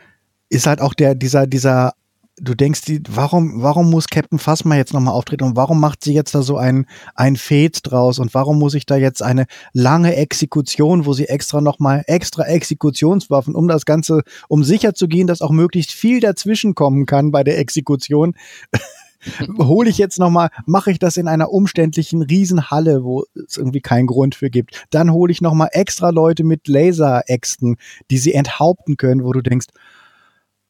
ist 0.50 0.66
halt 0.66 0.82
auch 0.82 0.92
der, 0.92 1.14
dieser, 1.14 1.46
dieser, 1.46 1.94
du 2.36 2.54
denkst, 2.54 2.82
die, 2.82 3.02
warum, 3.08 3.62
warum 3.62 3.90
muss 3.90 4.08
Captain 4.08 4.38
Phasma 4.38 4.76
jetzt 4.76 4.94
nochmal 4.94 5.14
auftreten 5.14 5.44
und 5.44 5.56
warum 5.56 5.80
macht 5.80 6.02
sie 6.02 6.14
jetzt 6.14 6.34
da 6.34 6.42
so 6.42 6.56
ein, 6.56 6.86
ein 7.14 7.36
Fez 7.36 7.82
draus 7.82 8.18
und 8.18 8.32
warum 8.34 8.58
muss 8.58 8.74
ich 8.74 8.86
da 8.86 8.96
jetzt 8.96 9.22
eine 9.22 9.46
lange 9.72 10.16
Exekution, 10.16 11.04
wo 11.04 11.12
sie 11.12 11.28
extra 11.28 11.60
nochmal 11.60 12.04
extra 12.06 12.44
Exekutionswaffen, 12.44 13.54
um 13.54 13.68
das 13.68 13.84
Ganze, 13.84 14.22
um 14.48 14.64
sicher 14.64 14.94
zu 14.94 15.08
gehen, 15.08 15.26
dass 15.26 15.42
auch 15.42 15.50
möglichst 15.50 15.92
viel 15.92 16.20
dazwischen 16.20 16.74
kommen 16.74 17.06
kann 17.06 17.30
bei 17.30 17.44
der 17.44 17.58
Exekution, 17.58 18.34
hole 19.58 19.88
ich 19.88 19.98
jetzt 19.98 20.18
noch 20.18 20.30
mal, 20.30 20.48
mache 20.66 20.90
ich 20.90 20.98
das 20.98 21.16
in 21.16 21.28
einer 21.28 21.50
umständlichen 21.50 22.22
Riesenhalle, 22.22 23.04
wo 23.04 23.24
es 23.46 23.56
irgendwie 23.56 23.80
keinen 23.80 24.06
Grund 24.06 24.34
für 24.34 24.50
gibt. 24.50 24.86
Dann 24.90 25.12
hole 25.12 25.30
ich 25.30 25.42
noch 25.42 25.54
mal 25.54 25.68
extra 25.72 26.10
Leute 26.10 26.44
mit 26.44 26.66
Laseräxten, 26.66 27.76
die 28.10 28.18
sie 28.18 28.34
enthaupten 28.34 28.96
können, 28.96 29.22
wo 29.22 29.32
du 29.32 29.42
denkst, 29.42 29.66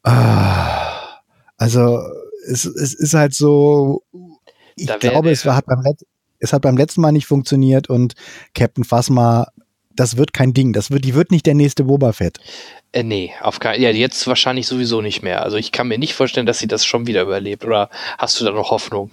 ah, 0.02 0.91
also 1.62 2.00
es, 2.44 2.64
es 2.64 2.92
ist 2.92 3.14
halt 3.14 3.34
so, 3.34 4.02
ich 4.74 4.86
Da 4.86 4.96
glaube, 4.96 5.30
es 5.30 5.46
war, 5.46 5.54
hat 5.54 5.66
beim 5.66 5.80
Let 5.82 6.00
es 6.40 6.52
hat 6.52 6.62
beim 6.62 6.76
letzten 6.76 7.02
Mal 7.02 7.12
nicht 7.12 7.26
funktioniert 7.26 7.88
und 7.88 8.14
Captain 8.52 8.82
Phasma, 8.82 9.46
das 9.94 10.16
wird 10.16 10.32
kein 10.32 10.52
Ding. 10.54 10.72
Das 10.72 10.90
wird, 10.90 11.04
die 11.04 11.14
wird 11.14 11.30
nicht 11.30 11.46
der 11.46 11.54
nächste 11.54 11.84
Boba 11.84 12.12
Fett. 12.12 12.40
Äh, 12.90 13.04
nee, 13.04 13.30
auf 13.40 13.60
keinen 13.60 13.80
Ja, 13.80 13.90
jetzt 13.90 14.26
wahrscheinlich 14.26 14.66
sowieso 14.66 15.02
nicht 15.02 15.22
mehr. 15.22 15.44
Also 15.44 15.56
ich 15.56 15.70
kann 15.70 15.86
mir 15.86 15.98
nicht 15.98 16.14
vorstellen, 16.14 16.46
dass 16.46 16.58
sie 16.58 16.66
das 16.66 16.84
schon 16.84 17.06
wieder 17.06 17.22
überlebt. 17.22 17.64
Oder 17.64 17.90
hast 18.18 18.40
du 18.40 18.44
da 18.44 18.50
noch 18.50 18.72
Hoffnung? 18.72 19.10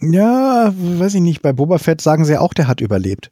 Ja, 0.00 0.72
weiß 0.74 1.14
ich 1.14 1.20
nicht. 1.20 1.42
Bei 1.42 1.52
Boba 1.52 1.78
Fett 1.78 2.00
sagen 2.00 2.24
sie 2.24 2.32
ja 2.32 2.40
auch, 2.40 2.54
der 2.54 2.68
hat 2.68 2.80
überlebt. 2.80 3.30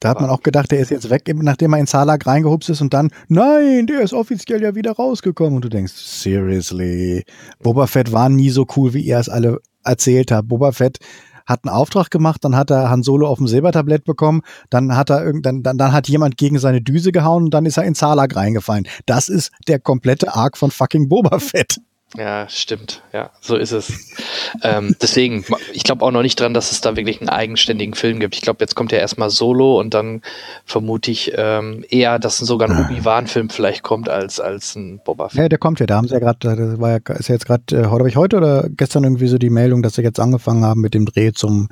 Da 0.00 0.10
hat 0.10 0.20
man 0.20 0.30
auch 0.30 0.42
gedacht, 0.42 0.70
der 0.70 0.78
ist 0.78 0.90
jetzt 0.90 1.10
weg, 1.10 1.22
nachdem 1.34 1.72
er 1.72 1.80
in 1.80 1.86
Salak 1.86 2.26
reingehupst 2.26 2.70
ist 2.70 2.80
und 2.80 2.94
dann, 2.94 3.10
nein, 3.26 3.86
der 3.88 4.00
ist 4.00 4.12
offiziell 4.12 4.62
ja 4.62 4.76
wieder 4.76 4.92
rausgekommen. 4.92 5.56
Und 5.56 5.64
du 5.64 5.68
denkst, 5.68 5.92
seriously, 5.92 7.24
Boba 7.60 7.88
Fett 7.88 8.12
war 8.12 8.28
nie 8.28 8.50
so 8.50 8.64
cool, 8.76 8.94
wie 8.94 9.02
ihr 9.02 9.18
es 9.18 9.28
alle 9.28 9.58
erzählt 9.82 10.30
habt. 10.30 10.48
Boba 10.48 10.70
Fett 10.70 10.98
hat 11.46 11.64
einen 11.64 11.74
Auftrag 11.74 12.10
gemacht, 12.10 12.44
dann 12.44 12.54
hat 12.54 12.70
er 12.70 12.90
Han 12.90 13.02
Solo 13.02 13.26
auf 13.26 13.38
dem 13.38 13.48
Silbertablett 13.48 14.04
bekommen, 14.04 14.42
dann 14.70 14.94
hat 14.94 15.10
er 15.10 15.24
irgend, 15.24 15.46
dann, 15.46 15.62
dann, 15.62 15.78
dann 15.78 15.92
hat 15.92 16.06
jemand 16.06 16.36
gegen 16.36 16.58
seine 16.58 16.82
Düse 16.82 17.10
gehauen 17.10 17.44
und 17.44 17.54
dann 17.54 17.66
ist 17.66 17.78
er 17.78 17.84
in 17.84 17.94
Salak 17.94 18.36
reingefallen. 18.36 18.86
Das 19.06 19.28
ist 19.28 19.50
der 19.66 19.80
komplette 19.80 20.34
Arc 20.34 20.58
von 20.58 20.70
fucking 20.70 21.08
Boba 21.08 21.38
Fett. 21.38 21.78
Ja, 22.16 22.48
stimmt. 22.48 23.02
Ja, 23.12 23.30
so 23.40 23.56
ist 23.56 23.72
es. 23.72 24.14
ähm, 24.62 24.96
deswegen, 25.02 25.44
ich 25.74 25.82
glaube 25.82 26.04
auch 26.04 26.10
noch 26.10 26.22
nicht 26.22 26.40
dran, 26.40 26.54
dass 26.54 26.72
es 26.72 26.80
da 26.80 26.96
wirklich 26.96 27.20
einen 27.20 27.28
eigenständigen 27.28 27.94
Film 27.94 28.18
gibt. 28.18 28.34
Ich 28.34 28.40
glaube, 28.40 28.58
jetzt 28.60 28.74
kommt 28.74 28.92
ja 28.92 28.98
erstmal 28.98 29.28
Solo 29.28 29.78
und 29.78 29.92
dann 29.92 30.22
vermute 30.64 31.10
ich 31.10 31.32
ähm, 31.36 31.84
eher, 31.90 32.18
dass 32.18 32.38
sogar 32.38 32.70
ein 32.70 32.86
Obi-Wan-Film 32.86 33.50
vielleicht 33.50 33.82
kommt 33.82 34.08
als, 34.08 34.40
als 34.40 34.74
ein 34.74 35.00
Boba 35.04 35.28
Fett. 35.28 35.38
Ja, 35.38 35.48
der 35.50 35.58
kommt 35.58 35.80
ja. 35.80 35.86
Da 35.86 35.96
haben 35.96 36.08
sie 36.08 36.14
ja 36.14 36.20
gerade, 36.20 36.38
das 36.40 36.80
war 36.80 36.90
ja, 36.90 37.14
ist 37.18 37.28
ja 37.28 37.34
jetzt 37.34 37.46
gerade, 37.46 37.62
äh, 37.72 37.84
heute 37.86 38.00
habe 38.00 38.08
ich 38.08 38.16
heute 38.16 38.38
oder 38.38 38.68
gestern 38.70 39.04
irgendwie 39.04 39.28
so 39.28 39.36
die 39.36 39.50
Meldung, 39.50 39.82
dass 39.82 39.94
sie 39.94 40.02
jetzt 40.02 40.18
angefangen 40.18 40.64
haben 40.64 40.80
mit 40.80 40.94
dem 40.94 41.04
Dreh 41.04 41.32
zum 41.32 41.68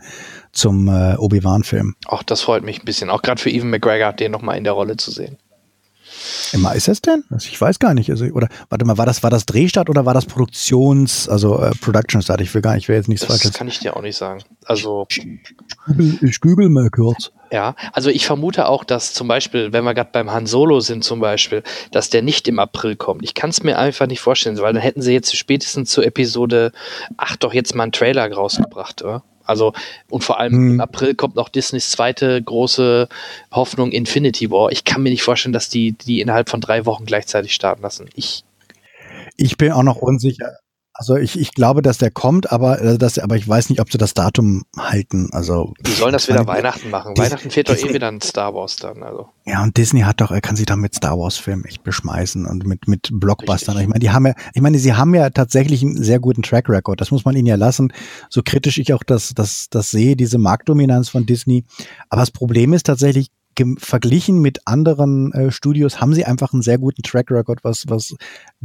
zum 0.53 0.89
äh, 0.89 1.17
Obi-Wan-Film. 1.17 1.95
Auch 2.07 2.23
das 2.23 2.43
freut 2.43 2.63
mich 2.63 2.81
ein 2.81 2.85
bisschen. 2.85 3.11
Auch 3.11 3.23
gerade 3.23 3.41
für 3.41 3.51
Evan 3.51 3.71
McGregor, 3.71 4.13
den 4.13 4.33
nochmal 4.33 4.57
in 4.59 4.65
der 4.65 4.73
Rolle 4.73 4.97
zu 4.97 5.11
sehen. 5.11 5.37
Immer 6.53 6.75
ist 6.75 6.89
es 6.89 7.01
denn? 7.03 7.25
Also 7.31 7.49
ich 7.51 7.61
weiß 7.61 7.79
gar 7.79 7.95
nicht. 7.95 8.11
Also, 8.11 8.25
oder 8.27 8.49
warte 8.69 8.85
mal, 8.85 8.99
war 8.99 9.07
das 9.07 9.23
war 9.23 9.31
das 9.31 9.47
Drehstart 9.47 9.91
oder 9.91 10.05
war 10.07 10.15
das 10.15 10.27
Produktions, 10.27 11.29
also 11.29 11.61
äh, 11.61 11.71
Production 11.81 12.23
Start? 12.23 12.41
Ich 12.41 12.55
will 12.55 12.63
gar 12.63 12.75
nicht, 12.75 12.85
ich 12.85 12.89
will 12.89 12.97
jetzt 12.97 13.09
nichts 13.09 13.27
Das 13.27 13.37
Falsches. 13.37 13.53
kann 13.57 13.69
ich 13.69 13.79
dir 13.79 13.97
auch 13.97 14.03
nicht 14.03 14.17
sagen. 14.17 14.43
Also 14.65 15.07
Google, 15.87 16.19
ich 16.23 16.41
google 16.41 16.69
mal 16.69 16.91
kurz. 16.91 17.31
Ja, 17.53 17.77
also 17.93 18.11
ich 18.11 18.27
vermute 18.27 18.67
auch, 18.69 18.83
dass 18.83 19.15
zum 19.15 19.29
Beispiel, 19.29 19.73
wenn 19.73 19.85
wir 19.85 19.95
gerade 19.95 20.11
beim 20.13 20.33
Han 20.33 20.47
Solo 20.47 20.81
sind 20.81 21.05
zum 21.05 21.21
Beispiel, 21.21 21.63
dass 21.93 22.11
der 22.11 22.23
nicht 22.23 22.49
im 22.49 22.59
April 22.59 22.97
kommt. 22.97 23.23
Ich 23.23 23.35
kann 23.35 23.51
es 23.51 23.63
mir 23.63 23.79
einfach 23.79 24.09
nicht 24.09 24.21
vorstellen, 24.21 24.59
weil 24.59 24.73
dann 24.73 24.83
hätten 24.83 25.01
sie 25.01 25.13
jetzt 25.13 25.37
spätestens 25.37 25.91
zur 25.91 26.05
Episode 26.05 26.73
8 27.19 27.45
doch 27.45 27.55
jetzt 27.55 27.75
mal 27.77 27.85
einen 27.85 27.93
Trailer 27.93 28.31
rausgebracht, 28.33 29.03
oder? 29.03 29.23
Also, 29.47 29.73
und 30.11 30.25
vor 30.25 30.39
allem 30.41 30.53
Hm. 30.55 30.71
im 30.75 30.81
April 30.81 31.15
kommt 31.15 31.37
noch 31.37 31.49
Disneys 31.49 31.91
zweite 31.91 32.43
große 32.43 33.09
Hoffnung 33.53 33.93
Infinity 33.93 34.51
War. 34.51 34.71
Ich 34.73 34.85
kann 34.85 35.03
mir 35.03 35.11
nicht 35.11 35.23
vorstellen, 35.23 35.53
dass 35.53 35.69
die 35.69 35.93
die 35.93 36.21
innerhalb 36.21 36.49
von 36.49 36.61
drei 36.61 36.87
Wochen 36.87 37.05
gleichzeitig 37.07 37.55
starten 37.55 37.83
lassen. 37.83 38.09
Ich, 38.15 38.45
Ich 39.37 39.57
bin 39.57 39.73
auch 39.73 39.83
noch 39.83 39.97
unsicher. 39.97 40.59
Also 40.99 41.17
ich, 41.17 41.39
ich 41.39 41.53
glaube, 41.53 41.83
dass 41.83 41.99
der 41.99 42.11
kommt, 42.11 42.51
aber 42.51 42.97
dass, 42.97 43.19
aber 43.19 43.37
ich 43.37 43.47
weiß 43.47 43.69
nicht, 43.69 43.81
ob 43.81 43.93
sie 43.93 43.99
das 43.99 44.15
Datum 44.15 44.65
halten. 44.79 45.29
Also 45.33 45.75
die 45.87 45.91
sollen 45.91 46.15
das 46.15 46.27
wieder 46.29 46.47
Weihnachten 46.47 46.89
machen. 46.91 47.15
Dis- 47.15 47.27
Weihnachten 47.27 47.51
fehlt 47.51 47.69
doch 47.69 47.75
eh 47.75 47.77
Disney- 47.77 47.95
wieder 47.95 48.09
ein 48.09 48.21
Star 48.23 48.55
Wars 48.55 48.77
dann, 48.77 49.03
also. 49.03 49.29
Ja, 49.45 49.63
und 49.63 49.77
Disney 49.77 50.01
hat 50.01 50.21
doch, 50.21 50.31
er 50.31 50.41
kann 50.41 50.57
sich 50.57 50.67
da 50.67 50.75
mit 50.75 50.95
Star 50.95 51.19
Wars 51.19 51.37
Filmen 51.37 51.65
echt 51.67 51.85
beschmeißen 51.85 52.47
und 52.47 52.67
mit, 52.67 52.89
mit 52.89 53.11
Blockbustern. 53.13 53.77
Richtig. 53.77 53.83
Ich 53.83 53.89
meine, 53.91 54.01
die 54.01 54.11
haben 54.11 54.27
ja, 54.27 54.35
ich 54.55 54.63
meine, 54.63 54.79
sie 54.79 54.95
haben 54.95 55.15
ja 55.15 55.31
tatsächlich 55.31 55.83
einen 55.83 56.03
sehr 56.03 56.19
guten 56.19 56.43
Track 56.43 56.69
Record. 56.69 57.01
Das 57.01 57.11
muss 57.11 57.25
man 57.25 57.37
ihnen 57.37 57.47
ja 57.47 57.57
lassen. 57.57 57.93
So 58.31 58.43
kritisch 58.43 58.79
ich 58.79 58.93
auch 58.95 59.03
das, 59.05 59.35
das, 59.35 59.67
das 59.71 59.91
sehe, 59.91 60.17
diese 60.17 60.39
Marktdominanz 60.39 61.11
von 61.11 61.27
Disney. 61.27 61.65
Aber 62.09 62.23
das 62.23 62.31
Problem 62.31 62.73
ist 62.73 62.87
tatsächlich, 62.87 63.29
verglichen 63.79 64.41
mit 64.41 64.61
anderen 64.67 65.33
äh, 65.33 65.51
Studios 65.51 66.01
haben 66.01 66.15
sie 66.15 66.25
einfach 66.25 66.53
einen 66.53 66.63
sehr 66.63 66.79
guten 66.79 67.03
Track 67.03 67.31
Record, 67.31 67.61
was, 67.63 67.85
was 67.89 68.15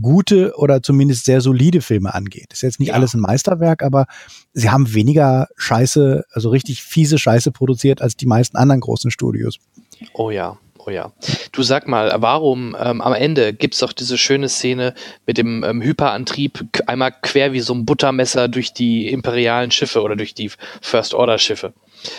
gute 0.02 0.54
oder 0.58 0.82
zumindest 0.84 1.26
sehr 1.26 1.42
solide 1.42 1.82
Filme 1.82 2.14
angeht. 2.14 2.48
Ist 2.52 2.62
jetzt 2.62 2.80
nicht 2.80 2.90
Ja. 2.90 2.96
alles 2.96 3.14
ein 3.14 3.22
Meisterwerk, 3.22 3.84
aber 3.84 4.06
sie 4.54 4.70
haben 4.70 4.94
weniger 4.94 5.48
Scheiße, 5.58 6.26
also 6.32 6.50
richtig 6.50 6.84
fiese 6.84 7.18
Scheiße 7.18 7.52
produziert 7.52 8.02
als 8.02 8.16
die 8.18 8.26
meisten 8.26 8.58
anderen 8.58 8.82
großen 8.82 9.12
Studios. 9.12 9.58
Oh 10.14 10.32
ja, 10.32 10.58
oh 10.78 10.90
ja. 10.90 11.12
Du 11.52 11.64
sag 11.64 11.88
mal, 11.88 12.12
warum 12.18 12.76
ähm, 12.80 13.02
am 13.02 13.14
Ende 13.14 13.54
gibt's 13.54 13.80
doch 13.80 13.94
diese 13.94 14.18
schöne 14.18 14.50
Szene 14.50 14.94
mit 15.26 15.38
dem 15.38 15.64
ähm, 15.64 15.82
Hyperantrieb 15.82 16.66
einmal 16.88 17.14
quer 17.22 17.54
wie 17.54 17.60
so 17.60 17.74
ein 17.74 17.86
Buttermesser 17.86 18.48
durch 18.48 18.74
die 18.74 19.10
imperialen 19.10 19.72
Schiffe 19.72 20.02
oder 20.02 20.16
durch 20.16 20.34
die 20.34 20.52
First 20.82 21.14
Order 21.14 21.38
Schiffe. 21.38 21.74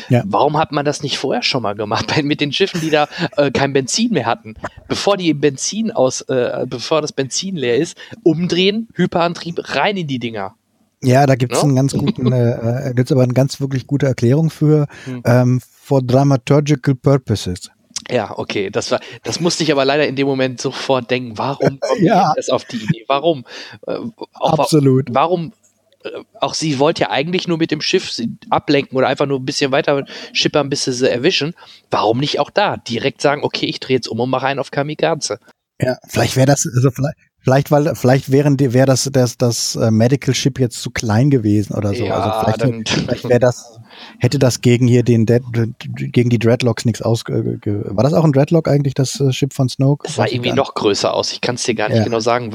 Ja. 0.08 0.22
Warum 0.26 0.56
hat 0.58 0.72
man 0.72 0.84
das 0.84 1.02
nicht 1.02 1.18
vorher 1.18 1.42
schon 1.42 1.62
mal 1.62 1.74
gemacht 1.74 2.06
mit 2.22 2.40
den 2.40 2.52
Schiffen, 2.52 2.80
die 2.80 2.90
da 2.90 3.08
äh, 3.36 3.50
kein 3.50 3.72
Benzin 3.72 4.12
mehr 4.12 4.26
hatten? 4.26 4.54
Bevor 4.88 5.16
die 5.16 5.32
Benzin 5.34 5.90
aus, 5.90 6.20
äh, 6.22 6.66
bevor 6.68 7.00
das 7.02 7.12
Benzin 7.12 7.56
leer 7.56 7.76
ist, 7.76 7.96
umdrehen, 8.22 8.88
Hyperantrieb 8.94 9.60
rein 9.74 9.96
in 9.96 10.06
die 10.06 10.18
Dinger. 10.18 10.54
Ja, 11.02 11.26
da 11.26 11.34
gibt's 11.34 11.58
Ja? 11.58 11.64
einen 11.64 11.74
ganz 11.76 11.92
guten, 11.94 12.30
äh, 12.32 12.90
äh, 12.90 12.94
gibt's 12.94 13.10
aber 13.10 13.22
eine 13.24 13.32
ganz 13.34 13.60
wirklich 13.60 13.86
gute 13.86 14.06
Erklärung 14.06 14.50
für 14.50 14.86
Hm. 15.04 15.22
ähm, 15.24 15.60
for 15.60 16.00
dramaturgical 16.00 16.94
purposes. 16.94 17.70
Ja, 18.10 18.36
okay, 18.36 18.70
das 18.70 18.90
war, 18.90 19.00
das 19.22 19.38
musste 19.40 19.62
ich 19.62 19.70
aber 19.72 19.84
leider 19.84 20.06
in 20.06 20.16
dem 20.16 20.26
Moment 20.26 20.60
sofort 20.60 21.10
denken. 21.10 21.38
Warum 21.38 21.78
kommt 21.80 22.00
Ja. 22.00 22.32
das 22.36 22.48
auf 22.50 22.64
die 22.64 22.76
Idee? 22.76 23.04
Warum? 23.08 23.44
Äh, 23.86 23.96
Absolut. 24.34 25.08
Warum? 25.12 25.52
Äh, 26.04 26.22
Auch 26.40 26.54
sie 26.54 26.78
wollte 26.78 27.02
ja 27.02 27.10
eigentlich 27.10 27.48
nur 27.48 27.58
mit 27.58 27.70
dem 27.70 27.80
Schiff 27.80 28.10
sie 28.10 28.36
ablenken 28.50 28.96
oder 28.96 29.08
einfach 29.08 29.26
nur 29.26 29.38
ein 29.38 29.44
bisschen 29.44 29.72
weiter 29.72 30.04
schippern, 30.32 30.68
bis 30.68 30.84
sie 30.84 30.92
sie 30.92 31.10
erwischen. 31.10 31.54
Warum 31.90 32.18
nicht 32.18 32.38
auch 32.38 32.50
da 32.50 32.76
direkt 32.76 33.20
sagen, 33.20 33.44
okay, 33.44 33.66
ich 33.66 33.80
drehe 33.80 33.96
jetzt 33.96 34.08
um 34.08 34.20
und 34.20 34.30
mache 34.30 34.46
einen 34.46 34.60
auf 34.60 34.70
Kamikaze? 34.70 35.38
Ja, 35.80 35.98
vielleicht 36.08 36.36
wäre 36.36 36.46
das, 36.46 36.66
also 36.66 36.90
vielleicht, 36.90 37.16
vielleicht, 37.42 37.70
weil, 37.70 37.94
vielleicht 37.94 38.30
wären 38.32 38.56
die, 38.56 38.72
wäre 38.72 38.86
das, 38.86 39.08
das, 39.12 39.36
das 39.36 39.76
äh, 39.76 39.90
Medical 39.90 40.34
Ship 40.34 40.58
jetzt 40.58 40.80
zu 40.80 40.90
klein 40.90 41.30
gewesen 41.30 41.74
oder 41.74 41.94
so. 41.94 42.04
Ja, 42.04 42.14
also 42.20 42.56
vielleicht, 42.56 42.88
vielleicht 42.88 43.28
wäre 43.28 43.40
das, 43.40 43.78
hätte 44.18 44.38
das 44.38 44.60
gegen 44.60 44.88
hier 44.88 45.02
den, 45.02 45.26
Dead, 45.26 45.42
gegen 45.96 46.30
die 46.30 46.38
Dreadlocks 46.38 46.84
nichts 46.84 47.02
aus, 47.02 47.24
ge- 47.24 47.58
war 47.64 48.04
das 48.04 48.12
auch 48.14 48.24
ein 48.24 48.32
Dreadlock 48.32 48.68
eigentlich, 48.68 48.94
das 48.94 49.20
äh, 49.20 49.32
Schiff 49.32 49.52
von 49.52 49.68
Snoke? 49.68 50.06
Es 50.08 50.14
sah 50.16 50.26
irgendwie 50.26 50.52
noch 50.52 50.74
größer 50.74 51.12
aus. 51.12 51.32
Ich 51.32 51.40
kann 51.40 51.56
es 51.56 51.62
dir 51.64 51.74
gar 51.74 51.88
nicht 51.88 51.98
Ja. 51.98 52.04
genau 52.04 52.20
sagen. 52.20 52.50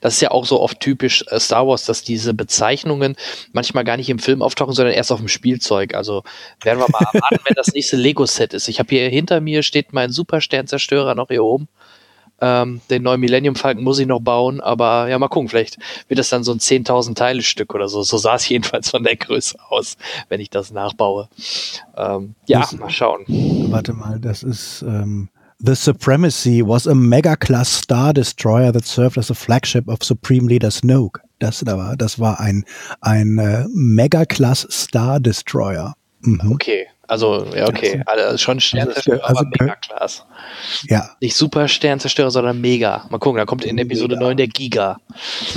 Das 0.00 0.14
ist 0.14 0.20
ja 0.20 0.30
auch 0.30 0.46
so 0.46 0.60
oft 0.60 0.80
typisch 0.80 1.24
äh, 1.28 1.38
Star 1.40 1.66
Wars, 1.66 1.84
dass 1.84 2.02
diese 2.02 2.34
Bezeichnungen 2.34 3.16
manchmal 3.52 3.84
gar 3.84 3.96
nicht 3.96 4.08
im 4.10 4.18
Film 4.18 4.42
auftauchen, 4.42 4.72
sondern 4.74 4.94
erst 4.94 5.12
auf 5.12 5.18
dem 5.18 5.28
Spielzeug. 5.28 5.94
Also 5.94 6.22
werden 6.62 6.78
wir 6.78 6.86
mal 6.90 7.00
erwarten, 7.12 7.38
wenn 7.46 7.54
das 7.54 7.68
nächste 7.74 7.96
Lego-Set 7.96 8.54
ist. 8.54 8.68
Ich 8.68 8.78
habe 8.78 8.88
hier 8.90 9.08
hinter 9.08 9.40
mir 9.40 9.62
steht 9.62 9.92
mein 9.92 10.10
Supersternzerstörer 10.10 11.14
noch 11.14 11.28
hier 11.28 11.44
oben. 11.44 11.68
Ähm, 12.40 12.80
den 12.88 13.02
neuen 13.02 13.20
Millennium 13.20 13.56
Falcon 13.56 13.82
muss 13.82 13.98
ich 13.98 14.06
noch 14.06 14.20
bauen, 14.20 14.60
aber 14.60 15.08
ja, 15.08 15.18
mal 15.18 15.28
gucken, 15.28 15.48
vielleicht 15.48 15.78
wird 16.06 16.18
das 16.20 16.28
dann 16.28 16.44
so 16.44 16.52
ein 16.52 16.58
10.000 16.60 17.14
Teile 17.16 17.42
Stück 17.42 17.74
oder 17.74 17.88
so. 17.88 18.02
So 18.02 18.16
sah 18.16 18.36
es 18.36 18.48
jedenfalls 18.48 18.90
von 18.90 19.02
der 19.02 19.16
Größe 19.16 19.56
aus, 19.70 19.96
wenn 20.28 20.40
ich 20.40 20.50
das 20.50 20.70
nachbaue. 20.70 21.28
Ähm, 21.96 22.34
ja, 22.46 22.60
Das- 22.60 22.72
mal 22.76 22.90
schauen. 22.90 23.24
Warte 23.70 23.92
mal, 23.92 24.20
das 24.20 24.42
ist, 24.42 24.82
ähm, 24.82 25.28
The 25.60 25.74
Supremacy 25.74 26.62
was 26.64 26.86
a 26.86 26.94
mega-class 26.94 27.78
Star 27.80 28.14
Destroyer 28.14 28.72
that 28.72 28.84
served 28.86 29.18
as 29.18 29.28
a 29.28 29.34
flagship 29.34 29.88
of 29.88 30.04
Supreme 30.04 30.46
Leader 30.46 30.70
Snoke. 30.70 31.20
Das 31.40 31.58
da 31.66 31.76
war, 31.76 31.96
das 31.96 32.20
war 32.20 32.38
ein, 32.38 32.64
ein 33.00 33.38
äh, 33.38 33.66
mega-class 33.74 34.68
Star 34.70 35.18
Destroyer. 35.18 35.94
Mhm. 36.20 36.52
Okay, 36.52 36.86
also, 37.08 37.44
ja, 37.56 37.66
okay. 37.68 38.02
Also, 38.06 38.38
schon 38.38 38.60
Sternzerstörer, 38.60 39.24
also 39.24 39.40
aber 39.40 39.50
mega 39.60 39.74
klasse. 39.76 40.22
Ja, 40.84 41.10
Nicht 41.20 41.34
super 41.36 41.66
Sternzerstörer, 41.66 42.30
sondern 42.30 42.60
mega. 42.60 43.06
Mal 43.10 43.18
gucken, 43.18 43.38
da 43.38 43.44
kommt 43.46 43.64
in 43.64 43.78
Episode 43.78 44.16
9 44.16 44.36
der 44.36 44.46
Giga. 44.48 44.98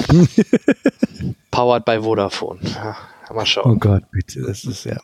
Powered 1.51 1.85
by 1.85 1.99
Vodafone. 2.01 2.59
Ja, 2.63 2.95
mal 3.33 3.41
Oh 3.41 3.45
schauen. 3.45 3.79
Gott, 3.79 4.03
bitte, 4.11 4.41
das 4.41 4.63
ist 4.63 4.85
ja. 4.85 4.97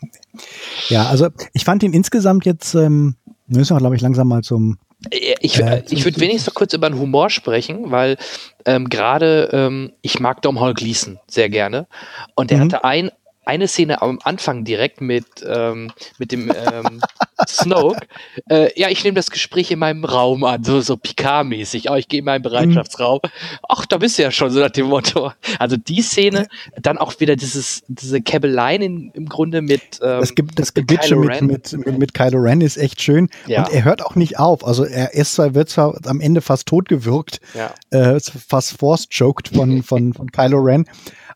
Ja, 0.89 1.05
also 1.07 1.27
ich 1.53 1.63
fand 1.65 1.83
ihn 1.83 1.93
insgesamt 1.93 2.45
jetzt, 2.45 2.73
ähm, 2.75 3.15
wir 3.47 3.59
müssen 3.59 3.75
wir, 3.75 3.79
glaube 3.79 3.95
ich, 3.95 4.01
langsam 4.01 4.27
mal 4.27 4.43
zum. 4.43 4.77
Äh, 5.11 5.35
Ich, 5.41 5.59
Äh, 5.59 5.83
ich 5.89 6.05
würde 6.05 6.19
wenigstens 6.19 6.47
noch 6.47 6.53
kurz 6.55 6.73
über 6.73 6.89
den 6.89 6.97
Humor 6.99 7.29
sprechen, 7.29 7.91
weil 7.91 8.17
ähm, 8.65 8.89
gerade 8.89 9.49
ähm, 9.51 9.91
ich 10.01 10.19
mag 10.19 10.41
Dom 10.41 10.59
Hall 10.59 10.73
Gleason 10.73 11.19
sehr 11.27 11.49
gerne. 11.49 11.87
Und 12.35 12.51
er 12.51 12.57
Mhm. 12.57 12.61
hatte 12.63 12.83
ein, 12.83 13.11
eine 13.47 13.67
Szene 13.67 14.01
am 14.01 14.19
Anfang 14.23 14.63
direkt 14.63 15.01
mit, 15.01 15.25
ähm, 15.47 15.91
mit 16.19 16.31
dem 16.31 16.51
ähm, 16.51 17.01
Snoke. 17.47 17.99
Äh, 18.49 18.69
ja, 18.79 18.89
ich 18.89 19.03
nehme 19.03 19.15
das 19.15 19.29
Gespräch 19.31 19.71
in 19.71 19.79
meinem 19.79 20.05
Raum 20.05 20.43
an, 20.45 20.63
so, 20.63 20.79
so 20.79 20.95
Picard-mäßig. 20.95 21.89
Oh, 21.89 21.95
ich 21.95 22.07
gehe 22.07 22.19
in 22.19 22.25
meinen 22.25 22.41
Bereitschaftsraum. 22.43 23.19
Ach, 23.67 23.85
da 23.85 23.97
bist 23.97 24.17
du 24.17 24.23
ja 24.23 24.31
schon, 24.31 24.51
so 24.51 24.59
nach 24.59 24.69
dem 24.69 24.85
Motto. 24.87 25.33
Also 25.59 25.75
die 25.75 26.01
Szene, 26.01 26.47
dann 26.81 26.97
auch 26.97 27.19
wieder 27.19 27.35
dieses, 27.35 27.83
diese 27.87 28.21
Käbeleien 28.21 28.81
in, 28.81 29.11
im 29.13 29.27
Grunde 29.27 29.61
mit. 29.61 29.81
Ähm, 30.01 30.19
Das, 30.21 30.33
gibt, 30.35 30.57
das 30.59 30.67
mit 30.75 30.87
Gebitsche 30.87 31.15
Kylo 31.15 31.21
mit, 31.21 31.29
Ren. 31.31 31.45
mit, 31.47 31.85
mit, 31.85 31.97
mit 31.99 32.13
Kylo 32.13 32.37
Ren 32.39 32.61
ist 32.61 32.77
echt 32.77 33.01
schön. 33.01 33.29
Ja. 33.47 33.65
Und 33.65 33.73
er 33.73 33.83
hört 33.83 34.05
auch 34.05 34.15
nicht 34.15 34.39
auf. 34.39 34.65
Also 34.65 34.85
er 34.85 35.13
ist 35.13 35.33
zwar, 35.33 35.53
wird 35.55 35.69
zwar 35.69 35.99
am 36.05 36.21
Ende 36.21 36.41
fast 36.41 36.67
totgewürgt, 36.67 37.41
Ja. 37.53 37.73
äh, 37.89 38.19
fast 38.19 38.77
force-choked 38.77 39.49
von, 39.49 39.83
von, 39.83 40.13
von 40.13 40.31
Kylo 40.31 40.59
Ren, 40.59 40.85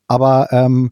aber 0.07 0.47
ähm, 0.51 0.91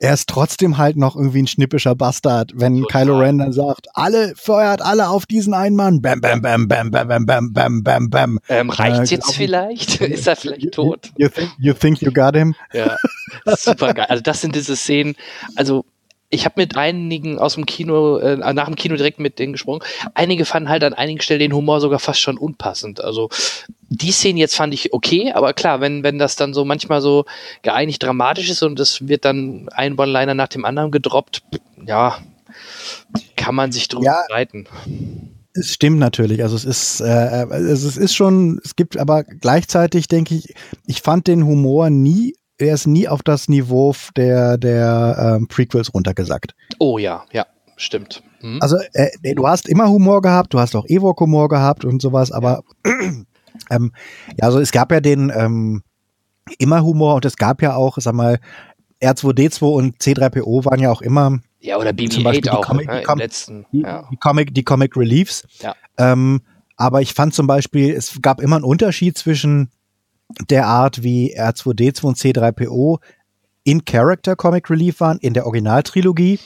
er 0.00 0.14
ist 0.14 0.28
trotzdem 0.28 0.78
halt 0.78 0.96
noch 0.96 1.16
irgendwie 1.16 1.42
ein 1.42 1.46
schnippischer 1.46 1.94
Bastard, 1.94 2.52
wenn 2.54 2.82
Total. 2.82 3.02
Kylo 3.04 3.18
Ren 3.18 3.38
dann 3.38 3.52
sagt, 3.52 3.88
alle, 3.94 4.34
feuert 4.36 4.82
alle 4.82 5.08
auf 5.08 5.26
diesen 5.26 5.54
einen 5.54 5.76
Mann, 5.76 6.00
bam, 6.00 6.20
bam, 6.20 6.42
bam, 6.42 6.68
bam, 6.68 6.90
bam, 6.90 7.08
bam, 7.08 7.26
bam, 7.26 7.52
bam, 7.52 7.82
bam, 7.82 8.10
bam. 8.10 8.38
Ähm, 8.48 8.70
reicht's 8.70 9.10
Äh, 9.10 9.16
jetzt 9.16 9.34
vielleicht? 9.34 10.00
Ist 10.00 10.26
er 10.26 10.36
vielleicht 10.36 10.72
tot? 10.72 11.10
You 11.16 11.28
think, 11.28 11.50
you 11.58 11.72
think 11.72 12.00
you 12.00 12.12
got 12.12 12.34
him? 12.34 12.54
Ja, 12.72 12.96
super 13.56 13.94
geil. 13.94 14.06
Also 14.08 14.22
das 14.22 14.40
sind 14.40 14.54
diese 14.54 14.76
Szenen. 14.76 15.14
Also 15.54 15.84
ich 16.28 16.44
habe 16.44 16.54
mit 16.60 16.76
einigen 16.76 17.38
aus 17.38 17.54
dem 17.54 17.66
Kino, 17.66 18.18
äh, 18.18 18.36
nach 18.36 18.66
dem 18.66 18.74
Kino 18.74 18.96
direkt 18.96 19.20
mit 19.20 19.38
denen 19.38 19.52
gesprochen. 19.52 19.80
Einige 20.14 20.44
fanden 20.44 20.68
halt 20.68 20.82
an 20.84 20.94
einigen 20.94 21.20
Stellen 21.20 21.40
den 21.40 21.52
Humor 21.54 21.80
sogar 21.80 21.98
fast 21.98 22.20
schon 22.20 22.36
unpassend. 22.38 23.00
Also 23.00 23.28
die 23.88 24.10
Szenen 24.10 24.36
jetzt 24.38 24.56
fand 24.56 24.74
ich 24.74 24.92
okay, 24.92 25.32
aber 25.32 25.52
klar, 25.52 25.80
wenn, 25.80 26.02
wenn 26.02 26.18
das 26.18 26.34
dann 26.36 26.52
so 26.54 26.64
manchmal 26.64 27.00
so 27.00 27.24
geeinigt 27.62 28.02
dramatisch 28.02 28.50
ist 28.50 28.62
und 28.62 28.80
es 28.80 29.06
wird 29.06 29.24
dann 29.24 29.68
ein 29.72 29.98
One-Liner 29.98 30.34
nach 30.34 30.48
dem 30.48 30.64
anderen 30.64 30.90
gedroppt, 30.90 31.42
ja, 31.86 32.18
kann 33.36 33.54
man 33.54 33.70
sich 33.70 33.86
drüber 33.88 34.04
Ja. 34.06 34.22
streiten. 34.24 34.66
Es 35.54 35.72
stimmt 35.72 35.98
natürlich. 35.98 36.42
Also 36.42 36.56
es 36.56 36.64
ist, 36.64 37.00
äh, 37.00 37.04
also 37.04 37.88
es 37.88 37.96
ist 37.96 38.14
schon, 38.14 38.60
es 38.64 38.76
gibt 38.76 38.98
aber 38.98 39.24
gleichzeitig, 39.24 40.08
denke 40.08 40.34
ich, 40.34 40.54
ich 40.86 41.00
fand 41.00 41.28
den 41.28 41.46
Humor 41.46 41.88
nie, 41.88 42.34
er 42.58 42.74
ist 42.74 42.86
nie 42.86 43.08
auf 43.08 43.22
das 43.22 43.48
Niveau 43.48 43.94
der, 44.16 44.56
der 44.58 45.36
ähm, 45.38 45.48
Prequels 45.48 45.92
runtergesackt. 45.92 46.54
Oh 46.78 46.98
ja, 46.98 47.24
ja, 47.32 47.46
stimmt. 47.76 48.22
Mhm. 48.40 48.58
Also 48.60 48.76
äh, 48.94 49.34
du 49.34 49.46
hast 49.46 49.68
immer 49.68 49.88
Humor 49.88 50.22
gehabt, 50.22 50.54
du 50.54 50.58
hast 50.60 50.74
auch 50.76 50.86
Ewok-Humor 50.86 51.48
gehabt 51.48 51.84
und 51.84 52.00
sowas, 52.00 52.32
aber 52.32 52.62
ähm, 53.70 53.92
ja, 54.38 54.44
also 54.46 54.58
es 54.60 54.72
gab 54.72 54.90
ja 54.92 55.00
den 55.00 55.32
ähm, 55.34 55.82
immer 56.58 56.82
Humor 56.82 57.16
und 57.16 57.24
es 57.24 57.36
gab 57.36 57.62
ja 57.62 57.74
auch, 57.74 57.98
sag 57.98 58.14
mal, 58.14 58.38
R2D2 59.02 59.62
und 59.64 59.96
C3PO 59.98 60.64
waren 60.64 60.80
ja 60.80 60.90
auch 60.90 61.02
immer 61.02 61.38
ja, 61.60 61.76
oder 61.78 61.94
zum 61.96 62.22
Beispiel 62.22 62.40
BB-8 62.40 62.42
die 62.42 62.50
auch 62.50 62.64
Comic- 62.66 62.86
ne, 62.86 62.92
die 62.94 62.98
im 63.00 63.04
Com- 63.06 63.18
letzten. 63.18 63.66
die, 63.72 63.80
Ja. 63.80 64.08
die 64.10 64.16
Comic, 64.16 64.54
die 64.54 64.62
Comic 64.64 64.96
Reliefs. 64.96 65.46
Ja. 65.60 65.74
Ähm, 65.98 66.40
aber 66.76 67.02
ich 67.02 67.12
fand 67.14 67.34
zum 67.34 67.46
Beispiel, 67.46 67.92
es 67.92 68.18
gab 68.22 68.40
immer 68.40 68.56
einen 68.56 68.64
Unterschied 68.64 69.16
zwischen 69.18 69.70
der 70.50 70.66
Art, 70.66 71.02
wie 71.02 71.38
R2D2 71.38 72.04
und 72.04 72.16
C3PO 72.16 72.98
in 73.64 73.84
Character 73.84 74.36
Comic 74.36 74.70
Relief 74.70 75.00
waren, 75.00 75.18
in 75.18 75.34
der 75.34 75.46
Originaltrilogie 75.46 76.38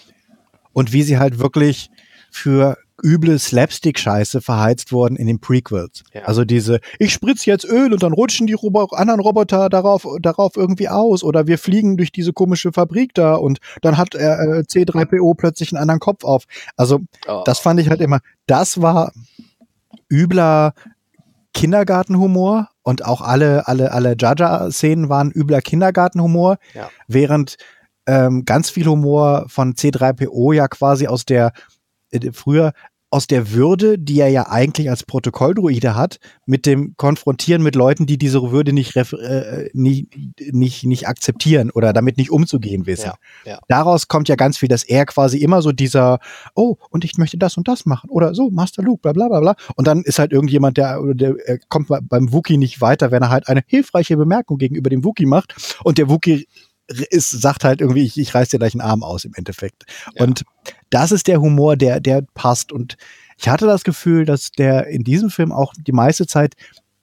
und 0.72 0.92
wie 0.92 1.02
sie 1.02 1.18
halt 1.18 1.38
wirklich 1.38 1.90
für 2.30 2.76
üble 3.02 3.38
Slapstick-Scheiße 3.38 4.40
verheizt 4.40 4.92
wurden 4.92 5.16
in 5.16 5.26
den 5.26 5.40
Prequels. 5.40 6.02
Ja. 6.12 6.22
Also 6.22 6.44
diese, 6.44 6.80
ich 6.98 7.12
spritz 7.12 7.44
jetzt 7.44 7.64
Öl 7.64 7.92
und 7.92 8.02
dann 8.02 8.12
rutschen 8.12 8.46
die 8.46 8.52
Robo 8.52 8.84
anderen 8.92 9.20
Roboter 9.20 9.68
darauf, 9.68 10.06
darauf 10.20 10.56
irgendwie 10.56 10.88
aus 10.88 11.22
oder 11.22 11.46
wir 11.46 11.58
fliegen 11.58 11.96
durch 11.96 12.12
diese 12.12 12.32
komische 12.32 12.72
Fabrik 12.72 13.14
da 13.14 13.34
und 13.34 13.58
dann 13.82 13.96
hat 13.96 14.14
äh, 14.14 14.62
C3PO 14.66 15.34
plötzlich 15.34 15.72
einen 15.72 15.80
anderen 15.80 16.00
Kopf 16.00 16.24
auf. 16.24 16.44
Also 16.76 17.00
Oh. 17.26 17.42
das 17.44 17.58
fand 17.58 17.80
ich 17.80 17.88
halt 17.88 18.00
immer, 18.00 18.20
das 18.46 18.80
war 18.80 19.12
übler 20.10 20.74
Kindergartenhumor 21.54 22.69
und 22.82 23.04
auch 23.04 23.20
alle, 23.20 23.68
alle, 23.68 23.92
alle 23.92 24.14
Jaja-Szenen 24.18 25.08
waren 25.08 25.30
übler 25.30 25.60
Kindergartenhumor, 25.60 26.56
Ja. 26.74 26.88
während 27.08 27.56
ähm, 28.06 28.44
ganz 28.44 28.70
viel 28.70 28.86
Humor 28.86 29.44
von 29.48 29.74
C3PO 29.74 30.54
ja 30.54 30.68
quasi 30.68 31.06
aus 31.06 31.24
der, 31.26 31.52
äh, 32.10 32.32
früher 32.32 32.72
aus 33.12 33.26
der 33.26 33.50
Würde, 33.52 33.98
die 33.98 34.20
er 34.20 34.28
ja 34.28 34.48
eigentlich 34.48 34.88
als 34.88 35.02
Protokolldruide 35.02 35.96
hat, 35.96 36.20
mit 36.46 36.64
dem 36.64 36.94
Konfrontieren 36.96 37.60
mit 37.62 37.74
Leuten, 37.74 38.06
die 38.06 38.18
diese 38.18 38.40
Würde 38.52 38.72
nicht, 38.72 38.94
äh, 38.96 39.68
nicht, 39.72 40.08
nicht, 40.52 40.84
nicht 40.84 41.08
akzeptieren 41.08 41.70
oder 41.72 41.92
damit 41.92 42.18
nicht 42.18 42.30
umzugehen 42.30 42.86
wissen. 42.86 43.10
Ja, 43.44 43.52
ja. 43.52 43.58
Daraus 43.68 44.06
kommt 44.08 44.28
ja 44.28 44.36
ganz 44.36 44.58
viel, 44.58 44.68
dass 44.68 44.84
er 44.84 45.06
quasi 45.06 45.38
immer 45.38 45.60
so 45.60 45.72
dieser, 45.72 46.20
oh, 46.54 46.76
und 46.90 47.04
ich 47.04 47.18
möchte 47.18 47.36
das 47.36 47.56
und 47.56 47.66
das 47.66 47.84
machen 47.84 48.10
oder 48.10 48.34
so, 48.34 48.50
Master 48.50 48.82
Luke, 48.82 49.00
bla 49.02 49.12
bla 49.12 49.28
bla 49.28 49.40
bla. 49.40 49.56
Und 49.74 49.86
dann 49.88 50.02
ist 50.02 50.18
halt 50.20 50.32
irgendjemand, 50.32 50.76
der, 50.76 51.00
der 51.14 51.34
er 51.44 51.58
kommt 51.68 51.88
bei- 51.88 52.00
beim 52.00 52.32
Wookie 52.32 52.58
nicht 52.58 52.80
weiter, 52.80 53.10
wenn 53.10 53.22
er 53.22 53.30
halt 53.30 53.48
eine 53.48 53.62
hilfreiche 53.66 54.16
Bemerkung 54.16 54.58
gegenüber 54.58 54.88
dem 54.88 55.04
Wookie 55.04 55.26
macht 55.26 55.54
und 55.82 55.98
der 55.98 56.08
Wookie 56.08 56.46
ist, 57.10 57.30
sagt 57.30 57.64
halt 57.64 57.80
irgendwie, 57.80 58.04
ich, 58.04 58.18
ich 58.18 58.34
reiß 58.34 58.48
dir 58.48 58.58
gleich 58.58 58.74
einen 58.74 58.80
Arm 58.80 59.02
aus 59.02 59.24
im 59.24 59.32
Endeffekt. 59.34 59.84
Ja. 60.14 60.24
Und 60.24 60.44
das 60.90 61.12
ist 61.12 61.28
der 61.28 61.40
Humor, 61.40 61.76
der, 61.76 62.00
der 62.00 62.22
passt. 62.34 62.72
Und 62.72 62.96
ich 63.38 63.48
hatte 63.48 63.66
das 63.66 63.84
Gefühl, 63.84 64.24
dass 64.24 64.50
der 64.50 64.88
in 64.88 65.04
diesem 65.04 65.30
Film 65.30 65.52
auch 65.52 65.72
die 65.76 65.92
meiste 65.92 66.26
Zeit 66.26 66.54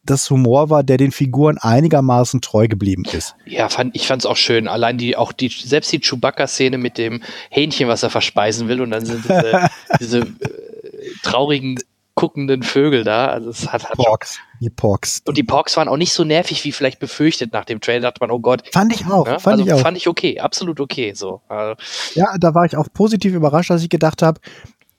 das 0.04 0.30
Humor 0.30 0.70
war, 0.70 0.84
der 0.84 0.98
den 0.98 1.12
Figuren 1.12 1.58
einigermaßen 1.58 2.42
treu 2.42 2.68
geblieben 2.68 3.04
ist. 3.12 3.36
Ja, 3.46 3.70
fand, 3.70 3.96
ich 3.96 4.08
fand's 4.08 4.26
auch 4.26 4.38
schön. 4.38 4.68
Allein 4.68 4.98
die, 4.98 5.18
auch 5.18 5.32
die, 5.32 5.50
selbst 5.50 5.92
die 5.92 6.00
Chewbacca-Szene 6.00 6.78
mit 6.78 6.98
dem 6.98 7.22
Hähnchen, 7.50 7.88
was 7.88 8.04
er 8.04 8.10
verspeisen 8.10 8.68
will, 8.68 8.82
und 8.82 8.92
dann 8.92 9.06
sind 9.06 9.26
diese, 9.26 9.70
diese 10.00 10.20
äh, 10.20 10.26
traurigen, 11.24 11.80
guckenden 12.16 12.64
Vögel 12.64 13.04
da. 13.04 13.28
Also 13.28 13.50
es 13.50 13.72
hat, 13.72 13.84
hat 13.90 13.98
Porks. 13.98 14.40
Die 14.60 14.70
Porks. 14.70 15.22
und 15.26 15.38
die 15.38 15.44
Porks 15.44 15.78
waren 15.78 15.88
auch 15.88 15.98
nicht 15.98 16.14
so 16.14 16.24
nervig, 16.24 16.64
wie 16.64 16.72
vielleicht 16.72 17.00
befürchtet 17.00 17.54
nach 17.54 17.66
dem 17.66 17.82
Trailer. 17.82 18.02
dachte 18.02 18.20
man, 18.22 18.32
oh 18.32 18.40
Gott. 18.40 18.64
Fand 18.72 18.94
ich 18.94 19.06
auch, 19.06 19.26
Ne? 19.28 19.40
fand 19.40 19.60
also 19.60 19.66
ich 19.66 19.74
auch. 19.74 19.80
fand 19.80 19.98
ich 19.98 20.08
okay, 20.08 20.40
absolut 20.40 20.80
okay. 20.80 21.14
So. 21.14 21.42
Also, 21.48 21.80
Ja, 22.16 22.36
da 22.40 22.54
war 22.54 22.66
ich 22.66 22.76
auch 22.76 22.88
positiv 22.94 23.34
überrascht, 23.34 23.70
dass 23.70 23.84
ich 23.84 23.90
gedacht 23.90 24.22
habe, 24.22 24.40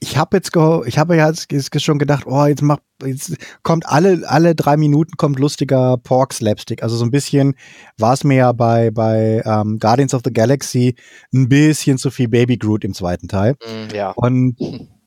ich 0.01 0.17
habe 0.17 0.37
jetzt, 0.37 0.53
ich 0.87 0.99
habe 0.99 1.17
ja 1.17 1.29
jetzt 1.29 1.83
schon 1.83 1.99
gedacht, 1.99 2.25
oh, 2.27 2.47
jetzt 2.47 2.63
macht, 2.63 2.83
jetzt 3.05 3.37
kommt 3.63 3.87
alle, 3.87 4.23
alle 4.27 4.55
drei 4.55 4.77
Minuten 4.77 5.17
kommt 5.17 5.39
lustiger 5.39 5.97
Pork 5.97 6.33
Slapstick. 6.33 6.83
Also 6.83 6.97
so 6.97 7.05
ein 7.05 7.11
bisschen 7.11 7.55
war 7.99 8.13
es 8.13 8.23
mir 8.23 8.37
ja 8.37 8.53
bei, 8.53 8.91
bei 8.93 9.43
ähm, 9.45 9.79
Guardians 9.81 10.15
of 10.15 10.23
the 10.25 10.33
Galaxy 10.33 10.95
ein 11.35 11.49
bisschen 11.49 11.99
zu 11.99 12.11
viel 12.11 12.29
Baby 12.29 12.59
Groot 12.59 12.85
im 12.85 12.95
zweiten 12.95 13.27
Teil. 13.29 13.57
Mm, 13.65 13.95
ja. 13.95 14.11
Und 14.13 14.57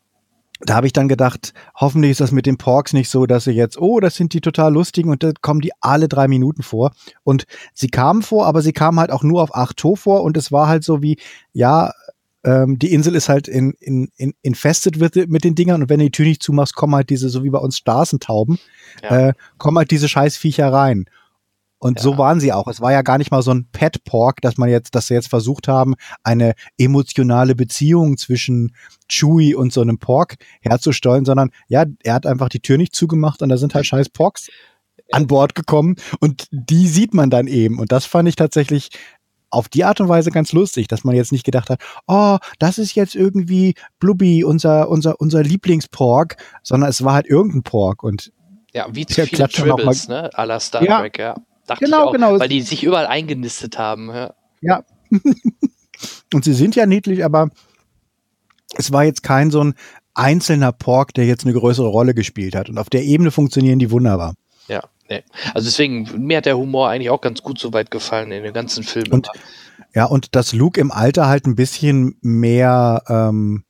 da 0.66 0.76
habe 0.76 0.88
ich 0.88 0.94
dann 0.94 1.08
gedacht, 1.08 1.54
hoffentlich 1.76 2.12
ist 2.12 2.22
das 2.22 2.32
mit 2.32 2.46
den 2.46 2.58
Porks 2.58 2.94
nicht 2.94 3.10
so, 3.10 3.26
dass 3.26 3.46
sie 3.46 3.52
jetzt, 3.52 3.80
oh, 3.80 4.00
das 4.00 4.16
sind 4.16 4.34
die 4.34 4.42
total 4.42 4.74
lustigen 4.74 5.10
und 5.10 5.24
da 5.24 5.32
kommen 5.42 5.62
die 5.62 5.72
alle 5.80 6.08
drei 6.08 6.28
Minuten 6.28 6.64
vor. 6.64 6.92
Und 7.24 7.46
sie 7.74 7.90
kamen 7.90 8.22
vor, 8.22 8.46
aber 8.46 8.62
sie 8.62 8.74
kamen 8.74 9.00
halt 9.00 9.12
auch 9.12 9.24
nur 9.24 9.42
auf 9.42 9.56
acht 9.56 9.78
To 9.78 9.96
vor 9.96 10.24
und 10.24 10.38
es 10.38 10.52
war 10.52 10.68
halt 10.68 10.84
so 10.84 11.02
wie, 11.02 11.18
ja, 11.54 11.92
ähm, 12.44 12.80
die 12.80 12.94
Insel 12.94 13.16
ist 13.16 13.30
halt 13.30 13.48
in, 13.48 13.74
in, 13.80 14.10
in, 14.16 14.34
infested 14.42 14.98
mit, 14.98 15.30
mit 15.30 15.44
den 15.44 15.56
Dingern 15.56 15.84
und 15.84 15.90
wenn 15.90 16.00
du 16.00 16.06
die 16.06 16.12
Tür 16.12 16.26
nicht 16.26 16.42
zumachst, 16.44 16.76
kommen 16.76 16.96
halt 16.96 17.10
diese, 17.10 17.30
so 17.30 17.44
wie 17.44 17.50
bei 17.50 17.60
uns 17.60 17.78
Straßentauben, 17.78 18.60
ja. 19.04 19.30
äh, 19.30 19.34
kommen 19.58 19.78
halt 19.78 19.92
diese 19.92 20.08
Scheißviecher 20.08 20.72
rein. 20.72 21.06
Und 21.82 21.98
ja. 21.98 22.04
so 22.04 22.18
waren 22.20 22.40
sie 22.40 22.54
auch. 22.54 22.68
Es 22.68 22.80
war 22.80 22.92
ja 22.92 23.02
gar 23.02 23.18
nicht 23.18 23.32
mal 23.32 23.42
so 23.42 23.52
ein 23.52 23.68
Pet 23.72 24.04
Pork, 24.04 24.40
dass 24.42 24.58
man 24.58 24.70
jetzt, 24.70 24.94
dass 24.94 25.08
sie 25.08 25.16
jetzt 25.16 25.30
versucht 25.30 25.68
haben, 25.68 25.96
eine 26.24 26.54
emotionale 26.78 27.56
Beziehung 27.56 28.18
zwischen 28.18 28.76
Chewie 29.10 29.56
und 29.56 29.74
so 29.74 29.82
einem 29.82 29.98
Pork 29.98 30.36
herzustellen, 30.62 31.26
sondern 31.26 31.50
ja, 31.68 31.86
er 32.04 32.14
hat 32.14 32.28
einfach 32.28 32.50
die 32.50 32.60
Tür 32.60 32.78
nicht 32.78 32.96
zugemacht 32.96 33.42
und 33.42 33.50
da 33.50 33.58
sind 33.58 33.74
halt 33.74 33.88
scheiß 33.88 34.10
Porks 34.10 34.50
an 35.12 35.26
Bord 35.26 35.56
gekommen 35.56 35.96
und 36.20 36.48
die 36.52 36.88
sieht 36.88 37.16
man 37.16 37.32
dann 37.32 37.48
eben. 37.48 37.80
Und 37.80 37.92
das 37.92 38.06
fand 38.06 38.30
ich 38.30 38.36
tatsächlich 38.36 38.90
auf 39.50 39.68
die 39.68 39.84
Art 39.84 40.00
und 40.00 40.08
Weise 40.08 40.30
ganz 40.30 40.54
lustig, 40.54 40.88
dass 40.88 41.04
man 41.04 41.16
jetzt 41.16 41.32
nicht 41.32 41.44
gedacht 41.44 41.72
hat, 41.72 41.82
oh, 42.06 42.38
das 42.60 42.78
ist 42.78 42.94
jetzt 42.94 43.16
irgendwie 43.16 43.74
Blubby, 44.00 44.44
unser, 44.44 44.88
unser, 44.88 45.20
unser 45.20 45.42
Lieblingspork, 45.42 46.38
sondern 46.62 46.92
es 46.92 47.04
war 47.04 47.16
halt 47.16 47.26
irgendein 47.26 47.64
Pork 47.64 48.04
und 48.04 48.32
ja, 48.72 48.86
wie 48.92 49.06
zu 49.08 49.26
viele 49.26 49.50
Tribbles, 49.50 50.08
ne, 50.08 50.30
à 50.34 50.46
la 50.46 50.60
Star 50.60 50.84
ja, 50.84 51.00
Trek, 51.00 51.18
ja. 51.18 51.36
Dachte 51.68 51.86
genau, 51.86 52.08
auch, 52.08 52.12
genau. 52.12 52.40
Weil 52.40 52.50
die 52.50 52.62
sich 52.62 52.84
überall 52.84 53.08
eingenistet 53.08 53.78
haben, 53.78 54.10
ja. 54.10 54.34
Ja. 54.62 54.84
und 56.34 56.44
sie 56.44 56.54
sind 56.54 56.76
ja 56.76 56.86
niedlich, 56.86 57.26
aber 57.26 57.50
es 58.76 58.92
war 58.92 59.04
jetzt 59.04 59.24
kein 59.24 59.52
so 59.52 59.64
ein 59.64 59.74
einzelner 60.14 60.72
Pork, 60.72 61.14
der 61.14 61.26
jetzt 61.26 61.46
eine 61.46 61.54
größere 61.54 61.88
Rolle 61.88 62.14
gespielt 62.14 62.56
hat. 62.56 62.70
Und 62.70 62.78
auf 62.78 62.90
der 62.90 63.04
Ebene 63.04 63.32
funktionieren 63.32 63.80
die 63.80 63.92
wunderbar. 63.92 64.36
Ja, 64.68 64.84
nee. 65.10 65.24
Also 65.54 65.68
deswegen, 65.68 66.10
mir 66.26 66.38
hat 66.38 66.46
der 66.46 66.58
Humor 66.58 66.90
eigentlich 66.90 67.10
auch 67.10 67.22
ganz 67.22 67.42
gut 67.42 67.60
so 67.60 67.74
weit 67.74 67.92
gefallen 67.92 68.32
in 68.32 68.44
den 68.44 68.54
ganzen 68.54 68.84
Filmen. 68.84 69.12
Und, 69.12 69.30
ja, 69.94 70.06
und 70.06 70.36
dass 70.36 70.54
Luke 70.54 70.80
im 70.80 70.92
Alter 70.92 71.28
halt 71.28 71.46
ein 71.46 71.56
bisschen 71.56 72.18
mehr 72.22 73.04
ähm, 73.08 73.64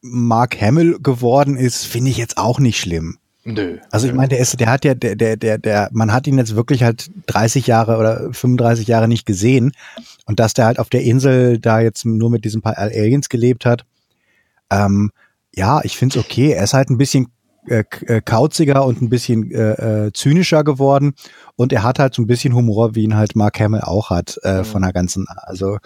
Mark 0.00 0.60
Hamill 0.60 0.98
geworden 1.00 1.56
ist, 1.56 1.84
finde 1.84 2.10
ich 2.10 2.16
jetzt 2.16 2.38
auch 2.38 2.58
nicht 2.58 2.78
schlimm. 2.78 3.18
Nö. 3.44 3.78
Also 3.90 4.06
ich 4.06 4.12
meine, 4.12 4.28
der 4.28 4.38
ist, 4.38 4.60
der 4.60 4.70
hat 4.70 4.84
ja, 4.84 4.94
der, 4.94 5.16
der, 5.16 5.36
der, 5.36 5.58
der, 5.58 5.88
man 5.92 6.12
hat 6.12 6.26
ihn 6.26 6.36
jetzt 6.36 6.56
wirklich 6.56 6.82
halt 6.82 7.10
30 7.26 7.66
Jahre 7.66 7.96
oder 7.96 8.32
35 8.32 8.86
Jahre 8.86 9.08
nicht 9.08 9.24
gesehen. 9.24 9.72
Und 10.26 10.40
dass 10.40 10.52
der 10.52 10.66
halt 10.66 10.78
auf 10.78 10.90
der 10.90 11.02
Insel 11.02 11.58
da 11.58 11.80
jetzt 11.80 12.04
nur 12.04 12.30
mit 12.30 12.44
diesen 12.44 12.60
paar 12.60 12.76
Aliens 12.76 13.28
gelebt 13.28 13.64
hat, 13.64 13.86
ähm, 14.70 15.10
ja, 15.54 15.80
ich 15.84 15.96
finde 15.96 16.18
es 16.18 16.24
okay. 16.24 16.52
Er 16.52 16.64
ist 16.64 16.74
halt 16.74 16.90
ein 16.90 16.98
bisschen 16.98 17.28
äh, 17.66 17.84
äh, 18.06 18.20
kauziger 18.20 18.84
und 18.84 19.00
ein 19.00 19.08
bisschen 19.08 19.50
äh, 19.50 20.06
äh, 20.06 20.12
zynischer 20.12 20.62
geworden. 20.62 21.14
Und 21.56 21.72
er 21.72 21.82
hat 21.82 21.98
halt 21.98 22.14
so 22.14 22.22
ein 22.22 22.26
bisschen 22.26 22.54
Humor, 22.54 22.94
wie 22.94 23.04
ihn 23.04 23.16
halt 23.16 23.36
Mark 23.36 23.58
Hamill 23.58 23.80
auch 23.80 24.10
hat, 24.10 24.38
äh, 24.42 24.58
mhm. 24.58 24.64
von 24.64 24.82
der 24.82 24.92
ganzen, 24.92 25.26
also 25.28 25.78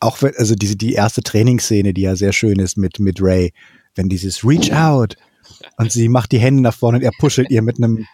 auch 0.00 0.22
also 0.22 0.54
diese 0.54 0.76
die 0.76 0.94
erste 0.94 1.22
Trainingsszene, 1.22 1.92
die 1.92 2.02
ja 2.02 2.16
sehr 2.16 2.32
schön 2.32 2.58
ist 2.58 2.76
mit 2.76 2.98
mit 2.98 3.20
Ray, 3.20 3.52
wenn 3.94 4.08
dieses 4.08 4.44
Reach 4.44 4.72
out 4.72 5.16
und 5.76 5.92
sie 5.92 6.08
macht 6.08 6.32
die 6.32 6.38
Hände 6.38 6.62
nach 6.62 6.74
vorne 6.74 6.98
und 6.98 7.04
er 7.04 7.12
puschelt 7.18 7.50
ihr 7.50 7.62
mit 7.62 7.78
einem 7.78 8.06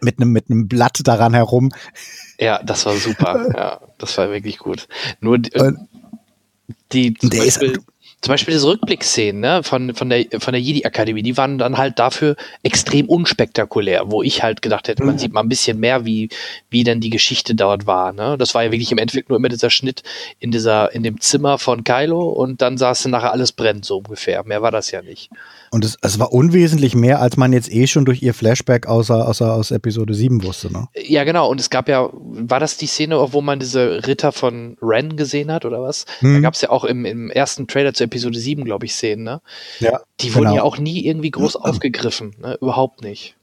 mit 0.00 0.18
einem 0.18 0.32
mit 0.32 0.50
einem 0.50 0.68
Blatt 0.68 1.00
daran 1.04 1.34
herum. 1.34 1.70
Ja, 2.38 2.62
das 2.62 2.84
war 2.86 2.96
super. 2.96 3.48
ja, 3.56 3.80
das 3.98 4.18
war 4.18 4.30
wirklich 4.30 4.58
gut. 4.58 4.88
Nur 5.20 5.38
die, 6.92 7.14
die 7.14 7.14
zum 7.14 7.30
Beispiel, 7.30 7.70
ist, 7.70 7.80
zum 8.26 8.32
Beispiel 8.32 8.54
diese 8.54 8.66
Rückblickszenen 8.66 9.40
ne, 9.40 9.62
von, 9.62 9.94
von 9.94 10.10
der, 10.10 10.24
von 10.40 10.52
der 10.52 10.60
Jedi-Akademie, 10.60 11.22
die 11.22 11.36
waren 11.36 11.58
dann 11.58 11.78
halt 11.78 12.00
dafür 12.00 12.34
extrem 12.64 13.06
unspektakulär, 13.08 14.10
wo 14.10 14.24
ich 14.24 14.42
halt 14.42 14.62
gedacht 14.62 14.88
hätte, 14.88 15.04
man 15.04 15.14
mhm. 15.14 15.18
sieht 15.20 15.32
mal 15.32 15.42
ein 15.42 15.48
bisschen 15.48 15.78
mehr, 15.78 16.04
wie, 16.04 16.28
wie 16.68 16.82
denn 16.82 17.00
die 17.00 17.10
Geschichte 17.10 17.54
dort 17.54 17.86
war. 17.86 18.12
Ne? 18.12 18.36
Das 18.36 18.52
war 18.52 18.64
ja 18.64 18.72
wirklich 18.72 18.90
im 18.90 18.98
Endeffekt 18.98 19.28
nur 19.28 19.38
immer 19.38 19.48
dieser 19.48 19.70
Schnitt 19.70 20.02
in, 20.40 20.50
dieser, 20.50 20.92
in 20.92 21.04
dem 21.04 21.20
Zimmer 21.20 21.58
von 21.58 21.84
Kylo 21.84 22.28
und 22.28 22.62
dann 22.62 22.78
saß 22.78 23.04
dann 23.04 23.12
nachher 23.12 23.30
alles 23.30 23.52
brennt, 23.52 23.84
so 23.84 23.98
ungefähr. 23.98 24.42
Mehr 24.42 24.60
war 24.60 24.72
das 24.72 24.90
ja 24.90 25.02
nicht. 25.02 25.30
Und 25.70 25.84
es, 25.84 25.96
es 26.02 26.18
war 26.18 26.32
unwesentlich 26.32 26.96
mehr, 26.96 27.20
als 27.20 27.36
man 27.36 27.52
jetzt 27.52 27.70
eh 27.72 27.86
schon 27.86 28.04
durch 28.04 28.22
ihr 28.22 28.34
Flashback 28.34 28.88
außer, 28.88 29.28
außer 29.28 29.52
aus 29.52 29.70
Episode 29.70 30.14
7 30.14 30.42
wusste, 30.42 30.72
ne? 30.72 30.88
Ja, 30.96 31.22
genau. 31.22 31.48
Und 31.48 31.60
es 31.60 31.70
gab 31.70 31.88
ja, 31.88 32.08
war 32.12 32.58
das 32.58 32.76
die 32.76 32.86
Szene, 32.86 33.24
wo 33.32 33.40
man 33.40 33.60
diese 33.60 34.04
Ritter 34.06 34.32
von 34.32 34.76
Ren 34.82 35.16
gesehen 35.16 35.52
hat 35.52 35.64
oder 35.64 35.80
was? 35.80 36.06
Hm. 36.20 36.34
Da 36.34 36.40
gab 36.40 36.54
es 36.54 36.62
ja 36.62 36.70
auch 36.70 36.84
im, 36.84 37.04
im 37.04 37.30
ersten 37.30 37.68
Trailer 37.68 37.94
zu 37.94 38.04
Episode 38.04 38.15
7, 38.18 38.64
glaube 38.64 38.86
ich, 38.86 38.94
Szenen, 38.94 39.24
ne? 39.24 39.40
Ja. 39.80 40.00
Die 40.20 40.34
wurden 40.34 40.44
genau. 40.44 40.56
ja 40.56 40.62
auch 40.62 40.78
nie 40.78 41.06
irgendwie 41.06 41.30
groß 41.30 41.56
aufgegriffen, 41.56 42.34
ne? 42.40 42.58
Überhaupt 42.60 43.02
nicht. 43.02 43.36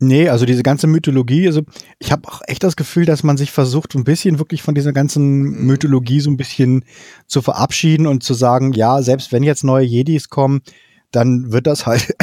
Nee, 0.00 0.28
also 0.28 0.46
diese 0.46 0.62
ganze 0.62 0.86
Mythologie, 0.86 1.48
also 1.48 1.62
ich 1.98 2.12
habe 2.12 2.28
auch 2.28 2.40
echt 2.46 2.62
das 2.62 2.76
Gefühl, 2.76 3.04
dass 3.04 3.24
man 3.24 3.36
sich 3.36 3.50
versucht, 3.50 3.96
ein 3.96 4.04
bisschen 4.04 4.38
wirklich 4.38 4.62
von 4.62 4.76
dieser 4.76 4.92
ganzen 4.92 5.40
mhm. 5.40 5.66
Mythologie 5.66 6.20
so 6.20 6.30
ein 6.30 6.36
bisschen 6.36 6.84
zu 7.26 7.42
verabschieden 7.42 8.06
und 8.06 8.22
zu 8.22 8.34
sagen, 8.34 8.72
ja, 8.74 9.02
selbst 9.02 9.32
wenn 9.32 9.42
jetzt 9.42 9.64
neue 9.64 9.84
Jedis 9.84 10.28
kommen, 10.28 10.62
dann 11.10 11.50
wird 11.52 11.66
das 11.66 11.86
halt, 11.86 12.14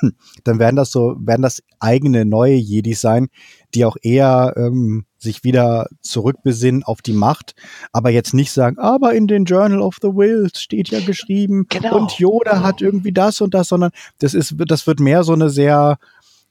dann 0.44 0.58
werden 0.58 0.76
das 0.76 0.90
so, 0.90 1.16
werden 1.20 1.40
das 1.40 1.62
eigene 1.80 2.26
neue 2.26 2.56
Jedis 2.56 3.00
sein, 3.00 3.28
die 3.74 3.84
auch 3.84 3.96
eher 4.00 4.54
ähm, 4.56 5.04
sich 5.18 5.44
wieder 5.44 5.88
zurückbesinnen 6.00 6.82
auf 6.82 7.02
die 7.02 7.12
Macht, 7.12 7.54
aber 7.92 8.10
jetzt 8.10 8.34
nicht 8.34 8.52
sagen, 8.52 8.78
aber 8.78 9.14
in 9.14 9.26
den 9.26 9.44
Journal 9.44 9.80
of 9.80 9.96
the 10.02 10.08
Wills 10.08 10.60
steht 10.60 10.88
ja 10.88 11.00
geschrieben 11.00 11.66
genau. 11.68 11.96
und 11.96 12.18
Yoda 12.18 12.62
hat 12.62 12.80
irgendwie 12.80 13.12
das 13.12 13.40
und 13.40 13.54
das, 13.54 13.68
sondern 13.68 13.90
das 14.18 14.34
ist, 14.34 14.54
das 14.58 14.86
wird 14.86 15.00
mehr 15.00 15.24
so 15.24 15.32
eine 15.32 15.50
sehr 15.50 15.98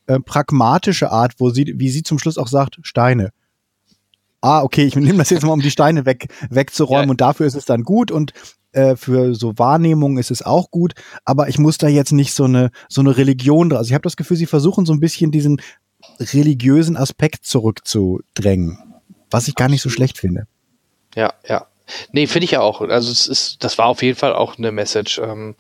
äh, 0.07 0.19
pragmatische 0.19 1.11
Art, 1.11 1.33
wo 1.37 1.49
sie, 1.49 1.73
wie 1.77 1.89
sie 1.89 2.03
zum 2.03 2.19
Schluss 2.19 2.37
auch 2.37 2.47
sagt, 2.47 2.79
Steine 2.81 3.31
ah, 4.41 4.63
okay, 4.63 4.83
ich 4.85 4.95
nehme 4.97 5.19
das 5.19 5.29
jetzt 5.29 5.43
mal, 5.43 5.53
um 5.53 5.61
die 5.61 5.71
Steine 5.71 6.05
weg, 6.05 6.27
wegzuräumen 6.49 7.07
ja. 7.07 7.11
und 7.11 7.21
dafür 7.21 7.45
ist 7.45 7.55
es 7.55 7.65
dann 7.65 7.83
gut 7.83 8.11
und 8.11 8.33
äh, 8.73 8.95
für 8.95 9.35
so 9.35 9.57
Wahrnehmung 9.57 10.17
ist 10.17 10.31
es 10.31 10.41
auch 10.41 10.71
gut, 10.71 10.93
aber 11.25 11.49
ich 11.49 11.59
muss 11.59 11.77
da 11.77 11.87
jetzt 11.87 12.13
nicht 12.13 12.33
so 12.33 12.45
eine 12.45 12.71
so 12.87 13.01
eine 13.01 13.17
Religion 13.17 13.69
dran. 13.69 13.79
Also 13.79 13.89
ich 13.89 13.93
habe 13.93 14.03
das 14.03 14.15
Gefühl, 14.15 14.37
sie 14.37 14.45
versuchen 14.45 14.85
so 14.85 14.93
ein 14.93 14.99
bisschen 14.99 15.31
diesen 15.31 15.61
religiösen 16.19 16.97
Aspekt 16.97 17.45
zurückzudrängen, 17.45 18.77
was 19.29 19.47
ich 19.47 19.55
gar 19.55 19.69
nicht 19.69 19.81
so 19.81 19.89
schlecht 19.89 20.17
finde. 20.17 20.47
Ja, 21.15 21.33
ja. 21.47 21.67
Nee, 22.11 22.27
finde 22.27 22.45
ich 22.45 22.51
ja 22.51 22.61
auch. 22.61 22.81
Also 22.81 23.11
es 23.11 23.27
ist, 23.27 23.63
das 23.63 23.77
war 23.77 23.87
auf 23.87 24.01
jeden 24.01 24.17
Fall 24.17 24.33
auch 24.33 24.57
eine 24.57 24.71
Message. 24.71 25.19
Ähm, 25.19 25.55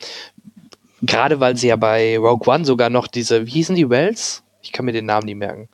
Gerade 1.01 1.39
weil 1.39 1.57
sie 1.57 1.67
ja 1.67 1.75
bei 1.75 2.17
Rogue 2.17 2.47
One 2.47 2.63
sogar 2.63 2.89
noch 2.89 3.07
diese, 3.07 3.47
wie 3.47 3.51
hießen 3.51 3.75
die 3.75 3.89
Wells? 3.89 4.43
Ich 4.61 4.71
kann 4.71 4.85
mir 4.85 4.93
den 4.93 5.05
Namen 5.05 5.25
nie 5.25 5.35
merken. 5.35 5.67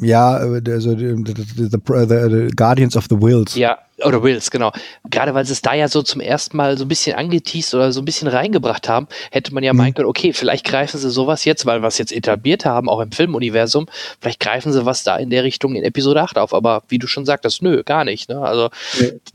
Ja, 0.00 0.36
also 0.36 0.96
the, 0.96 1.22
the, 1.24 1.68
the, 1.68 2.48
Guardians 2.56 2.96
of 2.96 3.06
the 3.10 3.20
Wills. 3.20 3.54
Ja, 3.56 3.78
oder 4.04 4.22
Wills, 4.22 4.50
genau. 4.50 4.72
Gerade 5.10 5.34
weil 5.34 5.44
sie 5.44 5.52
es 5.52 5.62
da 5.62 5.74
ja 5.74 5.88
so 5.88 6.02
zum 6.02 6.20
ersten 6.20 6.56
Mal 6.56 6.78
so 6.78 6.84
ein 6.84 6.88
bisschen 6.88 7.16
angeteased 7.16 7.74
oder 7.74 7.92
so 7.92 8.00
ein 8.00 8.04
bisschen 8.04 8.28
reingebracht 8.28 8.88
haben, 8.88 9.08
hätte 9.30 9.54
man 9.54 9.62
ja 9.62 9.72
mhm. 9.72 9.78
meinen 9.78 9.94
können, 9.94 10.08
okay, 10.08 10.32
vielleicht 10.32 10.64
greifen 10.64 10.98
sie 10.98 11.10
sowas 11.10 11.44
jetzt, 11.44 11.66
weil 11.66 11.82
wir 11.82 11.88
es 11.88 11.98
jetzt 11.98 12.12
etabliert 12.12 12.64
haben, 12.64 12.88
auch 12.88 13.00
im 13.00 13.12
Filmuniversum, 13.12 13.86
vielleicht 14.20 14.40
greifen 14.40 14.72
sie 14.72 14.84
was 14.84 15.02
da 15.02 15.16
in 15.16 15.30
der 15.30 15.44
Richtung 15.44 15.74
in 15.74 15.84
Episode 15.84 16.22
8 16.22 16.38
auf. 16.38 16.54
Aber 16.54 16.82
wie 16.88 16.98
du 16.98 17.06
schon 17.06 17.24
sagtest, 17.24 17.62
nö, 17.62 17.82
gar 17.84 18.04
nicht. 18.04 18.28
Ne? 18.28 18.40
Also 18.40 18.70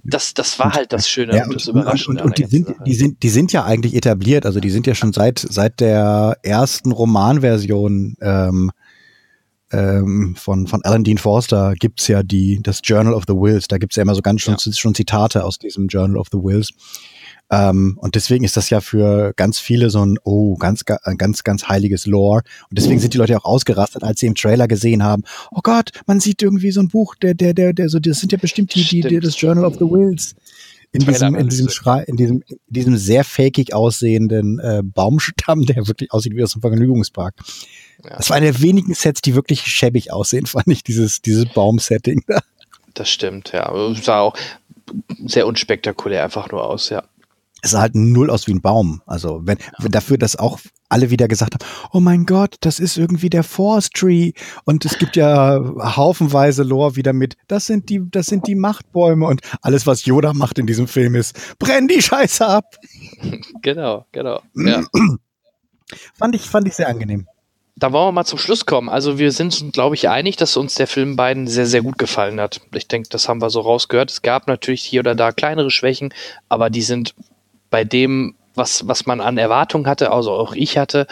das, 0.03 0.33
das 0.33 0.59
war 0.59 0.73
halt 0.73 0.93
das 0.93 1.09
Schöne 1.09 1.35
ja, 1.35 1.45
und, 1.45 1.55
das 1.55 1.67
Überraschende. 1.67 2.23
Und, 2.23 2.31
und, 2.31 2.39
und 2.39 2.51
die, 2.51 2.55
sind, 2.55 2.75
die, 2.85 2.93
sind, 2.93 3.23
die 3.23 3.29
sind 3.29 3.53
ja 3.53 3.63
eigentlich 3.63 3.95
etabliert, 3.95 4.45
also 4.45 4.59
die 4.59 4.69
sind 4.69 4.87
ja 4.87 4.95
schon 4.95 5.13
seit, 5.13 5.39
seit 5.39 5.79
der 5.79 6.37
ersten 6.43 6.91
Romanversion 6.91 8.15
ähm, 8.21 8.71
ähm, 9.71 10.35
von, 10.37 10.67
von 10.67 10.83
Alan 10.83 11.03
Dean 11.03 11.17
Forster 11.17 11.73
gibt's 11.75 12.07
ja 12.07 12.23
die, 12.23 12.59
das 12.61 12.81
Journal 12.83 13.13
of 13.13 13.25
the 13.27 13.33
Wills. 13.33 13.67
Da 13.67 13.77
gibt's 13.77 13.95
ja 13.95 14.03
immer 14.03 14.15
so 14.15 14.21
ganz 14.21 14.41
schon, 14.41 14.55
ja. 14.57 14.73
schon 14.73 14.95
Zitate 14.95 15.43
aus 15.43 15.59
diesem 15.59 15.87
Journal 15.87 16.17
of 16.17 16.27
the 16.31 16.37
Wills. 16.37 16.69
Ähm, 17.49 17.97
und 18.01 18.15
deswegen 18.15 18.43
ist 18.43 18.57
das 18.57 18.69
ja 18.69 18.81
für 18.81 19.33
ganz 19.35 19.59
viele 19.59 19.89
so 19.89 20.05
ein, 20.05 20.17
oh, 20.23 20.55
ganz, 20.55 20.83
ganz, 20.85 21.43
ganz 21.43 21.67
heiliges 21.67 22.05
Lore. 22.05 22.41
Und 22.69 22.77
deswegen 22.77 22.99
sind 22.99 23.13
die 23.13 23.17
Leute 23.17 23.37
auch 23.37 23.45
ausgerastet, 23.45 24.03
als 24.03 24.19
sie 24.19 24.27
im 24.27 24.35
Trailer 24.35 24.67
gesehen 24.67 25.03
haben, 25.03 25.23
oh 25.51 25.61
Gott, 25.63 25.91
man 26.07 26.19
sieht 26.19 26.41
irgendwie 26.41 26.71
so 26.71 26.81
ein 26.81 26.89
Buch, 26.89 27.15
der, 27.15 27.33
der, 27.33 27.53
der, 27.53 27.73
der, 27.73 27.89
so, 27.89 27.99
das 27.99 28.19
sind 28.19 28.31
ja 28.31 28.37
bestimmt 28.37 28.75
die, 28.75 28.83
die, 28.83 29.01
die 29.01 29.19
das 29.19 29.39
Journal 29.39 29.65
of 29.65 29.75
the 29.75 29.81
Wills. 29.81 30.35
In 30.93 31.05
diesem, 31.05 31.35
in 31.35 31.49
diesem 31.49 31.69
Schrei, 31.69 32.03
in 32.03 32.15
diesem, 32.15 32.43
in 32.47 32.57
diesem 32.69 32.97
sehr 32.97 33.23
fakig 33.23 33.73
aussehenden 33.73 34.59
äh, 34.59 34.81
Baumstamm, 34.83 35.61
der 35.65 35.87
wirklich 35.87 36.11
aussieht 36.11 36.35
wie 36.35 36.43
aus 36.43 36.55
einem 36.55 36.61
Vergnügungspark. 36.61 37.35
Ja. 38.03 38.17
Das 38.17 38.29
war 38.29 38.37
eine 38.37 38.51
der 38.51 38.61
wenigen 38.61 38.93
Sets, 38.93 39.21
die 39.21 39.35
wirklich 39.35 39.61
schäbig 39.61 40.11
aussehen, 40.11 40.45
fand 40.47 40.67
ich, 40.67 40.83
dieses, 40.83 41.21
dieses 41.21 41.45
Baumsetting 41.45 42.23
da. 42.27 42.39
Das 42.93 43.09
stimmt, 43.09 43.51
ja. 43.51 43.71
Sah 44.01 44.19
auch 44.21 44.35
sehr 45.25 45.45
unspektakulär 45.45 46.23
einfach 46.23 46.51
nur 46.51 46.65
aus, 46.65 46.89
ja. 46.89 47.03
es 47.61 47.71
sah 47.71 47.81
halt 47.81 47.95
null 47.95 48.29
aus 48.29 48.47
wie 48.47 48.53
ein 48.53 48.61
Baum. 48.61 49.01
Also 49.05 49.41
wenn, 49.43 49.57
wenn 49.79 49.91
dafür, 49.91 50.17
dass 50.17 50.35
auch 50.35 50.59
alle 50.89 51.09
wieder 51.09 51.27
gesagt 51.27 51.53
haben, 51.53 51.65
oh 51.91 51.99
mein 51.99 52.25
Gott, 52.25 52.55
das 52.61 52.79
ist 52.79 52.97
irgendwie 52.97 53.29
der 53.29 53.43
Force 53.43 53.89
Tree 53.89 54.31
und 54.63 54.85
es 54.85 54.97
gibt 54.97 55.15
ja 55.15 55.59
haufenweise 55.77 56.63
Lore 56.63 56.95
wieder 56.95 57.13
mit, 57.13 57.35
das 57.47 57.65
sind 57.65 57.89
die, 57.89 58.01
das 58.09 58.27
sind 58.27 58.47
die 58.47 58.55
Machtbäume 58.55 59.25
und 59.25 59.41
alles, 59.61 59.85
was 59.85 60.05
Yoda 60.05 60.33
macht 60.33 60.59
in 60.59 60.65
diesem 60.65 60.87
Film 60.87 61.15
ist, 61.15 61.35
brenn 61.59 61.87
die 61.87 62.01
Scheiße 62.01 62.45
ab. 62.45 62.75
Genau, 63.61 64.05
genau. 64.11 64.41
Ja. 64.55 64.83
fand 66.17 66.35
ich, 66.35 66.43
fand 66.43 66.67
ich 66.67 66.75
sehr 66.75 66.87
angenehm. 66.87 67.27
Da 67.79 67.91
wollen 67.91 68.07
wir 68.07 68.11
mal 68.11 68.25
zum 68.25 68.39
Schluss 68.39 68.65
kommen. 68.65 68.89
Also 68.89 69.19
wir 69.19 69.31
sind, 69.31 69.61
uns, 69.61 69.71
glaube 69.71 69.93
ich, 69.93 70.09
einig, 70.09 70.35
dass 70.35 70.57
uns 70.57 70.73
der 70.73 70.87
Film 70.87 71.15
beiden 71.15 71.45
sehr, 71.45 71.67
sehr 71.67 71.83
gut 71.83 71.99
gefallen 71.99 72.41
hat. 72.41 72.59
Ich 72.73 72.87
denke, 72.87 73.09
das 73.09 73.29
haben 73.29 73.39
wir 73.39 73.51
so 73.51 73.61
rausgehört. 73.61 74.09
Es 74.09 74.23
gab 74.23 74.47
natürlich 74.47 74.83
hier 74.83 75.01
oder 75.01 75.13
da 75.13 75.31
kleinere 75.31 75.69
Schwächen, 75.69 76.11
aber 76.49 76.71
die 76.71 76.81
sind 76.81 77.13
bei 77.69 77.83
dem, 77.83 78.33
was, 78.55 78.87
was 78.87 79.05
man 79.05 79.21
an 79.21 79.37
Erwartungen 79.37 79.85
hatte, 79.85 80.11
also 80.11 80.31
auch 80.31 80.53
ich 80.53 80.79
hatte, 80.79 81.05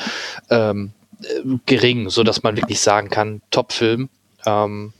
ähm, 0.49 0.93
äh, 1.21 1.57
gering, 1.67 2.09
so 2.09 2.23
dass 2.23 2.41
man 2.41 2.57
wirklich 2.57 2.79
sagen 2.79 3.09
kann, 3.09 3.41
Top-Film. 3.51 4.09
Ähm, 4.47 4.93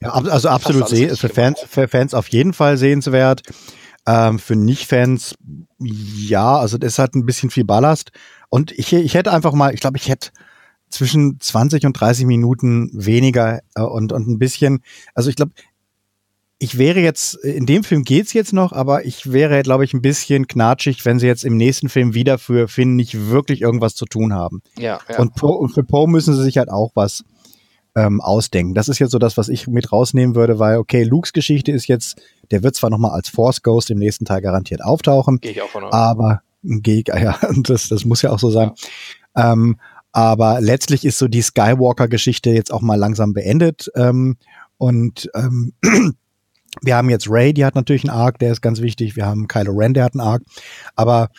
ja, 0.00 0.10
also 0.10 0.48
absolut 0.48 0.88
seh 0.88 1.08
für 1.14 1.28
Fans, 1.28 1.60
für 1.68 1.86
Fans 1.86 2.14
auf 2.14 2.28
jeden 2.28 2.52
Fall 2.52 2.76
sehenswert. 2.76 3.42
Ähm, 4.04 4.40
für 4.40 4.56
Nicht-Fans, 4.56 5.36
ja, 5.78 6.56
also 6.56 6.76
das 6.76 6.98
hat 6.98 7.14
ein 7.14 7.24
bisschen 7.24 7.50
viel 7.50 7.64
Ballast. 7.64 8.10
Und 8.48 8.72
ich, 8.72 8.92
ich 8.92 9.14
hätte 9.14 9.32
einfach 9.32 9.52
mal, 9.52 9.72
ich 9.72 9.80
glaube, 9.80 9.96
ich 9.96 10.08
hätte 10.08 10.30
zwischen 10.92 11.40
20 11.40 11.86
und 11.86 11.94
30 11.94 12.26
Minuten 12.26 12.90
weniger 12.92 13.60
äh, 13.74 13.82
und, 13.82 14.12
und 14.12 14.28
ein 14.28 14.38
bisschen, 14.38 14.82
also 15.14 15.30
ich 15.30 15.36
glaube, 15.36 15.52
ich 16.58 16.78
wäre 16.78 17.00
jetzt, 17.00 17.34
in 17.34 17.66
dem 17.66 17.82
Film 17.82 18.04
geht's 18.04 18.32
jetzt 18.34 18.52
noch, 18.52 18.72
aber 18.72 19.04
ich 19.04 19.32
wäre, 19.32 19.64
glaube 19.64 19.84
ich, 19.84 19.94
ein 19.94 20.02
bisschen 20.02 20.46
knatschig, 20.46 21.04
wenn 21.04 21.18
sie 21.18 21.26
jetzt 21.26 21.44
im 21.44 21.56
nächsten 21.56 21.88
Film 21.88 22.14
wieder 22.14 22.38
für 22.38 22.68
Finn 22.68 22.94
nicht 22.94 23.30
wirklich 23.30 23.62
irgendwas 23.62 23.96
zu 23.96 24.04
tun 24.04 24.32
haben. 24.32 24.62
Ja, 24.78 25.00
ja. 25.08 25.18
Und, 25.18 25.34
po, 25.34 25.48
und 25.48 25.70
für 25.70 25.82
Poe 25.82 26.06
müssen 26.06 26.34
sie 26.36 26.42
sich 26.44 26.58
halt 26.58 26.70
auch 26.70 26.92
was 26.94 27.24
ähm, 27.96 28.20
ausdenken. 28.20 28.74
Das 28.74 28.88
ist 28.88 29.00
jetzt 29.00 29.10
so 29.10 29.18
das, 29.18 29.36
was 29.36 29.48
ich 29.48 29.66
mit 29.66 29.90
rausnehmen 29.90 30.36
würde, 30.36 30.60
weil, 30.60 30.78
okay, 30.78 31.02
Lukes 31.02 31.32
Geschichte 31.32 31.72
ist 31.72 31.88
jetzt, 31.88 32.22
der 32.52 32.62
wird 32.62 32.76
zwar 32.76 32.90
nochmal 32.90 33.10
als 33.10 33.28
Force 33.28 33.62
Ghost 33.62 33.90
im 33.90 33.98
nächsten 33.98 34.24
Teil 34.24 34.40
garantiert 34.40 34.84
auftauchen, 34.84 35.40
Gehe 35.40 35.50
ich 35.50 35.62
auch 35.62 35.68
von 35.68 35.82
aus. 35.82 35.92
aber 35.92 36.42
geh, 36.62 37.02
ja, 37.08 37.38
das, 37.56 37.88
das 37.88 38.04
muss 38.04 38.22
ja 38.22 38.30
auch 38.30 38.38
so 38.38 38.50
sein. 38.50 38.70
Ja. 39.36 39.52
Ähm, 39.52 39.78
aber 40.12 40.60
letztlich 40.60 41.04
ist 41.04 41.18
so 41.18 41.26
die 41.26 41.42
Skywalker-Geschichte 41.42 42.50
jetzt 42.50 42.72
auch 42.72 42.82
mal 42.82 42.96
langsam 42.96 43.32
beendet. 43.32 43.90
Ähm, 43.96 44.36
und 44.76 45.30
ähm, 45.34 45.72
wir 46.82 46.96
haben 46.96 47.10
jetzt 47.10 47.28
Ray, 47.28 47.54
die 47.54 47.64
hat 47.64 47.74
natürlich 47.74 48.04
einen 48.04 48.18
Arc, 48.18 48.38
der 48.38 48.52
ist 48.52 48.60
ganz 48.60 48.80
wichtig. 48.80 49.16
Wir 49.16 49.26
haben 49.26 49.48
Kylo 49.48 49.72
Ren, 49.72 49.94
der 49.94 50.04
hat 50.04 50.14
einen 50.14 50.20
Arc. 50.20 50.42
Aber 50.96 51.30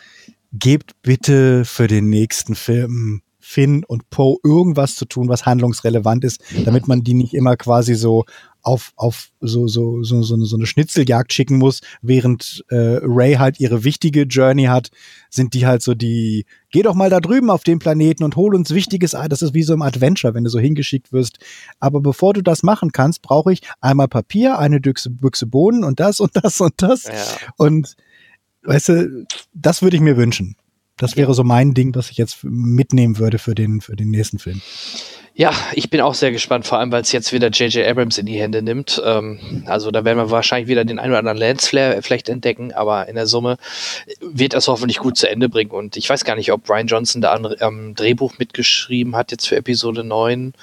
gebt 0.51 1.01
bitte 1.01 1.65
für 1.65 1.87
den 1.87 2.09
nächsten 2.09 2.55
Film 2.55 3.21
Finn 3.45 3.83
und 3.83 4.09
Poe 4.09 4.37
irgendwas 4.41 4.95
zu 4.95 5.03
tun, 5.03 5.27
was 5.27 5.45
handlungsrelevant 5.45 6.23
ist, 6.23 6.41
damit 6.63 6.87
man 6.87 7.03
die 7.03 7.13
nicht 7.13 7.33
immer 7.33 7.57
quasi 7.57 7.93
so 7.93 8.23
auf, 8.61 8.93
auf 8.95 9.31
so, 9.41 9.67
so, 9.67 10.01
so, 10.01 10.23
so, 10.23 10.35
eine, 10.35 10.45
so 10.45 10.55
eine 10.55 10.65
Schnitzeljagd 10.65 11.33
schicken 11.33 11.57
muss, 11.57 11.81
während 12.01 12.63
äh, 12.69 12.99
Ray 13.01 13.33
halt 13.33 13.59
ihre 13.59 13.83
wichtige 13.83 14.21
Journey 14.21 14.65
hat, 14.65 14.91
sind 15.29 15.53
die 15.53 15.65
halt 15.65 15.81
so 15.81 15.93
die, 15.93 16.45
geh 16.71 16.83
doch 16.83 16.95
mal 16.95 17.09
da 17.09 17.19
drüben 17.19 17.49
auf 17.49 17.63
den 17.63 17.79
Planeten 17.79 18.23
und 18.23 18.37
hol 18.37 18.55
uns 18.55 18.71
Wichtiges 18.71 19.13
ein. 19.13 19.29
Das 19.29 19.41
ist 19.41 19.53
wie 19.53 19.63
so 19.63 19.73
im 19.73 19.81
Adventure, 19.81 20.33
wenn 20.33 20.45
du 20.45 20.49
so 20.49 20.59
hingeschickt 20.59 21.11
wirst. 21.11 21.39
Aber 21.81 21.99
bevor 21.99 22.33
du 22.33 22.41
das 22.41 22.63
machen 22.63 22.93
kannst, 22.93 23.21
brauche 23.21 23.51
ich 23.51 23.61
einmal 23.81 24.07
Papier, 24.07 24.57
eine 24.57 24.79
Büchse, 24.79 25.09
Büchse 25.09 25.47
Bohnen 25.47 25.83
und 25.83 25.99
das 25.99 26.21
und 26.21 26.31
das 26.41 26.61
und 26.61 26.81
das. 26.81 27.03
Ja. 27.03 27.11
Und 27.57 27.97
weißt 28.63 28.89
du, 28.89 29.25
das 29.53 29.81
würde 29.81 29.97
ich 29.97 30.01
mir 30.01 30.15
wünschen. 30.15 30.55
Das 30.97 31.17
wäre 31.17 31.33
so 31.33 31.43
mein 31.43 31.73
Ding, 31.73 31.91
das 31.91 32.11
ich 32.11 32.17
jetzt 32.17 32.43
mitnehmen 32.43 33.17
würde 33.17 33.39
für 33.39 33.55
den, 33.55 33.81
für 33.81 33.95
den 33.95 34.09
nächsten 34.09 34.39
Film. 34.39 34.61
Ja, 35.35 35.51
ich 35.73 35.89
bin 35.89 35.99
auch 35.99 36.13
sehr 36.13 36.31
gespannt, 36.31 36.67
vor 36.67 36.77
allem 36.77 36.91
weil 36.91 37.01
es 37.01 37.11
jetzt 37.11 37.33
wieder 37.33 37.49
J.J. 37.49 37.87
Abrams 37.87 38.19
in 38.19 38.27
die 38.27 38.39
Hände 38.39 38.61
nimmt. 38.61 39.01
Ähm, 39.03 39.63
also 39.65 39.89
da 39.89 40.05
werden 40.05 40.19
wir 40.19 40.29
wahrscheinlich 40.29 40.67
wieder 40.67 40.85
den 40.85 40.99
einen 40.99 41.11
oder 41.11 41.19
anderen 41.19 41.39
Lance-Flair 41.39 42.03
vielleicht 42.03 42.29
entdecken, 42.29 42.71
aber 42.71 43.07
in 43.07 43.15
der 43.15 43.25
Summe 43.25 43.57
wird 44.21 44.53
das 44.53 44.67
hoffentlich 44.67 44.99
gut 44.99 45.17
zu 45.17 45.27
Ende 45.27 45.49
bringen. 45.49 45.71
Und 45.71 45.97
ich 45.97 46.07
weiß 46.07 46.23
gar 46.23 46.35
nicht, 46.35 46.51
ob 46.51 46.63
Brian 46.63 46.85
Johnson 46.85 47.21
da 47.21 47.33
am 47.33 47.47
ähm, 47.59 47.95
Drehbuch 47.95 48.37
mitgeschrieben 48.37 49.15
hat, 49.15 49.31
jetzt 49.31 49.47
für 49.47 49.55
Episode 49.55 50.03
9. 50.03 50.53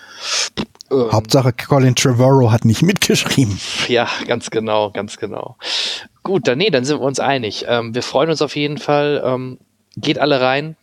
Ähm, 0.93 1.13
Hauptsache 1.13 1.53
Colin 1.53 1.97
Trevorrow 1.97 2.53
hat 2.53 2.65
nicht 2.65 2.83
mitgeschrieben. 2.83 3.59
Ja, 3.89 4.09
ganz 4.29 4.51
genau, 4.51 4.91
ganz 4.91 5.17
genau. 5.17 5.57
Gut, 6.23 6.47
dann 6.47 6.59
nee, 6.59 6.71
dann 6.71 6.85
sind 6.85 7.01
wir 7.01 7.07
uns 7.07 7.19
einig. 7.19 7.65
Ähm, 7.67 7.93
wir 7.93 8.05
freuen 8.05 8.31
uns 8.31 8.41
auf 8.41 8.55
jeden 8.55 8.79
Fall. 8.79 9.21
Geht 9.97 10.19
alle 10.19 10.41
rein. 10.41 10.77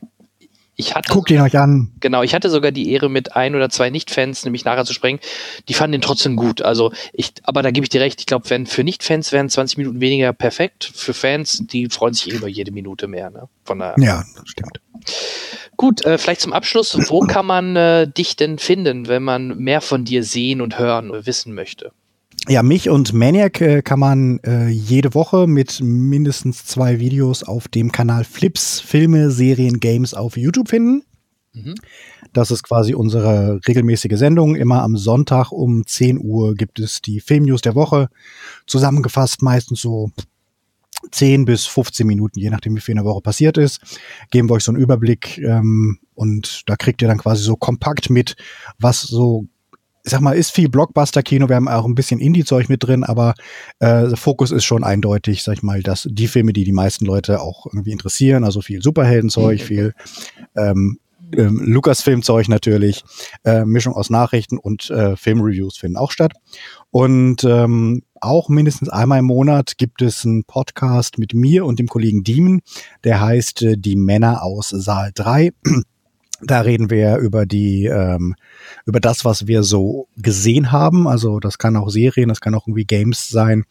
Ich 0.80 0.94
hatte 0.94 1.12
Guckt 1.12 1.32
ihn 1.32 1.42
euch 1.42 1.58
an. 1.58 1.92
Genau, 2.02 2.22
ich 2.22 2.36
hatte 2.36 2.52
sogar 2.52 2.72
die 2.72 2.92
Ehre, 2.92 3.10
mit 3.10 3.36
ein 3.36 3.56
oder 3.56 3.68
zwei 3.72 3.90
Nicht-Fans 3.90 4.46
nämlich 4.46 4.64
nachher 4.64 4.86
zu 4.86 4.94
sprechen. 4.94 5.20
Die 5.68 5.74
fanden 5.74 5.94
den 5.94 6.02
trotzdem 6.02 6.36
gut. 6.36 6.62
Also 6.62 6.94
ich, 7.14 7.34
aber 7.44 7.64
da 7.64 7.72
gebe 7.72 7.84
ich 7.84 7.90
dir 7.90 8.00
recht. 8.00 8.20
Ich 8.20 8.28
glaube, 8.28 8.48
wenn 8.52 8.68
für 8.68 8.84
Nicht-Fans 8.84 9.32
wären 9.32 9.50
20 9.50 9.80
Minuten 9.80 10.02
weniger 10.02 10.34
perfekt. 10.34 10.92
Für 10.94 11.16
Fans, 11.16 11.64
die 11.66 11.88
freuen 11.90 12.14
sich 12.14 12.32
eh 12.32 12.36
über 12.36 12.48
jede 12.48 12.72
Minute 12.72 13.08
mehr. 13.08 13.32
Ne? 13.32 13.50
Von 13.64 13.80
daher. 13.80 13.96
Ja, 13.98 14.24
das 14.36 14.50
stimmt. 14.50 14.80
Gut, 15.78 16.06
äh, 16.06 16.20
vielleicht 16.20 16.42
zum 16.42 16.54
Abschluss. 16.54 16.96
Wo 17.10 17.22
kann 17.22 17.48
man 17.48 17.76
äh, 17.76 18.08
dich 18.08 18.36
denn 18.36 18.60
finden, 18.60 19.08
wenn 19.08 19.24
man 19.24 19.58
mehr 19.58 19.82
von 19.82 20.06
dir 20.06 20.24
sehen 20.24 20.62
und 20.62 20.78
hören 20.78 21.10
und 21.10 21.26
wissen 21.26 21.56
möchte? 21.56 21.92
Ja, 22.50 22.64
mich 22.64 22.90
und 22.90 23.12
Maniac 23.12 23.60
äh, 23.60 23.82
kann 23.82 24.00
man 24.00 24.40
äh, 24.40 24.70
jede 24.70 25.14
Woche 25.14 25.48
mit 25.48 25.82
mindestens 25.82 26.66
zwei 26.66 26.98
Videos 26.98 27.44
auf 27.44 27.68
dem 27.68 27.92
Kanal 27.92 28.24
Flips, 28.24 28.80
Filme, 28.80 29.32
Serien, 29.32 29.82
Games 29.82 30.14
auf 30.14 30.38
YouTube 30.38 30.70
finden. 30.70 31.04
Mhm. 31.52 31.76
Das 32.32 32.50
ist 32.50 32.64
quasi 32.64 32.94
unsere 32.94 33.60
regelmäßige 33.68 34.18
Sendung. 34.18 34.56
Immer 34.56 34.82
am 34.84 34.96
Sonntag 34.96 35.52
um 35.52 35.86
10 35.86 36.20
Uhr 36.24 36.56
gibt 36.56 36.80
es 36.80 37.02
die 37.02 37.20
Filmnews 37.20 37.62
der 37.62 37.76
Woche. 37.76 38.08
Zusammengefasst 38.66 39.42
meistens 39.42 39.82
so 39.82 40.12
10 41.12 41.44
bis 41.44 41.66
15 41.66 42.08
Minuten, 42.08 42.40
je 42.40 42.50
nachdem, 42.50 42.78
wie 42.78 42.82
viel 42.82 42.94
in 42.94 43.04
der 43.04 43.06
Woche 43.06 43.22
passiert 43.22 43.58
ist. 43.58 43.82
Geben 44.32 44.50
wir 44.50 44.54
euch 44.54 44.64
so 44.64 44.72
einen 44.72 44.82
Überblick 44.82 45.38
ähm, 45.40 46.00
und 46.16 46.64
da 46.66 46.78
kriegt 46.78 47.02
ihr 47.02 47.10
dann 47.10 47.18
quasi 47.18 47.44
so 47.44 47.58
kompakt 47.58 48.10
mit, 48.10 48.38
was 48.80 49.02
so 49.02 49.48
ich 50.08 50.12
sag 50.12 50.22
mal, 50.22 50.38
ist 50.38 50.52
viel 50.52 50.70
Blockbuster-Kino, 50.70 51.50
wir 51.50 51.58
haben 51.58 51.68
auch 51.68 51.84
ein 51.84 51.94
bisschen 51.94 52.22
Indie-Zeug 52.22 52.70
mit 52.70 52.82
drin, 52.82 53.04
aber 53.04 53.34
äh, 53.80 54.16
Fokus 54.16 54.52
ist 54.52 54.64
schon 54.64 54.86
eindeutig, 54.86 55.44
sag 55.44 55.56
ich 55.56 55.64
mal, 55.64 55.84
dass 55.84 56.08
die 56.10 56.30
Filme, 56.30 56.54
die 56.54 56.64
die 56.64 56.72
meisten 56.72 57.06
Leute 57.06 57.42
auch 57.42 57.66
irgendwie 57.66 57.92
interessieren, 57.92 58.46
also 58.46 58.62
viel 58.62 58.82
Superheldenzeug, 58.82 59.60
mhm. 59.60 59.64
viel 59.64 59.94
ähm, 60.56 61.00
ähm, 61.36 61.62
Lukas-Filmzeug 61.62 62.48
natürlich, 62.48 63.04
äh, 63.44 63.66
Mischung 63.66 63.96
aus 63.96 64.10
Nachrichten 64.10 64.58
und 64.58 64.90
äh, 64.92 65.18
Filmreviews 65.18 65.76
finden 65.76 65.98
auch 65.98 66.12
statt. 66.12 66.32
Und 66.90 67.44
ähm, 67.44 68.04
auch 68.22 68.48
mindestens 68.48 68.88
einmal 68.88 69.20
im 69.20 69.26
Monat 69.26 69.78
gibt 69.78 70.02
es 70.02 70.24
einen 70.24 70.46
Podcast 70.46 71.18
mit 71.18 71.34
mir 71.34 71.66
und 71.66 71.80
dem 71.80 71.88
Kollegen 71.90 72.24
Diemen, 72.24 72.62
der 73.04 73.20
heißt 73.20 73.62
äh, 73.64 73.78
Die 73.78 73.98
Männer 73.98 74.42
aus 74.42 74.70
Saal 74.70 75.12
3. 75.14 75.52
Da 76.42 76.62
reden 76.62 76.90
wir 76.92 77.18
über 77.18 77.46
die, 77.46 77.86
ähm, 77.86 78.36
über 78.86 79.00
das, 79.00 79.26
was 79.26 79.48
wir 79.48 79.64
so 79.64 80.08
gesehen 80.18 80.72
haben. 80.72 81.08
Also 81.08 81.40
das 81.40 81.58
kann 81.58 81.76
auch 81.76 81.90
Serien, 81.90 82.30
das 82.30 82.42
kann 82.42 82.54
auch 82.54 82.68
irgendwie 82.68 82.86
Games 82.86 83.30
sein. 83.30 83.66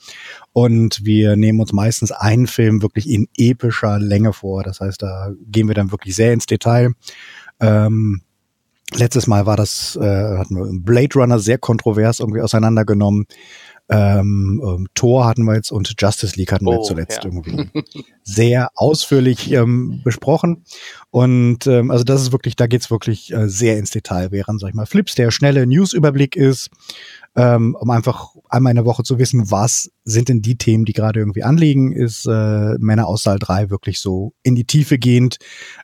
Und 0.53 1.05
wir 1.05 1.37
nehmen 1.37 1.61
uns 1.61 1.73
meistens 1.73 2.11
einen 2.11 2.49
Film 2.49 2.83
wirklich 2.83 3.09
in 3.09 3.29
epischer 3.37 4.01
Länge 4.01 4.33
vor. 4.33 4.65
Das 4.65 4.81
heißt, 4.81 5.01
da 5.01 5.31
gehen 5.47 5.69
wir 5.69 5.75
dann 5.75 5.93
wirklich 5.93 6.17
sehr 6.17 6.33
ins 6.33 6.47
Detail. 6.47 6.93
Ähm, 7.61 8.23
letztes 8.95 9.27
Mal 9.27 9.47
war 9.47 9.57
das, 9.57 9.97
äh, 9.97 10.39
hatten 10.39 10.57
wir 10.57 10.67
Blade 10.81 11.15
Runner 11.15 11.39
sehr 11.39 11.59
kontrovers 11.59 12.21
irgendwie 12.21 12.41
auseinandergenommen. 12.41 13.27
Ähm, 13.89 14.61
ähm, 14.65 14.89
Thor 14.95 15.27
hatten 15.27 15.45
wir 15.45 15.55
jetzt 15.55 15.71
und 15.71 15.95
Justice 15.99 16.37
League 16.37 16.51
hatten 16.51 16.67
wir 16.67 16.81
oh, 16.81 16.83
zuletzt 16.83 17.23
ja. 17.23 17.31
irgendwie 17.31 17.71
sehr 18.25 18.71
ausführlich 18.75 19.53
ähm, 19.53 20.01
besprochen. 20.03 20.65
Und 21.11 21.67
ähm, 21.69 21.91
also 21.91 22.03
das 22.03 22.23
ist 22.23 22.33
wirklich, 22.33 22.57
da 22.57 22.67
geht's 22.67 22.91
wirklich 22.91 23.33
äh, 23.33 23.49
sehr 23.49 23.79
ins 23.79 23.91
Detail, 23.91 24.33
während, 24.33 24.61
sag 24.61 24.71
ich 24.71 24.75
mal, 24.75 24.87
Flips 24.87 25.15
der 25.15 25.31
schnelle 25.31 25.67
Newsüberblick 25.67 26.35
ist, 26.35 26.71
ähm, 27.37 27.77
um 27.79 27.91
einfach 27.91 28.31
einmal 28.49 28.71
in 28.71 28.77
der 28.77 28.87
Woche 28.87 29.03
zu 29.03 29.19
wissen, 29.19 29.51
was 29.51 29.91
sind 30.05 30.29
denn 30.29 30.41
die 30.41 30.57
Themen, 30.57 30.87
die 30.87 30.95
gerade 30.95 31.21
irgendwie 31.21 31.43
anliegen, 31.43 31.93
ist 31.93 32.27
äh, 32.27 32.79
Männer 32.79 33.07
aus 33.07 33.25
Saal 33.25 33.39
3 33.39 33.69
wirklich 33.69 34.01
so 34.01 34.33
in 34.43 34.55
die 34.55 34.65
Tiefe 34.65 34.99
gehend. 34.99 35.37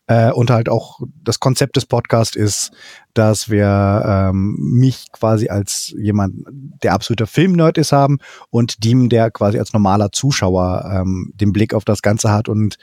Äh, 0.07 0.33
und 0.33 0.51
halt 0.51 0.69
auch 0.69 1.01
das 1.23 1.41
Konzept 1.41 1.77
des 1.77 1.85
Podcasts 1.85 2.37
ist, 2.37 2.71
dass 3.15 3.51
wir 3.51 4.03
ähm, 4.07 4.57
mich 4.59 5.13
quasi 5.13 5.49
als 5.49 5.93
jemand, 5.99 6.37
der 6.83 6.95
absoluter 6.95 7.27
Filmnerd 7.27 7.77
ist, 7.77 7.93
haben 7.93 8.19
und 8.49 8.83
Diem, 8.85 9.11
der 9.11 9.31
quasi 9.31 9.59
als 9.59 9.75
normaler 9.75 10.13
Zuschauer 10.13 10.91
ähm, 10.91 11.33
den 11.35 11.53
Blick 11.53 11.75
auf 11.75 11.85
das 11.85 12.01
Ganze 12.01 12.31
hat 12.31 12.49
und 12.49 12.79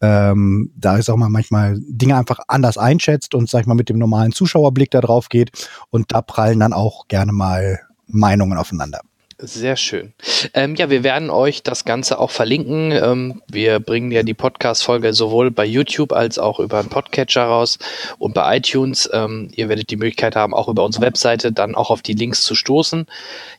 ähm, 0.00 0.72
da 0.76 0.96
ist 0.96 1.10
auch 1.10 1.16
mal 1.16 1.28
manchmal 1.28 1.78
Dinge 1.86 2.16
einfach 2.16 2.40
anders 2.48 2.78
einschätzt 2.78 3.34
und 3.34 3.50
sag 3.50 3.62
ich 3.62 3.66
mal 3.66 3.74
mit 3.74 3.88
dem 3.88 3.98
normalen 3.98 4.32
Zuschauerblick 4.32 4.90
da 4.90 5.00
drauf 5.00 5.28
geht 5.28 5.50
und 5.90 6.12
da 6.12 6.22
prallen 6.22 6.60
dann 6.60 6.72
auch 6.72 7.08
gerne 7.08 7.32
mal 7.32 7.80
Meinungen 8.06 8.58
aufeinander. 8.58 9.00
Sehr 9.38 9.74
schön. 9.76 10.12
Ähm, 10.54 10.76
ja, 10.76 10.90
wir 10.90 11.02
werden 11.02 11.28
euch 11.28 11.64
das 11.64 11.84
Ganze 11.84 12.20
auch 12.20 12.30
verlinken. 12.30 12.92
Ähm, 12.92 13.42
wir 13.48 13.80
bringen 13.80 14.12
ja 14.12 14.22
die 14.22 14.32
Podcast-Folge 14.32 15.12
sowohl 15.12 15.50
bei 15.50 15.64
YouTube 15.64 16.12
als 16.12 16.38
auch 16.38 16.60
über 16.60 16.78
einen 16.78 16.88
Podcatcher 16.88 17.42
raus 17.42 17.78
und 18.18 18.32
bei 18.32 18.58
iTunes. 18.58 19.10
Ähm, 19.12 19.50
ihr 19.56 19.68
werdet 19.68 19.90
die 19.90 19.96
Möglichkeit 19.96 20.36
haben, 20.36 20.54
auch 20.54 20.68
über 20.68 20.84
unsere 20.84 21.04
Webseite 21.04 21.50
dann 21.50 21.74
auch 21.74 21.90
auf 21.90 22.00
die 22.00 22.12
Links 22.12 22.44
zu 22.44 22.54
stoßen. 22.54 23.06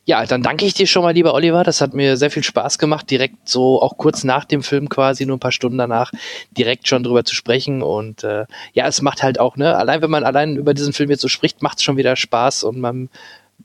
Ja, 0.06 0.24
dann 0.24 0.42
danke 0.42 0.64
ich 0.64 0.72
dir 0.72 0.86
schon 0.86 1.02
mal, 1.02 1.12
lieber 1.12 1.34
Oliver. 1.34 1.62
Das 1.62 1.82
hat 1.82 1.92
mir 1.92 2.16
sehr 2.16 2.30
viel 2.30 2.42
Spaß 2.44 2.78
gemacht, 2.78 3.10
direkt 3.10 3.46
so 3.46 3.82
auch 3.82 3.98
kurz 3.98 4.24
nach 4.24 4.46
dem 4.46 4.62
Film 4.62 4.88
quasi, 4.88 5.26
nur 5.26 5.36
ein 5.36 5.40
paar 5.40 5.52
Stunden 5.52 5.76
danach, 5.76 6.10
direkt 6.56 6.88
schon 6.88 7.02
drüber 7.02 7.24
zu 7.24 7.34
sprechen. 7.34 7.82
Und 7.82 8.24
äh, 8.24 8.46
ja, 8.72 8.86
es 8.86 9.02
macht 9.02 9.22
halt 9.22 9.38
auch, 9.38 9.56
ne, 9.56 9.76
allein 9.76 10.00
wenn 10.00 10.10
man 10.10 10.24
allein 10.24 10.56
über 10.56 10.72
diesen 10.72 10.94
Film 10.94 11.10
jetzt 11.10 11.20
so 11.20 11.28
spricht, 11.28 11.60
macht 11.60 11.78
es 11.78 11.84
schon 11.84 11.98
wieder 11.98 12.16
Spaß 12.16 12.64
und 12.64 12.78
man 12.78 13.10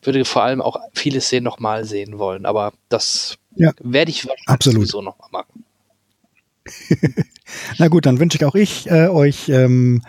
würde 0.01 0.25
vor 0.25 0.43
allem 0.43 0.61
auch 0.61 0.77
viele 0.93 1.21
Szenen 1.21 1.43
nochmal 1.43 1.85
sehen 1.85 2.17
wollen. 2.17 2.45
Aber 2.45 2.73
das 2.89 3.37
ja, 3.55 3.71
werde 3.79 4.11
ich 4.11 4.27
absolut 4.47 4.81
sowieso 4.81 5.01
nochmal 5.01 5.29
machen. 5.31 5.63
Na 7.77 7.87
gut, 7.87 8.05
dann 8.05 8.19
wünsche 8.19 8.37
ich 8.37 8.45
auch 8.45 8.55
ich 8.55 8.89
äh, 8.89 9.07
euch 9.07 9.49
ähm, 9.49 10.03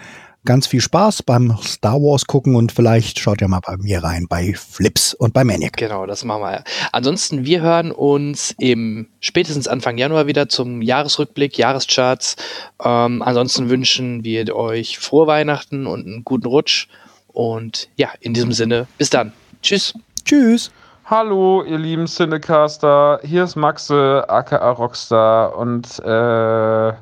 ganz 0.44 0.66
viel 0.66 0.80
Spaß 0.80 1.22
beim 1.22 1.56
Star 1.62 2.00
Wars 2.00 2.26
gucken 2.26 2.56
und 2.56 2.72
vielleicht 2.72 3.18
schaut 3.18 3.40
ihr 3.40 3.48
mal 3.48 3.60
bei 3.60 3.76
mir 3.76 4.02
rein 4.02 4.26
bei 4.28 4.54
Flips 4.54 5.14
und 5.14 5.32
bei 5.32 5.44
Maniac. 5.44 5.76
Genau, 5.76 6.06
das 6.06 6.24
machen 6.24 6.42
wir. 6.42 6.64
Ansonsten, 6.90 7.44
wir 7.44 7.62
hören 7.62 7.92
uns 7.92 8.54
im 8.58 9.08
spätestens 9.20 9.68
Anfang 9.68 9.98
Januar 9.98 10.26
wieder 10.26 10.48
zum 10.48 10.82
Jahresrückblick, 10.82 11.58
Jahrescharts. 11.58 12.36
Ähm, 12.82 13.22
ansonsten 13.22 13.70
wünschen 13.70 14.24
wir 14.24 14.54
euch 14.54 14.98
frohe 14.98 15.26
Weihnachten 15.26 15.86
und 15.86 16.06
einen 16.06 16.24
guten 16.24 16.46
Rutsch. 16.46 16.88
Und 17.28 17.88
ja, 17.96 18.10
in 18.20 18.34
diesem 18.34 18.52
Sinne, 18.52 18.86
bis 18.98 19.10
dann. 19.10 19.32
Tschüss. 19.62 19.94
Tschüss. 20.24 20.72
Hallo, 21.04 21.62
ihr 21.62 21.78
lieben 21.78 22.08
Cinecaster. 22.08 23.20
Hier 23.22 23.44
ist 23.44 23.54
Maxe, 23.54 24.24
aka 24.28 24.70
Rockstar. 24.72 25.56
Und 25.56 26.00
äh, 26.00 26.92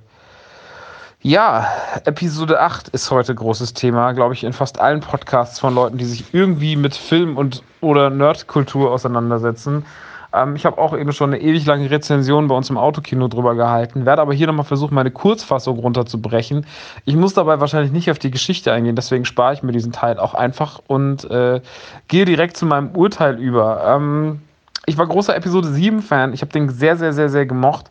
ja, 1.23 1.67
Episode 2.05 2.61
8 2.61 2.89
ist 2.89 3.11
heute 3.11 3.35
großes 3.35 3.73
Thema, 3.73 4.13
glaube 4.13 4.35
ich, 4.35 4.45
in 4.45 4.53
fast 4.53 4.79
allen 4.79 5.01
Podcasts 5.01 5.59
von 5.59 5.75
Leuten, 5.75 5.97
die 5.97 6.05
sich 6.05 6.35
irgendwie 6.35 6.77
mit 6.77 6.95
Film 6.95 7.39
und 7.39 7.63
oder 7.81 8.11
Nerdkultur 8.11 8.91
auseinandersetzen. 8.91 9.87
Ähm, 10.33 10.57
ich 10.57 10.65
habe 10.65 10.79
auch 10.79 10.97
eben 10.97 11.13
schon 11.13 11.33
eine 11.33 11.43
ewig 11.43 11.67
lange 11.67 11.91
Rezension 11.91 12.49
bei 12.49 12.55
uns 12.55 12.71
im 12.71 12.79
Autokino 12.79 13.29
drüber 13.29 13.55
gehalten, 13.55 14.07
werde 14.07 14.23
aber 14.23 14.35
hier 14.35 14.47
nochmal 14.47 14.65
versuchen, 14.65 14.95
meine 14.95 15.11
Kurzfassung 15.11 15.79
runterzubrechen. 15.79 16.67
Ich 17.05 17.17
muss 17.17 17.35
dabei 17.35 17.61
wahrscheinlich 17.61 17.93
nicht 17.93 18.11
auf 18.11 18.19
die 18.19 18.31
Geschichte 18.31 18.73
eingehen, 18.73 18.97
deswegen 18.97 19.25
spare 19.25 19.55
ich 19.55 19.63
mir 19.63 19.73
diesen 19.73 19.93
Teil 19.93 20.19
auch 20.19 20.35
einfach 20.35 20.81
und 20.87 21.29
äh, 21.31 21.61
gehe 22.09 22.25
direkt 22.25 22.57
zu 22.57 22.67
meinem 22.67 22.95
Urteil 22.95 23.39
über. 23.39 23.85
Ähm, 23.87 24.41
ich 24.87 24.99
war 24.99 25.07
großer 25.07 25.37
Episode 25.37 25.69
7-Fan, 25.69 26.33
ich 26.33 26.43
habe 26.43 26.53
den 26.53 26.69
sehr, 26.69 26.97
sehr, 26.97 27.13
sehr, 27.13 27.29
sehr 27.29 27.47
gemocht. 27.47 27.91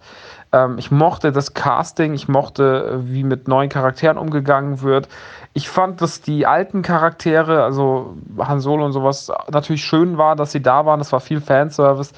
Ähm, 0.52 0.78
ich 0.78 0.92
mochte 0.92 1.32
das 1.32 1.54
Casting, 1.54 2.14
ich 2.14 2.28
mochte, 2.28 3.02
wie 3.04 3.24
mit 3.24 3.48
neuen 3.48 3.70
Charakteren 3.70 4.18
umgegangen 4.18 4.82
wird. 4.82 5.08
Ich 5.54 5.70
fand, 5.70 6.02
dass 6.02 6.22
die 6.22 6.46
alten 6.46 6.82
Charaktere, 6.82 7.64
also 7.64 8.16
Han 8.40 8.60
Solo 8.60 8.86
und 8.86 8.92
sowas, 8.92 9.32
natürlich 9.52 9.84
schön 9.84 10.18
war, 10.18 10.36
dass 10.36 10.52
sie 10.52 10.62
da 10.62 10.86
waren. 10.86 11.00
Das 11.00 11.12
war 11.12 11.20
viel 11.20 11.42
Fanservice. 11.42 12.14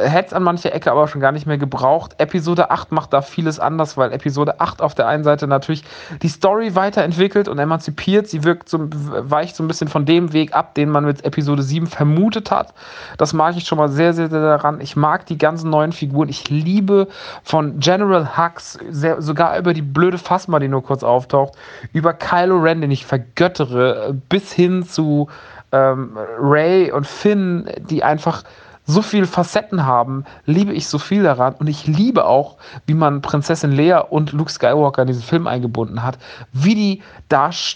Hätte 0.00 0.28
es 0.28 0.32
an 0.32 0.42
mancher 0.42 0.72
Ecke 0.74 0.90
aber 0.90 1.08
schon 1.08 1.20
gar 1.20 1.32
nicht 1.32 1.46
mehr 1.46 1.58
gebraucht. 1.58 2.14
Episode 2.18 2.70
8 2.70 2.92
macht 2.92 3.12
da 3.12 3.22
vieles 3.22 3.60
anders, 3.60 3.96
weil 3.96 4.12
Episode 4.12 4.60
8 4.60 4.80
auf 4.80 4.94
der 4.94 5.06
einen 5.06 5.24
Seite 5.24 5.46
natürlich 5.46 5.84
die 6.22 6.28
Story 6.28 6.74
weiterentwickelt 6.74 7.48
und 7.48 7.58
emanzipiert. 7.58 8.28
Sie 8.28 8.44
wirkt 8.44 8.68
so, 8.68 8.88
weicht 8.90 9.56
so 9.56 9.62
ein 9.62 9.68
bisschen 9.68 9.88
von 9.88 10.06
dem 10.06 10.32
Weg 10.32 10.54
ab, 10.54 10.74
den 10.74 10.90
man 10.90 11.04
mit 11.04 11.24
Episode 11.24 11.62
7 11.62 11.86
vermutet 11.86 12.50
hat. 12.50 12.74
Das 13.18 13.32
mag 13.32 13.56
ich 13.56 13.64
schon 13.64 13.78
mal 13.78 13.88
sehr, 13.88 14.14
sehr, 14.14 14.28
sehr 14.28 14.40
daran. 14.40 14.80
Ich 14.80 14.96
mag 14.96 15.26
die 15.26 15.38
ganzen 15.38 15.70
neuen 15.70 15.92
Figuren. 15.92 16.28
Ich 16.28 16.48
liebe 16.48 17.08
von 17.42 17.78
General 17.78 18.36
Hux, 18.36 18.78
sehr, 18.88 19.20
sogar 19.20 19.58
über 19.58 19.74
die 19.74 19.82
blöde 19.82 20.18
Phasma, 20.18 20.58
die 20.58 20.68
nur 20.68 20.82
kurz 20.82 21.02
auftaucht, 21.02 21.54
über 21.92 22.14
Kylo 22.14 22.58
Ren, 22.58 22.80
den 22.80 22.90
ich 22.90 23.06
vergöttere, 23.06 24.16
bis 24.28 24.52
hin 24.52 24.84
zu 24.84 25.28
ähm, 25.72 26.16
Ray 26.38 26.90
und 26.92 27.06
Finn, 27.06 27.68
die 27.78 28.02
einfach 28.02 28.42
so 28.90 29.02
viele 29.02 29.26
Facetten 29.26 29.86
haben, 29.86 30.24
liebe 30.44 30.72
ich 30.72 30.86
so 30.88 30.98
viel 30.98 31.22
daran. 31.22 31.54
Und 31.54 31.68
ich 31.68 31.86
liebe 31.86 32.26
auch, 32.26 32.56
wie 32.86 32.94
man 32.94 33.22
Prinzessin 33.22 33.72
Leia 33.72 34.00
und 34.00 34.32
Luke 34.32 34.50
Skywalker 34.50 35.02
in 35.02 35.08
diesen 35.08 35.22
Film 35.22 35.46
eingebunden 35.46 36.02
hat, 36.02 36.18
wie 36.52 36.74
die, 36.74 37.02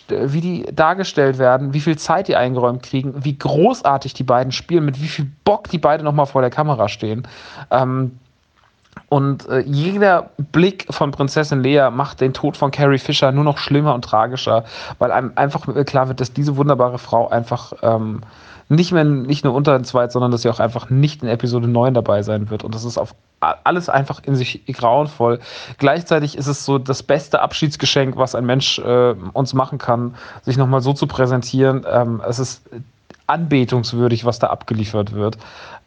wie 0.09 0.41
die 0.41 0.66
dargestellt 0.74 1.39
werden, 1.39 1.73
wie 1.73 1.81
viel 1.81 1.97
Zeit 1.97 2.28
die 2.28 2.36
eingeräumt 2.36 2.82
kriegen, 2.82 3.24
wie 3.24 3.39
großartig 3.39 4.15
die 4.15 4.24
beiden 4.24 4.53
spielen, 4.53 4.85
mit 4.85 5.01
wie 5.01 5.09
viel 5.09 5.31
Bock 5.45 5.69
die 5.69 5.78
beiden 5.78 6.05
nochmal 6.05 6.27
vor 6.27 6.43
der 6.43 6.51
Kamera 6.51 6.89
stehen. 6.89 7.27
Ähm, 7.70 8.19
und 9.09 9.49
äh, 9.49 9.61
jeder 9.61 10.31
Blick 10.53 10.86
von 10.91 11.11
Prinzessin 11.11 11.62
Leia 11.62 11.91
macht 11.91 12.20
den 12.20 12.32
Tod 12.32 12.57
von 12.57 12.70
Carrie 12.70 12.99
Fisher 12.99 13.32
nur 13.32 13.45
noch 13.45 13.59
schlimmer 13.59 13.95
und 13.95 14.05
tragischer, 14.05 14.65
weil 14.99 15.12
einem 15.12 15.32
einfach 15.36 15.66
klar 15.85 16.09
wird, 16.09 16.20
dass 16.20 16.32
diese 16.32 16.57
wunderbare 16.57 16.99
Frau 16.99 17.28
einfach 17.28 17.73
ähm, 17.82 18.20
nicht 18.69 18.93
mehr 18.93 19.05
nicht 19.05 19.45
nur 19.45 19.55
unter 19.55 19.78
den 19.78 19.85
Zweit, 19.85 20.12
sondern 20.12 20.31
dass 20.31 20.43
sie 20.43 20.49
auch 20.49 20.61
einfach 20.61 20.91
nicht 20.91 21.23
in 21.23 21.28
Episode 21.28 21.69
9 21.69 21.95
dabei 21.95 22.23
sein 22.23 22.51
wird. 22.51 22.65
Und 22.65 22.74
das 22.74 22.85
ist 22.85 22.99
auf 22.99 23.15
alles 23.41 23.89
einfach 23.89 24.23
in 24.24 24.36
sich 24.36 24.62
grauenvoll. 24.66 25.39
Gleichzeitig 25.78 26.39
ist 26.39 26.47
es 26.47 26.65
so 26.65 26.78
das 26.78 27.03
beste 27.03 27.43
Abschiedsgeschenk, 27.43 28.16
was 28.16 28.35
ein 28.35 28.47
Mensch 28.47 28.78
äh, 28.78 29.15
uns 29.32 29.55
machen 29.55 29.78
kann, 29.78 30.15
sich 30.43 30.57
nochmal 30.57 30.81
so 30.81 30.93
zu 30.93 31.07
präsentieren. 31.07 31.85
Ähm, 31.91 32.23
es 32.27 32.39
ist 32.39 32.62
anbetungswürdig, 33.27 34.24
was 34.24 34.39
da 34.39 34.49
abgeliefert 34.49 35.12
wird. 35.12 35.39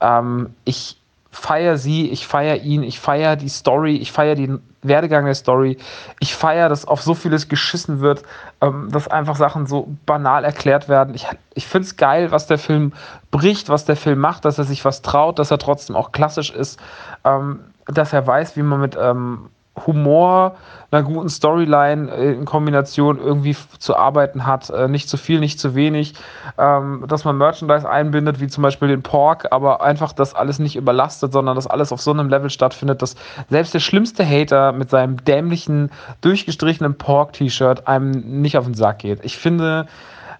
Ähm, 0.01 0.53
ich 0.65 0.97
feiere 1.31 1.77
sie, 1.77 2.09
ich 2.09 2.27
feiere 2.27 2.57
ihn, 2.57 2.83
ich 2.83 2.99
feiere 2.99 3.35
die 3.35 3.49
Story, 3.49 3.95
ich 3.97 4.11
feiere 4.11 4.35
den 4.35 4.61
Werdegang 4.87 5.25
der 5.25 5.35
Story, 5.35 5.77
ich 6.19 6.35
feiere, 6.35 6.69
dass 6.69 6.85
auf 6.85 7.01
so 7.01 7.13
vieles 7.13 7.49
geschissen 7.49 7.99
wird, 7.99 8.23
ähm, 8.61 8.89
dass 8.91 9.07
einfach 9.07 9.35
Sachen 9.35 9.67
so 9.67 9.87
banal 10.05 10.43
erklärt 10.43 10.89
werden. 10.89 11.15
Ich, 11.15 11.27
ich 11.53 11.67
finde 11.67 11.87
es 11.87 11.97
geil, 11.97 12.31
was 12.31 12.47
der 12.47 12.57
Film 12.57 12.93
bricht, 13.31 13.69
was 13.69 13.85
der 13.85 13.95
Film 13.95 14.19
macht, 14.19 14.45
dass 14.45 14.57
er 14.57 14.63
sich 14.63 14.85
was 14.85 15.01
traut, 15.01 15.39
dass 15.39 15.51
er 15.51 15.57
trotzdem 15.57 15.95
auch 15.95 16.11
klassisch 16.11 16.51
ist, 16.51 16.79
ähm, 17.23 17.59
dass 17.85 18.13
er 18.13 18.25
weiß, 18.25 18.57
wie 18.57 18.63
man 18.63 18.81
mit 18.81 18.97
ähm, 18.99 19.49
Humor, 19.85 20.55
einer 20.89 21.03
guten 21.03 21.29
Storyline 21.29 22.09
äh, 22.11 22.33
in 22.33 22.45
Kombination 22.45 23.19
irgendwie 23.19 23.55
zu 23.77 23.95
arbeiten 23.95 24.45
hat. 24.45 24.69
Äh, 24.69 24.87
nicht 24.87 25.09
zu 25.09 25.17
viel, 25.17 25.39
nicht 25.39 25.59
zu 25.59 25.75
wenig. 25.75 26.13
Ähm, 26.57 27.05
dass 27.07 27.25
man 27.25 27.37
Merchandise 27.37 27.87
einbindet, 27.89 28.39
wie 28.39 28.47
zum 28.47 28.63
Beispiel 28.63 28.87
den 28.87 29.03
Pork, 29.03 29.47
aber 29.51 29.81
einfach 29.81 30.13
das 30.13 30.33
alles 30.33 30.59
nicht 30.59 30.75
überlastet, 30.75 31.33
sondern 31.33 31.55
dass 31.55 31.67
alles 31.67 31.91
auf 31.91 32.01
so 32.01 32.11
einem 32.11 32.29
Level 32.29 32.49
stattfindet, 32.49 33.01
dass 33.01 33.15
selbst 33.49 33.73
der 33.73 33.79
schlimmste 33.79 34.25
Hater 34.25 34.71
mit 34.71 34.89
seinem 34.89 35.23
dämlichen, 35.23 35.91
durchgestrichenen 36.21 36.97
Pork-T-Shirt 36.97 37.87
einem 37.87 38.41
nicht 38.41 38.57
auf 38.57 38.65
den 38.65 38.73
Sack 38.73 38.99
geht. 38.99 39.23
Ich 39.23 39.37
finde, 39.37 39.87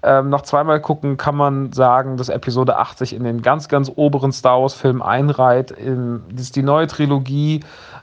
ähm, 0.03 0.30
nach 0.30 0.43
zweimal 0.43 0.80
gucken 0.80 1.18
kann 1.18 1.35
man 1.35 1.73
sagen, 1.73 2.18
dass 2.18 2.30
Episode 2.30 2.77
80 2.77 3.14
in 3.14 3.23
den 3.23 3.41
ganz, 3.41 3.68
ganz 3.68 3.91
oberen 3.93 4.31
Star 4.31 4.61
Wars-Film 4.61 5.01
einreiht. 5.01 5.72
In, 5.72 6.23
das 6.31 6.43
ist 6.43 6.55
die 6.55 6.64
neue 6.64 6.88
Trilogie 6.88 7.61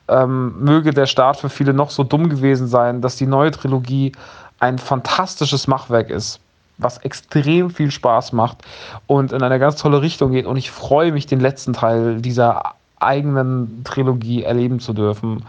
ähm, 0.08 0.54
möge 0.62 0.92
der 0.92 1.06
Start 1.06 1.38
für 1.38 1.48
viele 1.48 1.72
noch 1.72 1.90
so 1.90 2.04
dumm 2.04 2.28
gewesen 2.28 2.66
sein, 2.66 3.00
dass 3.00 3.16
die 3.16 3.26
neue 3.26 3.50
Trilogie 3.50 4.12
ein 4.60 4.78
fantastisches 4.78 5.66
Machwerk 5.66 6.10
ist, 6.10 6.40
was 6.78 6.98
extrem 6.98 7.70
viel 7.70 7.90
Spaß 7.90 8.32
macht 8.32 8.58
und 9.06 9.32
in 9.32 9.42
eine 9.42 9.58
ganz 9.58 9.76
tolle 9.76 10.02
Richtung 10.02 10.32
geht. 10.32 10.46
Und 10.46 10.56
ich 10.56 10.70
freue 10.70 11.12
mich, 11.12 11.26
den 11.26 11.40
letzten 11.40 11.72
Teil 11.72 12.20
dieser 12.20 12.74
eigenen 13.00 13.82
Trilogie 13.84 14.42
erleben 14.42 14.80
zu 14.80 14.92
dürfen. 14.92 15.44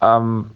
Ähm, 0.00 0.50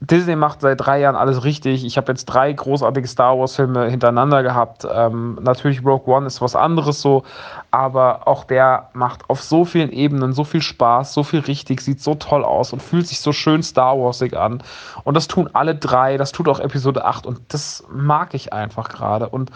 Disney 0.00 0.36
macht 0.36 0.60
seit 0.60 0.78
drei 0.80 1.00
Jahren 1.00 1.16
alles 1.16 1.42
richtig. 1.44 1.84
Ich 1.84 1.96
habe 1.96 2.12
jetzt 2.12 2.26
drei 2.26 2.52
großartige 2.52 3.08
Star 3.08 3.38
Wars-Filme 3.38 3.88
hintereinander 3.88 4.42
gehabt. 4.42 4.86
Ähm, 4.90 5.38
natürlich 5.40 5.84
Rogue 5.84 6.14
One 6.14 6.26
ist 6.26 6.42
was 6.42 6.54
anderes 6.54 7.00
so, 7.00 7.22
aber 7.70 8.28
auch 8.28 8.44
der 8.44 8.90
macht 8.92 9.30
auf 9.30 9.42
so 9.42 9.64
vielen 9.64 9.90
Ebenen 9.90 10.34
so 10.34 10.44
viel 10.44 10.60
Spaß, 10.60 11.14
so 11.14 11.22
viel 11.22 11.40
richtig, 11.40 11.80
sieht 11.80 12.02
so 12.02 12.14
toll 12.14 12.44
aus 12.44 12.74
und 12.74 12.82
fühlt 12.82 13.06
sich 13.06 13.20
so 13.20 13.32
schön 13.32 13.62
Star 13.62 13.98
Warsig 13.98 14.36
an. 14.36 14.62
Und 15.04 15.14
das 15.14 15.28
tun 15.28 15.48
alle 15.54 15.74
drei, 15.74 16.18
das 16.18 16.30
tut 16.30 16.48
auch 16.48 16.60
Episode 16.60 17.06
8 17.06 17.24
und 17.24 17.40
das 17.48 17.82
mag 17.90 18.34
ich 18.34 18.52
einfach 18.52 18.90
gerade. 18.90 19.30
Und 19.30 19.50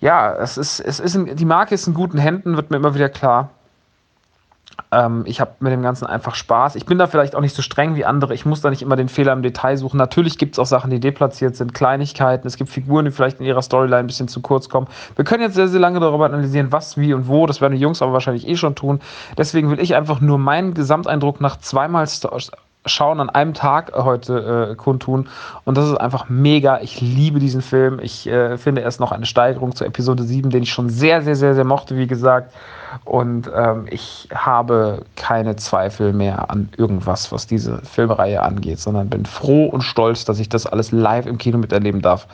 ja, 0.00 0.34
es 0.34 0.58
ist, 0.58 0.80
es 0.80 1.00
ist 1.00 1.18
die 1.18 1.44
Marke 1.46 1.74
ist 1.74 1.86
in 1.86 1.94
guten 1.94 2.18
Händen, 2.18 2.56
wird 2.56 2.70
mir 2.70 2.76
immer 2.76 2.94
wieder 2.94 3.08
klar. 3.08 3.50
Ähm, 4.90 5.24
ich 5.26 5.40
habe 5.40 5.52
mit 5.60 5.72
dem 5.72 5.82
Ganzen 5.82 6.06
einfach 6.06 6.34
Spaß. 6.34 6.76
Ich 6.76 6.86
bin 6.86 6.98
da 6.98 7.06
vielleicht 7.06 7.34
auch 7.34 7.40
nicht 7.40 7.54
so 7.54 7.62
streng 7.62 7.94
wie 7.94 8.04
andere. 8.04 8.34
Ich 8.34 8.46
muss 8.46 8.60
da 8.60 8.70
nicht 8.70 8.82
immer 8.82 8.96
den 8.96 9.08
Fehler 9.08 9.32
im 9.32 9.42
Detail 9.42 9.76
suchen. 9.76 9.98
Natürlich 9.98 10.38
gibt 10.38 10.54
es 10.54 10.58
auch 10.58 10.66
Sachen, 10.66 10.90
die 10.90 11.00
deplatziert 11.00 11.56
sind, 11.56 11.74
Kleinigkeiten. 11.74 12.46
Es 12.46 12.56
gibt 12.56 12.70
Figuren, 12.70 13.04
die 13.04 13.10
vielleicht 13.10 13.40
in 13.40 13.46
ihrer 13.46 13.62
Storyline 13.62 14.00
ein 14.00 14.06
bisschen 14.06 14.28
zu 14.28 14.40
kurz 14.40 14.68
kommen. 14.68 14.86
Wir 15.16 15.24
können 15.24 15.42
jetzt 15.42 15.54
sehr, 15.54 15.68
sehr 15.68 15.80
lange 15.80 16.00
darüber 16.00 16.26
analysieren, 16.26 16.72
was, 16.72 16.96
wie 16.96 17.12
und 17.12 17.28
wo. 17.28 17.46
Das 17.46 17.60
werden 17.60 17.74
die 17.74 17.80
Jungs 17.80 18.02
aber 18.02 18.12
wahrscheinlich 18.12 18.48
eh 18.48 18.56
schon 18.56 18.74
tun. 18.74 19.00
Deswegen 19.36 19.70
will 19.70 19.80
ich 19.80 19.94
einfach 19.94 20.20
nur 20.20 20.38
meinen 20.38 20.74
Gesamteindruck 20.74 21.40
nach 21.40 21.58
zweimal 21.58 22.06
Star 22.06 22.38
Schauen 22.86 23.20
an 23.20 23.28
einem 23.28 23.54
Tag 23.54 23.92
heute 23.94 24.70
äh, 24.70 24.74
kundtun. 24.74 25.28
Und 25.64 25.76
das 25.76 25.88
ist 25.88 25.96
einfach 25.96 26.28
mega. 26.28 26.80
Ich 26.80 27.00
liebe 27.00 27.38
diesen 27.38 27.60
Film. 27.60 28.00
Ich 28.00 28.26
äh, 28.26 28.56
finde, 28.56 28.82
er 28.82 28.88
ist 28.88 29.00
noch 29.00 29.12
eine 29.12 29.26
Steigerung 29.26 29.74
zu 29.74 29.84
Episode 29.84 30.22
7, 30.22 30.50
den 30.50 30.62
ich 30.62 30.72
schon 30.72 30.88
sehr, 30.88 31.22
sehr, 31.22 31.36
sehr, 31.36 31.54
sehr 31.54 31.64
mochte, 31.64 31.96
wie 31.96 32.06
gesagt. 32.06 32.54
Und 33.04 33.50
ähm, 33.54 33.86
ich 33.90 34.28
habe 34.34 35.04
keine 35.16 35.56
Zweifel 35.56 36.12
mehr 36.12 36.50
an 36.50 36.68
irgendwas, 36.76 37.32
was 37.32 37.46
diese 37.46 37.78
Filmreihe 37.82 38.42
angeht, 38.42 38.78
sondern 38.78 39.10
bin 39.10 39.26
froh 39.26 39.66
und 39.66 39.82
stolz, 39.82 40.24
dass 40.24 40.38
ich 40.38 40.48
das 40.48 40.66
alles 40.66 40.92
live 40.92 41.26
im 41.26 41.38
Kino 41.38 41.58
miterleben 41.58 42.00
darf, 42.00 42.26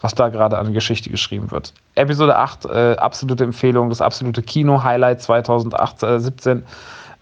was 0.00 0.14
da 0.14 0.28
gerade 0.28 0.58
an 0.58 0.72
Geschichte 0.72 1.10
geschrieben 1.10 1.50
wird. 1.50 1.72
Episode 1.94 2.36
8, 2.36 2.64
äh, 2.66 2.96
absolute 2.96 3.44
Empfehlung, 3.44 3.88
das 3.88 4.00
absolute 4.00 4.42
Kino-Highlight 4.42 5.22
2017. 5.22 6.64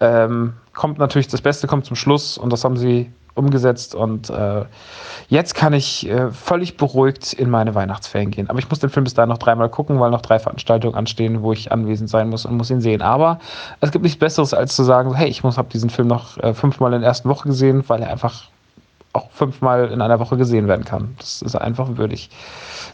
Ähm, 0.01 0.53
kommt 0.79 0.97
natürlich, 0.97 1.27
das 1.27 1.41
Beste 1.41 1.67
kommt 1.67 1.85
zum 1.85 1.97
Schluss 1.97 2.37
und 2.37 2.53
das 2.53 2.63
haben 2.63 2.77
sie 2.77 3.11
umgesetzt 3.35 3.95
und 3.95 4.29
äh, 4.29 4.63
jetzt 5.27 5.53
kann 5.53 5.73
ich 5.73 6.07
äh, 6.09 6.31
völlig 6.31 6.77
beruhigt 6.77 7.33
in 7.33 7.49
meine 7.49 7.75
Weihnachtsferien 7.75 8.31
gehen. 8.31 8.49
Aber 8.49 8.59
ich 8.59 8.69
muss 8.69 8.79
den 8.79 8.89
Film 8.89 9.03
bis 9.03 9.13
dahin 9.13 9.27
noch 9.27 9.39
dreimal 9.39 9.67
gucken, 9.67 9.99
weil 9.99 10.09
noch 10.09 10.21
drei 10.21 10.39
Veranstaltungen 10.39 10.95
anstehen, 10.95 11.43
wo 11.43 11.51
ich 11.51 11.73
anwesend 11.73 12.09
sein 12.09 12.29
muss 12.29 12.45
und 12.45 12.55
muss 12.55 12.71
ihn 12.71 12.79
sehen. 12.79 13.01
Aber 13.01 13.39
es 13.81 13.91
gibt 13.91 14.03
nichts 14.03 14.17
Besseres, 14.17 14.53
als 14.53 14.73
zu 14.73 14.83
sagen, 14.83 15.13
hey, 15.13 15.27
ich 15.27 15.43
habe 15.43 15.69
diesen 15.69 15.89
Film 15.89 16.07
noch 16.07 16.37
äh, 16.37 16.53
fünfmal 16.53 16.93
in 16.93 17.01
der 17.01 17.09
ersten 17.09 17.27
Woche 17.27 17.49
gesehen, 17.49 17.83
weil 17.87 18.01
er 18.01 18.09
einfach 18.09 18.45
auch 19.11 19.29
fünfmal 19.31 19.91
in 19.91 20.01
einer 20.01 20.21
Woche 20.21 20.37
gesehen 20.37 20.69
werden 20.69 20.85
kann. 20.85 21.13
Das 21.17 21.41
ist 21.41 21.57
einfach 21.57 21.97
würdig. 21.97 22.29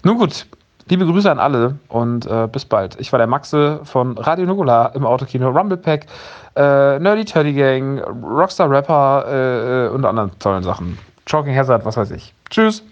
Nun 0.04 0.18
gut, 0.18 0.48
Liebe 0.88 1.04
Grüße 1.04 1.32
an 1.32 1.40
alle 1.40 1.80
und 1.88 2.28
äh, 2.28 2.48
bis 2.52 2.64
bald. 2.64 3.00
Ich 3.00 3.12
war 3.12 3.18
der 3.18 3.26
Maxe 3.26 3.80
von 3.86 4.20
Radio 4.20 4.46
Nugula 4.46 4.86
im 4.94 5.04
Autokino 5.04 5.50
Rumble 5.50 5.78
Pack, 5.78 6.06
äh, 6.56 7.00
Nerdy 7.00 7.26
Turdy 7.26 7.54
Gang, 7.54 8.00
Rockstar 8.00 8.70
Rapper 8.70 9.26
äh, 9.28 9.86
äh, 9.86 9.90
und 9.90 10.06
anderen 10.06 10.32
tollen 10.40 10.64
Sachen. 10.64 10.98
Choking 11.30 11.56
Hazard, 11.56 11.86
was 11.86 11.98
weiß 11.98 12.12
ich. 12.12 12.34
Tschüss. 12.50 12.84